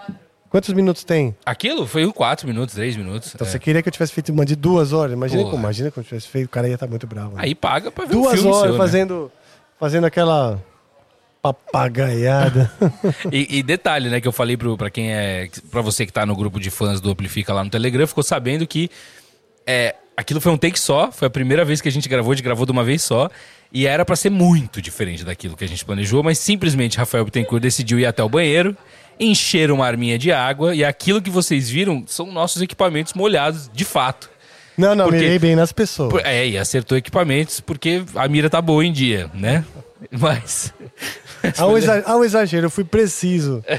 Quantos 0.58 0.74
minutos 0.74 1.04
tem? 1.04 1.36
Aquilo 1.46 1.86
foi 1.86 2.12
4 2.12 2.48
minutos, 2.48 2.74
3 2.74 2.98
minutos. 2.98 3.32
Então 3.36 3.46
é. 3.46 3.50
você 3.52 3.60
queria 3.60 3.84
que 3.84 3.90
eu 3.90 3.94
tivesse 3.94 4.12
feito 4.12 4.32
uma 4.32 4.44
de 4.44 4.56
duas 4.56 4.92
horas? 4.92 5.14
Imagina, 5.14 5.44
Porra. 5.44 5.52
como, 5.52 5.62
imagina 5.62 5.92
que 5.92 6.00
eu 6.00 6.04
tivesse 6.04 6.28
feito, 6.28 6.48
o 6.48 6.50
cara 6.50 6.68
ia 6.68 6.74
estar 6.74 6.88
muito 6.88 7.06
bravo. 7.06 7.36
né? 7.36 7.44
Aí 7.44 7.54
paga 7.54 7.92
pra 7.92 8.06
ver 8.06 8.16
um 8.16 8.24
duas 8.24 8.34
filme 8.34 8.50
horas 8.50 8.62
seu, 8.64 8.72
né? 8.72 8.78
fazendo, 8.80 9.32
fazendo 9.80 10.06
aquela 10.06 10.60
papagaiada. 11.44 12.72
E, 13.32 13.60
e 13.60 13.62
detalhe, 13.62 14.10
né, 14.10 14.20
que 14.20 14.28
eu 14.28 14.32
falei 14.32 14.58
pro, 14.58 14.76
pra 14.76 14.90
quem 14.90 15.14
é. 15.14 15.48
Pra 15.70 15.82
você 15.82 16.08
que 16.08 16.12
tá 16.12 16.26
no 16.26 16.36
grupo 16.36 16.60
de 16.60 16.72
fãs 16.72 17.00
do 17.00 17.12
Amplifica 17.12 17.54
lá 17.54 17.64
no 17.64 17.70
Telegram, 17.70 18.08
ficou 18.08 18.24
sabendo 18.24 18.66
que 18.66 18.90
é, 19.68 19.94
aquilo 20.18 20.42
foi 20.42 20.52
um 20.52 20.58
take 20.58 20.80
só, 20.80 21.12
foi 21.12 21.28
a 21.28 21.30
primeira 21.30 21.64
vez 21.64 21.82
que 21.82 21.88
a 21.88 21.92
gente 21.92 22.10
gravou, 22.10 22.32
a 22.32 22.36
gente 22.36 22.44
gravou 22.44 22.66
de 22.66 22.72
uma 22.72 22.84
vez 22.84 23.04
só. 23.04 23.30
E 23.72 23.86
era 23.86 24.04
pra 24.04 24.16
ser 24.16 24.32
muito 24.32 24.82
diferente 24.82 25.24
daquilo 25.24 25.56
que 25.56 25.64
a 25.64 25.68
gente 25.68 25.86
planejou, 25.86 26.24
mas 26.24 26.40
simplesmente 26.40 26.98
Rafael 26.98 27.24
Bittencourt 27.26 27.62
decidiu 27.62 28.00
ir 28.00 28.08
até 28.08 28.24
o 28.24 28.30
banheiro, 28.30 28.76
encher 29.20 29.72
uma 29.72 29.86
arminha 29.86 30.18
de 30.18 30.32
água, 30.32 30.76
e 30.76 30.84
aquilo 30.84 31.22
que 31.22 31.30
vocês 31.30 31.70
viram 31.70 32.04
são 32.08 32.32
nossos 32.32 32.62
equipamentos 32.62 33.14
molhados, 33.14 33.70
de 33.74 33.84
fato. 33.86 34.30
Não, 34.78 34.94
não, 34.94 35.06
Porque- 35.06 35.20
mirei 35.22 35.40
bem 35.40 35.56
nas 35.56 35.72
pessoas. 35.72 36.24
É, 36.24 36.48
e 36.48 36.58
acertou 36.58 36.98
equipamentos 36.98 37.60
porque 37.60 38.04
a 38.16 38.28
mira 38.28 38.50
tá 38.50 38.62
boa 38.62 38.86
em 38.86 38.92
dia, 38.92 39.30
né? 39.34 39.66
Mas. 40.12 40.72
Há 41.58 41.66
um, 41.66 41.78
exa- 41.78 42.04
há 42.06 42.16
um 42.16 42.24
exagero, 42.24 42.68
eu 42.68 42.70
fui 42.70 42.84
preciso. 42.84 43.64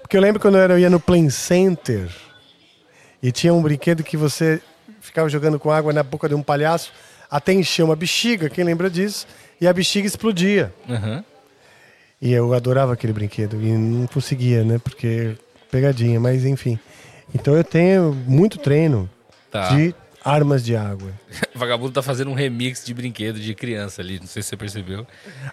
Porque 0.00 0.16
eu 0.16 0.20
lembro 0.20 0.40
quando 0.40 0.56
eu, 0.56 0.62
era, 0.62 0.72
eu 0.74 0.78
ia 0.78 0.88
no 0.90 0.98
Play 0.98 1.30
Center 1.30 2.08
e 3.22 3.30
tinha 3.30 3.52
um 3.52 3.60
brinquedo 3.60 4.02
que 4.02 4.16
você 4.16 4.60
ficava 5.00 5.28
jogando 5.28 5.58
com 5.58 5.70
água 5.70 5.92
na 5.92 6.02
boca 6.02 6.28
de 6.28 6.34
um 6.34 6.42
palhaço 6.42 6.92
até 7.30 7.52
encher 7.52 7.82
uma 7.82 7.94
bexiga, 7.94 8.48
quem 8.48 8.64
lembra 8.64 8.88
disso? 8.88 9.26
E 9.60 9.66
a 9.68 9.72
bexiga 9.72 10.06
explodia. 10.06 10.72
Aham. 10.88 11.22
E 12.20 12.32
eu 12.32 12.52
adorava 12.52 12.92
aquele 12.92 13.12
brinquedo 13.12 13.60
e 13.62 13.70
não 13.72 14.06
conseguia, 14.06 14.64
né? 14.64 14.78
Porque 14.82 15.36
pegadinha, 15.70 16.18
mas 16.18 16.44
enfim. 16.44 16.78
Então 17.34 17.54
eu 17.56 17.62
tenho 17.64 18.12
muito 18.26 18.58
treino 18.58 19.08
Tá. 19.50 19.68
de 19.68 19.94
armas 20.24 20.64
de 20.64 20.76
água. 20.76 21.10
Vagabundo 21.54 21.92
tá 21.92 22.02
fazendo 22.02 22.30
um 22.30 22.34
remix 22.34 22.84
de 22.84 22.92
brinquedo 22.94 23.38
de 23.40 23.54
criança 23.54 24.00
ali, 24.02 24.18
não 24.20 24.26
sei 24.26 24.42
se 24.42 24.50
você 24.50 24.56
percebeu. 24.56 25.06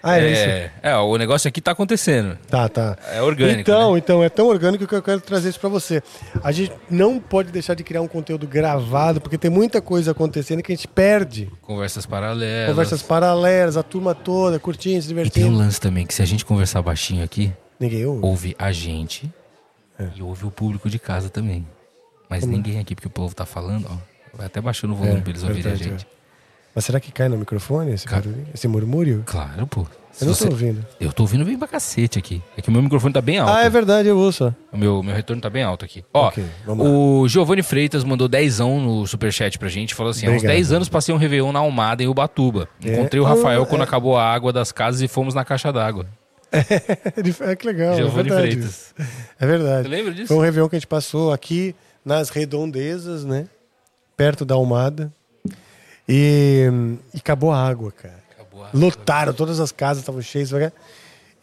Ah, 0.03 0.19
é, 0.19 0.31
isso? 0.31 0.41
é, 0.41 0.71
é, 0.83 0.97
o 0.97 1.17
negócio 1.17 1.47
aqui 1.47 1.61
tá 1.61 1.71
acontecendo. 1.71 2.37
Tá, 2.49 2.67
tá. 2.69 2.97
É 3.11 3.21
orgânico, 3.21 3.59
Então, 3.61 3.93
né? 3.93 3.97
então 3.99 4.23
é 4.23 4.29
tão 4.29 4.47
orgânico 4.47 4.85
que 4.87 4.93
eu 4.95 5.01
quero 5.01 5.21
trazer 5.21 5.49
isso 5.49 5.59
pra 5.59 5.69
você. 5.69 6.01
A 6.43 6.51
gente 6.51 6.71
não 6.89 7.19
pode 7.19 7.51
deixar 7.51 7.73
de 7.73 7.83
criar 7.83 8.01
um 8.01 8.07
conteúdo 8.07 8.45
gravado, 8.47 9.19
porque 9.21 9.37
tem 9.37 9.49
muita 9.51 9.81
coisa 9.81 10.11
acontecendo 10.11 10.61
que 10.61 10.71
a 10.71 10.75
gente 10.75 10.87
perde. 10.87 11.51
Conversas 11.61 12.05
paralelas. 12.05 12.69
Conversas 12.69 13.01
paralelas, 13.01 13.77
a 13.77 13.83
turma 13.83 14.13
toda 14.13 14.59
curtindo, 14.59 15.01
se 15.01 15.07
E 15.11 15.13
tem 15.13 15.15
um 15.15 15.23
divertindo. 15.23 15.57
lance 15.57 15.79
também, 15.81 16.05
que 16.05 16.13
se 16.13 16.21
a 16.21 16.25
gente 16.25 16.45
conversar 16.45 16.81
baixinho 16.81 17.23
aqui, 17.23 17.51
Ninguém 17.79 18.05
ouve. 18.05 18.25
ouve 18.25 18.55
a 18.59 18.71
gente 18.71 19.31
É. 19.99 20.07
e 20.15 20.21
ouve 20.21 20.45
o 20.45 20.51
público 20.51 20.89
de 20.89 20.99
casa 20.99 21.29
também. 21.29 21.65
Mas 22.29 22.45
ninguém 22.45 22.79
aqui, 22.79 22.95
porque 22.95 23.07
o 23.07 23.11
povo 23.11 23.33
tá 23.35 23.45
falando, 23.45 23.87
ó. 23.89 24.14
Vai 24.37 24.45
até 24.47 24.59
baixando 24.61 24.93
o 24.93 24.97
volume 24.97 25.17
É, 25.17 25.21
pra 25.21 25.29
eles 25.31 25.43
ouvirem 25.43 25.61
a 25.61 25.69
verdade, 25.75 25.89
gente. 25.89 26.07
Mas 26.73 26.83
será 26.85 26.99
que 26.99 27.11
cai 27.11 27.29
no 27.29 27.37
microfone 27.37 27.93
esse, 27.93 28.05
barulho, 28.05 28.45
esse 28.53 28.67
murmúrio? 28.67 29.23
Claro, 29.25 29.65
pô. 29.65 29.87
Eu 30.19 30.27
não 30.27 30.33
você- 30.33 30.45
tô 30.45 30.51
ouvindo. 30.51 30.85
Eu 30.99 31.11
tô 31.11 31.23
ouvindo 31.23 31.43
bem 31.45 31.57
pra 31.57 31.67
cacete 31.67 32.17
aqui. 32.19 32.41
É 32.57 32.61
que 32.61 32.69
o 32.69 32.71
meu 32.71 32.81
microfone 32.81 33.13
tá 33.13 33.21
bem 33.21 33.37
alto. 33.37 33.51
Ah, 33.53 33.63
é 33.63 33.69
verdade, 33.69 34.07
eu 34.09 34.17
ouço. 34.17 34.53
O 34.71 34.77
meu, 34.77 35.01
meu 35.03 35.13
retorno 35.15 35.41
tá 35.41 35.49
bem 35.49 35.61
alto 35.63 35.83
aqui. 35.83 36.03
Ó, 36.13 36.27
Ok, 36.27 36.43
vamos 36.65 36.85
lá. 36.85 36.91
o 36.91 37.27
Giovanni 37.27 37.61
Freitas 37.63 38.03
mandou 38.03 38.27
dezão 38.27 38.79
no 38.79 39.05
superchat 39.07 39.57
pra 39.59 39.67
gente. 39.69 39.93
Falou 39.93 40.11
assim: 40.11 40.25
há 40.25 40.29
uns 40.29 40.35
Obrigado. 40.37 40.53
10 40.55 40.71
anos 40.73 40.89
passei 40.89 41.13
um 41.13 41.17
Réveillon 41.17 41.51
na 41.51 41.59
Almada, 41.59 42.01
em 42.03 42.07
Ubatuba. 42.07 42.67
É. 42.83 42.93
Encontrei 42.93 43.19
o 43.21 43.25
Rafael 43.25 43.63
Ah, 43.63 43.65
quando 43.65 43.81
é. 43.81 43.83
acabou 43.83 44.17
a 44.17 44.23
água 44.33 44.51
das 44.53 44.71
casas 44.71 45.01
e 45.01 45.07
fomos 45.09 45.33
na 45.33 45.43
caixa 45.45 45.71
d'água. 45.71 46.05
É 47.41 47.55
que 47.55 47.67
legal, 47.67 47.93
é 47.93 47.97
Giovanni 47.97 48.29
verdade. 48.29 48.51
Freitas. 48.53 48.93
É 49.39 49.45
verdade. 49.45 49.83
Você 49.83 49.95
lembra 49.95 50.13
disso? 50.13 50.27
Foi 50.27 50.37
um 50.37 50.41
Réveillon 50.41 50.69
que 50.69 50.75
a 50.75 50.79
gente 50.79 50.87
passou 50.87 51.33
aqui 51.33 51.75
nas 52.05 52.29
redondezas, 52.29 53.25
né? 53.25 53.47
Perto 54.17 54.45
da 54.45 54.55
Almada. 54.55 55.11
E, 56.07 56.69
e 57.13 57.17
acabou 57.17 57.51
a 57.51 57.57
água, 57.67 57.91
cara. 57.91 58.23
Acabou 58.31 58.63
a 58.63 58.69
Lotaram, 58.73 59.33
todas 59.33 59.59
as 59.59 59.71
casas 59.71 60.01
estavam 60.03 60.21
cheias. 60.21 60.51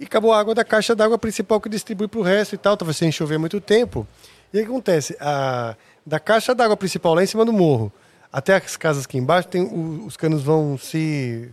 E 0.01 0.05
acabou 0.05 0.33
a 0.33 0.39
água 0.39 0.55
da 0.55 0.65
caixa 0.65 0.95
d'água 0.95 1.19
principal 1.19 1.61
que 1.61 1.69
distribui 1.69 2.09
para 2.09 2.21
o 2.21 2.23
resto 2.23 2.55
e 2.55 2.59
tal. 2.59 2.77
Tava 2.77 2.93
sem 2.93 3.11
chover 3.11 3.39
muito 3.39 3.61
tempo. 3.61 4.07
E 4.53 4.59
o 4.59 4.61
que 4.61 4.67
acontece? 4.71 5.17
A, 5.21 5.75
da 6.07 6.19
caixa 6.21 6.55
d'água 6.55 6.77
principal 6.77 7.15
lá 7.15 7.23
em 7.23 7.27
cima 7.27 7.45
do 7.45 7.53
morro 7.53 7.93
até 8.33 8.57
as 8.57 8.77
casas 8.79 9.05
aqui 9.05 9.19
embaixo, 9.19 9.47
tem, 9.49 9.63
o- 9.63 10.07
os 10.07 10.17
canos 10.17 10.43
vão 10.43 10.79
se. 10.79 11.51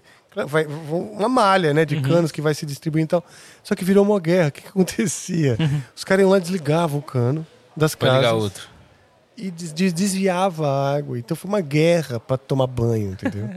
Vai, 0.47 0.63
vão- 0.65 1.11
uma 1.11 1.27
malha 1.27 1.73
né, 1.73 1.83
de 1.83 1.95
Uhum. 1.95 2.01
canos 2.03 2.31
que 2.31 2.41
vai 2.41 2.53
se 2.53 2.65
distribuindo 2.65 3.05
e 3.05 3.09
tal. 3.09 3.25
Só 3.63 3.75
que 3.75 3.83
virou 3.83 4.05
uma 4.05 4.19
guerra. 4.19 4.47
O 4.47 4.51
que, 4.51 4.61
que 4.61 4.67
acontecia? 4.69 5.57
Os 5.95 6.03
caras 6.05 6.21
iam 6.21 6.29
lá 6.31 6.37
e 6.37 6.41
desligavam 6.41 6.99
o 6.99 7.01
cano 7.01 7.45
das 7.75 7.95
Pra 7.95 8.09
casas 8.09 8.21
ligar 8.25 8.33
outro. 8.35 8.63
E 9.47 9.51
des- 9.51 9.71
des- 9.73 9.93
desviava 9.93 10.67
a 10.67 10.95
água. 10.97 11.17
Então 11.19 11.35
foi 11.37 11.49
uma 11.49 11.61
guerra 11.61 12.19
para 12.19 12.37
tomar 12.37 12.67
banho, 12.67 13.11
entendeu? 13.11 13.49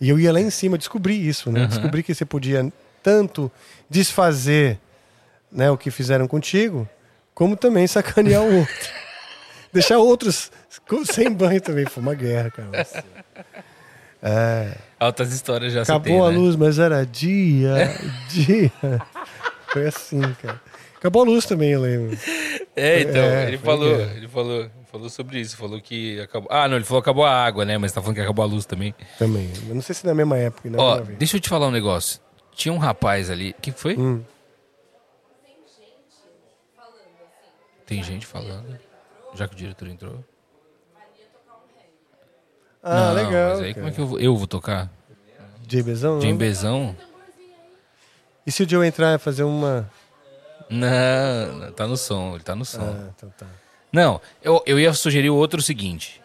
e 0.00 0.08
eu 0.08 0.18
ia 0.18 0.32
lá 0.32 0.40
em 0.40 0.50
cima 0.50 0.76
descobri 0.76 1.28
isso, 1.28 1.50
né? 1.52 1.66
Descobri 1.66 2.02
que 2.02 2.12
você 2.14 2.24
podia 2.24 2.72
tanto 3.02 3.50
desfazer 3.88 4.78
né, 5.50 5.70
o 5.70 5.76
que 5.78 5.90
fizeram 5.90 6.26
contigo, 6.26 6.88
como 7.34 7.56
também 7.56 7.86
sacanear 7.86 8.42
o 8.42 8.58
outro. 8.60 8.74
Deixar 9.72 9.98
outros 9.98 10.50
sem 11.06 11.30
banho 11.32 11.60
também. 11.60 11.86
Foi 11.86 12.02
uma 12.02 12.14
guerra, 12.14 12.50
cara. 12.50 12.86
É, 14.22 14.74
Altas 15.00 15.32
histórias 15.32 15.72
já 15.72 15.82
acabou 15.82 16.02
tem, 16.04 16.20
a 16.20 16.30
né? 16.30 16.36
luz, 16.36 16.54
mas 16.56 16.78
era 16.78 17.04
dia, 17.04 17.72
dia. 18.30 18.70
Foi 19.72 19.86
assim, 19.86 20.20
cara. 20.40 20.60
Acabou 20.96 21.22
a 21.22 21.24
luz 21.24 21.44
também, 21.44 21.70
eu 21.70 21.80
lembro. 21.80 22.16
É, 22.76 23.00
então, 23.00 23.22
É, 23.24 23.48
ele 23.48 23.58
falou, 23.58 23.96
guerra. 23.96 24.12
ele 24.16 24.28
falou, 24.28 24.70
falou 24.92 25.08
sobre 25.08 25.40
isso, 25.40 25.56
falou 25.56 25.80
que 25.80 26.20
acabou. 26.20 26.48
Ah, 26.52 26.68
não, 26.68 26.76
ele 26.76 26.84
falou 26.84 27.02
que 27.02 27.08
acabou 27.08 27.24
a 27.24 27.32
água, 27.44 27.64
né? 27.64 27.78
Mas 27.78 27.92
tá 27.92 28.00
falando 28.02 28.16
que 28.16 28.20
acabou 28.20 28.44
a 28.44 28.46
luz 28.46 28.66
também. 28.66 28.94
Também. 29.18 29.50
Eu 29.66 29.74
não 29.74 29.82
sei 29.82 29.94
se 29.94 30.06
na 30.06 30.14
mesma 30.14 30.36
época. 30.36 30.68
Na 30.68 30.78
Ó, 30.78 31.00
deixa 31.00 31.38
eu 31.38 31.40
te 31.40 31.48
falar 31.48 31.66
um 31.66 31.70
negócio. 31.70 32.20
Tinha 32.54 32.72
um 32.72 32.78
rapaz 32.78 33.30
ali. 33.30 33.54
Quem 33.62 33.72
foi? 33.72 33.96
Hum. 33.98 34.22
Tem 37.86 38.02
gente 38.02 38.26
falando. 38.26 38.78
Já 39.34 39.48
que 39.48 39.54
o 39.54 39.56
diretor 39.56 39.88
entrou. 39.88 40.22
Ah, 42.82 43.06
Não, 43.08 43.14
legal. 43.14 43.50
Mas 43.50 43.60
aí 43.60 43.74
como 43.74 43.88
é 43.88 43.90
que 43.90 44.00
eu 44.00 44.06
vou, 44.06 44.20
eu 44.20 44.36
vou 44.36 44.46
tocar? 44.46 44.90
JBzão? 45.66 46.20
Jim 46.20 46.32
não? 46.32 46.36
Bezão? 46.38 46.96
E 48.46 48.50
se 48.50 48.64
o 48.64 48.68
Joe 48.68 48.86
entrar 48.86 49.14
e 49.14 49.18
fazer 49.18 49.44
uma. 49.44 49.88
Não, 50.68 51.52
não, 51.58 51.72
tá 51.72 51.86
no 51.86 51.96
som, 51.96 52.34
ele 52.34 52.42
tá 52.42 52.54
no 52.54 52.64
som. 52.64 52.82
Ah, 52.82 53.10
então 53.16 53.30
tá. 53.38 53.46
Não, 53.92 54.20
eu, 54.42 54.62
eu 54.66 54.80
ia 54.80 54.92
sugerir 54.94 55.30
o 55.30 55.36
outro 55.36 55.60
seguinte. 55.60 56.20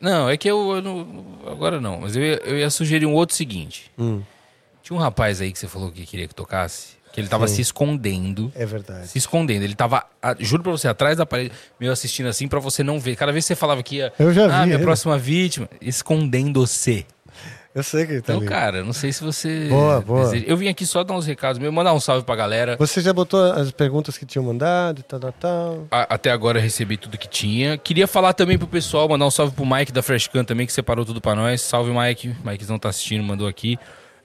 Não, 0.00 0.30
é 0.30 0.36
que 0.36 0.48
eu, 0.48 0.76
eu 0.76 0.82
não, 0.82 1.24
agora 1.50 1.80
não, 1.80 2.00
mas 2.02 2.14
eu 2.16 2.22
ia, 2.22 2.40
eu 2.44 2.56
ia 2.58 2.70
sugerir 2.70 3.04
um 3.06 3.12
outro 3.14 3.34
seguinte. 3.34 3.90
Hum, 3.98 4.22
Tinha 4.82 4.96
um 4.96 5.00
rapaz 5.00 5.40
aí 5.40 5.50
que 5.52 5.58
você 5.58 5.66
falou 5.66 5.90
que 5.90 6.06
queria 6.06 6.28
que 6.28 6.34
tocasse, 6.34 6.96
que 7.12 7.20
ele 7.20 7.26
tava 7.26 7.48
Sim. 7.48 7.56
se 7.56 7.62
escondendo. 7.62 8.52
é 8.54 8.64
verdade. 8.64 9.08
Se 9.08 9.18
escondendo. 9.18 9.64
Ele 9.64 9.74
tava, 9.74 10.06
ah, 10.22 10.36
juro 10.38 10.62
pra 10.62 10.70
você, 10.70 10.86
atrás 10.86 11.16
da 11.16 11.26
parede, 11.26 11.50
meio 11.80 11.90
assistindo 11.90 12.26
assim, 12.28 12.46
pra 12.46 12.60
você 12.60 12.84
não 12.84 13.00
ver. 13.00 13.16
Cada 13.16 13.32
vez 13.32 13.44
que 13.44 13.48
você 13.48 13.56
falava 13.56 13.82
que 13.82 13.96
ia. 13.96 14.12
Eu 14.18 14.32
já 14.32 14.44
Ah, 14.44 14.60
vi 14.60 14.66
minha 14.66 14.76
ele. 14.76 14.84
próxima 14.84 15.18
vítima. 15.18 15.68
Escondendo-se. 15.80 17.04
Eu 17.78 17.84
sei 17.84 18.06
que 18.06 18.14
tá 18.14 18.32
Então, 18.32 18.36
ali. 18.38 18.46
cara, 18.46 18.82
não 18.82 18.92
sei 18.92 19.12
se 19.12 19.22
você. 19.22 19.66
Boa, 19.68 20.00
boa. 20.00 20.24
deseja- 20.24 20.44
Eu 20.48 20.56
vim 20.56 20.66
aqui 20.68 20.84
só 20.84 21.04
dar 21.04 21.14
uns 21.14 21.26
recados 21.26 21.58
mesmo, 21.60 21.72
mandar 21.76 21.92
um 21.94 22.00
salve 22.00 22.24
pra 22.24 22.34
galera. 22.34 22.76
Você 22.78 23.00
já 23.00 23.12
botou 23.12 23.40
as 23.52 23.70
perguntas 23.70 24.18
que 24.18 24.26
tinham 24.26 24.44
mandado, 24.44 25.02
tal, 25.04 25.20
tal, 25.20 25.32
tal. 25.32 25.86
A- 25.90 26.14
Até 26.14 26.30
agora 26.32 26.58
eu 26.58 26.62
recebi 26.62 26.96
tudo 26.96 27.16
que 27.16 27.28
tinha. 27.28 27.78
Queria 27.78 28.06
falar 28.08 28.32
também 28.32 28.58
pro 28.58 28.66
pessoal, 28.66 29.08
mandar 29.08 29.26
um 29.26 29.30
salve 29.30 29.54
pro 29.54 29.64
Mike 29.64 29.92
da 29.92 30.02
Freshcan 30.02 30.42
também, 30.44 30.66
que 30.66 30.72
separou 30.72 31.04
tudo 31.04 31.20
pra 31.20 31.34
nós. 31.34 31.60
Salve, 31.60 31.92
Mike. 31.92 32.34
Mike 32.44 32.68
não 32.68 32.78
tá 32.78 32.88
assistindo, 32.88 33.22
mandou 33.22 33.46
aqui. 33.46 33.78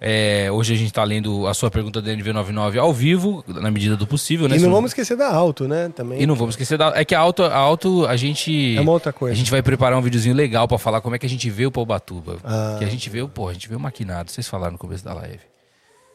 É, 0.05 0.51
hoje 0.51 0.73
a 0.73 0.75
gente 0.75 0.91
tá 0.91 1.01
lendo 1.01 1.47
a 1.47 1.53
sua 1.53 1.71
pergunta 1.71 2.01
do 2.01 2.09
NV99 2.09 2.77
ao 2.77 2.91
vivo, 2.93 3.41
na 3.47 3.71
medida 3.71 3.95
do 3.95 4.05
possível, 4.05 4.49
né? 4.49 4.57
E 4.57 4.59
não 4.59 4.69
vamos 4.69 4.91
esquecer 4.91 5.15
da 5.15 5.33
Alto, 5.33 5.65
né? 5.65 5.87
Também. 5.95 6.21
E 6.21 6.25
não 6.25 6.35
vamos 6.35 6.55
esquecer 6.55 6.77
da. 6.77 6.91
É 6.93 7.05
que 7.05 7.15
a 7.15 7.19
auto, 7.21 7.41
a 7.41 7.55
auto 7.55 8.05
a 8.05 8.17
gente. 8.17 8.75
É 8.75 8.81
uma 8.81 8.91
outra 8.91 9.13
coisa. 9.13 9.31
A 9.31 9.37
gente 9.37 9.49
vai 9.49 9.61
preparar 9.61 9.97
um 9.97 10.01
videozinho 10.01 10.35
legal 10.35 10.67
pra 10.67 10.77
falar 10.77 10.99
como 10.99 11.15
é 11.15 11.19
que 11.19 11.25
a 11.25 11.29
gente 11.29 11.49
vê 11.49 11.65
o 11.65 11.71
Paubatuba. 11.71 12.35
Ah. 12.43 12.75
que 12.77 12.83
a 12.83 12.89
gente 12.89 13.09
vê 13.09 13.21
o, 13.21 13.29
pô, 13.29 13.47
a 13.47 13.53
gente 13.53 13.69
vê 13.69 13.77
o 13.77 13.79
maquinado. 13.79 14.29
Vocês 14.29 14.45
falaram 14.45 14.73
no 14.73 14.77
começo 14.77 15.05
da 15.05 15.13
live. 15.13 15.39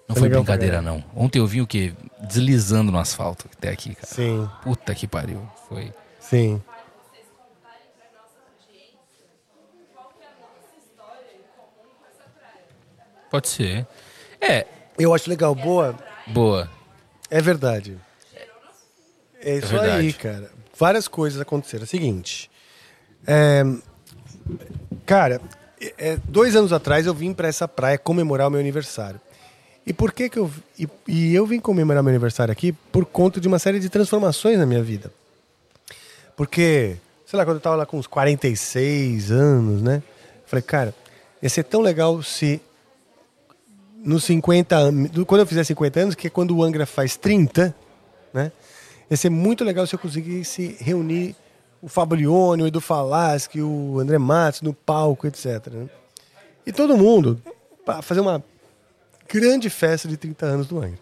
Não 0.06 0.14
Foi 0.14 0.28
foi 0.28 0.28
brincadeira, 0.28 0.82
não. 0.82 1.02
Ontem 1.16 1.38
eu 1.38 1.46
vi 1.46 1.62
o 1.62 1.66
quê? 1.66 1.94
Deslizando 2.28 2.92
no 2.92 2.98
asfalto 2.98 3.46
até 3.56 3.70
aqui, 3.70 3.94
cara. 3.94 4.06
Sim, 4.06 4.46
Puta 4.62 4.94
que 4.94 5.06
pariu. 5.06 5.40
Foi. 5.66 5.90
sim. 6.20 6.60
Pode 13.30 13.48
ser. 13.48 13.86
É, 14.40 14.66
Eu 14.98 15.14
acho 15.14 15.28
legal. 15.28 15.54
Boa. 15.54 15.94
boa. 16.26 16.68
É 17.30 17.40
verdade. 17.40 17.96
É 19.40 19.56
isso 19.58 19.68
verdade. 19.68 19.92
aí, 19.92 20.12
cara. 20.12 20.50
Várias 20.76 21.06
coisas 21.06 21.40
aconteceram. 21.40 21.82
É 21.82 21.84
o 21.84 21.88
seguinte. 21.88 22.50
é, 23.26 23.62
cara, 25.06 25.40
é, 25.80 25.94
é, 25.98 26.18
dois 26.24 26.56
anos 26.56 26.72
atrás 26.72 27.06
eu 27.06 27.14
vim 27.14 27.32
pra 27.32 27.48
essa 27.48 27.68
praia 27.68 27.98
comemorar 27.98 28.48
o 28.48 28.50
meu 28.50 28.60
aniversário. 28.60 29.20
E 29.86 29.92
por 29.92 30.12
que 30.12 30.28
que 30.28 30.38
eu... 30.38 30.50
E, 30.78 30.88
e 31.06 31.34
eu 31.34 31.46
vim 31.46 31.60
comemorar 31.60 32.02
meu 32.02 32.10
aniversário 32.10 32.52
aqui 32.52 32.72
por 32.72 33.06
conta 33.06 33.40
de 33.40 33.48
uma 33.48 33.58
série 33.58 33.80
de 33.80 33.88
transformações 33.88 34.58
na 34.58 34.66
minha 34.66 34.82
vida. 34.82 35.10
Porque, 36.36 36.96
sei 37.26 37.36
lá, 37.36 37.44
quando 37.44 37.56
eu 37.56 37.60
tava 37.60 37.76
lá 37.76 37.86
com 37.86 37.98
uns 37.98 38.06
46 38.06 39.30
anos, 39.30 39.82
né? 39.82 40.02
Falei, 40.46 40.62
cara, 40.62 40.94
ia 41.42 41.48
ser 41.48 41.64
tão 41.64 41.80
legal 41.80 42.22
se 42.22 42.60
nos 44.04 44.24
50 44.24 44.76
anos, 44.76 45.10
quando 45.26 45.40
eu 45.40 45.46
fizer 45.46 45.64
50 45.64 46.00
anos, 46.00 46.14
que 46.14 46.26
é 46.26 46.30
quando 46.30 46.56
o 46.56 46.62
Angra 46.62 46.86
faz 46.86 47.16
30, 47.16 47.74
né? 48.32 48.52
Ia 49.10 49.16
ser 49.16 49.30
muito 49.30 49.64
legal 49.64 49.86
se 49.86 49.94
eu 49.94 49.98
conseguisse 49.98 50.76
reunir 50.80 51.34
o 51.80 51.88
Fabrione, 51.88 52.62
o 52.62 52.66
Edu 52.66 52.80
Falaschi, 52.80 53.62
o 53.62 53.98
André 53.98 54.18
Matos 54.18 54.62
no 54.62 54.74
palco, 54.74 55.26
etc. 55.26 55.68
né? 55.68 55.88
E 56.66 56.72
todo 56.72 56.96
mundo 56.96 57.40
para 57.84 58.02
fazer 58.02 58.20
uma 58.20 58.42
grande 59.28 59.70
festa 59.70 60.06
de 60.06 60.16
30 60.16 60.46
anos 60.46 60.66
do 60.66 60.78
Angra. 60.78 60.98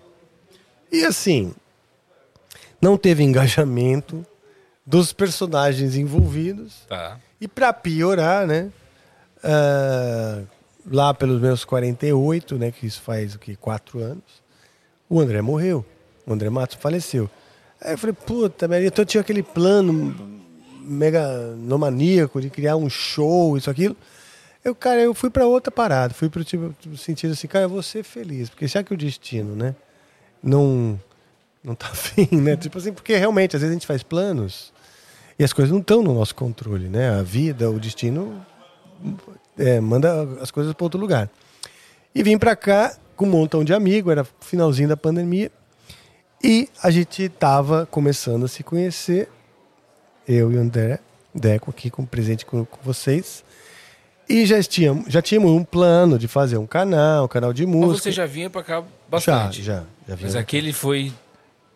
E 0.90 1.05
assim, 1.05 1.52
não 2.81 2.97
teve 2.97 3.23
engajamento 3.23 4.24
dos 4.86 5.12
personagens 5.12 5.97
envolvidos. 5.97 6.85
Tá. 6.89 7.18
E 7.40 7.48
para 7.48 7.73
piorar, 7.73 8.47
né? 8.47 8.70
ah, 9.43 10.43
lá 10.91 11.13
pelos 11.13 11.41
meus 11.41 11.65
48, 11.65 12.57
né? 12.57 12.71
Que 12.71 12.87
isso 12.87 13.01
faz 13.03 13.35
o 13.35 13.39
que? 13.39 13.57
Quatro 13.57 14.01
anos. 14.01 14.43
O 15.09 15.21
André 15.21 15.41
morreu. 15.43 15.85
O 16.27 16.33
André 16.33 16.51
Matos 16.51 16.77
faleceu. 16.81 17.31
Aí 17.81 17.93
eu 17.93 17.99
falei, 17.99 18.15
puta, 18.15 18.67
Maria, 18.67 18.89
então 18.89 19.03
eu 19.03 19.07
tinha 19.07 19.21
aquele 19.21 19.43
plano 19.43 20.15
meganomaníaco 20.83 22.41
de 22.41 22.49
criar 22.49 22.77
um 22.77 22.89
show, 22.89 23.57
isso, 23.57 23.71
aquilo. 23.71 23.97
Eu, 24.65 24.75
cara, 24.75 25.01
eu 25.01 25.15
fui 25.15 25.31
para 25.31 25.47
outra 25.47 25.71
parada. 25.71 26.15
Fui 26.15 26.29
pro 26.29 26.43
tipo, 26.43 26.75
tipo, 26.81 26.97
sentido 26.97 27.33
assim, 27.33 27.47
cara, 27.47 27.67
eu 27.67 27.69
vou 27.69 27.83
ser 27.83 28.03
feliz. 28.03 28.49
Porque 28.49 28.67
já 28.67 28.83
que 28.83 28.93
o 28.93 28.97
destino, 28.97 29.55
né? 29.55 29.75
Não, 30.43 31.01
não 31.63 31.75
tá 31.75 31.87
afim, 31.93 32.29
né? 32.33 32.57
Tipo 32.57 32.79
assim, 32.79 32.93
porque 32.93 33.17
realmente, 33.17 33.55
às 33.55 33.63
vezes 33.63 33.73
a 33.73 33.79
gente 33.79 33.87
faz 33.87 34.03
planos 34.03 34.73
e 35.39 35.45
as 35.45 35.53
coisas 35.53 35.71
não 35.71 35.81
estão 35.81 36.03
no 36.03 36.15
nosso 36.15 36.35
controle, 36.35 36.89
né? 36.89 37.11
A 37.11 37.23
vida, 37.23 37.71
o 37.71 37.79
destino 37.79 38.45
é, 39.59 39.81
manda 39.81 40.23
as 40.41 40.51
coisas 40.51 40.73
para 40.73 40.85
outro 40.85 41.01
lugar. 41.01 41.28
E 42.15 42.23
vim 42.23 42.39
para 42.39 42.55
cá 42.57 42.97
com 43.15 43.27
um 43.27 43.31
montão 43.31 43.65
de 43.65 43.73
amigos, 43.74 44.11
era 44.12 44.27
finalzinho 44.41 44.89
da 44.89 44.97
pandemia, 44.97 45.51
e 46.43 46.69
a 46.83 46.91
gente 46.91 47.28
tava 47.28 47.87
começando 47.91 48.45
a 48.45 48.49
se 48.49 48.62
conhecer, 48.62 49.28
eu 50.28 50.53
e 50.53 50.57
o 50.57 50.61
André, 50.61 50.99
Deco 51.35 51.70
aqui 51.70 51.91
com 51.91 52.05
presente 52.05 52.45
com, 52.47 52.65
com 52.65 52.78
vocês, 52.83 53.45
e 54.28 54.45
já 54.45 54.61
tínhamos, 54.62 55.05
já 55.09 55.23
tínhamos 55.23 55.51
um 55.53 55.62
plano 55.65 56.19
de 56.19 56.27
fazer 56.28 56.57
um 56.59 56.66
canal, 56.66 57.24
um 57.24 57.28
canal 57.28 57.53
de 57.53 57.65
Mas 57.66 57.74
música. 57.74 58.03
você 58.03 58.12
já 58.12 58.27
vinha 58.27 58.51
pra 58.51 58.62
cá 58.62 58.81
já, 58.81 58.85
bastante. 59.09 59.62
já, 59.62 59.85
já 60.09 60.15
vinha. 60.15 60.27
Mas 60.27 60.35
aquele 60.37 60.73
foi 60.73 61.12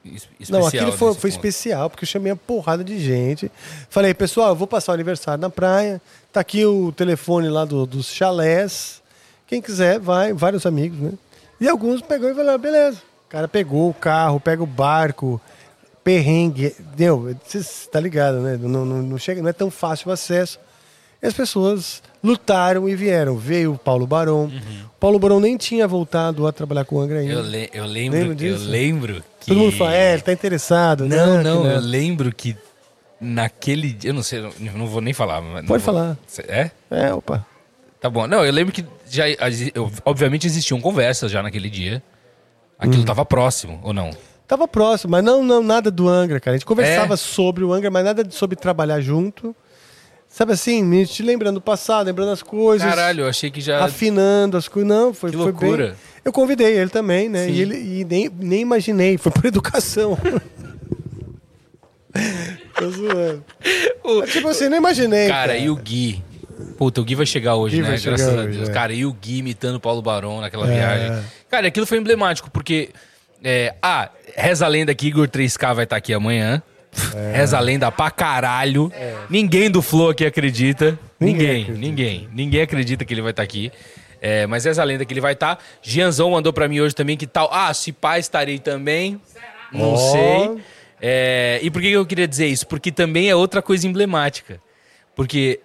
es- 0.05 0.29
especial. 0.41 0.61
Não, 0.61 0.67
aquele 0.67 0.93
foi, 0.93 1.15
foi 1.15 1.31
especial, 1.31 1.89
porque 1.89 2.05
eu 2.05 2.09
chamei 2.09 2.33
uma 2.33 2.37
porrada 2.39 2.83
de 2.83 2.99
gente. 2.99 3.51
Falei, 3.89 4.13
pessoal, 4.15 4.49
eu 4.49 4.57
vou 4.57 4.67
passar 4.67 4.93
o 4.93 4.95
aniversário 4.95 5.41
na 5.41 5.49
praia. 5.51 6.03
Tá 6.33 6.41
aqui 6.41 6.65
o 6.65 6.93
telefone 6.93 7.49
lá 7.49 7.65
do- 7.65 7.87
dos 7.87 8.07
chalés. 8.07 9.03
Quem 9.47 9.61
quiser, 9.61 9.99
vai, 9.99 10.33
vários 10.33 10.65
amigos, 10.65 10.99
né? 10.99 11.13
E 11.61 11.69
alguns 11.69 12.01
pegou 12.01 12.31
e 12.31 12.35
falou, 12.35 12.57
beleza. 12.59 12.99
O 13.27 13.31
cara 13.31 13.49
pegou 13.49 13.91
o 13.91 13.95
carro, 13.95 14.39
pega 14.41 14.63
o 14.63 14.67
barco, 14.67 15.41
perrengue. 16.05 16.75
Deu, 16.97 17.35
você 17.45 17.61
tá 17.91 18.01
ligado, 18.01 18.39
né? 18.41 18.57
Não, 18.61 18.85
não, 18.85 19.03
não 19.03 19.19
chega, 19.19 19.43
não 19.43 19.49
é 19.49 19.53
tão 19.53 19.71
fácil 19.71 20.09
o 20.09 20.13
acesso. 20.13 20.59
E 21.23 21.27
as 21.27 21.35
pessoas 21.35 22.03
lutaram 22.25 22.89
e 22.89 22.95
vieram. 22.95 23.37
Veio 23.37 23.75
o 23.75 23.79
Paulo 23.79 24.07
Barão. 24.07 24.47
O 24.47 25.01
Paulo 25.01 25.19
Barão 25.19 25.39
nem 25.39 25.57
tinha 25.57 25.87
voltado 25.87 26.47
a 26.47 26.53
trabalhar 26.53 26.85
com 26.87 26.97
o 26.97 27.01
Angra 27.01 27.19
ainda. 27.19 27.35
Eu, 27.35 27.43
le- 27.43 27.71
eu 27.75 27.85
lembro, 27.85 28.19
eu 28.19 28.59
lembro 28.59 29.25
que... 29.41 29.47
Todo 29.49 29.59
mundo 29.59 29.73
fala, 29.77 29.95
é, 29.95 30.15
ele 30.15 30.23
tá 30.23 30.33
interessado. 30.33 31.05
Não, 31.07 31.37
né? 31.39 31.43
não, 31.43 31.63
Que 31.63 31.69
eu 31.69 31.81
lembro 31.81 32.33
que 32.35 32.57
naquele 33.21 33.93
dia, 33.93 34.11
eu 34.11 34.15
não 34.15 34.23
sei, 34.23 34.39
eu 34.41 34.53
não 34.75 34.87
vou 34.87 35.01
nem 35.01 35.13
falar. 35.13 35.43
Pode 35.43 35.67
vou- 35.67 35.81
falar. 35.81 36.17
É? 36.49 36.71
É, 36.91 37.13
opa. 37.13 37.45
Tá 38.01 38.09
bom. 38.09 38.27
Não, 38.27 38.45
eu 38.45 38.53
lembro 38.53 38.73
que 38.73 38.85
já, 39.09 39.29
eu- 39.29 39.91
obviamente 40.05 40.47
existiam 40.47 40.81
conversas 40.81 41.31
já 41.31 41.43
naquele 41.43 41.69
dia. 41.69 42.03
Aquilo 42.79 43.05
tava 43.05 43.27
próximo, 43.27 43.79
ou 43.83 43.93
não? 43.93 44.11
Tava 44.49 44.67
próximo, 44.67 45.11
mas 45.13 45.23
não, 45.23 45.45
não 45.45 45.63
nada 45.63 45.91
do 45.91 46.09
Angra, 46.09 46.41
cara. 46.41 46.55
A 46.55 46.59
gente 46.59 46.67
conversava 46.67 47.13
É? 47.15 47.17
sobre 47.17 47.63
o 47.63 47.73
Angra, 47.73 47.91
mas 47.91 48.05
nada 48.05 48.27
sobre 48.31 48.57
trabalhar 48.57 49.01
junto. 49.01 49.55
Sabe 50.27 50.53
assim, 50.53 50.83
me 50.83 51.07
te 51.07 51.23
lembrando 51.23 51.57
do 51.57 51.61
passado, 51.61 52.07
lembrando 52.07 52.31
as 52.33 52.43
coisas. 52.43 52.89
Caralho, 52.89 53.25
eu 53.25 53.29
achei 53.29 53.51
que 53.51 53.61
já. 53.61 53.85
Afinando 53.85 54.57
as 54.57 54.67
coisas. 54.67 54.89
Não, 54.89 55.13
foi, 55.13 55.31
Que 55.31 55.37
foi 55.37 55.47
loucura. 55.47 55.87
bem. 55.89 55.95
Eu 56.25 56.33
convidei 56.33 56.79
ele 56.79 56.89
também, 56.89 57.29
né? 57.29 57.47
Sim. 57.47 57.53
E, 57.53 57.61
ele, 57.61 57.77
e 58.01 58.05
nem, 58.05 58.31
nem 58.39 58.61
imaginei, 58.63 59.19
foi 59.19 59.31
por 59.33 59.45
educação. 59.45 60.17
Tô 62.81 62.91
zoando. 62.91 63.45
Mas, 64.05 64.31
tipo 64.33 64.49
assim, 64.49 64.69
não 64.69 64.77
imaginei. 64.79 65.29
Cara, 65.29 65.57
e 65.57 65.69
o 65.71 65.77
Gui? 65.77 66.23
Puta, 66.77 67.01
o 67.01 67.05
Gui 67.05 67.15
vai 67.15 67.27
chegar 67.27 67.55
hoje, 67.57 67.77
Gui 67.77 67.83
né? 67.83 67.97
chegar 67.99 68.17
Graças 68.17 68.39
a 68.39 68.43
Deus. 68.47 68.69
é. 68.69 68.73
Cara, 68.73 68.93
e 68.93 69.05
o 69.05 69.13
Gui 69.13 69.39
imitando 69.39 69.77
o 69.77 69.81
Paulo 69.81 70.01
Barão 70.03 70.41
naquela 70.41 70.67
É. 70.71 70.75
viagem. 70.75 71.25
Cara, 71.51 71.69
aquilo 71.69 71.87
foi 71.87 71.99
emblemático, 71.99 72.51
porque. 72.51 72.91
É, 73.43 73.75
ah, 73.83 74.11
reza 74.37 74.67
a 74.67 74.69
lenda 74.69 74.95
que 74.95 75.07
Igor 75.07 75.27
3K 75.29 75.73
vai 75.75 75.85
estar 75.85 75.97
aqui 75.97 76.13
amanhã. 76.13 76.63
É. 77.15 77.37
Reza 77.37 77.57
a 77.57 77.61
lenda 77.61 77.91
pra 77.91 78.11
caralho. 78.11 78.93
Ninguém 79.31 79.71
do 79.71 79.81
Flow 79.81 80.11
aqui 80.11 80.27
acredita. 80.27 80.99
Ninguém 81.19 81.37
Ninguém, 81.39 81.63
acredita. 81.63 81.87
ninguém. 81.87 82.29
Ninguém 82.35 82.63
acredita 82.63 83.05
que 83.05 83.15
ele 83.15 83.23
vai 83.23 83.31
estar 83.31 83.43
aqui. 83.43 83.71
É, 84.21 84.47
mas 84.47 84.65
reza 84.67 84.83
a 84.83 84.85
lenda 84.85 85.05
que 85.07 85.13
ele 85.15 85.21
vai 85.21 85.33
estar. 85.33 85.59
Gianzão 85.81 86.31
mandou 86.33 86.53
pra 86.53 86.69
mim 86.69 86.81
hoje 86.81 86.95
também 86.95 87.17
que 87.17 87.27
tal. 87.27 87.49
Ah, 87.53 87.73
se 87.73 87.93
pá, 87.93 88.19
estarei 88.19 88.59
também. 88.59 89.19
Não 89.73 89.95
Ó. 89.95 89.97
sei. 89.97 90.59
É, 91.03 91.59
e 91.63 91.71
por 91.71 91.81
que 91.81 91.89
eu 91.89 92.05
queria 92.05 92.29
dizer 92.29 92.47
isso? 92.47 92.67
Porque 92.67 92.93
também 92.93 93.29
é 93.31 93.35
outra 93.35 93.63
coisa 93.63 93.87
emblemática. 93.87 94.61
Porque 95.17 95.61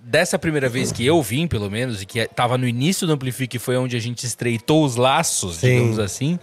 dessa 0.00 0.38
primeira 0.38 0.68
vez 0.68 0.90
que 0.90 1.04
eu 1.06 1.22
vim, 1.22 1.46
pelo 1.46 1.70
menos, 1.70 2.02
e 2.02 2.06
que 2.06 2.18
estava 2.18 2.56
no 2.58 2.66
início 2.66 3.06
do 3.06 3.12
Amplifique, 3.12 3.58
foi 3.58 3.76
onde 3.76 3.96
a 3.96 4.00
gente 4.00 4.24
estreitou 4.26 4.84
os 4.84 4.96
laços, 4.96 5.56
Sim. 5.56 5.74
digamos 5.74 5.98
assim, 5.98 6.38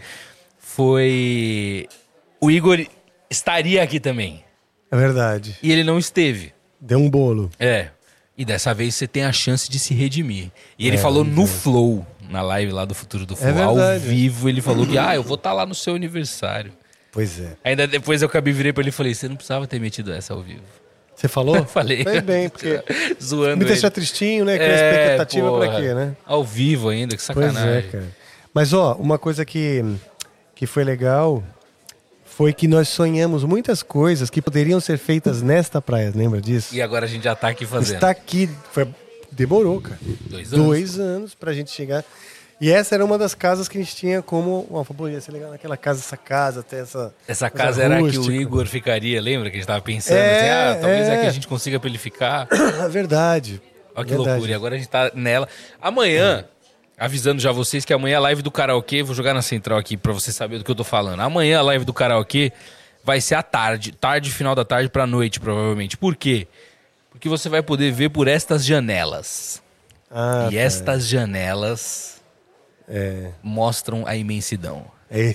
foi. 0.77 1.87
O 2.39 2.51
Igor 2.51 2.79
estaria 3.29 3.81
aqui 3.81 3.99
também. 3.99 4.43
É 4.91 4.95
verdade. 4.95 5.57
E 5.61 5.71
ele 5.71 5.83
não 5.83 5.97
esteve. 5.97 6.53
Deu 6.79 6.99
um 6.99 7.09
bolo. 7.09 7.49
É. 7.59 7.89
E 8.37 8.45
dessa 8.45 8.73
vez 8.73 8.93
você 8.93 9.07
tem 9.07 9.23
a 9.23 9.31
chance 9.31 9.69
de 9.69 9.79
se 9.79 9.93
redimir. 9.95 10.51
E 10.77 10.87
ele 10.87 10.97
É, 10.97 10.99
falou 10.99 11.23
no 11.23 11.47
Flow, 11.47 12.05
na 12.29 12.41
live 12.43 12.71
lá 12.71 12.85
do 12.85 12.93
Futuro 12.93 13.25
do 13.25 13.35
Flow, 13.35 13.57
ao 13.63 13.75
verdade. 13.75 14.05
vivo, 14.07 14.47
ele 14.47 14.61
falou 14.61 14.85
que, 14.85 14.95
ah, 14.97 15.15
eu 15.15 15.23
vou 15.23 15.33
estar 15.35 15.53
lá 15.53 15.65
no 15.65 15.73
seu 15.73 15.95
aniversário. 15.95 16.71
Pois 17.17 17.39
é. 17.39 17.53
Ainda 17.63 17.87
depois 17.87 18.21
eu 18.21 18.27
acabei 18.27 18.53
virei 18.53 18.71
pra 18.71 18.81
ele 18.83 18.89
e 18.89 18.91
falei, 18.91 19.15
você 19.15 19.27
não 19.27 19.35
precisava 19.35 19.65
ter 19.65 19.79
metido 19.79 20.13
essa 20.13 20.35
ao 20.35 20.41
vivo. 20.43 20.61
Você 21.15 21.27
falou? 21.27 21.65
Falei. 21.65 22.03
Fez 22.03 22.21
bem, 22.21 22.47
porque 22.47 22.79
Zoando 23.19 23.57
me 23.57 23.65
deixar 23.65 23.87
ele. 23.87 23.95
tristinho, 23.95 24.45
né? 24.45 24.55
Criar 24.55 24.67
É, 24.69 25.01
expectativa 25.01 25.49
porra. 25.49 25.67
pra 25.67 25.79
quê, 25.81 25.93
né? 25.95 26.15
Ao 26.23 26.43
vivo 26.43 26.89
ainda, 26.89 27.17
que 27.17 27.23
Pois 27.33 27.53
sacanagem. 27.53 27.69
é, 27.77 27.81
cara. 27.81 28.07
Mas, 28.53 28.71
ó, 28.71 28.93
uma 28.93 29.17
coisa 29.17 29.43
que, 29.43 29.83
que 30.53 30.67
foi 30.67 30.83
legal 30.83 31.43
foi 32.23 32.53
que 32.53 32.67
nós 32.67 32.87
sonhamos 32.89 33.43
muitas 33.43 33.81
coisas 33.81 34.29
que 34.29 34.43
poderiam 34.43 34.79
ser 34.79 34.99
feitas 34.99 35.41
nesta 35.41 35.81
praia, 35.81 36.13
lembra 36.15 36.39
disso? 36.39 36.75
E 36.75 36.83
agora 36.83 37.05
a 37.05 37.09
gente 37.09 37.23
já 37.23 37.35
tá 37.35 37.47
aqui 37.47 37.65
fazendo. 37.65 37.95
Está 37.95 38.11
aqui. 38.11 38.47
Foi, 38.71 38.87
demorou, 39.31 39.81
cara. 39.81 39.97
Dois 40.29 40.53
anos. 40.53 40.65
Dois 40.67 40.99
anos 40.99 41.33
pra 41.33 41.51
gente 41.51 41.71
chegar. 41.71 42.05
E 42.59 42.71
essa 42.71 42.95
era 42.95 43.05
uma 43.05 43.17
das 43.19 43.35
casas 43.35 43.67
que 43.67 43.77
a 43.77 43.81
gente 43.81 43.95
tinha 43.95 44.21
como. 44.21 44.67
Ó, 44.71 44.83
pô, 44.83 45.07
ia 45.07 45.21
ser 45.21 45.31
legal 45.31 45.51
naquela 45.51 45.77
casa, 45.77 45.99
essa 45.99 46.17
casa, 46.17 46.61
até 46.61 46.79
essa. 46.79 47.13
Essa 47.27 47.49
casa 47.49 47.83
era 47.83 47.95
a 47.95 47.97
que 47.99 48.03
o 48.17 48.21
rústica. 48.21 48.33
Igor 48.35 48.65
ficaria, 48.65 49.21
lembra? 49.21 49.49
Que 49.51 49.57
a 49.57 49.59
gente 49.59 49.67
tava 49.67 49.81
pensando 49.81 50.17
É, 50.17 50.39
assim, 50.39 50.49
ah, 50.77 50.81
talvez 50.81 51.07
é. 51.07 51.15
é. 51.15 51.21
que 51.21 51.27
a 51.27 51.31
gente 51.31 51.47
consiga 51.47 51.79
pra 51.79 51.87
ele 51.87 51.99
ficar. 51.99 52.47
Verdade. 52.89 53.61
Olha 53.95 54.05
que 54.05 54.11
Verdade. 54.11 54.29
loucura. 54.31 54.51
E 54.51 54.53
agora 54.55 54.75
a 54.75 54.77
gente 54.77 54.89
tá 54.89 55.11
nela. 55.13 55.47
Amanhã, 55.79 56.45
avisando 56.97 57.39
já 57.39 57.51
vocês 57.51 57.85
que 57.85 57.93
amanhã 57.93 58.17
a 58.17 58.21
live 58.21 58.41
do 58.41 58.49
karaokê, 58.49 59.03
vou 59.03 59.13
jogar 59.13 59.35
na 59.35 59.43
central 59.43 59.77
aqui 59.77 59.95
pra 59.95 60.11
você 60.11 60.31
saber 60.31 60.57
do 60.57 60.63
que 60.63 60.71
eu 60.71 60.75
tô 60.75 60.83
falando. 60.83 61.19
Amanhã 61.19 61.59
a 61.59 61.61
live 61.61 61.85
do 61.85 61.93
karaokê 61.93 62.51
vai 63.03 63.21
ser 63.21 63.35
à 63.35 63.43
tarde, 63.43 63.91
tarde, 63.91 64.31
final 64.31 64.55
da 64.55 64.65
tarde 64.65 64.89
pra 64.89 65.05
noite, 65.05 65.39
provavelmente. 65.39 65.95
Por 65.95 66.15
quê? 66.15 66.47
Porque 67.11 67.29
você 67.29 67.49
vai 67.49 67.61
poder 67.61 67.91
ver 67.91 68.09
por 68.09 68.27
estas 68.27 68.65
janelas. 68.65 69.61
Ah, 70.09 70.47
e 70.51 70.55
tá. 70.55 70.61
estas 70.61 71.07
janelas 71.07 72.16
É. 72.87 73.31
mostram 73.43 74.05
a 74.07 74.15
imensidão. 74.15 74.85
É, 75.09 75.33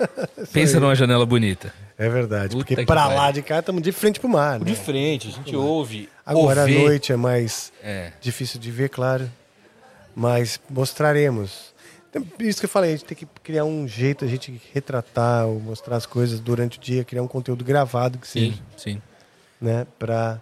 Pensa 0.52 0.78
numa 0.80 0.94
janela 0.94 1.24
bonita. 1.26 1.72
é 1.98 2.08
verdade. 2.08 2.48
Puta 2.56 2.64
porque 2.74 2.84
pariu. 2.84 3.16
lá 3.16 3.30
de 3.30 3.42
cá 3.42 3.58
estamos 3.60 3.82
de 3.82 3.92
frente 3.92 4.18
pro 4.20 4.28
mar, 4.28 4.58
né? 4.58 4.66
De 4.66 4.74
frente, 4.76 5.28
a 5.28 5.30
gente 5.30 5.54
ouve. 5.56 6.08
Agora 6.26 6.62
à 6.64 6.66
noite 6.66 7.12
é 7.12 7.16
mais 7.16 7.72
É. 7.82 8.12
difícil 8.20 8.58
de 8.60 8.70
ver, 8.70 8.88
claro. 8.90 9.30
Mas 10.14 10.60
mostraremos. 10.70 11.74
Então, 12.10 12.24
Isso 12.38 12.60
que 12.60 12.66
eu 12.66 12.70
falei, 12.70 12.90
a 12.90 12.96
gente 12.96 13.04
tem 13.06 13.16
que 13.16 13.26
criar 13.42 13.64
um 13.64 13.88
jeito, 13.88 14.24
a 14.24 14.28
gente 14.28 14.60
retratar 14.72 15.46
ou 15.46 15.58
mostrar 15.58 15.96
as 15.96 16.06
coisas 16.06 16.38
durante 16.38 16.78
o 16.78 16.80
dia, 16.80 17.02
criar 17.04 17.22
um 17.22 17.26
conteúdo 17.28 17.64
gravado 17.64 18.18
que 18.18 18.28
seja, 18.28 18.52
Sim, 18.76 18.92
sim. 18.94 19.02
né? 19.60 19.86
Pra, 19.98 20.40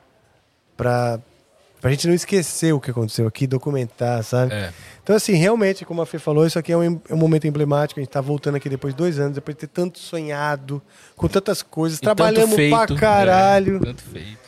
pra, 1.82 1.90
gente 1.90 2.06
não 2.06 2.14
esquecer 2.14 2.72
o 2.72 2.80
que 2.80 2.90
aconteceu 2.90 3.26
aqui, 3.26 3.46
documentar, 3.46 4.24
sabe? 4.24 4.54
É. 4.54 4.72
Então, 5.02 5.14
assim, 5.14 5.34
realmente, 5.34 5.84
como 5.84 6.00
a 6.00 6.06
Fê 6.06 6.18
falou, 6.18 6.46
isso 6.46 6.58
aqui 6.58 6.72
é 6.72 6.78
um, 6.78 7.00
é 7.10 7.12
um 7.12 7.16
momento 7.16 7.46
emblemático. 7.46 8.00
A 8.00 8.02
gente 8.02 8.10
tá 8.10 8.20
voltando 8.20 8.54
aqui 8.54 8.68
depois 8.68 8.94
de 8.94 8.98
dois 8.98 9.18
anos, 9.18 9.34
depois 9.34 9.54
de 9.54 9.60
ter 9.60 9.66
tanto 9.66 9.98
sonhado, 9.98 10.80
com 11.16 11.28
tantas 11.28 11.60
coisas, 11.60 11.98
E 11.98 12.00
trabalhamos 12.00 12.54
feito, 12.54 12.70
pra 12.70 12.96
caralho. 12.96 13.76
é, 13.76 13.80
tanto 13.80 14.02
feito. 14.02 14.38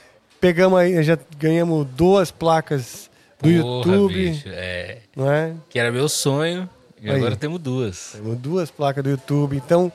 Pegamos 0.41 0.79
aí, 0.79 1.03
já 1.03 1.19
ganhamos 1.39 1.87
duas 1.87 2.31
placas 2.31 3.11
do 3.43 3.51
Porra, 3.51 3.53
YouTube, 3.53 4.15
bicho, 4.15 4.49
é. 4.49 4.99
não 5.17 5.31
é? 5.31 5.55
Que 5.69 5.79
era 5.79 5.91
meu 5.91 6.09
sonho. 6.09 6.69
E 7.05 7.11
Aí. 7.11 7.17
agora 7.17 7.37
temos 7.37 7.61
duas. 7.61 8.13
Temos 8.13 8.39
duas 8.39 8.71
placas 8.71 9.05
do 9.05 9.11
YouTube, 9.11 9.57
então 9.57 9.93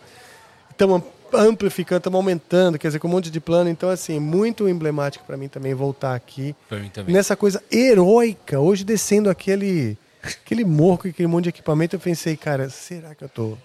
estamos 0.69 1.01
amplificando, 1.33 1.99
estamos 1.99 2.17
aumentando, 2.17 2.77
quer 2.79 2.87
dizer, 2.87 2.99
com 2.99 3.07
um 3.07 3.11
monte 3.11 3.29
de 3.29 3.39
plano. 3.39 3.69
Então, 3.69 3.89
assim, 3.89 4.19
muito 4.19 4.67
emblemático 4.67 5.25
para 5.25 5.37
mim 5.37 5.47
também 5.47 5.73
voltar 5.73 6.15
aqui. 6.15 6.55
Pra 6.67 6.79
mim 6.79 6.89
também. 6.89 7.13
Nessa 7.13 7.35
coisa 7.35 7.61
heróica, 7.71 8.59
hoje 8.59 8.83
descendo 8.83 9.29
aquele, 9.29 9.97
aquele 10.23 10.63
morro 10.65 10.99
com 10.99 11.07
aquele 11.07 11.27
monte 11.27 11.43
de 11.43 11.49
equipamento, 11.49 11.95
eu 11.95 11.99
pensei, 11.99 12.35
cara, 12.37 12.69
será 12.69 13.13
que 13.15 13.23
eu 13.23 13.29
tô. 13.29 13.57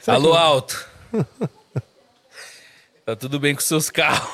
será 0.00 0.16
Alô, 0.16 0.30
eu- 0.30 0.34
alto. 0.36 0.88
tá 3.04 3.16
tudo 3.16 3.38
bem 3.40 3.54
com 3.54 3.60
seus 3.60 3.90
carros. 3.90 4.28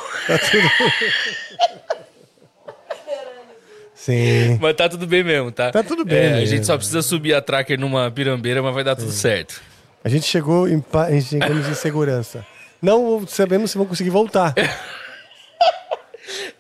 Sim. 3.95 4.59
Mas 4.61 4.77
tá 4.77 4.89
tudo 4.89 5.07
bem 5.07 5.25
mesmo, 5.25 5.51
tá? 5.51 5.73
Tá 5.73 5.83
tudo 5.83 6.05
bem 6.05 6.19
É, 6.19 6.29
a 6.29 6.31
mesmo. 6.37 6.47
gente 6.47 6.67
só 6.67 6.77
precisa 6.77 7.03
subir 7.03 7.35
a 7.35 7.41
tracker 7.41 7.79
numa 7.81 8.11
pirambeira, 8.11 8.63
mas 8.63 8.73
vai 8.75 8.85
dar 8.85 8.95
tudo 8.95 9.11
certo. 9.11 9.61
A 10.05 10.09
gente 10.09 10.27
chegou 10.27 10.69
em, 10.69 10.85
em 11.11 11.75
segurança. 11.75 12.47
Não 12.81 13.27
sabemos 13.27 13.71
se 13.71 13.79
vão 13.79 13.87
conseguir 13.87 14.11
voltar. 14.11 14.55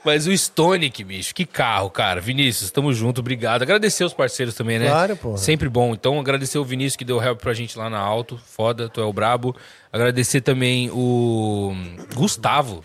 Mas 0.04 0.26
o 0.28 0.32
Stonic, 0.32 1.02
bicho, 1.02 1.34
que 1.34 1.44
carro, 1.44 1.90
cara. 1.90 2.20
Vinícius, 2.20 2.70
tamo 2.70 2.92
junto, 2.92 3.20
obrigado. 3.20 3.62
Agradecer 3.62 4.04
os 4.04 4.14
parceiros 4.14 4.54
também, 4.54 4.78
né? 4.78 4.86
Claro, 4.86 5.16
porra. 5.16 5.36
Sempre 5.36 5.68
bom. 5.68 5.92
Então, 5.94 6.20
agradecer 6.20 6.58
o 6.58 6.64
Vinícius 6.64 6.94
que 6.94 7.04
deu 7.04 7.20
help 7.20 7.40
pra 7.40 7.52
gente 7.52 7.76
lá 7.76 7.90
na 7.90 7.98
Alto. 7.98 8.38
Foda, 8.38 8.88
tu 8.88 9.00
é 9.00 9.04
o 9.04 9.12
brabo. 9.12 9.56
Agradecer 9.92 10.42
também 10.42 10.88
o 10.92 11.74
Gustavo. 12.14 12.84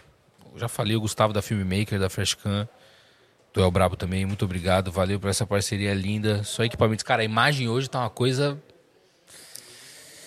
Eu 0.52 0.60
já 0.60 0.68
falei, 0.68 0.96
o 0.96 1.02
Gustavo 1.02 1.32
da 1.32 1.44
Filmmaker, 1.44 2.00
da 2.00 2.10
Freshcan. 2.10 2.68
Tu 3.54 3.62
é 3.62 3.66
o 3.66 3.72
brabo 3.72 3.96
também, 3.96 4.26
muito 4.26 4.44
obrigado. 4.44 4.92
Valeu 4.92 5.20
por 5.20 5.30
essa 5.30 5.46
parceria 5.46 5.94
linda. 5.94 6.44
Só 6.44 6.64
equipamentos. 6.64 7.04
Cara, 7.04 7.22
a 7.22 7.26
imagem 7.26 7.70
hoje 7.70 7.88
tá 7.88 8.00
uma 8.00 8.10
coisa. 8.10 8.58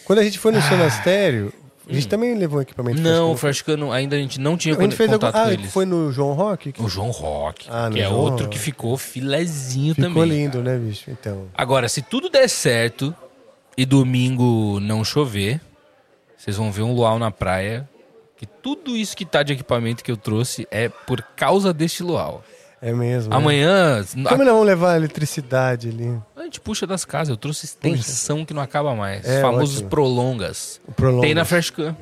Quando 0.04 0.20
a 0.20 0.22
gente 0.22 0.38
foi 0.38 0.52
no 0.52 0.62
Sonastério, 0.62 1.52
a 1.88 1.92
gente 1.92 2.08
também 2.08 2.34
levou 2.34 2.58
um 2.58 2.62
equipamento. 2.62 3.00
Não, 3.00 3.32
o 3.32 3.36
fresco, 3.36 3.66
Freshcan 3.66 3.76
não- 3.76 3.92
ainda 3.92 4.16
a 4.16 4.18
gente 4.18 4.40
não 4.40 4.56
tinha 4.56 4.76
a 4.76 4.80
gente 4.82 4.96
fez 4.96 5.10
contato 5.10 5.34
algum... 5.34 5.44
com 5.46 5.50
Ah, 5.50 5.52
eles. 5.54 5.72
foi 5.72 5.84
no 5.84 6.10
João 6.12 6.32
Rock? 6.32 6.72
O 6.78 6.88
João 6.88 7.10
Rock, 7.10 7.66
Ah, 7.70 7.90
que 7.92 8.00
é 8.00 8.04
João 8.04 8.18
outro 8.20 8.44
Rock. 8.46 8.56
que 8.56 8.58
ficou 8.58 8.96
filezinho 8.96 9.94
Ficou 9.94 10.10
também. 10.12 10.28
lindo, 10.28 10.62
né, 10.62 10.76
bicho? 10.78 11.10
Então. 11.10 11.46
Agora, 11.54 11.88
se 11.88 12.00
tudo 12.02 12.28
der 12.30 12.48
certo 12.48 13.14
e 13.76 13.84
domingo 13.84 14.78
não 14.80 15.04
chover, 15.04 15.60
vocês 16.36 16.56
vão 16.56 16.70
ver 16.72 16.82
um 16.82 16.94
luau 16.94 17.18
na 17.18 17.30
praia. 17.30 17.88
Que 18.36 18.46
tudo 18.46 18.96
isso 18.96 19.16
que 19.16 19.24
tá 19.24 19.42
de 19.42 19.52
equipamento 19.52 20.02
que 20.02 20.10
eu 20.10 20.16
trouxe 20.16 20.66
é 20.70 20.88
por 20.88 21.22
causa 21.36 21.72
deste 21.72 22.02
luau. 22.02 22.42
É 22.84 22.92
mesmo. 22.92 23.30
né? 23.30 23.36
Amanhã. 23.36 24.04
Como 24.28 24.44
não 24.44 24.52
vamos 24.52 24.66
levar 24.66 24.92
a 24.92 24.96
eletricidade 24.96 25.88
ali? 25.88 26.20
A 26.36 26.42
gente 26.42 26.60
puxa 26.60 26.86
das 26.86 27.02
casas. 27.02 27.30
Eu 27.30 27.36
trouxe 27.38 27.64
extensão 27.64 28.44
que 28.44 28.52
não 28.52 28.60
acaba 28.60 28.94
mais. 28.94 29.24
É, 29.26 29.40
Famosos 29.40 29.76
ótimo. 29.76 29.88
prolongas. 29.88 30.80
O 30.86 30.92
prolongas. 30.92 31.22
Tem 31.22 31.34
na 31.34 31.46
Flashcam. 31.46 31.96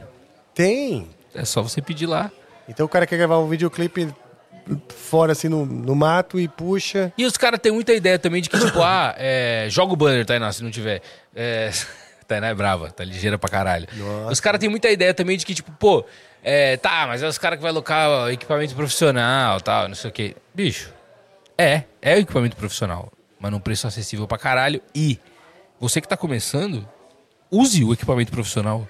Tem. 0.53 1.09
É 1.33 1.45
só 1.45 1.63
você 1.63 1.81
pedir 1.81 2.07
lá. 2.07 2.33
Então 2.69 2.85
o 2.85 2.89
cara 2.89 3.07
quer 3.07 3.17
gravar 3.17 3.39
um 3.39 3.49
videoclipe 3.49 4.13
fora, 4.89 5.33
assim, 5.33 5.49
no, 5.49 5.65
no 5.65 5.95
mato 5.95 6.41
e 6.41 6.49
puxa. 6.49 7.13
E 7.17 7.25
os 7.25 7.37
caras 7.37 7.61
têm 7.61 7.71
muita 7.71 7.93
ideia 7.93 8.19
também 8.19 8.43
de 8.43 8.51
que, 8.51 8.59
tipo, 8.59 8.81
ah, 8.83 9.15
é, 9.17 9.67
joga 9.71 9.93
o 9.93 9.97
banner, 9.97 10.27
Tainá, 10.27 10.53
se 10.53 10.65
não 10.65 10.71
tiver. 10.71 11.01
É, 11.35 11.71
Tainá 12.27 12.49
é 12.49 12.55
brava, 12.55 12.91
tá 12.91 13.05
ligeira 13.05 13.39
pra 13.39 13.49
caralho. 13.49 13.87
Os 14.29 14.41
caras 14.41 14.59
têm 14.59 14.69
muita 14.69 14.91
ideia 14.91 15.15
também 15.15 15.37
de 15.37 15.47
que, 15.47 15.55
tipo, 15.55 15.71
pô, 15.73 16.05
é, 16.43 16.77
tá, 16.77 17.07
mas 17.07 17.23
é 17.23 17.29
os 17.29 17.39
caras 17.39 17.57
que 17.59 17.63
vai 17.63 17.71
alocar 17.71 18.31
equipamento 18.31 18.75
profissional 18.75 19.61
tal, 19.61 19.89
não 19.89 19.95
sei 19.95 20.11
o 20.11 20.13
quê. 20.13 20.37
Bicho, 20.55 20.93
é, 21.57 21.85
é 22.01 22.15
o 22.17 22.19
equipamento 22.19 22.57
profissional, 22.57 23.13
mas 23.39 23.51
num 23.51 23.61
preço 23.61 23.87
acessível 23.87 24.27
pra 24.27 24.39
caralho. 24.39 24.81
E 24.95 25.19
você 25.79 26.01
que 26.01 26.09
tá 26.09 26.17
começando, 26.17 26.89
use 27.51 27.85
o 27.85 27.93
equipamento 27.93 28.31
profissional. 28.33 28.89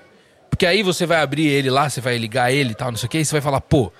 Porque 0.50 0.66
aí 0.66 0.82
você 0.82 1.06
vai 1.06 1.18
abrir 1.20 1.46
ele 1.46 1.70
lá, 1.70 1.88
você 1.88 2.00
vai 2.00 2.16
ligar 2.18 2.52
ele 2.52 2.72
e 2.72 2.74
tal, 2.74 2.90
não 2.90 2.98
sei 2.98 3.06
o 3.06 3.10
quê, 3.10 3.18
e 3.20 3.24
você 3.24 3.32
vai 3.32 3.40
falar, 3.40 3.60
pô, 3.60 3.90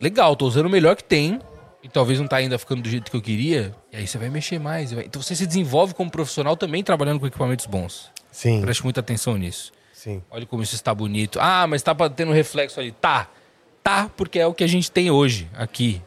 legal, 0.00 0.34
tô 0.36 0.46
usando 0.46 0.66
o 0.66 0.70
melhor 0.70 0.96
que 0.96 1.04
tem. 1.04 1.40
E 1.82 1.88
talvez 1.88 2.18
não 2.18 2.26
tá 2.26 2.36
ainda 2.36 2.58
ficando 2.58 2.80
do 2.82 2.88
jeito 2.88 3.10
que 3.10 3.16
eu 3.16 3.20
queria. 3.20 3.74
E 3.92 3.96
aí 3.98 4.06
você 4.06 4.16
vai 4.16 4.30
mexer 4.30 4.58
mais. 4.58 4.90
vai- 4.92 5.04
Então 5.04 5.20
você 5.20 5.36
se 5.36 5.46
desenvolve 5.46 5.92
como 5.92 6.10
profissional 6.10 6.56
também 6.56 6.82
trabalhando 6.82 7.20
com 7.20 7.26
equipamentos 7.26 7.66
bons. 7.66 8.10
Sim, 8.32 8.62
Preste 8.62 8.82
muita 8.82 9.00
atenção 9.00 9.36
nisso. 9.36 9.70
Sim. 10.04 10.22
Olha 10.30 10.46
como 10.46 10.62
isso 10.62 10.74
está 10.74 10.94
bonito. 10.94 11.38
Ah, 11.40 11.66
mas 11.66 11.82
tá 11.82 11.94
tendo 12.10 12.32
reflexo 12.32 12.78
ali. 12.78 12.92
Tá. 12.92 13.28
Tá, 13.82 14.10
porque 14.16 14.38
é 14.38 14.46
o 14.46 14.54
que 14.54 14.64
a 14.64 14.66
gente 14.66 14.90
tem 14.90 15.10
hoje, 15.10 15.48
aqui. 15.54 16.00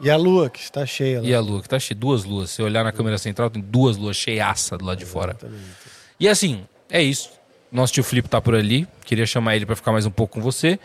E 0.00 0.10
a 0.10 0.16
lua, 0.16 0.50
que 0.50 0.60
está 0.60 0.84
cheia 0.84 1.20
lá. 1.20 1.26
E 1.26 1.34
a 1.34 1.40
lua, 1.40 1.62
que 1.62 1.68
tá 1.68 1.78
cheia. 1.78 1.96
Duas 1.98 2.24
luas. 2.24 2.50
Se 2.50 2.62
olhar 2.62 2.84
na 2.84 2.92
câmera 2.92 3.16
central, 3.18 3.48
tem 3.50 3.62
duas 3.62 3.96
luas 3.96 4.16
cheiaça 4.16 4.76
do 4.76 4.84
lado 4.84 4.98
de 4.98 5.04
fora. 5.06 5.36
E 6.18 6.28
assim, 6.28 6.64
é 6.90 7.02
isso. 7.02 7.30
Nosso 7.70 7.92
tio 7.92 8.04
Felipe 8.04 8.28
tá 8.28 8.40
por 8.40 8.54
ali. 8.54 8.86
Queria 9.04 9.26
chamar 9.26 9.56
ele 9.56 9.64
para 9.66 9.74
ficar 9.76 9.92
mais 9.92 10.06
um 10.06 10.10
pouco 10.10 10.34
com 10.34 10.40
você. 10.40 10.78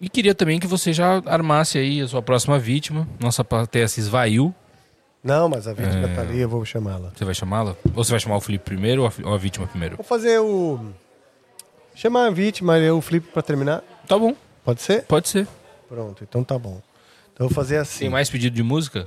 E 0.00 0.08
queria 0.08 0.34
também 0.34 0.58
que 0.58 0.66
você 0.66 0.92
já 0.92 1.22
armasse 1.26 1.78
aí 1.78 2.00
a 2.00 2.08
sua 2.08 2.22
próxima 2.22 2.58
vítima. 2.58 3.08
Nossa 3.18 3.44
plateia 3.44 3.86
se 3.88 4.00
esvaiu. 4.00 4.54
Não, 5.22 5.48
mas 5.48 5.66
a 5.68 5.72
vítima 5.74 6.08
É. 6.08 6.14
tá 6.14 6.22
ali, 6.22 6.40
eu 6.40 6.48
vou 6.48 6.64
chamá-la. 6.64 7.12
Você 7.14 7.24
vai 7.24 7.34
chamá-la? 7.34 7.76
Ou 7.94 8.02
você 8.04 8.10
vai 8.10 8.20
chamar 8.20 8.36
o 8.36 8.40
Felipe 8.40 8.64
primeiro 8.64 9.02
ou 9.02 9.08
a, 9.08 9.12
ou 9.28 9.34
a 9.34 9.38
vítima 9.38 9.66
primeiro? 9.66 9.96
Vou 9.96 10.04
fazer 10.04 10.38
o... 10.40 10.80
Chamar 12.00 12.28
a 12.28 12.30
vítima 12.30 12.78
e 12.78 12.90
o 12.90 12.98
Flip 13.02 13.28
pra 13.30 13.42
terminar. 13.42 13.82
Tá 14.08 14.18
bom, 14.18 14.34
Pode 14.64 14.80
ser? 14.80 15.04
pode 15.04 15.28
ser. 15.28 15.46
Pronto, 15.86 16.24
então 16.24 16.42
tá 16.42 16.58
bom. 16.58 16.80
Então 17.30 17.44
eu 17.44 17.50
vou 17.50 17.54
fazer 17.54 17.76
assim. 17.76 17.98
Tem 17.98 18.08
mais 18.08 18.30
pedido 18.30 18.56
de 18.56 18.62
música? 18.62 19.06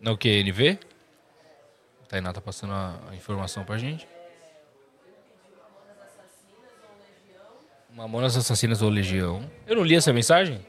No 0.00 0.16
QNV? 0.16 0.78
Tainá 2.08 2.32
tá 2.32 2.40
passando 2.40 2.72
a, 2.72 2.98
a 3.10 3.14
informação 3.14 3.62
pra 3.62 3.76
gente. 3.76 4.08
Mamonas 7.94 8.38
Assassinas 8.38 8.80
ou 8.80 8.88
Legião. 8.88 9.44
Eu 9.66 9.76
não 9.76 9.84
li 9.84 9.96
essa 9.96 10.14
mensagem? 10.14 10.66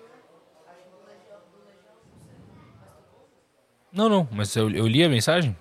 Não, 3.93 4.09
não, 4.09 4.27
mas 4.29 4.53
eu, 4.57 4.69
eu 4.71 4.85
li 4.85 5.05
a 5.05 5.07
mensagem? 5.07 5.55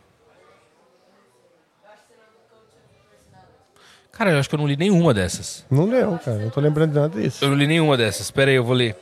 Cara, 4.17 4.31
eu 4.31 4.39
acho 4.39 4.49
que 4.49 4.55
eu 4.55 4.59
não 4.59 4.67
li 4.67 4.77
nenhuma 4.77 5.13
dessas. 5.13 5.67
Não 5.71 5.87
leu, 5.87 6.19
cara. 6.25 6.39
Não 6.39 6.51
tô 6.51 6.61
lembrando 6.61 6.91
de 6.93 7.01
nada 7.01 7.21
disso. 7.21 7.45
Eu 7.45 7.49
não 7.51 7.57
li 7.57 7.67
nenhuma 7.67 7.97
dessas. 7.97 8.31
Pera 8.31 8.51
aí, 8.51 8.57
eu 8.57 8.65
vou 8.65 8.75
ler. 8.75 8.97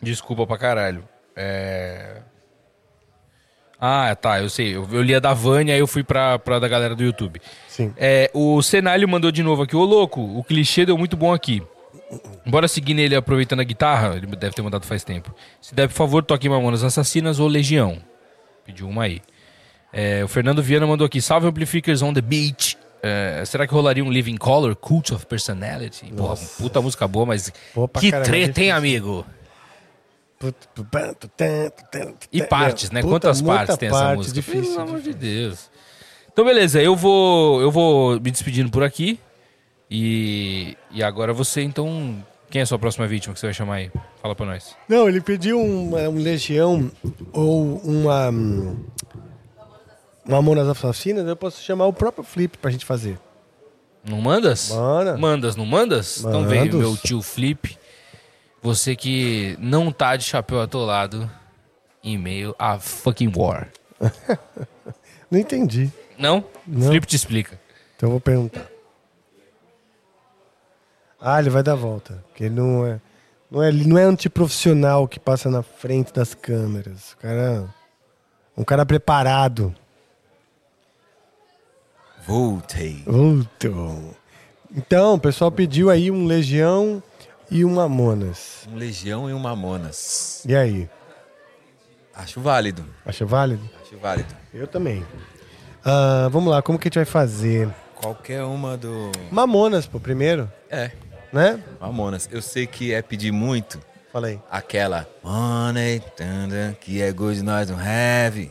Desculpa 0.00 0.46
pra 0.46 0.56
caralho. 0.56 1.04
É... 1.36 2.22
Ah, 3.78 4.14
tá, 4.14 4.40
eu 4.40 4.48
sei. 4.48 4.76
Eu, 4.76 4.88
eu 4.92 5.02
li 5.02 5.14
a 5.14 5.20
da 5.20 5.34
Vânia, 5.34 5.74
aí 5.74 5.80
eu 5.80 5.86
fui 5.86 6.02
pra, 6.02 6.38
pra 6.38 6.58
da 6.58 6.68
galera 6.68 6.94
do 6.94 7.02
YouTube. 7.02 7.40
Sim. 7.68 7.92
É, 7.96 8.30
o 8.32 8.62
Senalho 8.62 9.08
mandou 9.08 9.30
de 9.30 9.42
novo 9.42 9.62
aqui. 9.62 9.76
Ô, 9.76 9.84
louco, 9.84 10.20
o 10.20 10.42
clichê 10.42 10.86
deu 10.86 10.96
muito 10.96 11.16
bom 11.16 11.32
aqui. 11.34 11.62
Bora 12.46 12.68
seguir 12.68 12.94
nele 12.94 13.14
aproveitando 13.14 13.60
a 13.60 13.64
guitarra. 13.64 14.16
Ele 14.16 14.26
deve 14.26 14.54
ter 14.54 14.62
mandado 14.62 14.86
faz 14.86 15.04
tempo. 15.04 15.34
Se 15.60 15.74
der, 15.74 15.88
por 15.88 15.94
favor, 15.94 16.22
toque 16.22 16.48
Mamonas 16.48 16.84
Assassinas 16.84 17.40
ou 17.40 17.48
Legião. 17.48 17.98
Pediu 18.64 18.88
uma 18.88 19.04
aí. 19.04 19.20
É, 19.92 20.24
o 20.24 20.28
Fernando 20.28 20.62
Viana 20.62 20.86
mandou 20.86 21.04
aqui. 21.04 21.20
Salve 21.20 21.46
Amplificers 21.46 22.02
on 22.02 22.14
the 22.14 22.20
Beach. 22.20 22.78
É, 23.02 23.42
será 23.44 23.66
que 23.66 23.74
rolaria 23.74 24.04
um 24.04 24.10
Living 24.10 24.36
Color? 24.36 24.76
Cult 24.76 25.12
of 25.12 25.26
Personality? 25.26 26.06
Porra, 26.16 26.36
puta 26.56 26.80
música 26.80 27.08
boa, 27.08 27.26
mas 27.26 27.52
Pô, 27.74 27.88
que 27.88 28.10
caramba, 28.10 28.26
treta, 28.26 28.60
hein, 28.60 28.70
amigo? 28.70 29.26
E 32.32 32.38
E 32.38 32.42
partes, 32.42 32.90
né? 32.90 33.02
Quantas 33.02 33.42
partes 33.42 33.76
tem 33.76 33.88
essa 33.88 33.98
parte, 33.98 34.16
música? 34.16 34.34
Difícil. 34.34 34.74
Pelo 34.74 34.80
amor 34.82 35.00
de 35.00 35.14
Deus. 35.14 35.70
Então, 36.32 36.44
beleza, 36.44 36.80
eu 36.80 36.96
vou, 36.96 37.60
eu 37.60 37.70
vou 37.70 38.20
me 38.20 38.30
despedindo 38.30 38.70
por 38.70 38.82
aqui. 38.82 39.18
E, 39.90 40.76
e 40.90 41.02
agora 41.02 41.32
você, 41.32 41.62
então. 41.62 42.24
Quem 42.50 42.60
é 42.60 42.62
a 42.64 42.66
sua 42.66 42.78
próxima 42.78 43.06
vítima 43.06 43.32
que 43.32 43.40
você 43.40 43.46
vai 43.46 43.54
chamar 43.54 43.76
aí? 43.76 43.90
Fala 44.20 44.34
pra 44.34 44.44
nós. 44.44 44.76
Não, 44.86 45.08
ele 45.08 45.22
pediu 45.22 45.58
um, 45.58 45.94
um 45.94 46.18
Legião 46.22 46.90
ou 47.32 47.78
uma. 47.78 48.30
Hum, 50.24 50.28
Uma 50.28 50.36
Mamonas 50.36 50.68
Assassinas, 50.68 51.26
eu 51.26 51.36
posso 51.36 51.62
chamar 51.62 51.86
o 51.86 51.92
próprio 51.92 52.24
Flip 52.24 52.58
pra 52.58 52.70
gente 52.70 52.84
fazer. 52.84 53.18
Não 54.04 54.20
mandas? 54.20 54.70
Manda. 54.70 55.16
Mandas, 55.16 55.56
não 55.56 55.64
mandas? 55.64 56.20
Então 56.20 56.46
vem, 56.46 56.60
Mandos. 56.60 56.80
meu 56.80 56.96
tio 56.96 57.22
Flip. 57.22 57.78
Você 58.60 58.94
que 58.96 59.56
não 59.60 59.90
tá 59.92 60.16
de 60.16 60.24
chapéu 60.24 60.60
atolado 60.60 61.30
em 62.02 62.16
meio 62.18 62.54
a 62.58 62.78
fucking 62.78 63.32
war. 63.36 63.68
Não 65.30 65.38
entendi. 65.38 65.90
Não? 66.18 66.44
Não. 66.66 66.88
Flip 66.88 67.06
te 67.06 67.16
explica. 67.16 67.58
Então 67.96 68.08
eu 68.08 68.10
vou 68.10 68.20
perguntar. 68.20 68.66
Ah, 71.18 71.40
ele 71.40 71.48
vai 71.50 71.62
dar 71.62 71.72
a 71.72 71.76
volta. 71.76 72.22
Porque 72.28 72.44
ele 72.44 72.54
não 72.54 72.86
é. 72.86 73.00
Não 73.50 73.62
é, 73.62 73.68
ele 73.68 73.86
não 73.86 73.96
é 73.96 74.02
antiprofissional 74.02 75.08
que 75.08 75.18
passa 75.18 75.48
na 75.48 75.62
frente 75.62 76.12
das 76.12 76.34
câmeras. 76.34 77.12
O 77.12 77.16
cara. 77.16 77.74
Um 78.56 78.64
cara 78.64 78.84
preparado. 78.84 79.74
Voltei. 82.26 83.02
Voltou. 83.06 84.14
Então, 84.74 85.14
o 85.14 85.18
pessoal 85.18 85.50
pediu 85.50 85.90
aí 85.90 86.10
um 86.10 86.24
Legião 86.26 87.02
e 87.50 87.64
um 87.64 87.74
Mamonas. 87.74 88.66
Um 88.72 88.76
Legião 88.76 89.28
e 89.28 89.32
um 89.34 89.38
Mamonas. 89.38 90.42
E 90.46 90.54
aí? 90.54 90.88
Acho 92.14 92.40
válido. 92.40 92.84
Acha 93.04 93.24
válido? 93.26 93.68
Acho 93.82 93.98
válido. 93.98 94.34
Eu 94.52 94.66
também. 94.66 95.04
Ah, 95.84 96.28
vamos 96.30 96.50
lá, 96.50 96.62
como 96.62 96.78
que 96.78 96.86
a 96.86 96.88
gente 96.88 96.96
vai 96.96 97.04
fazer? 97.04 97.68
Qualquer 97.96 98.42
uma 98.44 98.76
do. 98.76 99.10
Mamonas, 99.30 99.86
pô, 99.86 99.98
primeiro, 100.00 100.50
É, 100.70 100.90
né? 101.32 101.62
Mamonas. 101.80 102.28
Eu 102.30 102.42
sei 102.42 102.66
que 102.66 102.92
é 102.92 103.00
pedir 103.02 103.32
muito 103.32 103.80
Fala 104.12 104.28
aí. 104.28 104.40
aquela 104.50 105.08
Money, 105.22 106.00
tanda, 106.16 106.76
que 106.80 107.00
é 107.00 107.12
good, 107.12 107.42
nós 107.42 107.68
não 107.70 107.78
have. 107.78 108.50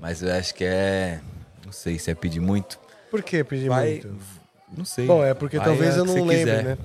Mas 0.00 0.22
eu 0.22 0.32
acho 0.32 0.54
que 0.54 0.64
é. 0.64 1.20
Não 1.64 1.72
sei 1.72 1.98
se 1.98 2.10
é 2.10 2.14
pedir 2.14 2.40
muito. 2.40 2.78
Por 3.10 3.22
que 3.22 3.42
pedir 3.44 3.68
Vai. 3.68 3.90
muito? 3.90 4.16
Não 4.76 4.84
sei. 4.84 5.06
Bom, 5.06 5.24
é 5.24 5.32
porque 5.34 5.56
Vai 5.56 5.66
talvez 5.66 5.96
eu 5.96 6.04
não 6.04 6.14
lembre, 6.14 6.36
quiser. 6.36 6.64
né? 6.64 6.78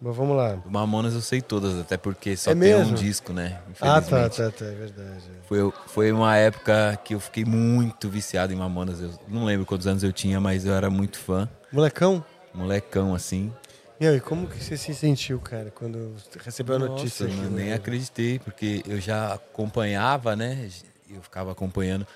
Mas 0.00 0.16
vamos 0.16 0.36
lá. 0.36 0.58
Mamonas 0.66 1.14
eu 1.14 1.22
sei 1.22 1.40
todas, 1.40 1.78
até 1.78 1.96
porque 1.96 2.36
só 2.36 2.50
É 2.50 2.54
tem 2.54 2.60
mesmo? 2.62 2.92
um 2.92 2.94
disco, 2.94 3.32
né? 3.32 3.58
Ah, 3.80 3.98
Infelizmente. 3.98 4.36
tá, 4.36 4.50
tá, 4.50 4.50
tá, 4.50 4.64
é 4.66 4.74
verdade. 4.74 5.24
Foi, 5.48 5.72
foi 5.86 6.12
uma 6.12 6.36
época 6.36 6.98
que 7.02 7.14
eu 7.14 7.20
fiquei 7.20 7.44
muito 7.44 8.08
viciado 8.10 8.52
em 8.52 8.56
Mamonas. 8.56 9.00
Eu 9.00 9.10
não 9.28 9.44
lembro 9.44 9.64
quantos 9.64 9.86
anos 9.86 10.02
eu 10.02 10.12
tinha, 10.12 10.38
mas 10.40 10.66
eu 10.66 10.74
era 10.74 10.90
muito 10.90 11.18
fã. 11.18 11.48
Molecão? 11.72 12.22
Molecão, 12.52 13.14
assim. 13.14 13.50
Meu, 13.98 14.14
e 14.14 14.20
como 14.20 14.46
que 14.46 14.62
você 14.62 14.76
se 14.76 14.92
sentiu, 14.94 15.38
cara, 15.40 15.70
quando 15.70 16.14
recebeu 16.44 16.76
a 16.76 16.78
notícia? 16.80 17.24
Eu 17.24 17.50
nem 17.50 17.66
né? 17.68 17.74
acreditei, 17.74 18.38
porque 18.38 18.82
eu 18.86 19.00
já 19.00 19.32
acompanhava, 19.34 20.36
né? 20.36 20.68
Eu 21.08 21.22
ficava 21.22 21.52
acompanhando. 21.52 22.06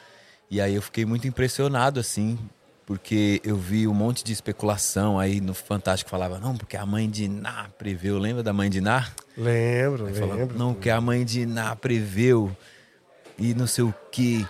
E 0.50 0.60
aí 0.60 0.74
eu 0.74 0.82
fiquei 0.82 1.06
muito 1.06 1.26
impressionado, 1.26 2.00
assim, 2.00 2.38
porque 2.88 3.38
eu 3.44 3.54
vi 3.54 3.86
um 3.86 3.92
monte 3.92 4.24
de 4.24 4.32
especulação 4.32 5.18
aí 5.20 5.42
no 5.42 5.52
Fantástico. 5.52 6.10
Falava, 6.10 6.38
não, 6.38 6.56
porque 6.56 6.74
a 6.74 6.86
mãe 6.86 7.08
de 7.10 7.28
Ná 7.28 7.66
preveu. 7.76 8.18
Lembra 8.18 8.42
da 8.42 8.50
mãe 8.50 8.70
de 8.70 8.80
Ná? 8.80 9.06
Lembro, 9.36 10.06
Aí 10.06 10.14
falava, 10.14 10.40
lembro. 10.40 10.56
não, 10.58 10.72
que 10.74 10.88
a 10.88 10.98
mãe 10.98 11.22
de 11.22 11.44
Ná 11.44 11.76
preveu. 11.76 12.56
E 13.38 13.52
não 13.52 13.66
sei 13.66 13.84
o 13.84 13.94
quê. 14.10 14.42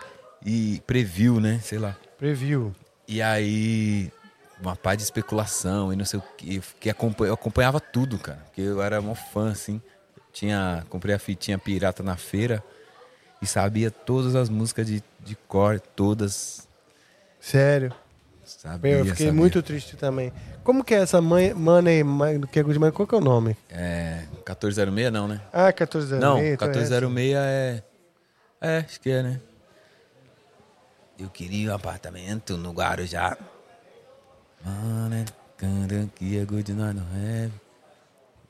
E 0.47 0.81
previu, 0.86 1.40
né? 1.40 1.59
Sei 1.65 1.81
lá. 1.81 1.97
Preview. 2.16 2.73
E 3.09 3.20
aí, 3.20 4.09
uma 4.62 4.77
pá 4.77 4.94
de 4.94 5.02
especulação 5.02 5.93
e 5.93 5.97
não 5.97 6.05
sei 6.05 6.20
o 6.20 6.23
que. 6.36 6.55
Eu, 6.55 6.62
fiquei 6.62 6.93
acompan- 6.93 7.27
eu 7.27 7.35
acompanhava 7.35 7.81
tudo, 7.81 8.19
cara. 8.20 8.39
Porque 8.44 8.60
eu 8.60 8.81
era 8.81 9.01
mó 9.02 9.16
fã, 9.16 9.51
assim. 9.51 9.82
Tinha, 10.32 10.86
comprei 10.89 11.12
a 11.12 11.19
fitinha 11.19 11.59
pirata 11.59 12.05
na 12.05 12.16
feira 12.16 12.62
e 13.43 13.47
sabia 13.48 13.90
todas 13.90 14.36
as 14.36 14.48
músicas 14.48 14.86
de, 14.86 15.02
de 15.24 15.35
cor, 15.48 15.81
todas. 15.81 16.69
Sério. 17.40 17.93
Sabia, 18.73 18.99
eu 18.99 19.05
fiquei 19.07 19.27
sabia. 19.27 19.32
muito 19.32 19.62
triste 19.62 19.97
também. 19.97 20.32
Como 20.62 20.85
que 20.85 20.95
é 20.95 20.99
essa 20.99 21.20
mãe, 21.20 21.55
Money, 21.55 22.05
mãe, 22.05 22.40
que 22.40 22.59
é 22.59 22.62
Good 22.62 22.78
Money? 22.78 22.93
Qual 22.93 23.07
que 23.07 23.15
é 23.15 23.19
o 23.19 23.20
nome? 23.20 23.57
É. 23.70 24.23
1406 24.47 25.11
não, 25.12 25.27
né? 25.28 25.40
Ah, 25.53 25.65
1406. 25.73 26.20
não, 26.20 26.39
então 26.39 26.69
é. 26.69 26.73
1406 26.73 27.35
é. 27.36 27.82
É, 28.61 28.78
acho 28.78 29.01
que 29.01 29.11
é, 29.11 29.23
né? 29.23 29.40
Eu 31.19 31.28
queria 31.31 31.73
um 31.73 31.74
apartamento 31.74 32.57
no 32.57 32.73
Guarujá. 32.73 33.36
Mano, 34.65 35.24
que 36.15 36.39
é 36.39 36.45
good 36.45 36.73
night 36.73 36.97
no. 36.99 37.51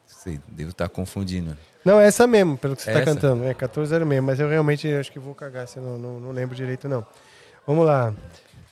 Sei, 0.07 0.41
devo 0.49 0.71
estar 0.71 0.89
confundindo. 0.89 1.57
Não, 1.85 2.01
é 2.01 2.07
essa 2.07 2.27
mesmo, 2.27 2.59
pelo 2.59 2.75
que 2.75 2.83
você 2.83 2.91
É 2.91 2.95
tá 2.95 3.01
essa? 3.01 3.15
cantando. 3.15 3.45
É 3.45 3.55
14 3.55 4.05
mesmo, 4.05 4.27
mas 4.27 4.41
eu 4.41 4.49
realmente 4.49 4.93
acho 4.93 5.13
que 5.13 5.19
vou 5.19 5.35
cagar, 5.35 5.69
se 5.69 5.77
eu 5.79 5.83
não, 5.83 5.97
não, 5.99 6.21
não 6.21 6.31
lembro 6.33 6.55
direito, 6.57 6.89
não. 6.89 7.07
Vamos 7.67 7.87
lá. 7.87 8.13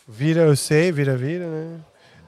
Vira, 0.08 0.42
eu 0.42 0.56
sei, 0.56 0.92
vira, 0.92 1.16
vira, 1.16 1.46
né? 1.46 1.80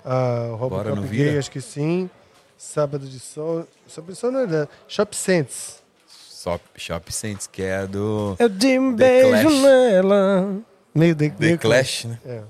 Ah, 0.04 0.46
Bora 0.48 0.56
Robocop 0.56 0.88
no 0.96 1.02
Gay, 1.02 1.10
Vira? 1.10 1.38
acho 1.38 1.50
que 1.50 1.60
sim. 1.60 2.08
Sábado 2.56 3.06
de 3.06 3.20
Sol. 3.20 3.66
Sábado 3.86 4.12
de 4.12 4.18
Sol 4.18 4.32
não 4.32 4.40
é 4.40 4.46
da 4.46 4.68
Shop 4.88 5.14
Sense. 5.14 5.76
Shop, 6.08 6.64
Shop 6.76 7.12
Saints, 7.12 7.46
que 7.46 7.62
é 7.62 7.86
do 7.86 8.36
Eu 8.38 8.48
dei 8.48 8.78
um 8.78 8.94
The 8.96 9.04
beijo 9.22 9.48
Clash. 9.48 9.62
nela. 9.62 10.56
Meio 10.94 11.14
The, 11.14 11.28
The 11.30 11.36
meio 11.38 11.58
Clash, 11.58 12.04
né? 12.04 12.18
É. 12.24 12.42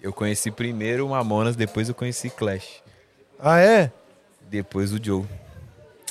Eu 0.00 0.12
conheci 0.12 0.50
primeiro 0.50 1.06
o 1.06 1.10
Mamonas, 1.10 1.56
depois 1.56 1.88
eu 1.88 1.94
conheci 1.94 2.28
Clash. 2.30 2.82
Ah, 3.38 3.58
é? 3.58 3.90
Depois 4.48 4.92
o 4.92 5.02
Joe. 5.02 5.24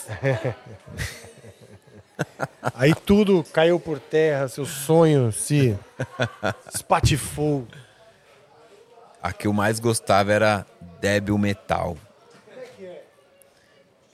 Aí 2.75 2.93
tudo 2.93 3.43
caiu 3.51 3.79
por 3.79 3.99
terra, 3.99 4.47
seu 4.47 4.65
sonho 4.65 5.31
se 5.31 5.77
espatifou. 6.73 7.67
A 9.21 9.31
que 9.31 9.47
eu 9.47 9.53
mais 9.53 9.79
gostava 9.79 10.33
era 10.33 10.65
Debil 10.99 11.37
Metal. 11.37 11.97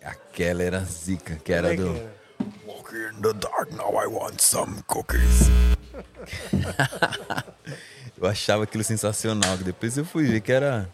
Aquela 0.03 0.64
era 0.64 0.84
zica, 0.84 1.36
que 1.38 1.52
era 1.52 1.73
é 1.73 1.76
do. 1.76 2.10
Walking 2.65 3.18
in 3.18 3.22
the 3.22 3.34
dark, 3.34 3.72
now 3.72 4.02
I 4.02 4.07
want 4.07 4.40
some 4.40 4.81
cookies. 4.88 5.49
eu 8.18 8.27
achava 8.27 8.64
aquilo 8.64 8.84
sensacional. 8.84 9.57
que 9.57 9.64
Depois 9.64 9.98
eu 9.98 10.06
fui 10.06 10.26
ver 10.26 10.41
que 10.41 10.52
era 10.52 10.90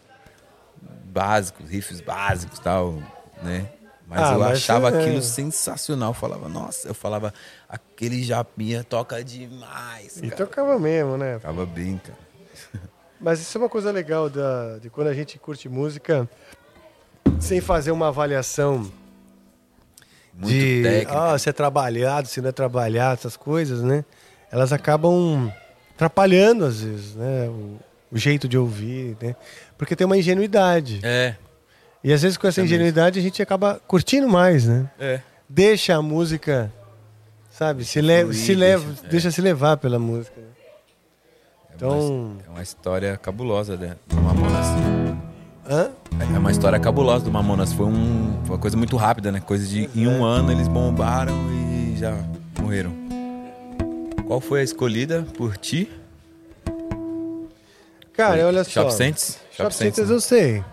básico, 1.04 1.62
riffs 1.62 2.00
básicos 2.00 2.58
tal, 2.58 2.94
né? 3.42 3.70
Mas 4.08 4.20
Ah, 4.20 4.34
eu 4.34 4.38
mas 4.38 4.58
achava 4.58 4.90
é- 4.90 5.00
aquilo 5.00 5.20
sensacional. 5.20 6.10
Eu 6.10 6.14
falava, 6.14 6.48
nossa, 6.48 6.86
eu 6.88 6.94
falava, 6.94 7.34
aquele 7.68 8.22
japinha 8.22 8.84
toca 8.84 9.22
demais. 9.24 10.18
E 10.18 10.28
Cara. 10.30 10.36
tocava 10.46 10.78
mesmo, 10.78 11.16
né? 11.16 11.36
Ficava 11.38 11.66
bem, 11.66 11.98
cara. 11.98 12.18
Mas 13.20 13.40
isso 13.40 13.56
é 13.56 13.60
uma 13.60 13.68
coisa 13.68 13.90
legal 13.90 14.28
da, 14.30 14.78
de 14.78 14.90
quando 14.90 15.08
a 15.08 15.14
gente 15.14 15.38
curte 15.38 15.68
música 15.68 16.28
sem 17.40 17.60
fazer 17.60 17.90
uma 17.90 18.08
avaliação 18.08 18.90
Muito 20.34 20.52
de 20.54 20.82
técnico. 20.82 21.18
ah, 21.18 21.38
se 21.38 21.48
é 21.48 21.52
trabalhado, 21.52 22.28
se 22.28 22.40
não 22.40 22.50
é 22.50 22.52
trabalhado, 22.52 23.14
essas 23.20 23.36
coisas, 23.36 23.82
né? 23.82 24.04
Elas 24.52 24.72
acabam 24.72 25.50
atrapalhando 25.94 26.64
às 26.64 26.80
vezes, 26.82 27.14
né? 27.14 27.48
O, 27.48 27.78
o 28.12 28.18
jeito 28.18 28.46
de 28.46 28.56
ouvir, 28.58 29.16
né? 29.20 29.34
Porque 29.78 29.96
tem 29.96 30.06
uma 30.06 30.16
ingenuidade. 30.18 31.00
É, 31.02 31.36
E 32.06 32.12
às 32.12 32.22
vezes 32.22 32.38
com 32.38 32.46
essa 32.46 32.62
ingenuidade 32.62 33.18
a 33.18 33.22
gente 33.22 33.42
acaba 33.42 33.80
curtindo 33.84 34.28
mais, 34.28 34.64
né? 34.64 34.88
é. 34.96 35.20
Deixa 35.48 35.96
a 35.96 36.00
música, 36.02 36.72
sabe? 37.50 37.84
Se, 37.84 38.00
le 38.00 38.20
fluir, 38.22 38.34
se 38.36 38.54
leva, 38.54 38.84
deixa- 38.86 39.06
é. 39.06 39.08
deixa 39.10 39.30
se 39.32 39.40
levar 39.40 39.76
pela 39.76 39.98
música. 39.98 40.40
né? 40.40 40.46
É 41.68 41.74
Então- 41.74 41.98
uma, 41.98 42.42
é 42.46 42.50
uma 42.50 42.62
história 42.62 43.16
cabulosa 43.16 43.76
né, 43.76 43.96
do 44.06 44.16
Mamonas. 44.22 44.66
Hã? 45.68 45.90
É 46.32 46.38
uma 46.38 46.52
história 46.52 46.78
cabulosa 46.78 47.24
do 47.24 47.30
Mamonas. 47.32 47.72
Foi, 47.72 47.86
um, 47.86 48.38
foi 48.44 48.54
uma 48.54 48.60
coisa 48.60 48.76
muito 48.76 48.96
rápida, 48.96 49.32
né? 49.32 49.40
Coisa 49.40 49.66
de 49.66 49.90
em 49.96 50.06
um 50.06 50.24
ano 50.24 50.52
eles 50.52 50.68
bombaram 50.68 51.34
e 51.52 51.96
já 51.98 52.16
morreram. 52.60 52.92
Qual 54.28 54.40
foi 54.40 54.60
a 54.60 54.62
escolhida 54.62 55.26
por 55.36 55.56
ti? 55.56 55.90
Cara, 58.12 58.46
olha 58.46 58.62
só. 58.64 58.70
Shop 58.70 58.94
Saints? 58.94 59.38
Shop 59.50 59.74
Saints, 59.74 59.96
Saints 59.96 60.08
né? 60.10 60.14
eu 60.16 60.20
sei. 60.20 60.64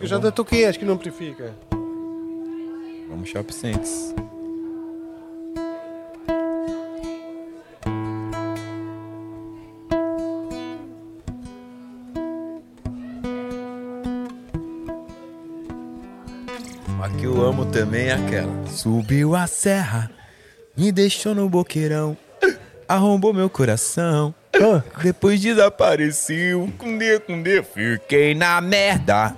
Eu 0.00 0.06
já 0.06 0.18
bom. 0.18 0.30
toquei, 0.30 0.64
acho 0.64 0.78
que 0.78 0.84
não 0.84 0.94
amplifica. 0.94 1.54
Vamos 3.08 3.28
Shop 3.28 3.52
Saints. 3.52 4.14
A 17.02 17.08
que 17.08 17.24
eu 17.24 17.42
amo 17.42 17.64
também 17.66 18.08
é 18.08 18.12
aquela. 18.12 18.66
Subiu 18.66 19.34
a 19.34 19.46
serra, 19.46 20.10
me 20.76 20.92
deixou 20.92 21.34
no 21.34 21.48
boqueirão, 21.48 22.16
arrombou 22.88 23.32
meu 23.32 23.48
coração. 23.48 24.34
Ah, 24.54 24.82
Depois 25.02 25.40
desapareceu, 25.40 26.70
com 26.76 26.98
D, 26.98 27.20
com 27.20 27.42
D, 27.42 27.62
fiquei 27.62 28.34
na 28.34 28.60
merda. 28.60 29.34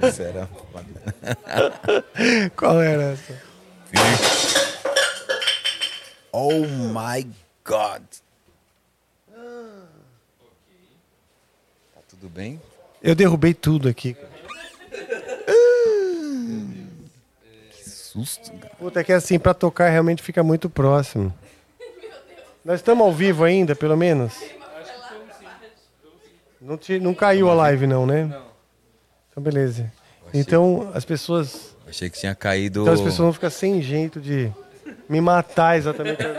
Essa 0.00 0.22
era 0.22 0.46
foda. 0.46 2.04
qual 2.56 2.80
era 2.80 3.12
essa? 3.12 3.42
Oh 6.32 6.60
my 6.60 7.26
God. 7.64 8.02
Tá 11.94 12.00
tudo 12.08 12.28
bem? 12.28 12.60
Eu 13.02 13.14
derrubei 13.14 13.54
tudo 13.54 13.88
aqui. 13.88 14.16
Que 17.70 17.90
susto, 17.90 18.52
cara. 18.52 18.74
Puta, 18.78 19.00
é 19.00 19.04
que 19.04 19.12
assim, 19.12 19.38
pra 19.38 19.54
tocar 19.54 19.88
realmente 19.88 20.22
fica 20.22 20.42
muito 20.42 20.68
próximo. 20.70 21.32
Nós 22.64 22.80
estamos 22.80 23.04
ao 23.04 23.12
vivo 23.12 23.44
ainda, 23.44 23.74
pelo 23.74 23.96
menos? 23.96 24.34
Não, 26.60 26.76
te, 26.76 27.00
não 27.00 27.14
caiu 27.14 27.48
a 27.48 27.54
live, 27.54 27.86
não, 27.86 28.06
né? 28.06 28.24
Não. 28.24 28.49
Então, 29.30 29.42
beleza. 29.42 29.90
Então, 30.32 30.90
as 30.94 31.04
pessoas. 31.04 31.76
Achei 31.88 32.08
que 32.10 32.18
tinha 32.18 32.34
caído. 32.34 32.82
Então, 32.82 32.94
as 32.94 33.00
pessoas 33.00 33.18
vão 33.18 33.32
ficar 33.32 33.50
sem 33.50 33.80
jeito 33.82 34.20
de 34.20 34.52
me 35.08 35.20
matar 35.20 35.76
exatamente. 35.76 36.22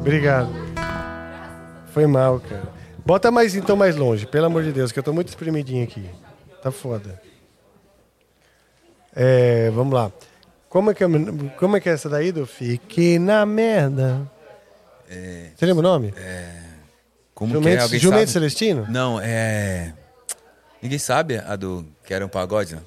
Obrigado. 0.00 0.50
Foi 1.92 2.06
mal, 2.06 2.40
cara. 2.40 2.74
Bota 3.04 3.30
mais 3.30 3.54
então 3.54 3.76
mais 3.76 3.94
longe, 3.96 4.26
pelo 4.26 4.46
amor 4.46 4.64
de 4.64 4.72
Deus, 4.72 4.90
que 4.90 4.98
eu 4.98 5.02
tô 5.02 5.12
muito 5.12 5.28
espremidinho 5.28 5.84
aqui. 5.84 6.10
Tá 6.62 6.72
foda. 6.72 7.20
É, 9.14 9.70
vamos 9.70 9.94
lá. 9.94 10.10
Como 10.68 10.90
é 10.90 10.94
que 10.94 11.04
é, 11.04 11.06
como 11.56 11.76
é, 11.76 11.80
que 11.80 11.88
é 11.88 11.92
essa 11.92 12.08
daí 12.08 12.32
do 12.32 12.44
Fique 12.46 13.18
na 13.18 13.46
merda? 13.46 14.30
Você 15.08 15.64
lembra 15.64 15.80
o 15.80 15.82
nome? 15.82 16.12
Como 17.36 17.52
que 17.52 17.58
é? 17.58 17.60
Jumento, 17.60 17.82
Alguém 17.82 18.00
Jumento 18.00 18.20
sabe? 18.22 18.32
Celestino? 18.32 18.86
Não, 18.88 19.20
é. 19.20 19.92
Ninguém 20.80 20.98
sabe 20.98 21.36
a 21.36 21.54
do 21.54 21.86
que 22.02 22.14
era 22.14 22.24
um 22.24 22.30
pagode? 22.30 22.78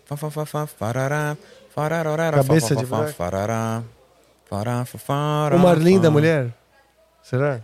farará, 0.68 1.38
Cabeça 2.34 2.76
de 2.76 2.84
buraco. 2.84 3.14
farará, 3.14 3.84
fará, 4.50 4.86
fa, 4.86 4.98
fará, 4.98 5.56
O 5.56 5.60
Marlim 5.60 6.00
da. 6.02 6.10
Mulher? 6.10 6.52
Será? 7.22 7.62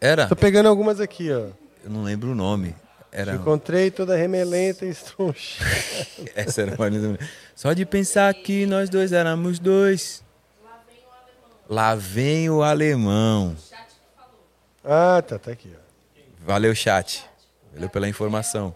Era? 0.00 0.26
Tô 0.26 0.34
pegando 0.34 0.66
algumas 0.70 0.98
aqui, 0.98 1.30
ó. 1.30 1.48
Eu 1.84 1.90
não 1.90 2.02
lembro 2.02 2.30
o 2.30 2.34
nome. 2.34 2.74
Era. 3.12 3.34
Encontrei 3.34 3.90
toda 3.90 4.16
remelenta 4.16 4.86
e 4.86 4.88
estroncha. 4.88 5.62
Essa 6.34 6.62
era 6.62 6.74
a 6.74 6.78
Marlim 6.78 7.02
da 7.02 7.08
Mulher. 7.08 7.28
Só 7.54 7.74
de 7.74 7.84
pensar 7.84 8.32
que 8.32 8.64
nós 8.64 8.88
dois 8.88 9.12
éramos 9.12 9.58
dois. 9.58 10.24
Lá 11.68 11.94
vem 11.94 12.48
o 12.48 12.62
alemão. 12.62 13.54
Ah, 14.82 15.22
tá, 15.26 15.38
tá 15.38 15.50
aqui, 15.50 15.70
ó. 15.78 15.83
Valeu, 16.44 16.74
chat. 16.74 17.24
Valeu 17.72 17.88
pela 17.88 18.08
informação. 18.08 18.74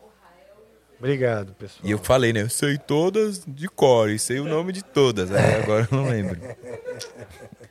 Obrigado, 0.98 1.52
pessoal. 1.52 1.80
E 1.84 1.90
eu 1.92 1.98
falei, 1.98 2.32
né? 2.32 2.42
Eu 2.42 2.50
sei 2.50 2.76
todas 2.76 3.42
de 3.46 3.68
cor 3.68 4.10
e 4.10 4.18
sei 4.18 4.40
o 4.40 4.44
nome 4.44 4.72
de 4.72 4.82
todas. 4.82 5.30
Aí 5.32 5.54
agora 5.62 5.86
eu 5.90 5.96
não 5.96 6.08
lembro. 6.08 6.38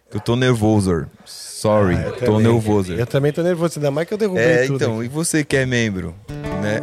Eu 0.10 0.22
tô 0.22 0.38
nervoso. 0.38 1.06
Sorry, 1.26 1.96
Ah, 1.96 2.12
tô 2.12 2.26
também. 2.28 2.44
nervoso. 2.54 2.94
Eu 2.94 3.06
também 3.06 3.34
tô 3.34 3.44
nervoso, 3.44 3.78
ainda 3.78 3.92
mais 3.92 4.08
que 4.08 4.14
eu 4.14 4.18
derrubei 4.18 4.42
É, 4.42 4.62
tudo. 4.66 4.76
então, 4.76 5.04
e 5.04 5.10
você 5.10 5.44
que 5.44 5.58
é 5.58 5.66
membro, 5.66 6.16
né? 6.64 6.80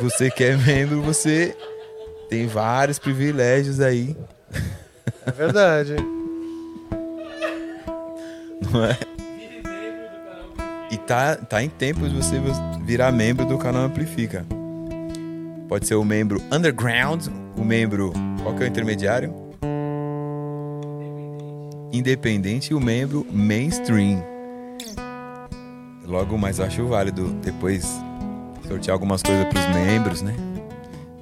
Você 0.00 0.30
que 0.30 0.44
é 0.44 0.56
membro, 0.56 1.02
você 1.02 1.52
tem 2.30 2.46
vários 2.46 2.96
privilégios 2.96 3.80
aí, 3.80 4.16
É 5.26 5.32
verdade. 5.32 5.96
não 8.72 8.84
é? 8.84 8.96
E 10.94 10.96
tá, 10.96 11.34
tá 11.34 11.60
em 11.60 11.68
tempo 11.68 12.08
de 12.08 12.14
você 12.14 12.40
virar 12.84 13.10
membro 13.10 13.44
do 13.44 13.58
canal 13.58 13.82
Amplifica. 13.82 14.46
Pode 15.68 15.88
ser 15.88 15.96
o 15.96 16.04
membro 16.04 16.40
underground, 16.52 17.26
o 17.56 17.64
membro. 17.64 18.12
Qual 18.40 18.54
que 18.54 18.62
é 18.62 18.66
o 18.66 18.68
intermediário? 18.68 19.34
Independente 21.92 22.70
e 22.70 22.74
o 22.74 22.80
membro 22.80 23.26
mainstream. 23.28 24.22
Logo, 26.06 26.38
mas 26.38 26.60
acho 26.60 26.86
válido 26.86 27.26
depois 27.42 28.00
sortear 28.68 28.94
algumas 28.94 29.20
coisas 29.20 29.48
pros 29.48 29.66
membros, 29.74 30.22
né? 30.22 30.36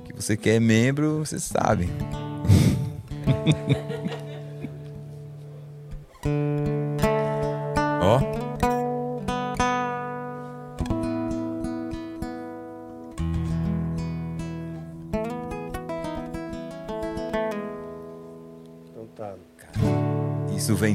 Que 0.05 0.13
você 0.13 0.37
quer 0.37 0.61
membro, 0.61 1.21
você 1.21 1.41
sabe. 1.41 1.89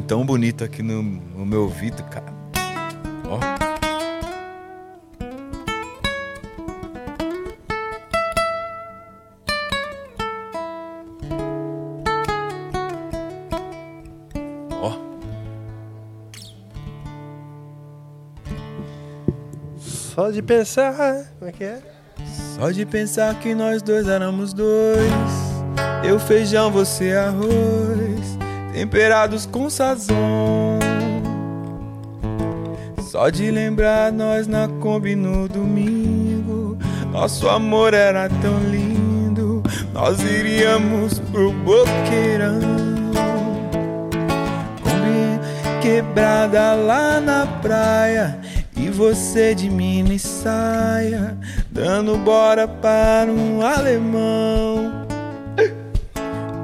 tão 0.08 0.26
bonito 0.26 0.64
aqui 0.64 0.82
no, 0.82 1.04
no 1.04 1.46
meu 1.46 1.64
ouvido, 1.64 2.02
cara. 2.04 2.34
Ó. 3.26 3.40
Ó. 14.82 14.98
Só 19.78 20.32
de 20.32 20.42
pensar. 20.42 21.34
Como 21.38 21.50
é 21.50 21.52
que 21.52 21.64
é? 21.66 21.82
Só 22.56 22.72
de 22.72 22.86
pensar 22.86 23.38
que 23.40 23.54
nós 23.54 23.82
dois 23.82 24.08
éramos 24.08 24.54
dois. 24.54 25.12
Eu 26.04 26.18
feijão, 26.18 26.72
você 26.72 27.12
arroz. 27.12 28.07
Temperados 28.78 29.48
com 29.48 29.72
sazon. 29.72 30.78
Só 33.02 33.28
de 33.32 33.50
lembrar 33.50 34.12
nós 34.12 34.46
na 34.46 34.68
Kombi 34.68 35.16
no 35.16 35.50
domingo. 35.50 36.78
Nosso 37.12 37.50
amor 37.50 37.96
era 37.96 38.30
tão 38.30 38.60
lindo. 38.70 39.64
Nós 39.92 40.22
iríamos 40.22 41.18
pro 41.18 41.52
boqueirão. 41.54 42.60
Kombi 44.84 45.82
quebrada 45.82 46.76
lá 46.76 47.20
na 47.20 47.48
praia. 47.48 48.40
E 48.76 48.92
você 48.92 49.56
de 49.56 49.72
mini 49.72 50.20
saia, 50.20 51.36
dando 51.72 52.16
bora 52.16 52.68
para 52.68 53.32
um 53.32 53.64
alemão. 53.64 54.77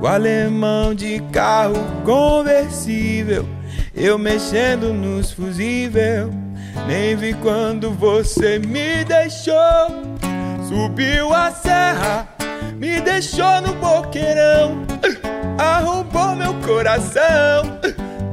O 0.04 0.06
alemão 0.06 0.94
de 0.94 1.22
carro 1.32 1.82
conversível, 2.04 3.48
eu 3.96 4.18
mexendo 4.18 4.94
nos 4.94 5.32
fusível. 5.32 6.30
Nem 6.86 7.16
vi 7.16 7.34
quando 7.36 7.90
você 7.90 8.60
me 8.60 9.06
deixou. 9.06 9.56
Subiu 10.68 11.34
a 11.34 11.52
serra, 11.52 12.28
me 12.76 13.00
deixou 13.00 13.62
no 13.62 13.74
boqueirão. 13.76 14.86
Arrombou 15.58 16.36
meu 16.36 16.54
coração, 16.56 17.80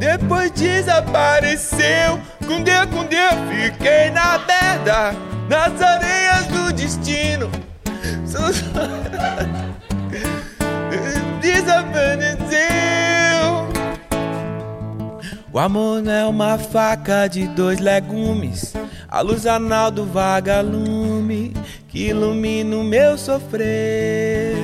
depois 0.00 0.50
desapareceu. 0.50 2.18
Com 2.48 2.64
Deus, 2.64 2.86
com 2.86 3.04
Deus, 3.04 3.34
fiquei 3.48 4.10
na 4.10 4.40
merda, 4.40 5.14
nas 5.48 5.80
areias 5.80 6.46
do 6.48 6.72
destino. 6.72 7.48
Desapareceu. 11.60 12.40
O 15.52 15.58
amor 15.58 16.02
não 16.02 16.12
é 16.12 16.26
uma 16.26 16.56
faca 16.56 17.26
de 17.26 17.46
dois 17.48 17.78
legumes. 17.80 18.72
A 19.06 19.20
luz 19.20 19.44
anal 19.44 19.90
do 19.90 20.06
vagalume 20.06 21.52
que 21.86 22.08
ilumina 22.08 22.76
o 22.76 22.84
meu 22.84 23.18
sofrer. 23.18 24.56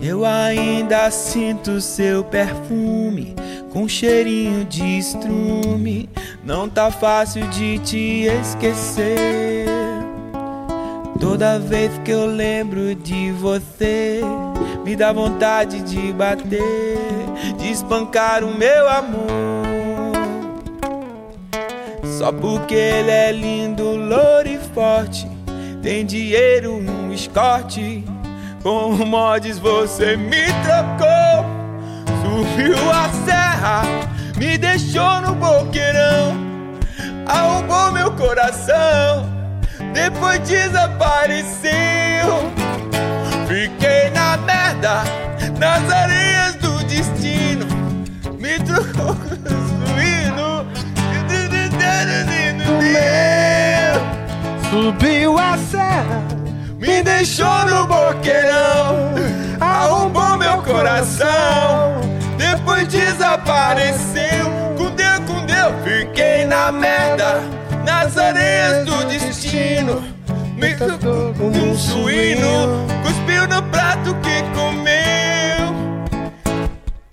Eu 0.00 0.24
ainda 0.24 1.10
sinto 1.12 1.80
seu 1.80 2.24
perfume 2.24 3.36
com 3.70 3.86
cheirinho 3.86 4.64
de 4.64 4.98
estrume. 4.98 6.08
Não 6.42 6.68
tá 6.68 6.90
fácil 6.90 7.46
de 7.50 7.78
te 7.78 8.24
esquecer. 8.24 9.66
Toda 11.20 11.58
vez 11.58 11.90
que 12.04 12.10
eu 12.10 12.26
lembro 12.26 12.94
de 12.94 13.32
você, 13.32 14.22
me 14.84 14.96
dá 14.96 15.12
vontade 15.12 15.80
de 15.82 16.12
bater, 16.12 16.98
de 17.58 17.70
espancar 17.70 18.44
o 18.44 18.54
meu 18.54 18.88
amor. 18.88 19.68
Só 22.18 22.32
porque 22.32 22.74
ele 22.74 23.10
é 23.10 23.32
lindo, 23.32 23.84
louro 23.96 24.48
e 24.48 24.58
forte, 24.74 25.28
tem 25.82 26.04
dinheiro, 26.04 26.74
um 26.74 27.12
escorte. 27.12 28.04
Com 28.62 28.90
mods 29.06 29.58
você 29.58 30.16
me 30.16 30.46
trocou, 30.64 31.44
subiu 32.22 32.90
a 32.90 33.08
serra, 33.24 33.82
me 34.36 34.58
deixou 34.58 35.20
no 35.20 35.34
boqueirão, 35.36 36.36
arrombou 37.26 37.92
meu 37.92 38.10
coração 38.12 39.38
depois 39.92 40.40
desapareceu. 40.40 41.68
Fiquei 43.48 44.10
na 44.10 44.36
merda, 44.36 45.04
nas 45.58 45.90
areias 45.90 46.54
do 46.56 46.84
destino. 46.84 47.66
Me 48.38 48.58
trocou 48.58 49.16
suíno. 49.86 50.66
Subiu 54.70 55.38
a 55.38 55.56
serra. 55.56 56.22
Me 56.78 57.02
deixou 57.02 57.64
no 57.64 57.86
boqueirão, 57.86 59.14
arrombou 59.58 60.36
meu 60.36 60.60
coração. 60.62 62.02
Depois 62.36 62.86
desapareceu. 62.88 64.44
Com 64.76 64.90
Deus, 64.94 65.20
com 65.26 65.46
Deus, 65.46 65.74
fiquei 65.84 66.44
na 66.44 66.70
merda 66.70 67.40
nas 67.82 68.18
areias 68.18 68.84
do 68.84 69.04
destino. 69.06 70.17
Me 70.58 70.74
como 70.76 71.46
um 71.46 71.76
suíno, 71.76 72.84
cuspiu 73.04 73.46
no 73.46 73.62
prato 73.70 74.12
que 74.16 74.42
comeu. 74.56 75.72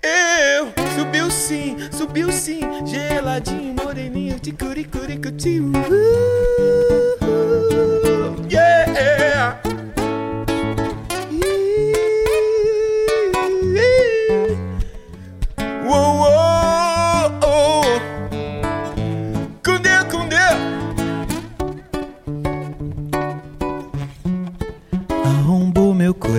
Eu 0.02 0.72
subiu 0.98 1.30
sim, 1.30 1.76
subiu 1.92 2.32
sim, 2.32 2.60
geladinho, 2.84 3.72
moreninho, 3.80 4.40
de 4.40 4.50
curicuricutiu. 4.50 5.70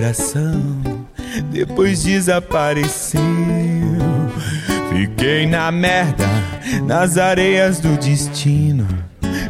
Coração, 0.08 0.80
depois 1.50 2.02
desapareceu. 2.02 3.20
Fiquei 4.90 5.46
na 5.46 5.70
merda, 5.70 6.26
nas 6.86 7.18
areias 7.18 7.78
do 7.78 7.96
destino. 7.98 8.86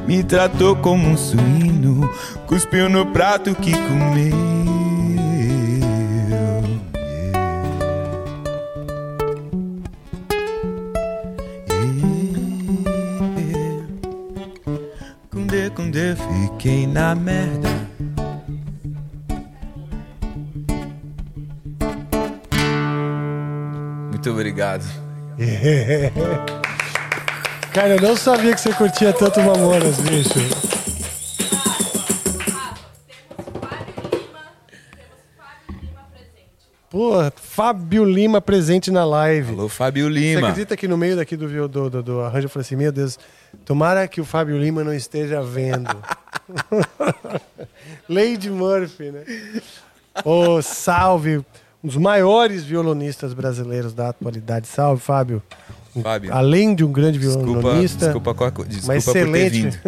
Me 0.07 0.25
tratou 0.25 0.75
como 0.77 1.07
um 1.09 1.17
suíno, 1.17 2.11
cuspiu 2.47 2.89
no 2.89 3.07
prato 3.07 3.55
que 3.55 3.73
comeu. 3.73 4.49
Fiquei 16.59 16.87
na 16.87 17.15
merda. 17.15 17.88
Muito 24.29 24.41
obrigado. 24.41 24.85
Cara, 27.73 27.97
eu 27.97 28.03
não 28.03 28.15
sabia 28.15 28.55
que 28.55 28.61
você 28.61 28.75
curtia 28.75 29.11
tanto 29.11 29.41
Mamonas, 29.41 29.99
bicho. 30.01 30.35
Pô, 36.91 37.15
Fábio 37.37 38.05
Lima 38.05 38.43
presente 38.43 38.91
na 38.91 39.05
live. 39.05 39.53
Alô, 39.53 39.69
Fábio 39.69 40.09
Você 40.09 40.13
Lima. 40.13 40.49
acredita 40.49 40.77
que 40.77 40.87
no 40.87 40.99
meio 40.99 41.17
daqui 41.17 41.35
do, 41.35 41.69
do, 41.69 41.89
do, 41.89 42.03
do 42.03 42.21
arranjo 42.21 42.47
eu 42.47 42.51
falei 42.51 42.67
assim, 42.67 42.77
meu 42.77 42.93
Deus, 42.93 43.19
tomara 43.65 44.07
que 44.07 44.21
o 44.21 44.27
Fábio 44.27 44.59
Lima 44.59 44.85
não 44.85 44.93
esteja 44.93 45.43
vendo. 45.43 45.89
Lady 48.09 48.51
Murphy, 48.51 49.11
né? 49.11 49.25
Ô, 50.23 50.61
salve, 50.61 51.43
um 51.83 51.89
dos 51.89 51.97
maiores 51.97 52.65
violonistas 52.65 53.33
brasileiros 53.33 53.93
da 53.93 54.09
atualidade. 54.09 54.67
Salve, 54.67 55.01
Fábio. 55.01 55.43
Fábio. 56.03 56.33
Além 56.33 56.75
de 56.75 56.85
um 56.85 56.93
grande 56.93 57.19
Desculpa, 57.19 57.61
violonista, 57.61 58.07
desculpa, 58.07 58.35
desculpa 58.35 58.87
mas 58.87 59.05
por 59.05 59.13
ter 59.13 59.29
excelente. 59.29 59.81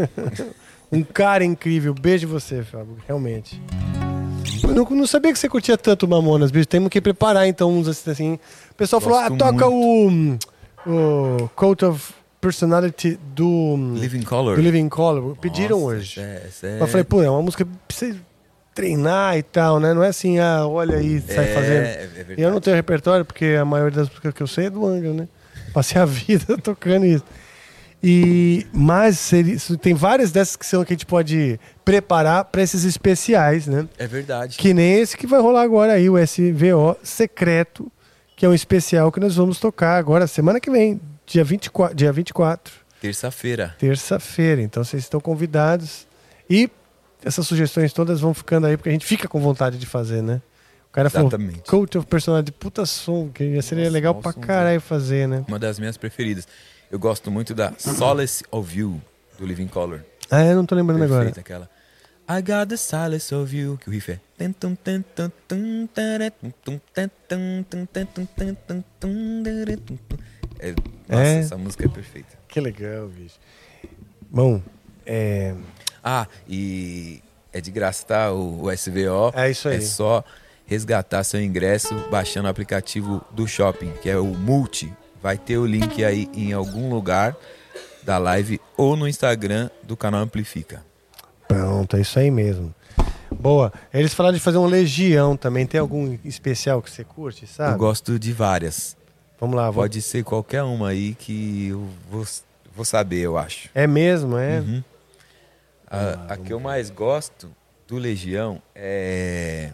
um 0.91 1.03
cara 1.03 1.45
incrível. 1.45 1.95
Beijo 1.95 2.27
você, 2.27 2.63
Fábio, 2.63 2.97
realmente. 3.07 3.61
Eu 4.63 4.75
não, 4.75 4.85
não 4.85 5.07
sabia 5.07 5.33
que 5.33 5.39
você 5.39 5.49
curtia 5.49 5.77
tanto 5.77 6.07
Mamonas, 6.09 6.51
bicho. 6.51 6.67
Temos 6.67 6.89
que 6.89 7.01
preparar 7.01 7.47
então 7.47 7.71
uns 7.71 7.87
assim. 7.89 8.11
assim. 8.11 8.39
O 8.71 8.75
pessoal 8.75 9.01
falou: 9.01 9.19
ah, 9.19 9.29
Gosto 9.29 9.39
toca 9.39 9.69
o, 9.69 10.39
o 10.87 11.49
Coat 11.55 11.85
of 11.85 12.13
Personality 12.41 13.19
do, 13.35 13.77
Living 13.95 14.23
Color. 14.23 14.57
do 14.57 14.63
Living 14.63 14.89
Color. 14.89 15.37
Pediram 15.37 15.81
Nossa, 15.81 15.93
hoje. 15.97 16.21
é- 16.21 16.49
é- 16.63 16.81
Eu 16.81 16.87
falei, 16.87 17.05
pô, 17.05 17.23
é 17.23 17.31
uma 17.31 17.43
música 17.43 17.67
treinar 18.81 19.37
e 19.37 19.43
tal, 19.43 19.79
né? 19.79 19.93
Não 19.95 20.03
é 20.03 20.09
assim, 20.09 20.39
ah, 20.39 20.67
olha 20.67 20.97
aí, 20.97 21.21
sai 21.21 21.45
É, 21.51 21.55
fazendo. 21.55 21.85
é 21.85 22.07
verdade. 22.07 22.41
eu 22.43 22.51
não 22.51 22.61
tenho 22.61 22.77
repertório, 22.77 23.25
porque 23.25 23.57
a 23.61 23.65
maioria 23.65 23.97
das 23.99 24.09
músicas 24.09 24.33
que 24.35 24.43
eu 24.43 24.47
sei 24.47 24.67
é 24.67 24.71
do 24.71 24.85
Angra, 24.87 25.13
né? 25.13 25.29
Passei 25.73 26.01
a 26.01 26.05
vida 26.07 26.57
tocando 26.63 27.05
isso. 27.07 27.25
E, 28.03 28.67
mas 28.73 29.19
seria- 29.19 29.59
tem 29.81 29.93
várias 29.93 30.33
dessas 30.33 30.57
que 30.57 30.65
são 30.65 30.83
que 30.85 30.93
a 30.93 30.97
gente 30.97 31.05
pode 31.05 31.61
preparar 31.85 32.45
para 32.47 32.63
esses 32.63 32.85
especiais, 32.85 33.67
né? 33.67 33.87
É 33.99 34.07
verdade. 34.07 34.57
Que 34.57 34.73
nem 34.73 34.95
esse 35.01 35.17
que 35.17 35.27
vai 35.27 35.41
rolar 35.41 35.63
agora 35.63 35.93
aí, 35.93 36.09
o 36.09 36.17
SVO 36.19 36.97
Secreto, 37.03 37.93
que 38.37 38.47
é 38.47 38.49
um 38.49 38.55
especial 38.55 39.13
que 39.13 39.21
nós 39.21 39.37
vamos 39.37 39.61
tocar 39.61 39.99
agora, 39.99 40.27
semana 40.27 40.59
que 40.59 40.71
vem, 40.71 40.99
dia 41.27 41.45
24, 41.45 41.95
dia 41.95 42.11
24 42.11 42.73
Terça-feira. 43.03 43.75
terça-feira. 43.79 44.63
Então 44.63 44.83
vocês 44.83 45.03
estão 45.03 45.21
convidados. 45.21 46.07
E 46.49 46.71
essas 47.25 47.47
sugestões 47.47 47.93
todas 47.93 48.21
vão 48.21 48.33
ficando 48.35 48.67
aí, 48.67 48.77
porque 48.77 48.89
a 48.89 48.93
gente 48.93 49.07
fica 49.07 49.29
com 49.29 49.41
vontade 49.41 49.79
de 49.79 49.87
fazer, 49.87 50.23
né? 50.23 50.41
O 50.89 50.93
cara 50.93 51.09
Exatamente. 51.09 51.51
falou 51.65 51.65
Coach 51.65 51.99
of 51.99 52.07
Personality, 52.07 52.53
puta 52.53 52.85
som, 52.85 53.29
que 53.29 53.63
seria 53.63 53.85
Nossa, 53.85 53.95
legal 53.95 54.15
pra 54.17 54.33
caralho 54.33 54.81
fazer, 54.81 55.29
né? 55.29 55.45
Uma 55.47 55.59
das 55.59 55.79
minhas 55.79 55.97
preferidas. 55.97 56.49
Eu 56.91 56.99
gosto 56.99 57.31
muito 57.31 57.55
da 57.55 57.73
Solace 57.79 58.45
of 58.51 58.77
You, 58.77 59.01
do 59.39 59.47
Living 59.47 59.69
Color. 59.69 60.01
Ah, 60.31 60.45
eu 60.45 60.57
não 60.57 60.67
tô 60.67 60.75
lembrando 60.75 61.05
agora. 61.05 61.27
Perfeita 61.27 61.41
aquela. 61.41 61.71
I 62.29 62.41
got 62.43 62.69
the 62.69 62.77
solace 62.77 63.35
of 63.35 63.57
you, 63.57 63.77
que 63.81 63.89
o 63.89 63.93
riff 63.93 64.11
é. 64.13 64.21
É, 70.61 70.75
nossa, 71.09 71.23
É. 71.23 71.39
essa 71.41 71.57
música 71.57 71.87
é 71.87 71.89
perfeita. 71.89 72.39
Que 72.47 72.61
legal, 72.61 73.09
bicho. 73.09 73.39
Bom, 74.31 74.63
é... 75.05 75.55
Ah, 76.03 76.27
e 76.49 77.23
é 77.53 77.61
de 77.61 77.71
graça, 77.71 78.05
tá? 78.07 78.33
O, 78.33 78.65
o 78.65 78.73
SVO. 78.73 79.33
É 79.35 79.51
isso 79.51 79.69
aí. 79.69 79.77
É 79.77 79.81
só 79.81 80.25
resgatar 80.67 81.25
seu 81.25 81.43
ingresso 81.43 81.95
baixando 82.11 82.47
o 82.47 82.51
aplicativo 82.51 83.25
do 83.31 83.47
shopping, 83.47 83.93
que 84.01 84.09
é 84.09 84.17
o 84.17 84.27
Multi. 84.27 84.93
Vai 85.23 85.37
ter 85.37 85.59
o 85.59 85.67
link 85.67 86.03
aí 86.05 86.29
em 86.33 86.53
algum 86.53 86.89
lugar 86.89 87.37
da 88.03 88.19
live 88.19 88.61
ou 88.77 88.97
no 88.97 89.07
Instagram 89.07 89.69
do 89.83 89.97
canal 89.97 90.23
Amplifica. 90.23 90.83
pronto, 91.47 91.97
é 91.97 92.01
isso 92.01 92.19
aí 92.19 92.31
mesmo. 92.31 92.75
Boa. 93.31 93.73
Eles 93.93 94.15
falaram 94.15 94.37
de 94.37 94.43
fazer 94.43 94.59
um 94.59 94.67
Legião 94.67 95.37
também. 95.37 95.67
Tem 95.67 95.81
algum 95.81 96.17
especial 96.25 96.81
que 96.83 96.91
você 96.91 97.05
curte, 97.05 97.47
sabe? 97.47 97.73
Eu 97.75 97.79
gosto 97.79 98.19
de 98.19 98.33
várias. 98.33 98.97
Vamos 99.39 99.57
lá, 99.57 99.71
vou... 99.71 99.83
Pode 99.83 100.03
ser 100.03 100.23
qualquer 100.23 100.63
uma 100.63 100.89
aí 100.89 101.15
que 101.15 101.69
eu 101.69 101.87
vou, 102.11 102.25
vou 102.75 102.85
saber, 102.85 103.21
eu 103.21 103.39
acho. 103.39 103.71
É 103.75 103.87
mesmo, 103.87 104.37
é? 104.37 104.61
Uhum. 104.61 104.85
A, 105.91 106.35
a 106.35 106.37
que 106.37 106.53
eu 106.53 106.61
mais 106.61 106.89
gosto 106.91 107.51
do 107.89 107.97
Legião 107.97 108.63
é 108.75 109.73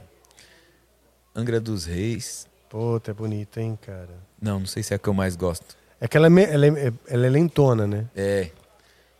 Angra 1.35 1.61
dos 1.61 1.85
Reis. 1.85 2.47
Puta, 2.71 3.11
é 3.11 3.15
bonito, 3.15 3.59
hein, 3.61 3.79
cara? 3.81 4.09
Não, 4.41 4.61
não 4.61 4.67
sei 4.67 4.83
se 4.83 4.93
é 4.95 4.97
a 4.97 4.99
que 4.99 5.09
eu 5.09 5.15
mais 5.15 5.37
gosto. 5.37 5.77
É 6.01 6.09
que 6.09 6.17
ela 6.17 6.27
é, 6.27 6.31
me- 6.31 6.45
ela 6.45 6.67
é- 6.67 6.93
ela 7.09 7.27
é 7.27 7.31
lentona, 7.31 7.87
né? 7.87 8.07
É. 8.17 8.51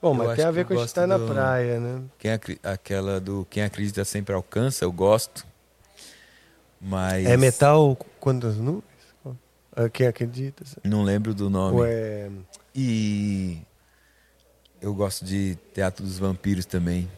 Bom, 0.01 0.11
Eu 0.11 0.15
mas 0.15 0.27
acho 0.29 0.37
tem 0.37 0.45
a 0.47 0.51
ver 0.51 0.65
com 0.65 0.73
a 0.73 0.77
gente 0.77 0.83
gosto 0.85 0.89
estar 0.89 1.07
na 1.07 1.19
do- 1.19 1.27
praia, 1.27 1.81
né? 1.81 2.03
Quem 2.19 2.33
acri- 2.33 2.61
aquela 2.63 3.19
do 3.21 3.47
Quem 3.51 3.63
Acredita 3.63 4.05
Sempre 4.05 4.35
Alcança, 4.35 4.85
eu 4.85 4.93
gosto. 4.93 5.47
Mas. 6.81 7.27
É 7.27 7.37
metal 7.37 7.97
quantas 8.21 8.57
nuvens? 8.57 8.85
Ah, 9.75 9.89
Quem 9.91 10.07
acredita? 10.07 10.65
Não 10.85 11.03
lembro 11.03 11.35
do 11.35 11.51
nome. 11.51 11.77
Ou 11.77 11.85
é... 11.87 12.31
E. 12.75 13.59
Eu 14.87 14.95
gosto 14.95 15.25
de 15.25 15.57
Teatro 15.75 16.05
dos 16.05 16.17
Vampiros 16.17 16.65
também. 16.65 17.11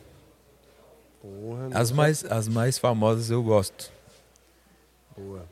Porra, 1.21 1.69
As 1.75 1.91
mais, 1.93 2.25
as 2.25 2.49
mais 2.49 2.79
famosas 2.79 3.29
eu 3.31 3.43
gosto. 3.43 3.93
Boa. 5.15 5.45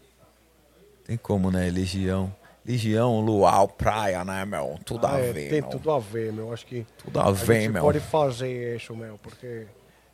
Tem 1.04 1.18
como, 1.18 1.50
né? 1.50 1.68
Legião. 1.68 2.34
Legião, 2.64 3.20
Luau, 3.20 3.68
Praia, 3.68 4.24
né, 4.24 4.46
meu? 4.46 4.78
Tudo 4.82 5.06
Ah, 5.06 5.16
a 5.16 5.18
é, 5.20 5.30
ver, 5.30 5.50
tem 5.50 5.60
meu. 5.60 5.68
tudo 5.68 5.90
a 5.92 5.98
ver, 5.98 6.32
meu. 6.32 6.50
Acho 6.54 6.64
que 6.64 6.86
Tudo 6.96 7.20
a 7.20 7.26
a 7.26 7.32
ver, 7.32 7.60
gente 7.64 7.72
meu. 7.74 7.82
pode 7.82 8.00
fazer 8.00 8.76
isso, 8.76 8.96
meu, 8.96 9.18
porque 9.18 9.66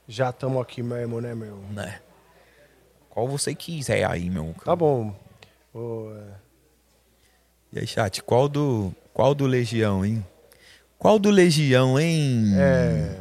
já 0.08 0.30
estamos 0.30 0.60
aqui 0.60 0.82
mesmo, 0.82 1.20
né, 1.20 1.36
meu? 1.36 1.56
Né? 1.70 2.00
Qual 3.10 3.28
você 3.28 3.54
quiser 3.54 4.04
aí, 4.10 4.28
meu. 4.28 4.56
Tá 4.64 4.74
bom. 4.74 5.14
Ô, 5.72 6.10
é, 6.16 6.34
E 7.74 7.78
aí, 7.78 7.86
chat, 7.86 8.20
qual 8.24 8.48
do, 8.48 8.92
qual 9.14 9.36
do 9.36 9.46
Legião, 9.46 10.04
hein? 10.04 10.26
Qual 11.02 11.18
do 11.18 11.30
Legião, 11.30 11.98
hein? 11.98 12.52
é, 12.56 13.16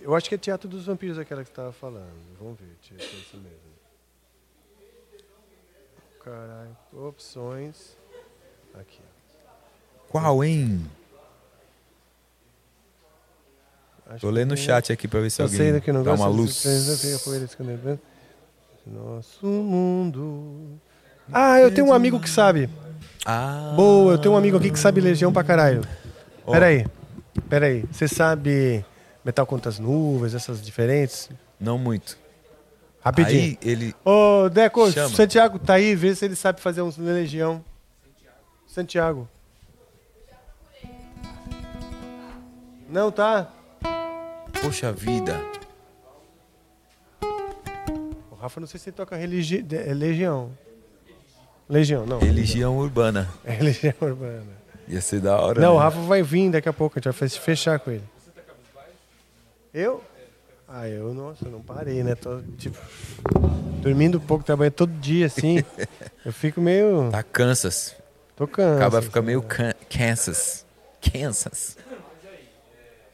eu 0.00 0.14
acho 0.14 0.28
que 0.28 0.36
é 0.36 0.38
Teatro 0.38 0.68
dos 0.68 0.86
Vampiros 0.86 1.18
aquela 1.18 1.42
que 1.42 1.48
você 1.48 1.54
tava 1.56 1.72
falando. 1.72 2.06
Vamos 2.40 2.56
ver, 2.56 2.76
se 2.80 2.94
é 2.94 3.04
isso 3.04 3.36
mesmo. 3.36 3.58
Caralho. 6.24 6.76
Opções. 6.92 7.96
Aqui. 8.78 9.00
Qual, 10.08 10.44
hein? 10.44 10.86
Acho 14.08 14.20
Tô 14.20 14.28
que 14.28 14.32
lendo 14.32 14.52
o 14.52 14.56
chat 14.56 14.92
aqui 14.92 15.08
pra 15.08 15.18
ver 15.18 15.30
se 15.30 15.42
Eu 15.42 15.46
alguém 15.46 15.58
sei 15.58 15.72
daqui, 15.72 15.90
não 15.90 16.04
dá 16.04 16.12
gosto 16.12 16.22
uma 16.22 16.28
luz. 16.28 16.64
escondendo. 16.64 18.00
Nosso 18.86 19.46
mundo. 19.46 20.78
Ah, 21.32 21.58
eu 21.58 21.74
tenho 21.74 21.88
um 21.88 21.92
amigo 21.92 22.20
que 22.20 22.30
sabe. 22.30 22.70
Ah, 23.24 23.72
Boa, 23.74 24.12
eu 24.12 24.18
tenho 24.18 24.32
um 24.34 24.38
amigo 24.38 24.56
aqui 24.58 24.70
que 24.70 24.78
sabe 24.78 25.00
Legião 25.00 25.32
pra 25.32 25.42
caralho. 25.42 25.82
Ó. 26.46 26.52
Peraí, 26.52 26.86
peraí. 27.40 27.84
Você 27.90 28.08
sabe 28.08 28.84
Metal 29.24 29.46
contra 29.46 29.68
as 29.68 29.78
Nuvens, 29.78 30.34
essas 30.34 30.60
diferentes? 30.62 31.30
não 31.58 31.78
muito. 31.78 32.18
Rapidinho. 33.00 33.40
Aí 33.40 33.58
ele... 33.62 33.94
Ô, 34.04 34.48
Deco, 34.48 34.90
Chama. 34.90 35.14
Santiago 35.14 35.58
tá 35.60 35.74
aí, 35.74 35.94
vê 35.94 36.14
se 36.14 36.24
ele 36.24 36.34
sabe 36.34 36.60
fazer 36.60 36.82
na 36.82 37.12
Legião. 37.12 37.64
Santiago. 38.66 39.28
Não, 42.88 43.10
tá? 43.12 43.50
Poxa 44.60 44.92
vida. 44.92 45.40
O 48.30 48.34
Rafa 48.34 48.60
não 48.60 48.66
sei 48.66 48.78
se 48.80 48.90
ele 48.90 48.96
toca 48.96 49.16
religi... 49.16 49.62
de- 49.62 49.76
é 49.76 49.94
Legião. 49.94 50.50
Legião, 51.68 52.06
não. 52.06 52.18
Religião 52.18 52.76
urbana. 52.78 53.28
É 53.44 53.56
Legião 53.60 53.94
Urbana. 54.00 54.65
Ia 54.88 55.00
ser 55.00 55.20
da 55.20 55.36
hora, 55.40 55.60
Não, 55.60 55.74
o 55.74 55.78
né? 55.78 55.82
Rafa 55.84 55.98
vai 56.00 56.22
vir 56.22 56.50
daqui 56.50 56.68
a 56.68 56.72
pouco, 56.72 56.96
a 56.96 57.02
gente 57.02 57.12
vai 57.18 57.28
fe- 57.28 57.38
fechar 57.40 57.78
com 57.80 57.90
ele. 57.90 58.04
Eu? 59.74 60.02
Ah, 60.68 60.88
eu, 60.88 61.12
nossa, 61.12 61.48
não 61.48 61.60
parei, 61.60 62.02
né? 62.02 62.14
Tô, 62.14 62.40
tipo, 62.58 62.76
dormindo 63.82 64.20
pouco, 64.20 64.44
trabalhando 64.44 64.72
todo 64.74 64.92
dia, 64.92 65.26
assim. 65.26 65.62
eu 66.24 66.32
fico 66.32 66.60
meio. 66.60 67.08
Tá 67.10 67.22
Kansas. 67.22 67.94
Tô 68.36 68.46
cansado. 68.46 68.76
Acaba 68.76 69.02
fica 69.02 69.20
meio 69.22 69.42
can 69.42 69.72
Kansas. 69.90 70.64
Kansas. 71.00 71.76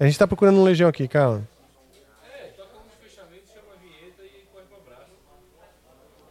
A 0.00 0.04
gente 0.04 0.18
tá 0.18 0.26
procurando 0.26 0.58
um 0.58 0.64
Legião 0.64 0.88
aqui, 0.88 1.06
calma. 1.08 1.46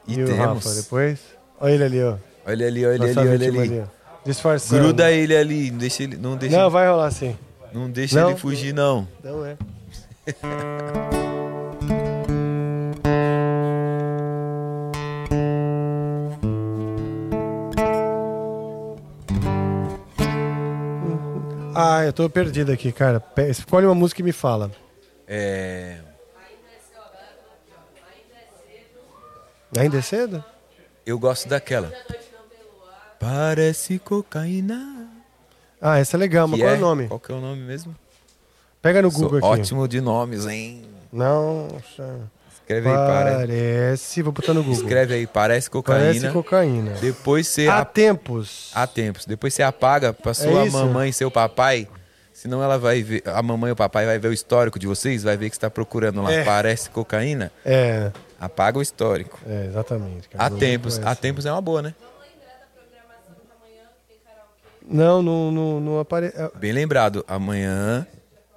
E, 0.08 0.22
o 0.22 0.26
temos. 0.26 0.38
Rafa 0.66 0.74
depois? 0.82 1.20
Olha 1.60 1.74
ele 1.74 1.84
ali, 1.84 2.04
ó. 2.04 2.18
Olha 2.46 2.68
ali, 2.68 2.86
olha 2.86 2.98
Nossa 2.98 3.20
ali, 3.22 3.30
olha 3.30 3.38
vítima 3.52 3.62
ali. 3.62 3.80
ó. 3.80 4.01
Disfarçando. 4.26 4.82
Gruda 4.84 5.12
ele 5.12 5.36
ali, 5.36 5.72
não 5.72 5.78
deixa 5.78 6.04
ele, 6.04 6.18
não 6.18 6.36
deixa, 6.38 6.56
Não, 6.56 6.64
não, 6.64 6.70
vai 6.70 6.88
rolar 6.88 7.12
sim. 7.12 7.36
deixa 7.92 8.22
Não. 8.22 8.30
ele 8.30 8.40
fugir 8.40 8.74
não. 8.74 9.08
Não 9.24 9.46
é. 9.46 9.58
Ah, 21.74 22.04
eu 22.06 22.14
tô 22.14 22.30
perdido 22.30 22.72
aqui, 22.72 22.92
cara. 22.92 23.24
Escolhe 23.50 23.86
uma 23.86 23.96
música 23.96 24.22
e 24.22 24.24
me 24.24 24.32
fala. 24.32 24.70
É, 25.28 25.98
Ainda 29.78 30.00
é 30.00 30.02
cedo? 30.02 30.44
eu 31.06 31.18
gosto 31.18 31.48
daquela. 31.48 31.92
Parece 33.22 34.00
cocaína. 34.00 35.08
Ah, 35.80 35.98
essa 36.00 36.18
é 36.18 36.20
legal, 36.20 36.48
mas 36.48 36.60
Que 36.60 36.66
qual 36.66 36.76
é 36.76 36.78
o 36.78 36.82
nome? 36.82 37.08
Qual 37.08 37.20
que 37.20 37.32
é 37.32 37.36
o 37.36 37.40
nome 37.42 37.62
mesmo? 37.62 37.96
Pega 38.82 39.02
no 39.02 39.12
Sou 39.12 39.22
Google 39.22 39.38
aqui. 39.38 39.62
ótimo 39.62 39.88
de 39.88 40.02
nomes, 40.02 40.46
hein? 40.48 40.84
Nossa. 41.14 42.20
Escreve 42.54 42.90
aí, 42.90 42.96
parece. 42.96 44.22
Vou 44.22 44.32
botar 44.32 44.54
no 44.54 44.64
Google. 44.64 44.82
Escreve 44.82 45.14
aí, 45.14 45.28
parece 45.28 45.70
cocaína. 45.70 46.06
Parece 46.06 46.30
cocaína. 46.32 46.92
Depois 47.00 47.48
você 47.48 47.68
Há 47.68 47.80
a- 47.80 47.86
tempos. 47.86 48.72
há 48.74 48.88
tempos. 48.88 49.26
Depois 49.26 49.54
você 49.54 49.62
apaga 49.62 50.14
pra 50.14 50.34
sua 50.34 50.66
É 50.66 50.70
mamãe 50.70 51.10
e 51.10 51.14
seu 51.14 51.30
papai. 51.30 51.88
Senão 52.34 52.64
ela 52.64 52.78
vai 52.80 53.04
ver. 53.04 53.22
A 53.28 53.42
mamãe 53.44 53.70
e 53.70 53.74
o 53.74 53.76
papai 53.76 54.06
vai 54.06 54.18
ver 54.18 54.30
o 54.30 54.34
histórico 54.34 54.80
de 54.80 54.88
vocês, 54.88 55.22
vai 55.24 55.38
ver 55.38 55.50
que 55.50 55.56
você 55.56 55.62
tá 55.62 55.70
procurando 55.70 56.22
lá. 56.24 56.32
É. 56.32 56.44
Parece 56.44 56.90
cocaína. 56.90 57.52
É, 57.64 58.12
Apaga 58.40 58.80
o 58.80 58.82
histórico. 58.82 59.38
é, 59.48 59.66
exatamente. 59.68 60.28
Há 60.36 60.50
Não 60.50 60.58
tempos. 60.58 61.00
Há 61.04 61.14
tempos 61.14 61.46
é 61.46 61.52
uma 61.52 61.62
boa, 61.62 61.82
né? 61.84 61.94
Não, 64.92 65.22
não, 65.22 65.52
não, 65.52 65.80
não 65.80 66.00
aparece. 66.00 66.36
Bem 66.56 66.72
lembrado, 66.72 67.24
amanhã 67.28 68.06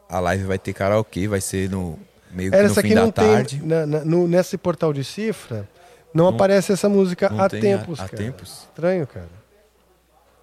a 0.09 0.19
live 0.21 0.45
vai 0.45 0.59
ter 0.59 0.73
karaokê, 0.73 1.29
vai 1.29 1.41
ser 1.41 1.71
no 1.71 1.99
meio 2.31 2.51
que 2.51 2.57
Era 2.57 2.67
no 2.67 2.73
essa 2.73 2.81
fim 2.83 2.89
aqui 2.89 2.95
da 2.95 3.03
não 3.03 3.11
tarde. 3.13 3.59
tem. 3.61 3.69
Na, 3.69 3.87
na- 3.87 4.05
no- 4.05 4.27
nesse 4.29 4.59
portal 4.59 4.93
de 4.93 5.05
cifra, 5.05 5.69
não, 6.13 6.29
aparece 6.29 6.73
essa 6.73 6.89
música 6.89 7.29
não 7.29 7.41
há 7.41 7.49
tem 7.49 7.61
tempos. 7.61 8.01
há- 8.01 8.05
há 8.05 8.09
cara. 8.09 8.23
tempos? 8.23 8.67
Estranho, 8.69 9.07
cara. 9.07 9.29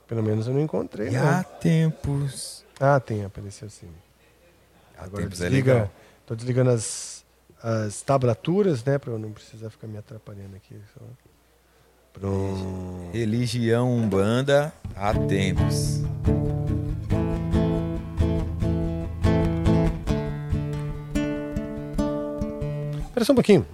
Pelo 0.07 0.23
menos 0.23 0.47
eu 0.47 0.53
não 0.53 0.61
encontrei. 0.61 1.07
E 1.09 1.11
não. 1.11 1.27
há 1.27 1.43
tempos. 1.43 2.63
Ah, 2.79 2.99
tem, 2.99 3.23
apareceu 3.23 3.69
sim. 3.69 3.87
Há 4.97 5.05
Agora 5.05 5.23
tempos 5.23 5.39
é 5.41 5.45
desliga. 5.45 5.73
legal. 5.73 5.91
tô 6.25 6.35
desligando 6.35 6.69
as, 6.71 7.23
as 7.63 8.01
tablaturas, 8.01 8.83
né? 8.83 8.97
Pra 8.97 9.11
eu 9.11 9.19
não 9.19 9.31
precisar 9.31 9.69
ficar 9.69 9.87
me 9.87 9.97
atrapalhando 9.97 10.55
aqui. 10.55 10.75
Só. 10.93 11.01
Pronto. 12.13 13.09
Religião 13.13 13.91
Umbanda 13.91 14.73
há 14.95 15.13
tempos. 15.13 16.01
Espera 23.07 23.25
só 23.25 23.31
um 23.33 23.35
pouquinho. 23.35 23.65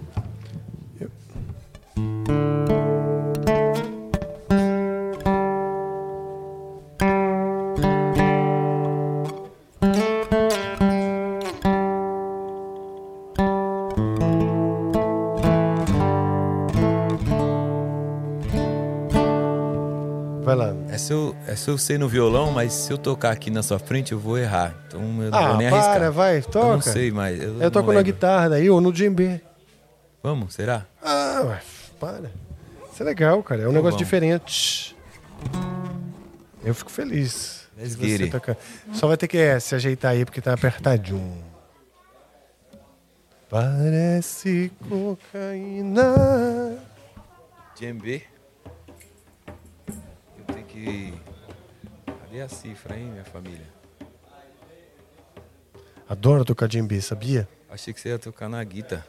Essa 21.08 21.14
eu, 21.14 21.36
essa 21.46 21.70
eu 21.70 21.78
sei 21.78 21.96
no 21.96 22.06
violão, 22.06 22.50
mas 22.52 22.70
se 22.70 22.92
eu 22.92 22.98
tocar 22.98 23.30
aqui 23.30 23.50
na 23.50 23.62
sua 23.62 23.78
frente 23.78 24.12
eu 24.12 24.18
vou 24.18 24.36
errar. 24.36 24.74
Então 24.86 25.00
eu 25.22 25.30
não 25.30 25.38
Ah, 25.38 25.48
vou 25.48 25.56
nem 25.56 25.70
para, 25.70 25.78
arriscar. 25.80 26.12
vai, 26.12 26.36
Eu 26.36 26.42
toca. 26.42 26.68
não 26.68 26.80
sei, 26.82 27.10
mas. 27.10 27.40
Eu, 27.42 27.62
Eu 27.62 27.70
toco 27.70 27.90
na 27.94 28.02
guitarra 28.02 28.50
daí, 28.50 28.68
ou 28.68 28.78
no 28.78 28.92
djembe. 28.92 29.40
Vamos, 30.22 30.52
será? 30.52 30.84
Ah, 31.02 31.60
para. 31.98 32.30
Isso 32.92 33.02
é 33.02 33.06
legal, 33.06 33.42
cara. 33.42 33.62
É 33.62 33.68
um 33.68 33.72
negócio 33.72 33.92
bom. 33.96 34.04
diferente. 34.04 34.94
Eu 36.62 36.74
fico 36.74 36.90
feliz. 36.90 37.66
Let's 37.78 37.92
se 37.94 38.18
você 38.18 38.26
tocar. 38.26 38.58
Só 38.92 39.06
vai 39.08 39.16
ter 39.16 39.28
que 39.28 39.38
é, 39.38 39.58
se 39.58 39.74
ajeitar 39.74 40.10
aí 40.12 40.26
porque 40.26 40.42
tá 40.42 40.52
apertadinho. 40.52 41.42
Parece 43.48 44.70
cocaína. 44.86 46.12
Djembe. 47.74 48.24
Que. 50.78 51.12
Cadê 52.06 52.40
a 52.40 52.48
cifra, 52.48 52.96
hein, 52.96 53.06
minha 53.10 53.24
família? 53.24 53.66
Adoro 56.08 56.44
tocar 56.44 56.68
djembe, 56.68 57.00
sabia? 57.02 57.48
Achei 57.68 57.92
que 57.92 58.00
você 58.00 58.10
ia 58.10 58.18
tocar 58.18 58.48
na 58.48 58.62
guitarra. 58.62 59.06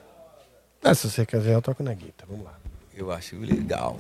Ah, 0.84 0.96
se 0.96 1.10
você 1.10 1.26
quiser, 1.26 1.54
eu 1.54 1.62
toco 1.62 1.84
na 1.84 1.94
guitarra. 1.94 2.30
Vamos 2.32 2.46
lá. 2.46 2.58
Eu 2.96 3.12
acho 3.12 3.38
legal. 3.38 3.98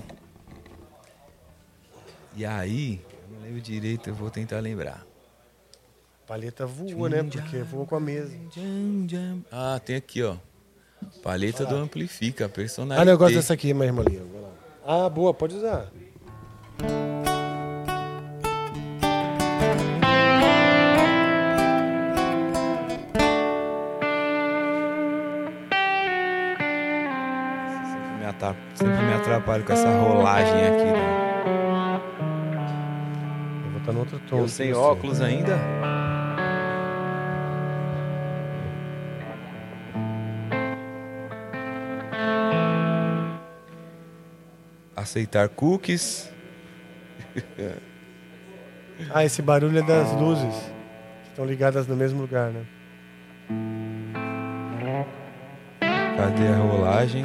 E 2.35 2.45
aí, 2.45 3.01
eu 3.29 3.35
não 3.35 3.41
lembro 3.45 3.61
direito, 3.61 4.09
eu 4.09 4.15
vou 4.15 4.29
tentar 4.29 4.59
lembrar. 4.59 5.05
Palheta 6.27 6.65
voa, 6.65 7.09
né? 7.09 7.23
Porque 7.23 7.59
voa 7.63 7.85
com 7.85 7.95
a 7.95 7.99
mesa. 7.99 8.35
Ah, 9.51 9.79
tem 9.83 9.95
aqui, 9.95 10.23
ó. 10.23 10.35
Paleta 11.23 11.65
do 11.65 11.75
Amplifica, 11.75 12.45
Ah, 12.45 12.49
personalidade. 12.49 13.05
não, 13.05 13.13
eu 13.13 13.17
gosto 13.17 13.35
dessa 13.35 13.53
aqui. 13.53 13.73
Vai 13.73 13.89
lá. 13.91 14.03
Ah, 14.85 15.09
boa, 15.09 15.33
pode 15.33 15.55
usar. 15.55 15.89
Atrapalho 29.39 29.63
com 29.63 29.73
essa 29.73 29.89
rolagem 29.89 30.67
aqui. 30.67 30.85
Né? 30.85 32.01
Eu 33.65 33.71
vou 33.71 33.79
estar 33.79 33.93
no 33.93 33.99
outro 33.99 34.19
tom. 34.19 34.39
Eu 34.39 34.47
sem 34.47 34.73
óculos 34.73 35.21
ainda. 35.21 35.57
Aceitar 44.95 45.47
cookies. 45.49 46.29
Ah, 49.13 49.23
esse 49.23 49.41
barulho 49.41 49.79
é 49.79 49.81
das 49.81 50.11
luzes. 50.11 50.53
Que 51.23 51.29
estão 51.29 51.45
ligadas 51.45 51.87
no 51.87 51.95
mesmo 51.95 52.19
lugar, 52.19 52.51
né? 52.51 52.65
Cadê 56.17 56.47
a 56.49 56.57
rolagem? 56.57 57.23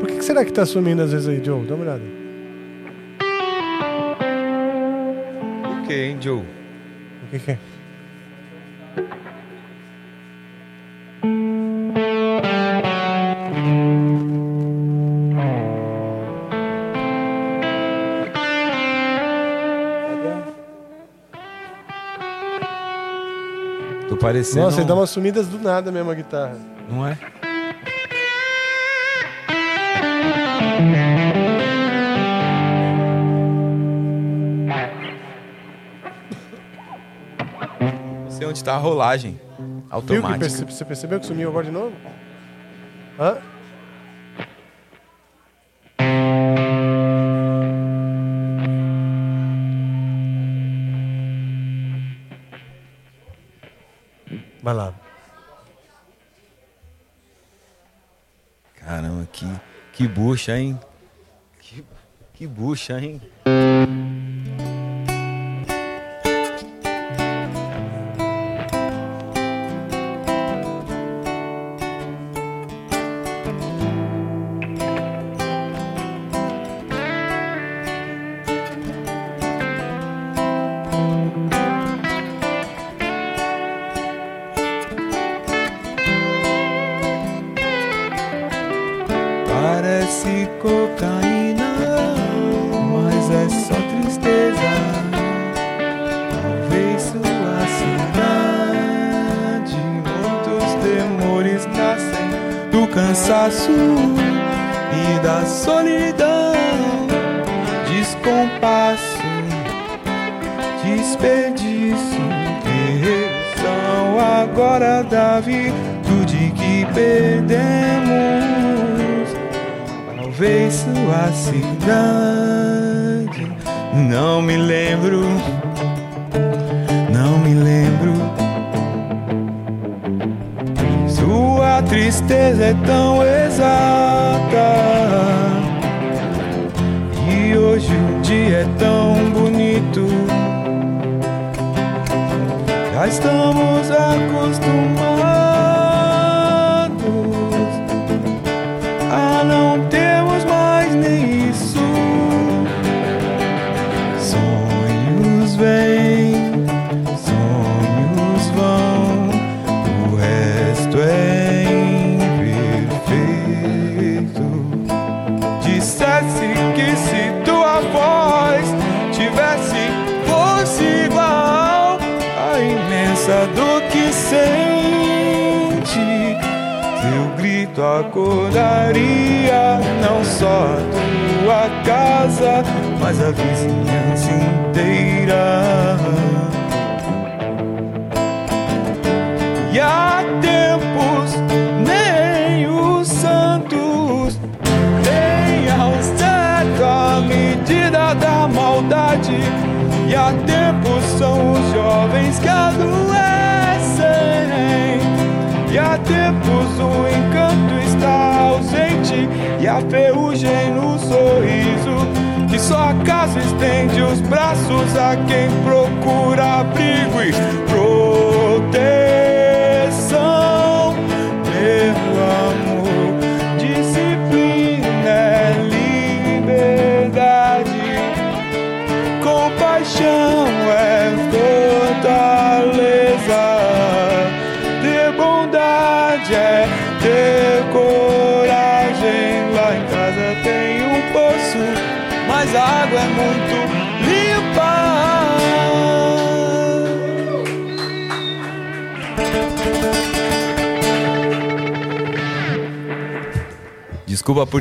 Por 0.00 0.08
que, 0.08 0.22
será 0.22 0.44
que 0.44 0.52
tá 0.52 0.66
sumindo 0.66 1.02
às 1.02 1.12
vezes 1.12 1.28
aí, 1.28 1.42
Joe? 1.44 1.64
Dá 1.66 1.74
uma 1.74 1.84
olhada. 1.84 2.02
O 5.82 5.86
que, 5.86 5.94
hein, 5.94 6.18
Joe? 6.20 6.38
O 6.38 7.30
que, 7.30 7.38
que 7.38 7.50
é? 7.52 7.58
Tô 24.12 24.18
parecendo. 24.18 24.64
Nossa, 24.66 24.80
ele 24.80 24.86
dá 24.88 24.94
umas 24.94 25.08
sumidas 25.08 25.46
do 25.48 25.58
nada 25.58 25.90
mesmo 25.90 26.10
a 26.10 26.14
guitarra. 26.14 26.58
Não 26.90 27.06
é? 27.06 27.16
Não 38.24 38.30
sei 38.30 38.46
onde 38.46 38.62
tá 38.62 38.74
a 38.74 38.78
rolagem 38.78 39.32
Viu 39.58 39.82
que 39.88 39.94
automática. 39.94 40.38
perce- 40.38 40.64
você 40.64 40.84
percebeu 40.84 41.20
que 41.20 41.26
sumiu 41.26 41.48
agora 41.48 41.64
de 41.66 41.72
novo? 41.72 41.92
Hã? 43.18 43.36
Bucha, 60.14 60.58
hein? 60.58 60.78
Que, 61.60 61.84
que 62.34 62.46
bucha, 62.46 62.98
hein? 63.00 63.20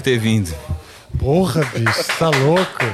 Por 0.02 0.06
ter 0.06 0.18
vindo. 0.18 0.54
Porra, 1.20 1.62
bicho, 1.66 2.08
tá 2.18 2.30
louco? 2.30 2.86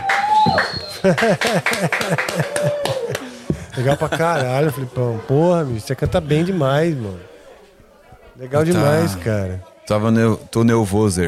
Legal 3.77 3.95
pra 3.97 4.09
caralho, 4.09 4.71
Filipão. 4.73 5.17
Porra, 5.27 5.63
bicho, 5.63 5.85
você 5.87 5.95
canta 5.95 6.19
bem 6.19 6.43
demais, 6.43 6.93
mano. 6.95 7.19
Legal 8.35 8.61
Tá. 8.63 8.71
demais, 8.71 9.15
cara. 9.15 9.63
Tava 9.87 10.11
neu, 10.11 10.35
tô 10.51 10.63
nervoso. 10.63 11.21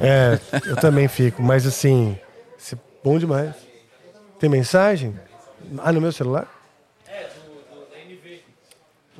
É, 0.00 0.38
eu 0.66 0.76
também 0.76 1.08
fico, 1.08 1.42
mas 1.42 1.66
assim, 1.66 2.18
é 2.72 2.76
bom 3.02 3.18
demais. 3.18 3.54
Tem 4.38 4.48
mensagem? 4.50 5.18
Ah, 5.78 5.90
no 5.92 6.00
meu 6.00 6.12
celular? 6.12 6.46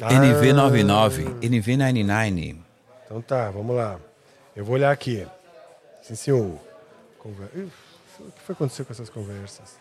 Ah, 0.01 0.09
NV99, 0.13 1.41
NV99. 1.41 2.57
Então 3.07 3.21
tá, 3.23 3.51
vamos 3.51 3.75
lá. 3.75 3.97
Eu 4.55 4.65
vou 4.65 4.75
olhar 4.77 4.93
aqui. 4.93 5.27
Sim, 6.09 6.15
senhor. 6.15 6.59
Conver... 7.19 7.49
Ih, 7.55 7.69
O 8.21 8.33
que 8.33 8.41
foi 8.47 8.55
acontecer 8.55 8.85
com 8.85 8.93
essas 8.93 9.11
conversas? 9.11 9.77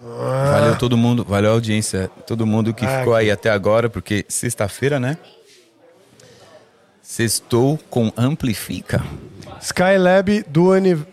Valeu 0.00 0.78
todo 0.78 0.96
mundo, 0.96 1.24
valeu 1.24 1.50
a 1.50 1.54
audiência, 1.54 2.08
todo 2.26 2.46
mundo 2.46 2.72
que 2.72 2.84
Ah, 2.84 3.00
ficou 3.00 3.14
aí 3.14 3.30
até 3.30 3.50
agora, 3.50 3.90
porque 3.90 4.24
sexta-feira, 4.28 4.98
né? 4.98 5.18
Sextou 7.02 7.78
com 7.90 8.12
Amplifica. 8.16 9.02
Skylab 9.60 10.44
do 10.44 10.72
Aniv... 10.72 11.04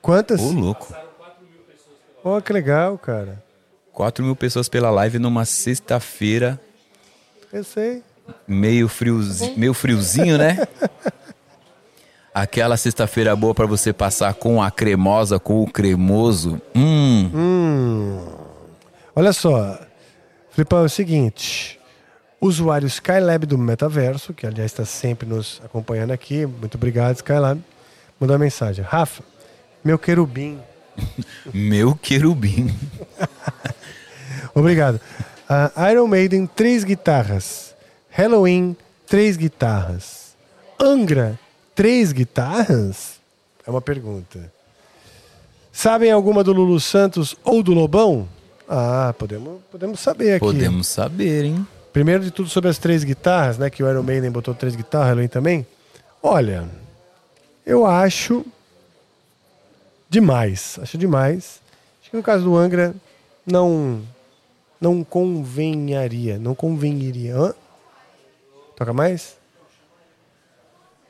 Quantas? 0.00 0.40
Ô, 0.40 0.50
louco. 0.50 0.94
Oh, 2.24 2.40
que 2.40 2.52
legal, 2.52 2.98
cara. 2.98 3.42
4 3.92 4.24
mil 4.24 4.34
pessoas 4.34 4.68
pela 4.68 4.90
live 4.90 5.18
numa 5.18 5.44
sexta-feira, 5.44 6.58
Eu 7.52 7.62
sei. 7.62 8.02
Meio, 8.46 8.88
friozi, 8.88 9.52
meio 9.56 9.74
friozinho, 9.74 10.38
né? 10.38 10.58
Aquela 12.34 12.78
sexta-feira 12.78 13.36
boa 13.36 13.54
pra 13.54 13.66
você 13.66 13.92
passar 13.92 14.32
com 14.34 14.62
a 14.62 14.70
cremosa, 14.70 15.38
com 15.38 15.62
o 15.62 15.70
cremoso. 15.70 16.60
Hum, 16.74 18.24
Olha 19.14 19.34
só, 19.34 19.78
Flipão, 20.50 20.80
é 20.80 20.84
o 20.84 20.88
seguinte. 20.88 21.78
Usuário 22.40 22.86
Skylab 22.86 23.44
do 23.44 23.58
Metaverso, 23.58 24.32
que 24.32 24.46
aliás 24.46 24.72
está 24.72 24.84
sempre 24.86 25.28
nos 25.28 25.60
acompanhando 25.62 26.12
aqui, 26.12 26.46
muito 26.46 26.76
obrigado, 26.76 27.16
Skylab, 27.16 27.62
mandou 28.18 28.34
uma 28.34 28.42
mensagem. 28.42 28.82
Rafa, 28.82 29.22
meu 29.84 29.98
querubim, 29.98 30.58
meu 31.52 31.94
querubim. 31.94 32.74
obrigado. 34.54 34.98
Ah, 35.48 35.92
Iron 35.92 36.06
Maiden, 36.06 36.46
três 36.46 36.82
guitarras. 36.82 37.71
Halloween, 38.12 38.76
três 39.06 39.38
guitarras. 39.38 40.36
Angra, 40.78 41.38
três 41.74 42.12
guitarras? 42.12 43.20
É 43.66 43.70
uma 43.70 43.80
pergunta. 43.80 44.52
Sabem 45.72 46.10
alguma 46.10 46.44
do 46.44 46.52
Lulu 46.52 46.78
Santos 46.78 47.34
ou 47.42 47.62
do 47.62 47.72
Lobão? 47.72 48.28
Ah, 48.68 49.14
podemos, 49.18 49.62
podemos 49.70 49.98
saber 49.98 50.34
aqui. 50.34 50.44
Podemos 50.44 50.86
saber, 50.86 51.44
hein? 51.46 51.66
Primeiro 51.90 52.22
de 52.22 52.30
tudo 52.30 52.50
sobre 52.50 52.68
as 52.68 52.76
três 52.76 53.02
guitarras, 53.02 53.56
né? 53.56 53.70
Que 53.70 53.82
o 53.82 53.90
Iron 53.90 54.02
Maiden 54.02 54.30
botou 54.30 54.54
três 54.54 54.76
guitarras, 54.76 55.08
Halloween 55.08 55.28
também. 55.28 55.66
Olha, 56.22 56.68
eu 57.64 57.86
acho 57.86 58.44
demais. 60.08 60.78
Acho 60.82 60.98
demais. 60.98 61.60
Acho 62.02 62.10
que 62.10 62.16
no 62.16 62.22
caso 62.22 62.44
do 62.44 62.56
Angra, 62.56 62.94
não 63.46 64.02
não 64.78 65.02
convenharia. 65.02 66.38
Não 66.38 66.54
conveniria. 66.54 67.54
Toca 68.76 68.92
mais? 68.92 69.36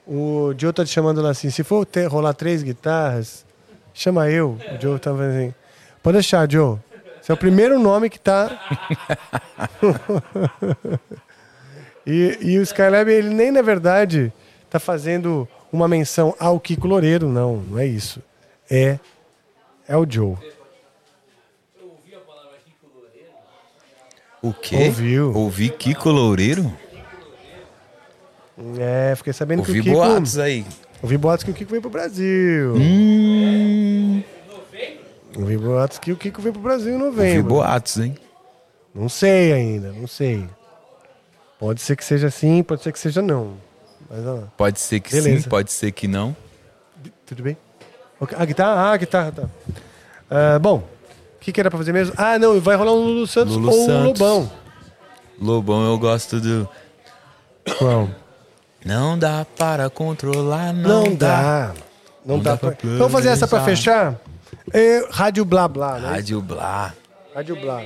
O 0.06 0.52
Joe 0.58 0.72
tá 0.72 0.84
te 0.84 0.90
chamando 0.90 1.22
lá 1.22 1.30
assim, 1.30 1.50
se 1.50 1.62
for 1.62 1.86
ter, 1.86 2.06
rolar 2.06 2.34
três 2.34 2.62
guitarras, 2.62 3.44
chama 3.94 4.28
eu. 4.28 4.58
O 4.76 4.80
Joe 4.80 4.98
tá 4.98 5.10
falando 5.10 5.30
assim. 5.30 5.54
Pode 6.02 6.16
deixar, 6.16 6.50
Joe. 6.50 6.78
Esse 7.20 7.30
é 7.30 7.34
o 7.34 7.36
primeiro 7.36 7.78
nome 7.78 8.10
que 8.10 8.18
tá. 8.18 8.60
e, 12.04 12.36
e 12.40 12.58
o 12.58 12.62
Skylab, 12.62 13.08
ele 13.08 13.32
nem 13.32 13.52
na 13.52 13.62
verdade 13.62 14.32
tá 14.68 14.80
fazendo 14.80 15.48
uma 15.72 15.86
menção 15.86 16.34
ao 16.38 16.58
Kiko 16.58 16.88
Loureiro, 16.88 17.28
não, 17.28 17.58
não 17.58 17.78
é 17.78 17.86
isso. 17.86 18.20
É, 18.68 18.98
é 19.86 19.96
o 19.96 20.04
Joe. 20.08 20.36
O 24.42 24.52
quê? 24.52 24.86
Ouviu. 24.86 25.32
Ouvi 25.32 25.70
Kiko 25.70 26.10
Loureiro? 26.10 26.76
É, 28.78 29.14
fiquei 29.16 29.32
sabendo 29.32 29.62
que 29.62 29.70
Ouvi 29.70 29.80
o 29.80 29.82
Kiko. 29.84 29.96
boatos 29.96 30.38
aí. 30.38 30.64
Ouvi 31.02 31.16
boatos 31.18 31.44
que 31.44 31.50
o 31.50 31.54
Kiko 31.54 31.70
veio 31.70 31.82
pro 31.82 31.90
Brasil. 31.90 32.74
Hum, 32.76 34.22
Ouvi 35.36 35.56
boatos 35.56 35.98
que 35.98 36.12
o 36.12 36.16
Kiko 36.16 36.42
veio 36.42 36.52
pro 36.52 36.62
Brasil 36.62 36.90
em 36.92 36.94
ouvi 37.02 37.06
novembro. 37.06 37.48
boatos, 37.48 37.96
hein? 37.98 38.14
Não 38.94 39.08
sei 39.08 39.52
ainda, 39.52 39.92
não 39.92 40.06
sei. 40.06 40.46
Pode 41.58 41.80
ser 41.80 41.96
que 41.96 42.04
seja 42.04 42.30
sim, 42.30 42.62
pode 42.62 42.82
ser 42.82 42.92
que 42.92 42.98
seja 42.98 43.22
não. 43.22 43.54
Mas 44.10 44.26
ó, 44.26 44.42
Pode 44.56 44.78
ser 44.78 45.00
que 45.00 45.10
Beleza. 45.12 45.42
sim, 45.42 45.48
pode 45.48 45.72
ser 45.72 45.90
que 45.92 46.06
não. 46.06 46.36
tudo 47.24 47.42
bem? 47.42 47.56
Ok, 48.20 48.36
A 48.38 48.44
guitarra? 48.44 48.80
Ah, 48.80 48.92
a 48.92 48.96
guitarra, 48.96 49.32
tá. 49.32 49.48
Ah, 50.30 50.58
bom, 50.58 50.78
o 50.78 51.38
que, 51.40 51.50
que 51.52 51.58
era 51.60 51.70
pra 51.70 51.78
fazer 51.78 51.92
mesmo? 51.92 52.14
Ah, 52.16 52.38
não, 52.38 52.60
vai 52.60 52.76
rolar 52.76 52.92
um 52.92 52.96
Lulu 53.04 53.26
Santos 53.26 53.56
Lulu 53.56 53.70
ou 53.72 53.82
um 53.82 53.86
Santos. 53.86 54.20
Lobão. 54.20 54.52
Lobão, 55.40 55.84
eu 55.90 55.98
gosto 55.98 56.38
do. 56.40 56.68
Qual? 57.78 58.08
Não 58.84 59.18
dá 59.18 59.46
para 59.58 59.88
controlar, 59.88 60.72
não, 60.72 61.04
Não, 61.04 61.14
dá. 61.14 61.72
Não, 62.24 62.38
dá, 62.38 62.56
pra... 62.56 62.74
Vamos 62.82 63.12
fazer 63.12 63.28
essa 63.30 63.46
pra 63.48 63.62
fechar? 63.64 64.20
É, 64.72 65.06
Rádio 65.10 65.44
Blá 65.44 65.66
Blá, 65.68 65.98
né? 65.98 66.08
Rádio 66.08 66.40
Blá. 66.40 66.94
Rádio 67.34 67.60
Blá. 67.60 67.84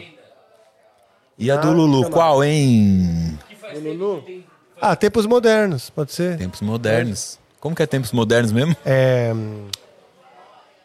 E 1.39 1.51
a 1.51 1.55
Ah, 1.55 1.56
do 1.59 1.73
Lulu, 1.73 2.02
chama- 2.05 2.10
qual, 2.14 2.43
hein? 2.44 3.39
O 3.74 3.78
Lulu? 3.78 4.24
Ah, 4.81 4.97
tempos 4.97 5.27
modernos, 5.27 5.90
pode 5.90 6.12
ser. 6.12 6.36
Tempos 6.39 6.60
modernos. 6.60 7.39
Como 7.60 7.74
que 7.74 7.82
é 7.82 7.86
tempos 7.86 8.12
modernos 8.12 8.52
mesmo? 8.52 8.77
É. 8.85 9.32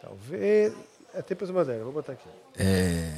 Talvez. 0.01 0.73
É 1.13 1.21
tempos 1.21 1.49
modernos, 1.51 1.83
vou 1.83 1.93
botar 1.93 2.13
aqui. 2.13 2.27
É. 2.57 3.09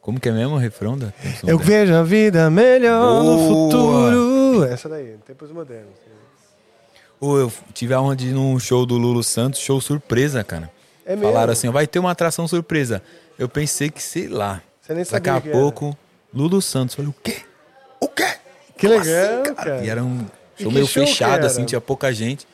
Como 0.00 0.18
que 0.20 0.28
é 0.28 0.32
mesmo 0.32 0.54
o 0.54 0.58
refrão 0.58 0.96
da 0.96 1.08
Tempos 1.10 1.42
Eu 1.42 1.58
Modernos? 1.58 1.66
vejo 1.66 1.94
a 1.94 2.02
vida 2.02 2.50
melhor 2.50 3.22
no 3.24 3.36
Boa. 3.36 3.70
Futuro. 4.52 4.64
Essa 4.72 4.88
daí, 4.88 5.16
tempos 5.26 5.50
modernos. 5.50 5.94
Ô, 7.20 7.36
eu 7.36 7.52
tive 7.74 7.94
a 7.94 8.00
honra 8.00 8.14
de 8.14 8.28
ir 8.28 8.32
num 8.32 8.58
show 8.60 8.86
do 8.86 8.96
Lulu 8.96 9.22
Santos, 9.24 9.60
show 9.60 9.80
surpresa, 9.80 10.44
cara. 10.44 10.70
É 11.04 11.16
mesmo? 11.16 11.24
Falaram 11.32 11.52
assim, 11.52 11.68
vai 11.70 11.86
ter 11.86 11.98
uma 11.98 12.10
atração 12.12 12.46
surpresa. 12.46 13.02
Eu 13.38 13.48
pensei 13.48 13.90
que, 13.90 14.02
sei 14.02 14.28
lá. 14.28 14.62
Você 14.80 14.94
nem 14.94 15.02
Daqui 15.04 15.10
sabia 15.10 15.34
a 15.34 15.40
que 15.40 15.50
pouco, 15.50 15.96
Lulu 16.32 16.62
Santos. 16.62 16.94
Falei, 16.94 17.10
o 17.10 17.14
quê? 17.22 17.36
O 18.00 18.08
quê? 18.08 18.36
Que 18.76 18.86
Como 18.86 19.00
legal, 19.00 19.42
assim, 19.42 19.54
cara. 19.54 19.84
E 19.84 19.88
era 19.88 20.04
um 20.04 20.24
show 20.56 20.70
meio 20.70 20.86
show 20.86 21.04
fechado, 21.04 21.34
era? 21.38 21.46
assim, 21.46 21.64
tinha 21.64 21.80
pouca 21.80 22.12
gente. 22.12 22.46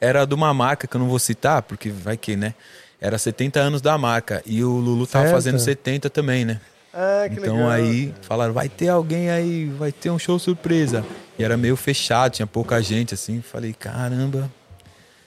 Era 0.00 0.24
de 0.24 0.34
uma 0.34 0.52
marca 0.54 0.86
que 0.86 0.94
eu 0.94 1.00
não 1.00 1.08
vou 1.08 1.18
citar, 1.18 1.62
porque 1.62 1.90
vai 1.90 2.16
que, 2.16 2.36
né? 2.36 2.54
Era 3.00 3.18
70 3.18 3.58
anos 3.58 3.80
da 3.82 3.98
marca. 3.98 4.42
E 4.46 4.62
o 4.62 4.70
Lulu 4.70 5.06
tava 5.06 5.24
Certo. 5.24 5.34
fazendo 5.34 5.58
70 5.58 6.08
também, 6.10 6.44
né? 6.44 6.60
Ah, 6.94 7.28
que 7.28 7.40
então 7.40 7.56
legal. 7.56 7.70
aí 7.70 8.14
falaram, 8.22 8.54
vai 8.54 8.68
ter 8.68 8.88
alguém 8.88 9.28
aí, 9.30 9.66
vai 9.66 9.90
ter 9.92 10.10
um 10.10 10.18
show 10.18 10.38
surpresa. 10.38 11.04
E 11.38 11.44
era 11.44 11.56
meio 11.56 11.76
fechado, 11.76 12.32
tinha 12.32 12.46
pouca 12.46 12.82
gente, 12.82 13.14
assim. 13.14 13.42
Falei, 13.42 13.72
caramba, 13.72 14.50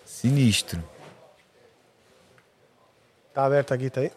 sinistro. 0.06 0.84
Tá 3.34 3.46
aberta 3.46 3.74
a 3.74 3.78
guita 3.78 4.00
aí? 4.02 4.12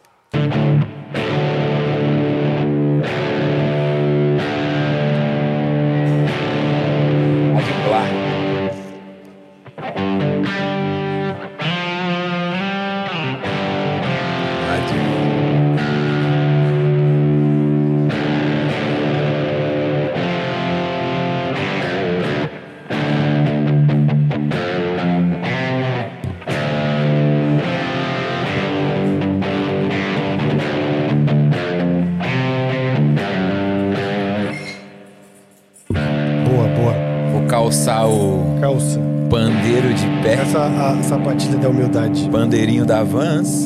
Da 41.62 41.68
humildade. 41.68 42.28
pandeirinho 42.28 42.84
da 42.84 43.04
Vans. 43.04 43.61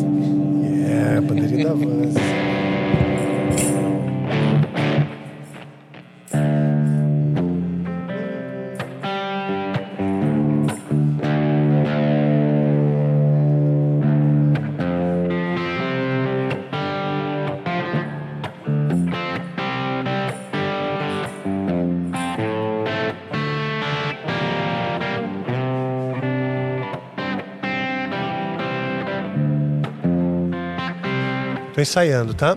Tô 31.76 31.82
ensaiando, 31.82 32.32
tá? 32.32 32.56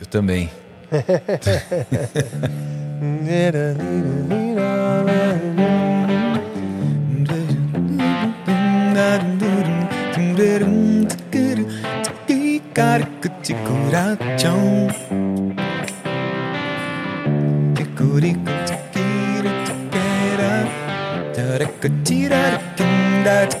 Eu 0.00 0.06
também. 0.06 0.50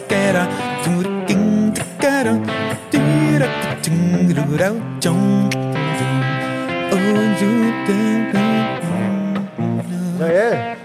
Já 10.19 10.27
é? 10.27 10.77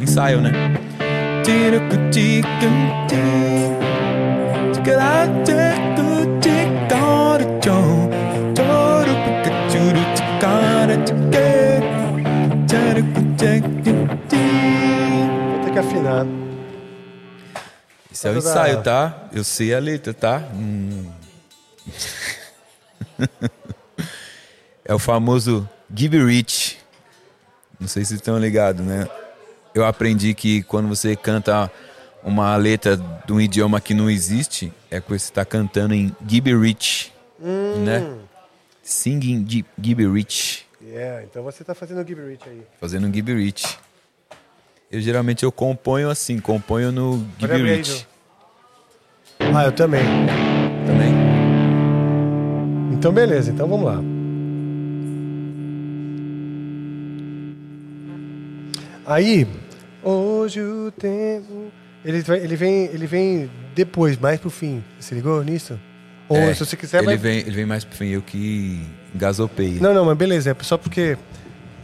Ensaio, 0.00 0.40
né? 0.40 0.52
Vou 15.50 15.64
ter 15.64 15.72
que 15.72 15.78
afinar. 15.80 16.26
Isso 18.08 18.28
é 18.28 18.30
o 18.30 18.38
ensaio, 18.38 18.82
tá? 18.84 19.24
Eu 19.32 19.42
sei 19.42 19.74
a 19.74 19.80
letra, 19.80 20.14
tá? 20.14 20.44
Hum. 20.54 20.73
É 24.94 24.96
o 24.96 24.98
famoso 24.98 25.68
Give 25.94 26.24
Rich. 26.24 26.78
Não 27.80 27.88
sei 27.88 28.04
se 28.04 28.10
vocês 28.10 28.20
estão 28.20 28.38
ligados, 28.38 28.84
né? 28.86 29.08
Eu 29.74 29.84
aprendi 29.84 30.32
que 30.34 30.62
quando 30.62 30.86
você 30.88 31.16
canta 31.16 31.68
uma 32.22 32.54
letra 32.56 32.96
de 32.96 33.32
um 33.32 33.40
idioma 33.40 33.80
que 33.80 33.92
não 33.92 34.08
existe, 34.08 34.72
é 34.90 35.00
porque 35.00 35.18
você 35.18 35.24
está 35.30 35.44
cantando 35.44 35.94
em 35.94 36.14
Give 36.28 36.56
Rich, 36.56 37.12
né? 37.40 38.08
Singing 38.84 39.44
Gi- 39.48 39.64
Give 39.82 40.06
Rich, 40.06 40.64
Yeah, 40.86 41.24
então 41.24 41.42
você 41.42 41.64
tá 41.64 41.74
fazendo 41.74 42.02
Rich 42.06 42.48
aí. 42.48 42.62
fazendo 42.80 43.12
Give 43.12 43.34
Rich. 43.34 43.78
Eu 44.92 45.00
geralmente 45.00 45.42
eu 45.42 45.50
componho 45.50 46.08
assim, 46.08 46.38
componho 46.38 46.92
no 46.92 47.26
Rich. 47.40 48.06
Ah, 49.40 49.64
eu 49.64 49.72
também. 49.72 50.04
Também? 50.86 51.12
Então 52.92 53.10
beleza, 53.12 53.50
então 53.50 53.66
vamos 53.66 53.86
lá. 53.86 54.13
Aí, 59.06 59.46
hoje 60.02 60.60
o 60.60 60.90
tempo. 60.92 61.70
Ele, 62.04 62.20
vai- 62.22 62.38
ele, 62.38 62.56
vem, 62.56 62.84
ele 62.86 63.06
vem 63.06 63.50
depois, 63.74 64.18
mais 64.18 64.38
pro 64.38 64.50
fim. 64.50 64.84
Você 65.00 65.14
ligou 65.14 65.42
nisso? 65.42 65.78
Ou 66.28 66.36
É, 66.36 66.54
se 66.54 66.60
você 66.64 66.76
quiser. 66.76 66.98
ele, 66.98 67.06
vai- 67.06 67.16
vem, 67.16 67.38
ele 67.40 67.50
vem 67.50 67.66
mais 67.66 67.84
pro 67.84 67.96
fim, 67.96 68.08
eu 68.08 68.22
que 68.22 68.80
engasopei. 69.14 69.78
Não, 69.80 69.92
não, 69.94 70.04
mas 70.04 70.16
beleza, 70.16 70.50
é 70.50 70.56
só 70.62 70.76
porque 70.76 71.16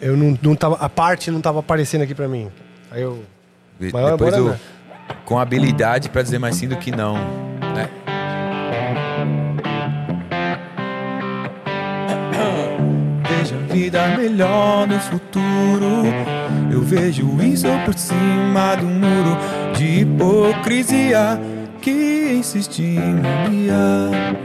eu 0.00 0.16
não, 0.16 0.38
não 0.42 0.54
tava, 0.54 0.76
a 0.76 0.88
parte 0.88 1.30
não 1.30 1.40
tava 1.40 1.60
aparecendo 1.60 2.02
aqui 2.02 2.14
pra 2.14 2.28
mim. 2.28 2.50
Aí 2.90 3.02
eu. 3.02 3.22
Mas 3.78 3.92
Depois 3.92 4.34
eu, 4.36 4.54
com 5.24 5.38
habilidade 5.38 6.10
pra 6.10 6.20
dizer 6.22 6.38
mais 6.38 6.54
sim 6.56 6.68
do 6.68 6.76
que 6.76 6.90
não, 6.90 7.16
vida 13.72 14.16
melhor 14.16 14.86
no 14.86 14.98
futuro. 14.98 16.04
Eu 16.70 16.82
vejo 16.82 17.40
isso 17.42 17.68
por 17.84 17.94
cima 17.94 18.74
do 18.76 18.86
muro 18.86 19.36
de 19.76 20.00
hipocrisia 20.00 21.40
que 21.80 22.34
insiste 22.38 22.82
em 22.82 23.20
guiar. 23.48 24.36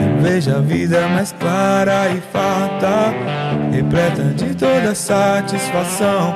Eu 0.00 0.22
vejo 0.22 0.54
a 0.54 0.60
vida 0.60 1.08
mais 1.08 1.32
clara 1.32 2.08
e 2.10 2.20
farta, 2.32 3.14
repleta 3.72 4.22
de 4.34 4.54
toda 4.54 4.94
satisfação 4.94 6.34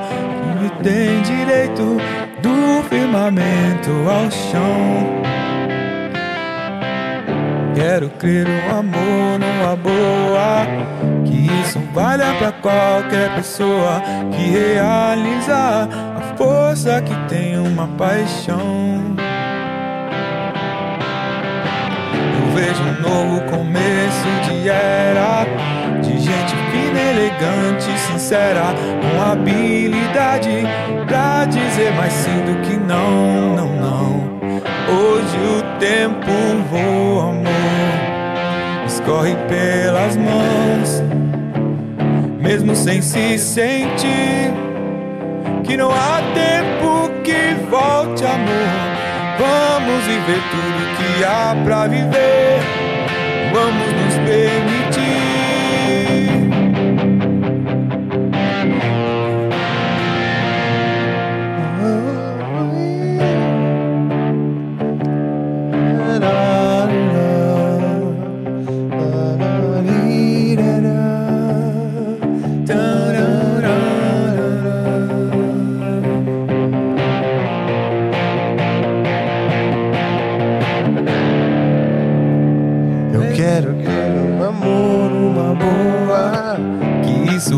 que 0.59 0.83
tem 0.83 1.21
direito 1.21 1.97
do 2.41 2.83
firmamento 2.89 3.91
ao 4.09 4.31
chão. 4.31 5.26
Quero 7.77 8.09
crer 8.09 8.47
no 8.47 8.79
amor, 8.79 9.37
numa 9.37 9.75
boa. 9.75 10.65
Que 11.23 11.47
isso 11.61 11.79
valha 11.93 12.33
pra 12.39 12.51
qualquer 12.51 13.35
pessoa 13.35 14.01
que 14.31 14.49
realiza 14.49 15.87
a 15.87 16.35
força 16.35 16.99
que 17.03 17.13
tem 17.29 17.55
uma 17.59 17.87
paixão. 17.89 19.15
Eu 22.33 22.51
vejo 22.55 22.81
um 22.81 22.99
novo 22.99 23.41
começo 23.41 24.27
de 24.49 24.69
era 24.69 25.45
De 26.01 26.17
gente 26.17 26.55
fina, 26.71 26.99
elegante, 26.99 27.91
sincera 28.07 28.73
Com 29.01 29.21
habilidade 29.21 30.63
pra 31.05 31.45
dizer 31.45 31.93
mais 31.93 32.11
sim 32.11 32.39
do 32.43 32.59
que 32.67 32.75
não, 32.75 33.55
não, 33.55 33.75
não 33.75 34.16
Hoje 34.89 35.37
o 35.37 35.79
tempo 35.79 36.31
voa, 36.69 37.29
amor 37.29 38.85
Escorre 38.85 39.35
pelas 39.47 40.15
mãos 40.17 41.03
Mesmo 42.39 42.75
sem 42.75 43.01
se 43.01 43.37
sentir 43.37 44.53
Que 45.63 45.75
não 45.75 45.91
há 45.91 46.21
tempo 46.33 47.09
que 47.23 47.53
volte, 47.69 48.25
amor 48.25 48.97
Vamos 49.37 50.03
viver 50.05 50.41
tudo 50.49 50.97
que 50.97 51.23
há 51.23 51.55
pra 51.63 51.87
viver. 51.87 52.59
Vamos 53.53 53.93
nos 53.93 54.13
permitir. 54.27 54.66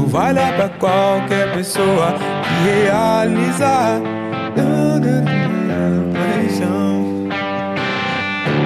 Valha 0.10 0.52
pra 0.54 0.70
qualquer 0.70 1.54
pessoa 1.54 2.14
que 2.14 2.70
realizar. 2.70 4.02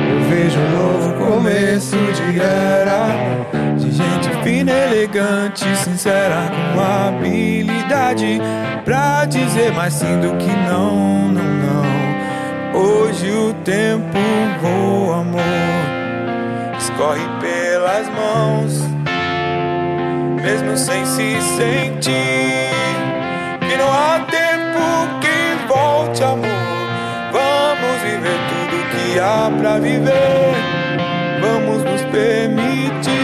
Eu 0.09 0.19
vejo 0.29 0.57
um 0.57 0.71
novo 0.71 1.13
começo 1.25 1.97
de 1.97 2.39
era 2.39 3.07
De 3.77 3.91
gente 3.91 4.29
fina, 4.41 4.71
elegante, 4.71 5.65
sincera 5.75 6.49
Com 6.73 6.81
habilidade 6.81 8.39
pra 8.85 9.25
dizer 9.25 9.73
mais 9.73 9.93
sim 9.93 10.19
do 10.21 10.35
que 10.37 10.55
não, 10.67 11.27
não, 11.27 11.43
não. 11.43 12.81
Hoje 12.81 13.29
o 13.29 13.53
tempo 13.65 14.17
voa, 14.61 15.19
amor. 15.19 15.41
Escorre 16.79 17.27
pelas 17.41 18.07
mãos 18.09 18.92
Mesmo 20.53 20.77
sem 20.77 21.03
se 21.03 21.41
sentir 21.57 22.69
Que 23.59 23.75
não 23.75 23.91
há 23.91 24.19
tempo 24.29 25.19
que 25.19 25.67
volte, 25.67 26.23
amor 26.23 26.63
Vamos 27.31 28.01
viver 28.03 28.37
tudo 28.49 28.63
que 28.91 29.19
há 29.19 29.51
pra 29.59 29.79
viver. 29.79 30.53
Vamos 31.41 31.83
nos 31.83 32.01
permitir. 32.11 33.22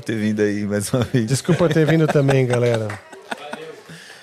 Por 0.00 0.04
ter 0.04 0.16
vindo 0.16 0.40
aí 0.40 0.64
mais 0.64 0.92
uma 0.92 1.04
vez. 1.04 1.26
Desculpa 1.26 1.68
ter 1.68 1.86
vindo 1.86 2.06
também, 2.06 2.46
galera. 2.46 2.88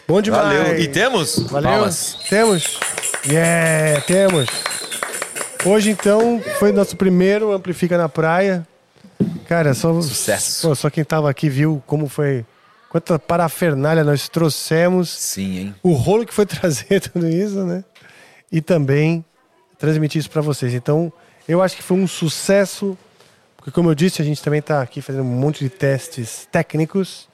Bom 0.07 0.22
demais. 0.22 0.43
Valeu. 0.43 0.80
E 0.80 0.88
temos? 0.88 1.39
Valeu. 1.39 1.69
Palmas. 1.69 2.17
Temos. 2.27 2.80
Yeah, 3.25 4.01
temos. 4.01 4.47
Hoje, 5.64 5.91
então, 5.91 6.41
foi 6.59 6.72
nosso 6.72 6.95
primeiro 6.97 7.51
Amplifica 7.51 7.97
na 7.97 8.09
Praia. 8.09 8.67
Cara, 9.47 9.73
só, 9.73 9.93
Sucesso. 10.01 10.67
Pô, 10.67 10.75
só 10.75 10.89
quem 10.89 11.03
tava 11.03 11.30
aqui 11.30 11.47
viu 11.49 11.81
como 11.85 12.07
foi. 12.07 12.45
Quanta 12.89 13.19
parafernália 13.19 14.03
nós 14.03 14.30
trouxemos. 14.30 15.09
Sim, 15.09 15.57
hein? 15.59 15.75
O 15.83 15.91
rolo 15.91 16.25
que 16.25 16.33
foi 16.33 16.45
trazer 16.47 17.01
tudo 17.01 17.27
isso, 17.27 17.64
né? 17.65 17.83
E 18.51 18.61
também 18.61 19.23
transmitir 19.77 20.19
isso 20.19 20.30
pra 20.30 20.41
vocês. 20.41 20.73
Então, 20.73 21.11
eu 21.47 21.61
acho 21.61 21.75
que 21.75 21.83
foi 21.83 21.97
um 21.97 22.07
sucesso. 22.07 22.97
Porque, 23.67 23.75
como 23.75 23.91
eu 23.91 23.95
disse, 23.95 24.21
a 24.21 24.25
gente 24.25 24.41
também 24.41 24.61
tá 24.61 24.81
aqui 24.81 25.01
fazendo 25.01 25.23
um 25.23 25.25
monte 25.25 25.61
de 25.61 25.69
testes 25.69 26.47
técnicos 26.49 27.27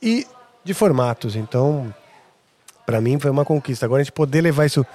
e 0.00 0.24
de 0.62 0.72
formatos. 0.72 1.34
Então, 1.34 1.92
pra 2.86 3.00
mim 3.00 3.18
foi 3.18 3.32
uma 3.32 3.44
conquista. 3.44 3.84
Agora 3.84 4.00
a 4.00 4.04
gente 4.04 4.12
poder 4.12 4.42
levar 4.42 4.64
isso 4.64 4.86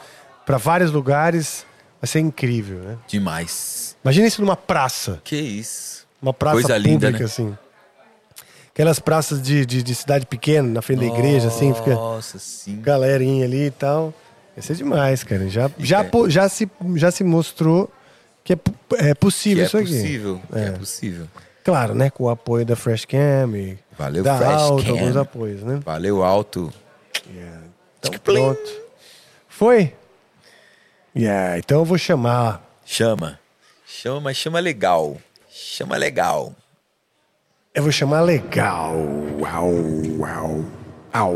pra 0.45 0.55
vários 0.55 0.89
lugares 0.89 1.65
vai 1.99 2.07
ser 2.07 2.21
incrível, 2.21 2.77
né? 2.77 2.97
Demais. 3.05 3.97
Imagina 4.01 4.27
isso 4.27 4.39
numa 4.39 4.55
praça. 4.55 5.19
Que 5.25 5.35
isso. 5.35 6.07
Uma 6.21 6.33
praça 6.33 6.53
Coisa 6.53 6.75
pública, 6.75 6.89
linda, 6.89 7.11
né? 7.11 7.25
assim. 7.25 7.57
Aquelas 8.69 8.97
praças 8.97 9.41
de, 9.41 9.65
de, 9.65 9.83
de 9.83 9.93
cidade 9.93 10.25
pequena, 10.25 10.69
na 10.69 10.81
frente 10.81 10.99
da 10.99 11.05
igreja, 11.07 11.49
assim, 11.49 11.73
fica 11.73 11.95
Nossa, 11.95 12.39
sim. 12.39 12.79
galerinha 12.79 13.43
ali 13.43 13.65
e 13.65 13.71
tal. 13.71 14.13
Ia 14.55 14.63
ser 14.63 14.75
demais, 14.75 15.21
cara. 15.21 15.49
Já, 15.49 15.69
já, 15.79 16.01
é. 16.01 16.29
já, 16.29 16.47
se, 16.47 16.71
já 16.95 17.11
se 17.11 17.25
mostrou 17.25 17.91
que 18.47 18.53
é, 18.53 18.57
é 19.09 19.13
Que 19.13 19.15
possível 19.15 19.63
é 19.63 19.67
isso 19.67 19.77
aqui. 19.77 19.87
possível. 19.87 20.41
que 20.49 20.57
É. 20.57 20.65
é 20.67 20.71
possível. 20.71 21.27
Claro, 21.65 21.93
né? 21.93 22.09
Com 22.09 22.23
o 22.23 22.29
apoio 22.29 22.65
da 22.65 22.77
Fresh 22.77 23.03
Cam 23.03 23.51
e 23.57 23.77
Valeu, 23.97 24.23
da 24.23 24.37
Fresh 24.37 24.49
Alto, 24.49 24.83
Cam. 24.85 24.91
alguns 24.91 25.17
apoios, 25.17 25.63
né? 25.63 25.79
Valeu, 25.83 26.23
alto. 26.23 26.71
Então, 27.99 28.13
pronto. 28.23 28.71
Foi? 29.49 29.93
Yeah, 31.15 31.57
então 31.57 31.79
eu 31.79 31.85
vou 31.85 31.97
chamar. 31.97 32.63
Chama. 32.85 33.37
Chama, 33.85 34.21
mas 34.21 34.37
chama 34.37 34.59
legal. 34.61 35.17
Chama 35.49 35.97
legal. 35.97 36.53
Eu 37.75 37.83
vou 37.83 37.91
chamar 37.91 38.21
legal. 38.21 38.93
Au, 39.51 39.73
au, 41.13 41.13
au. 41.13 41.35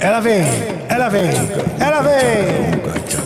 Ela 0.00 0.20
vem, 0.20 0.44
ela 0.88 1.08
vem, 1.08 1.30
ela 1.80 2.02
vem. 2.02 3.21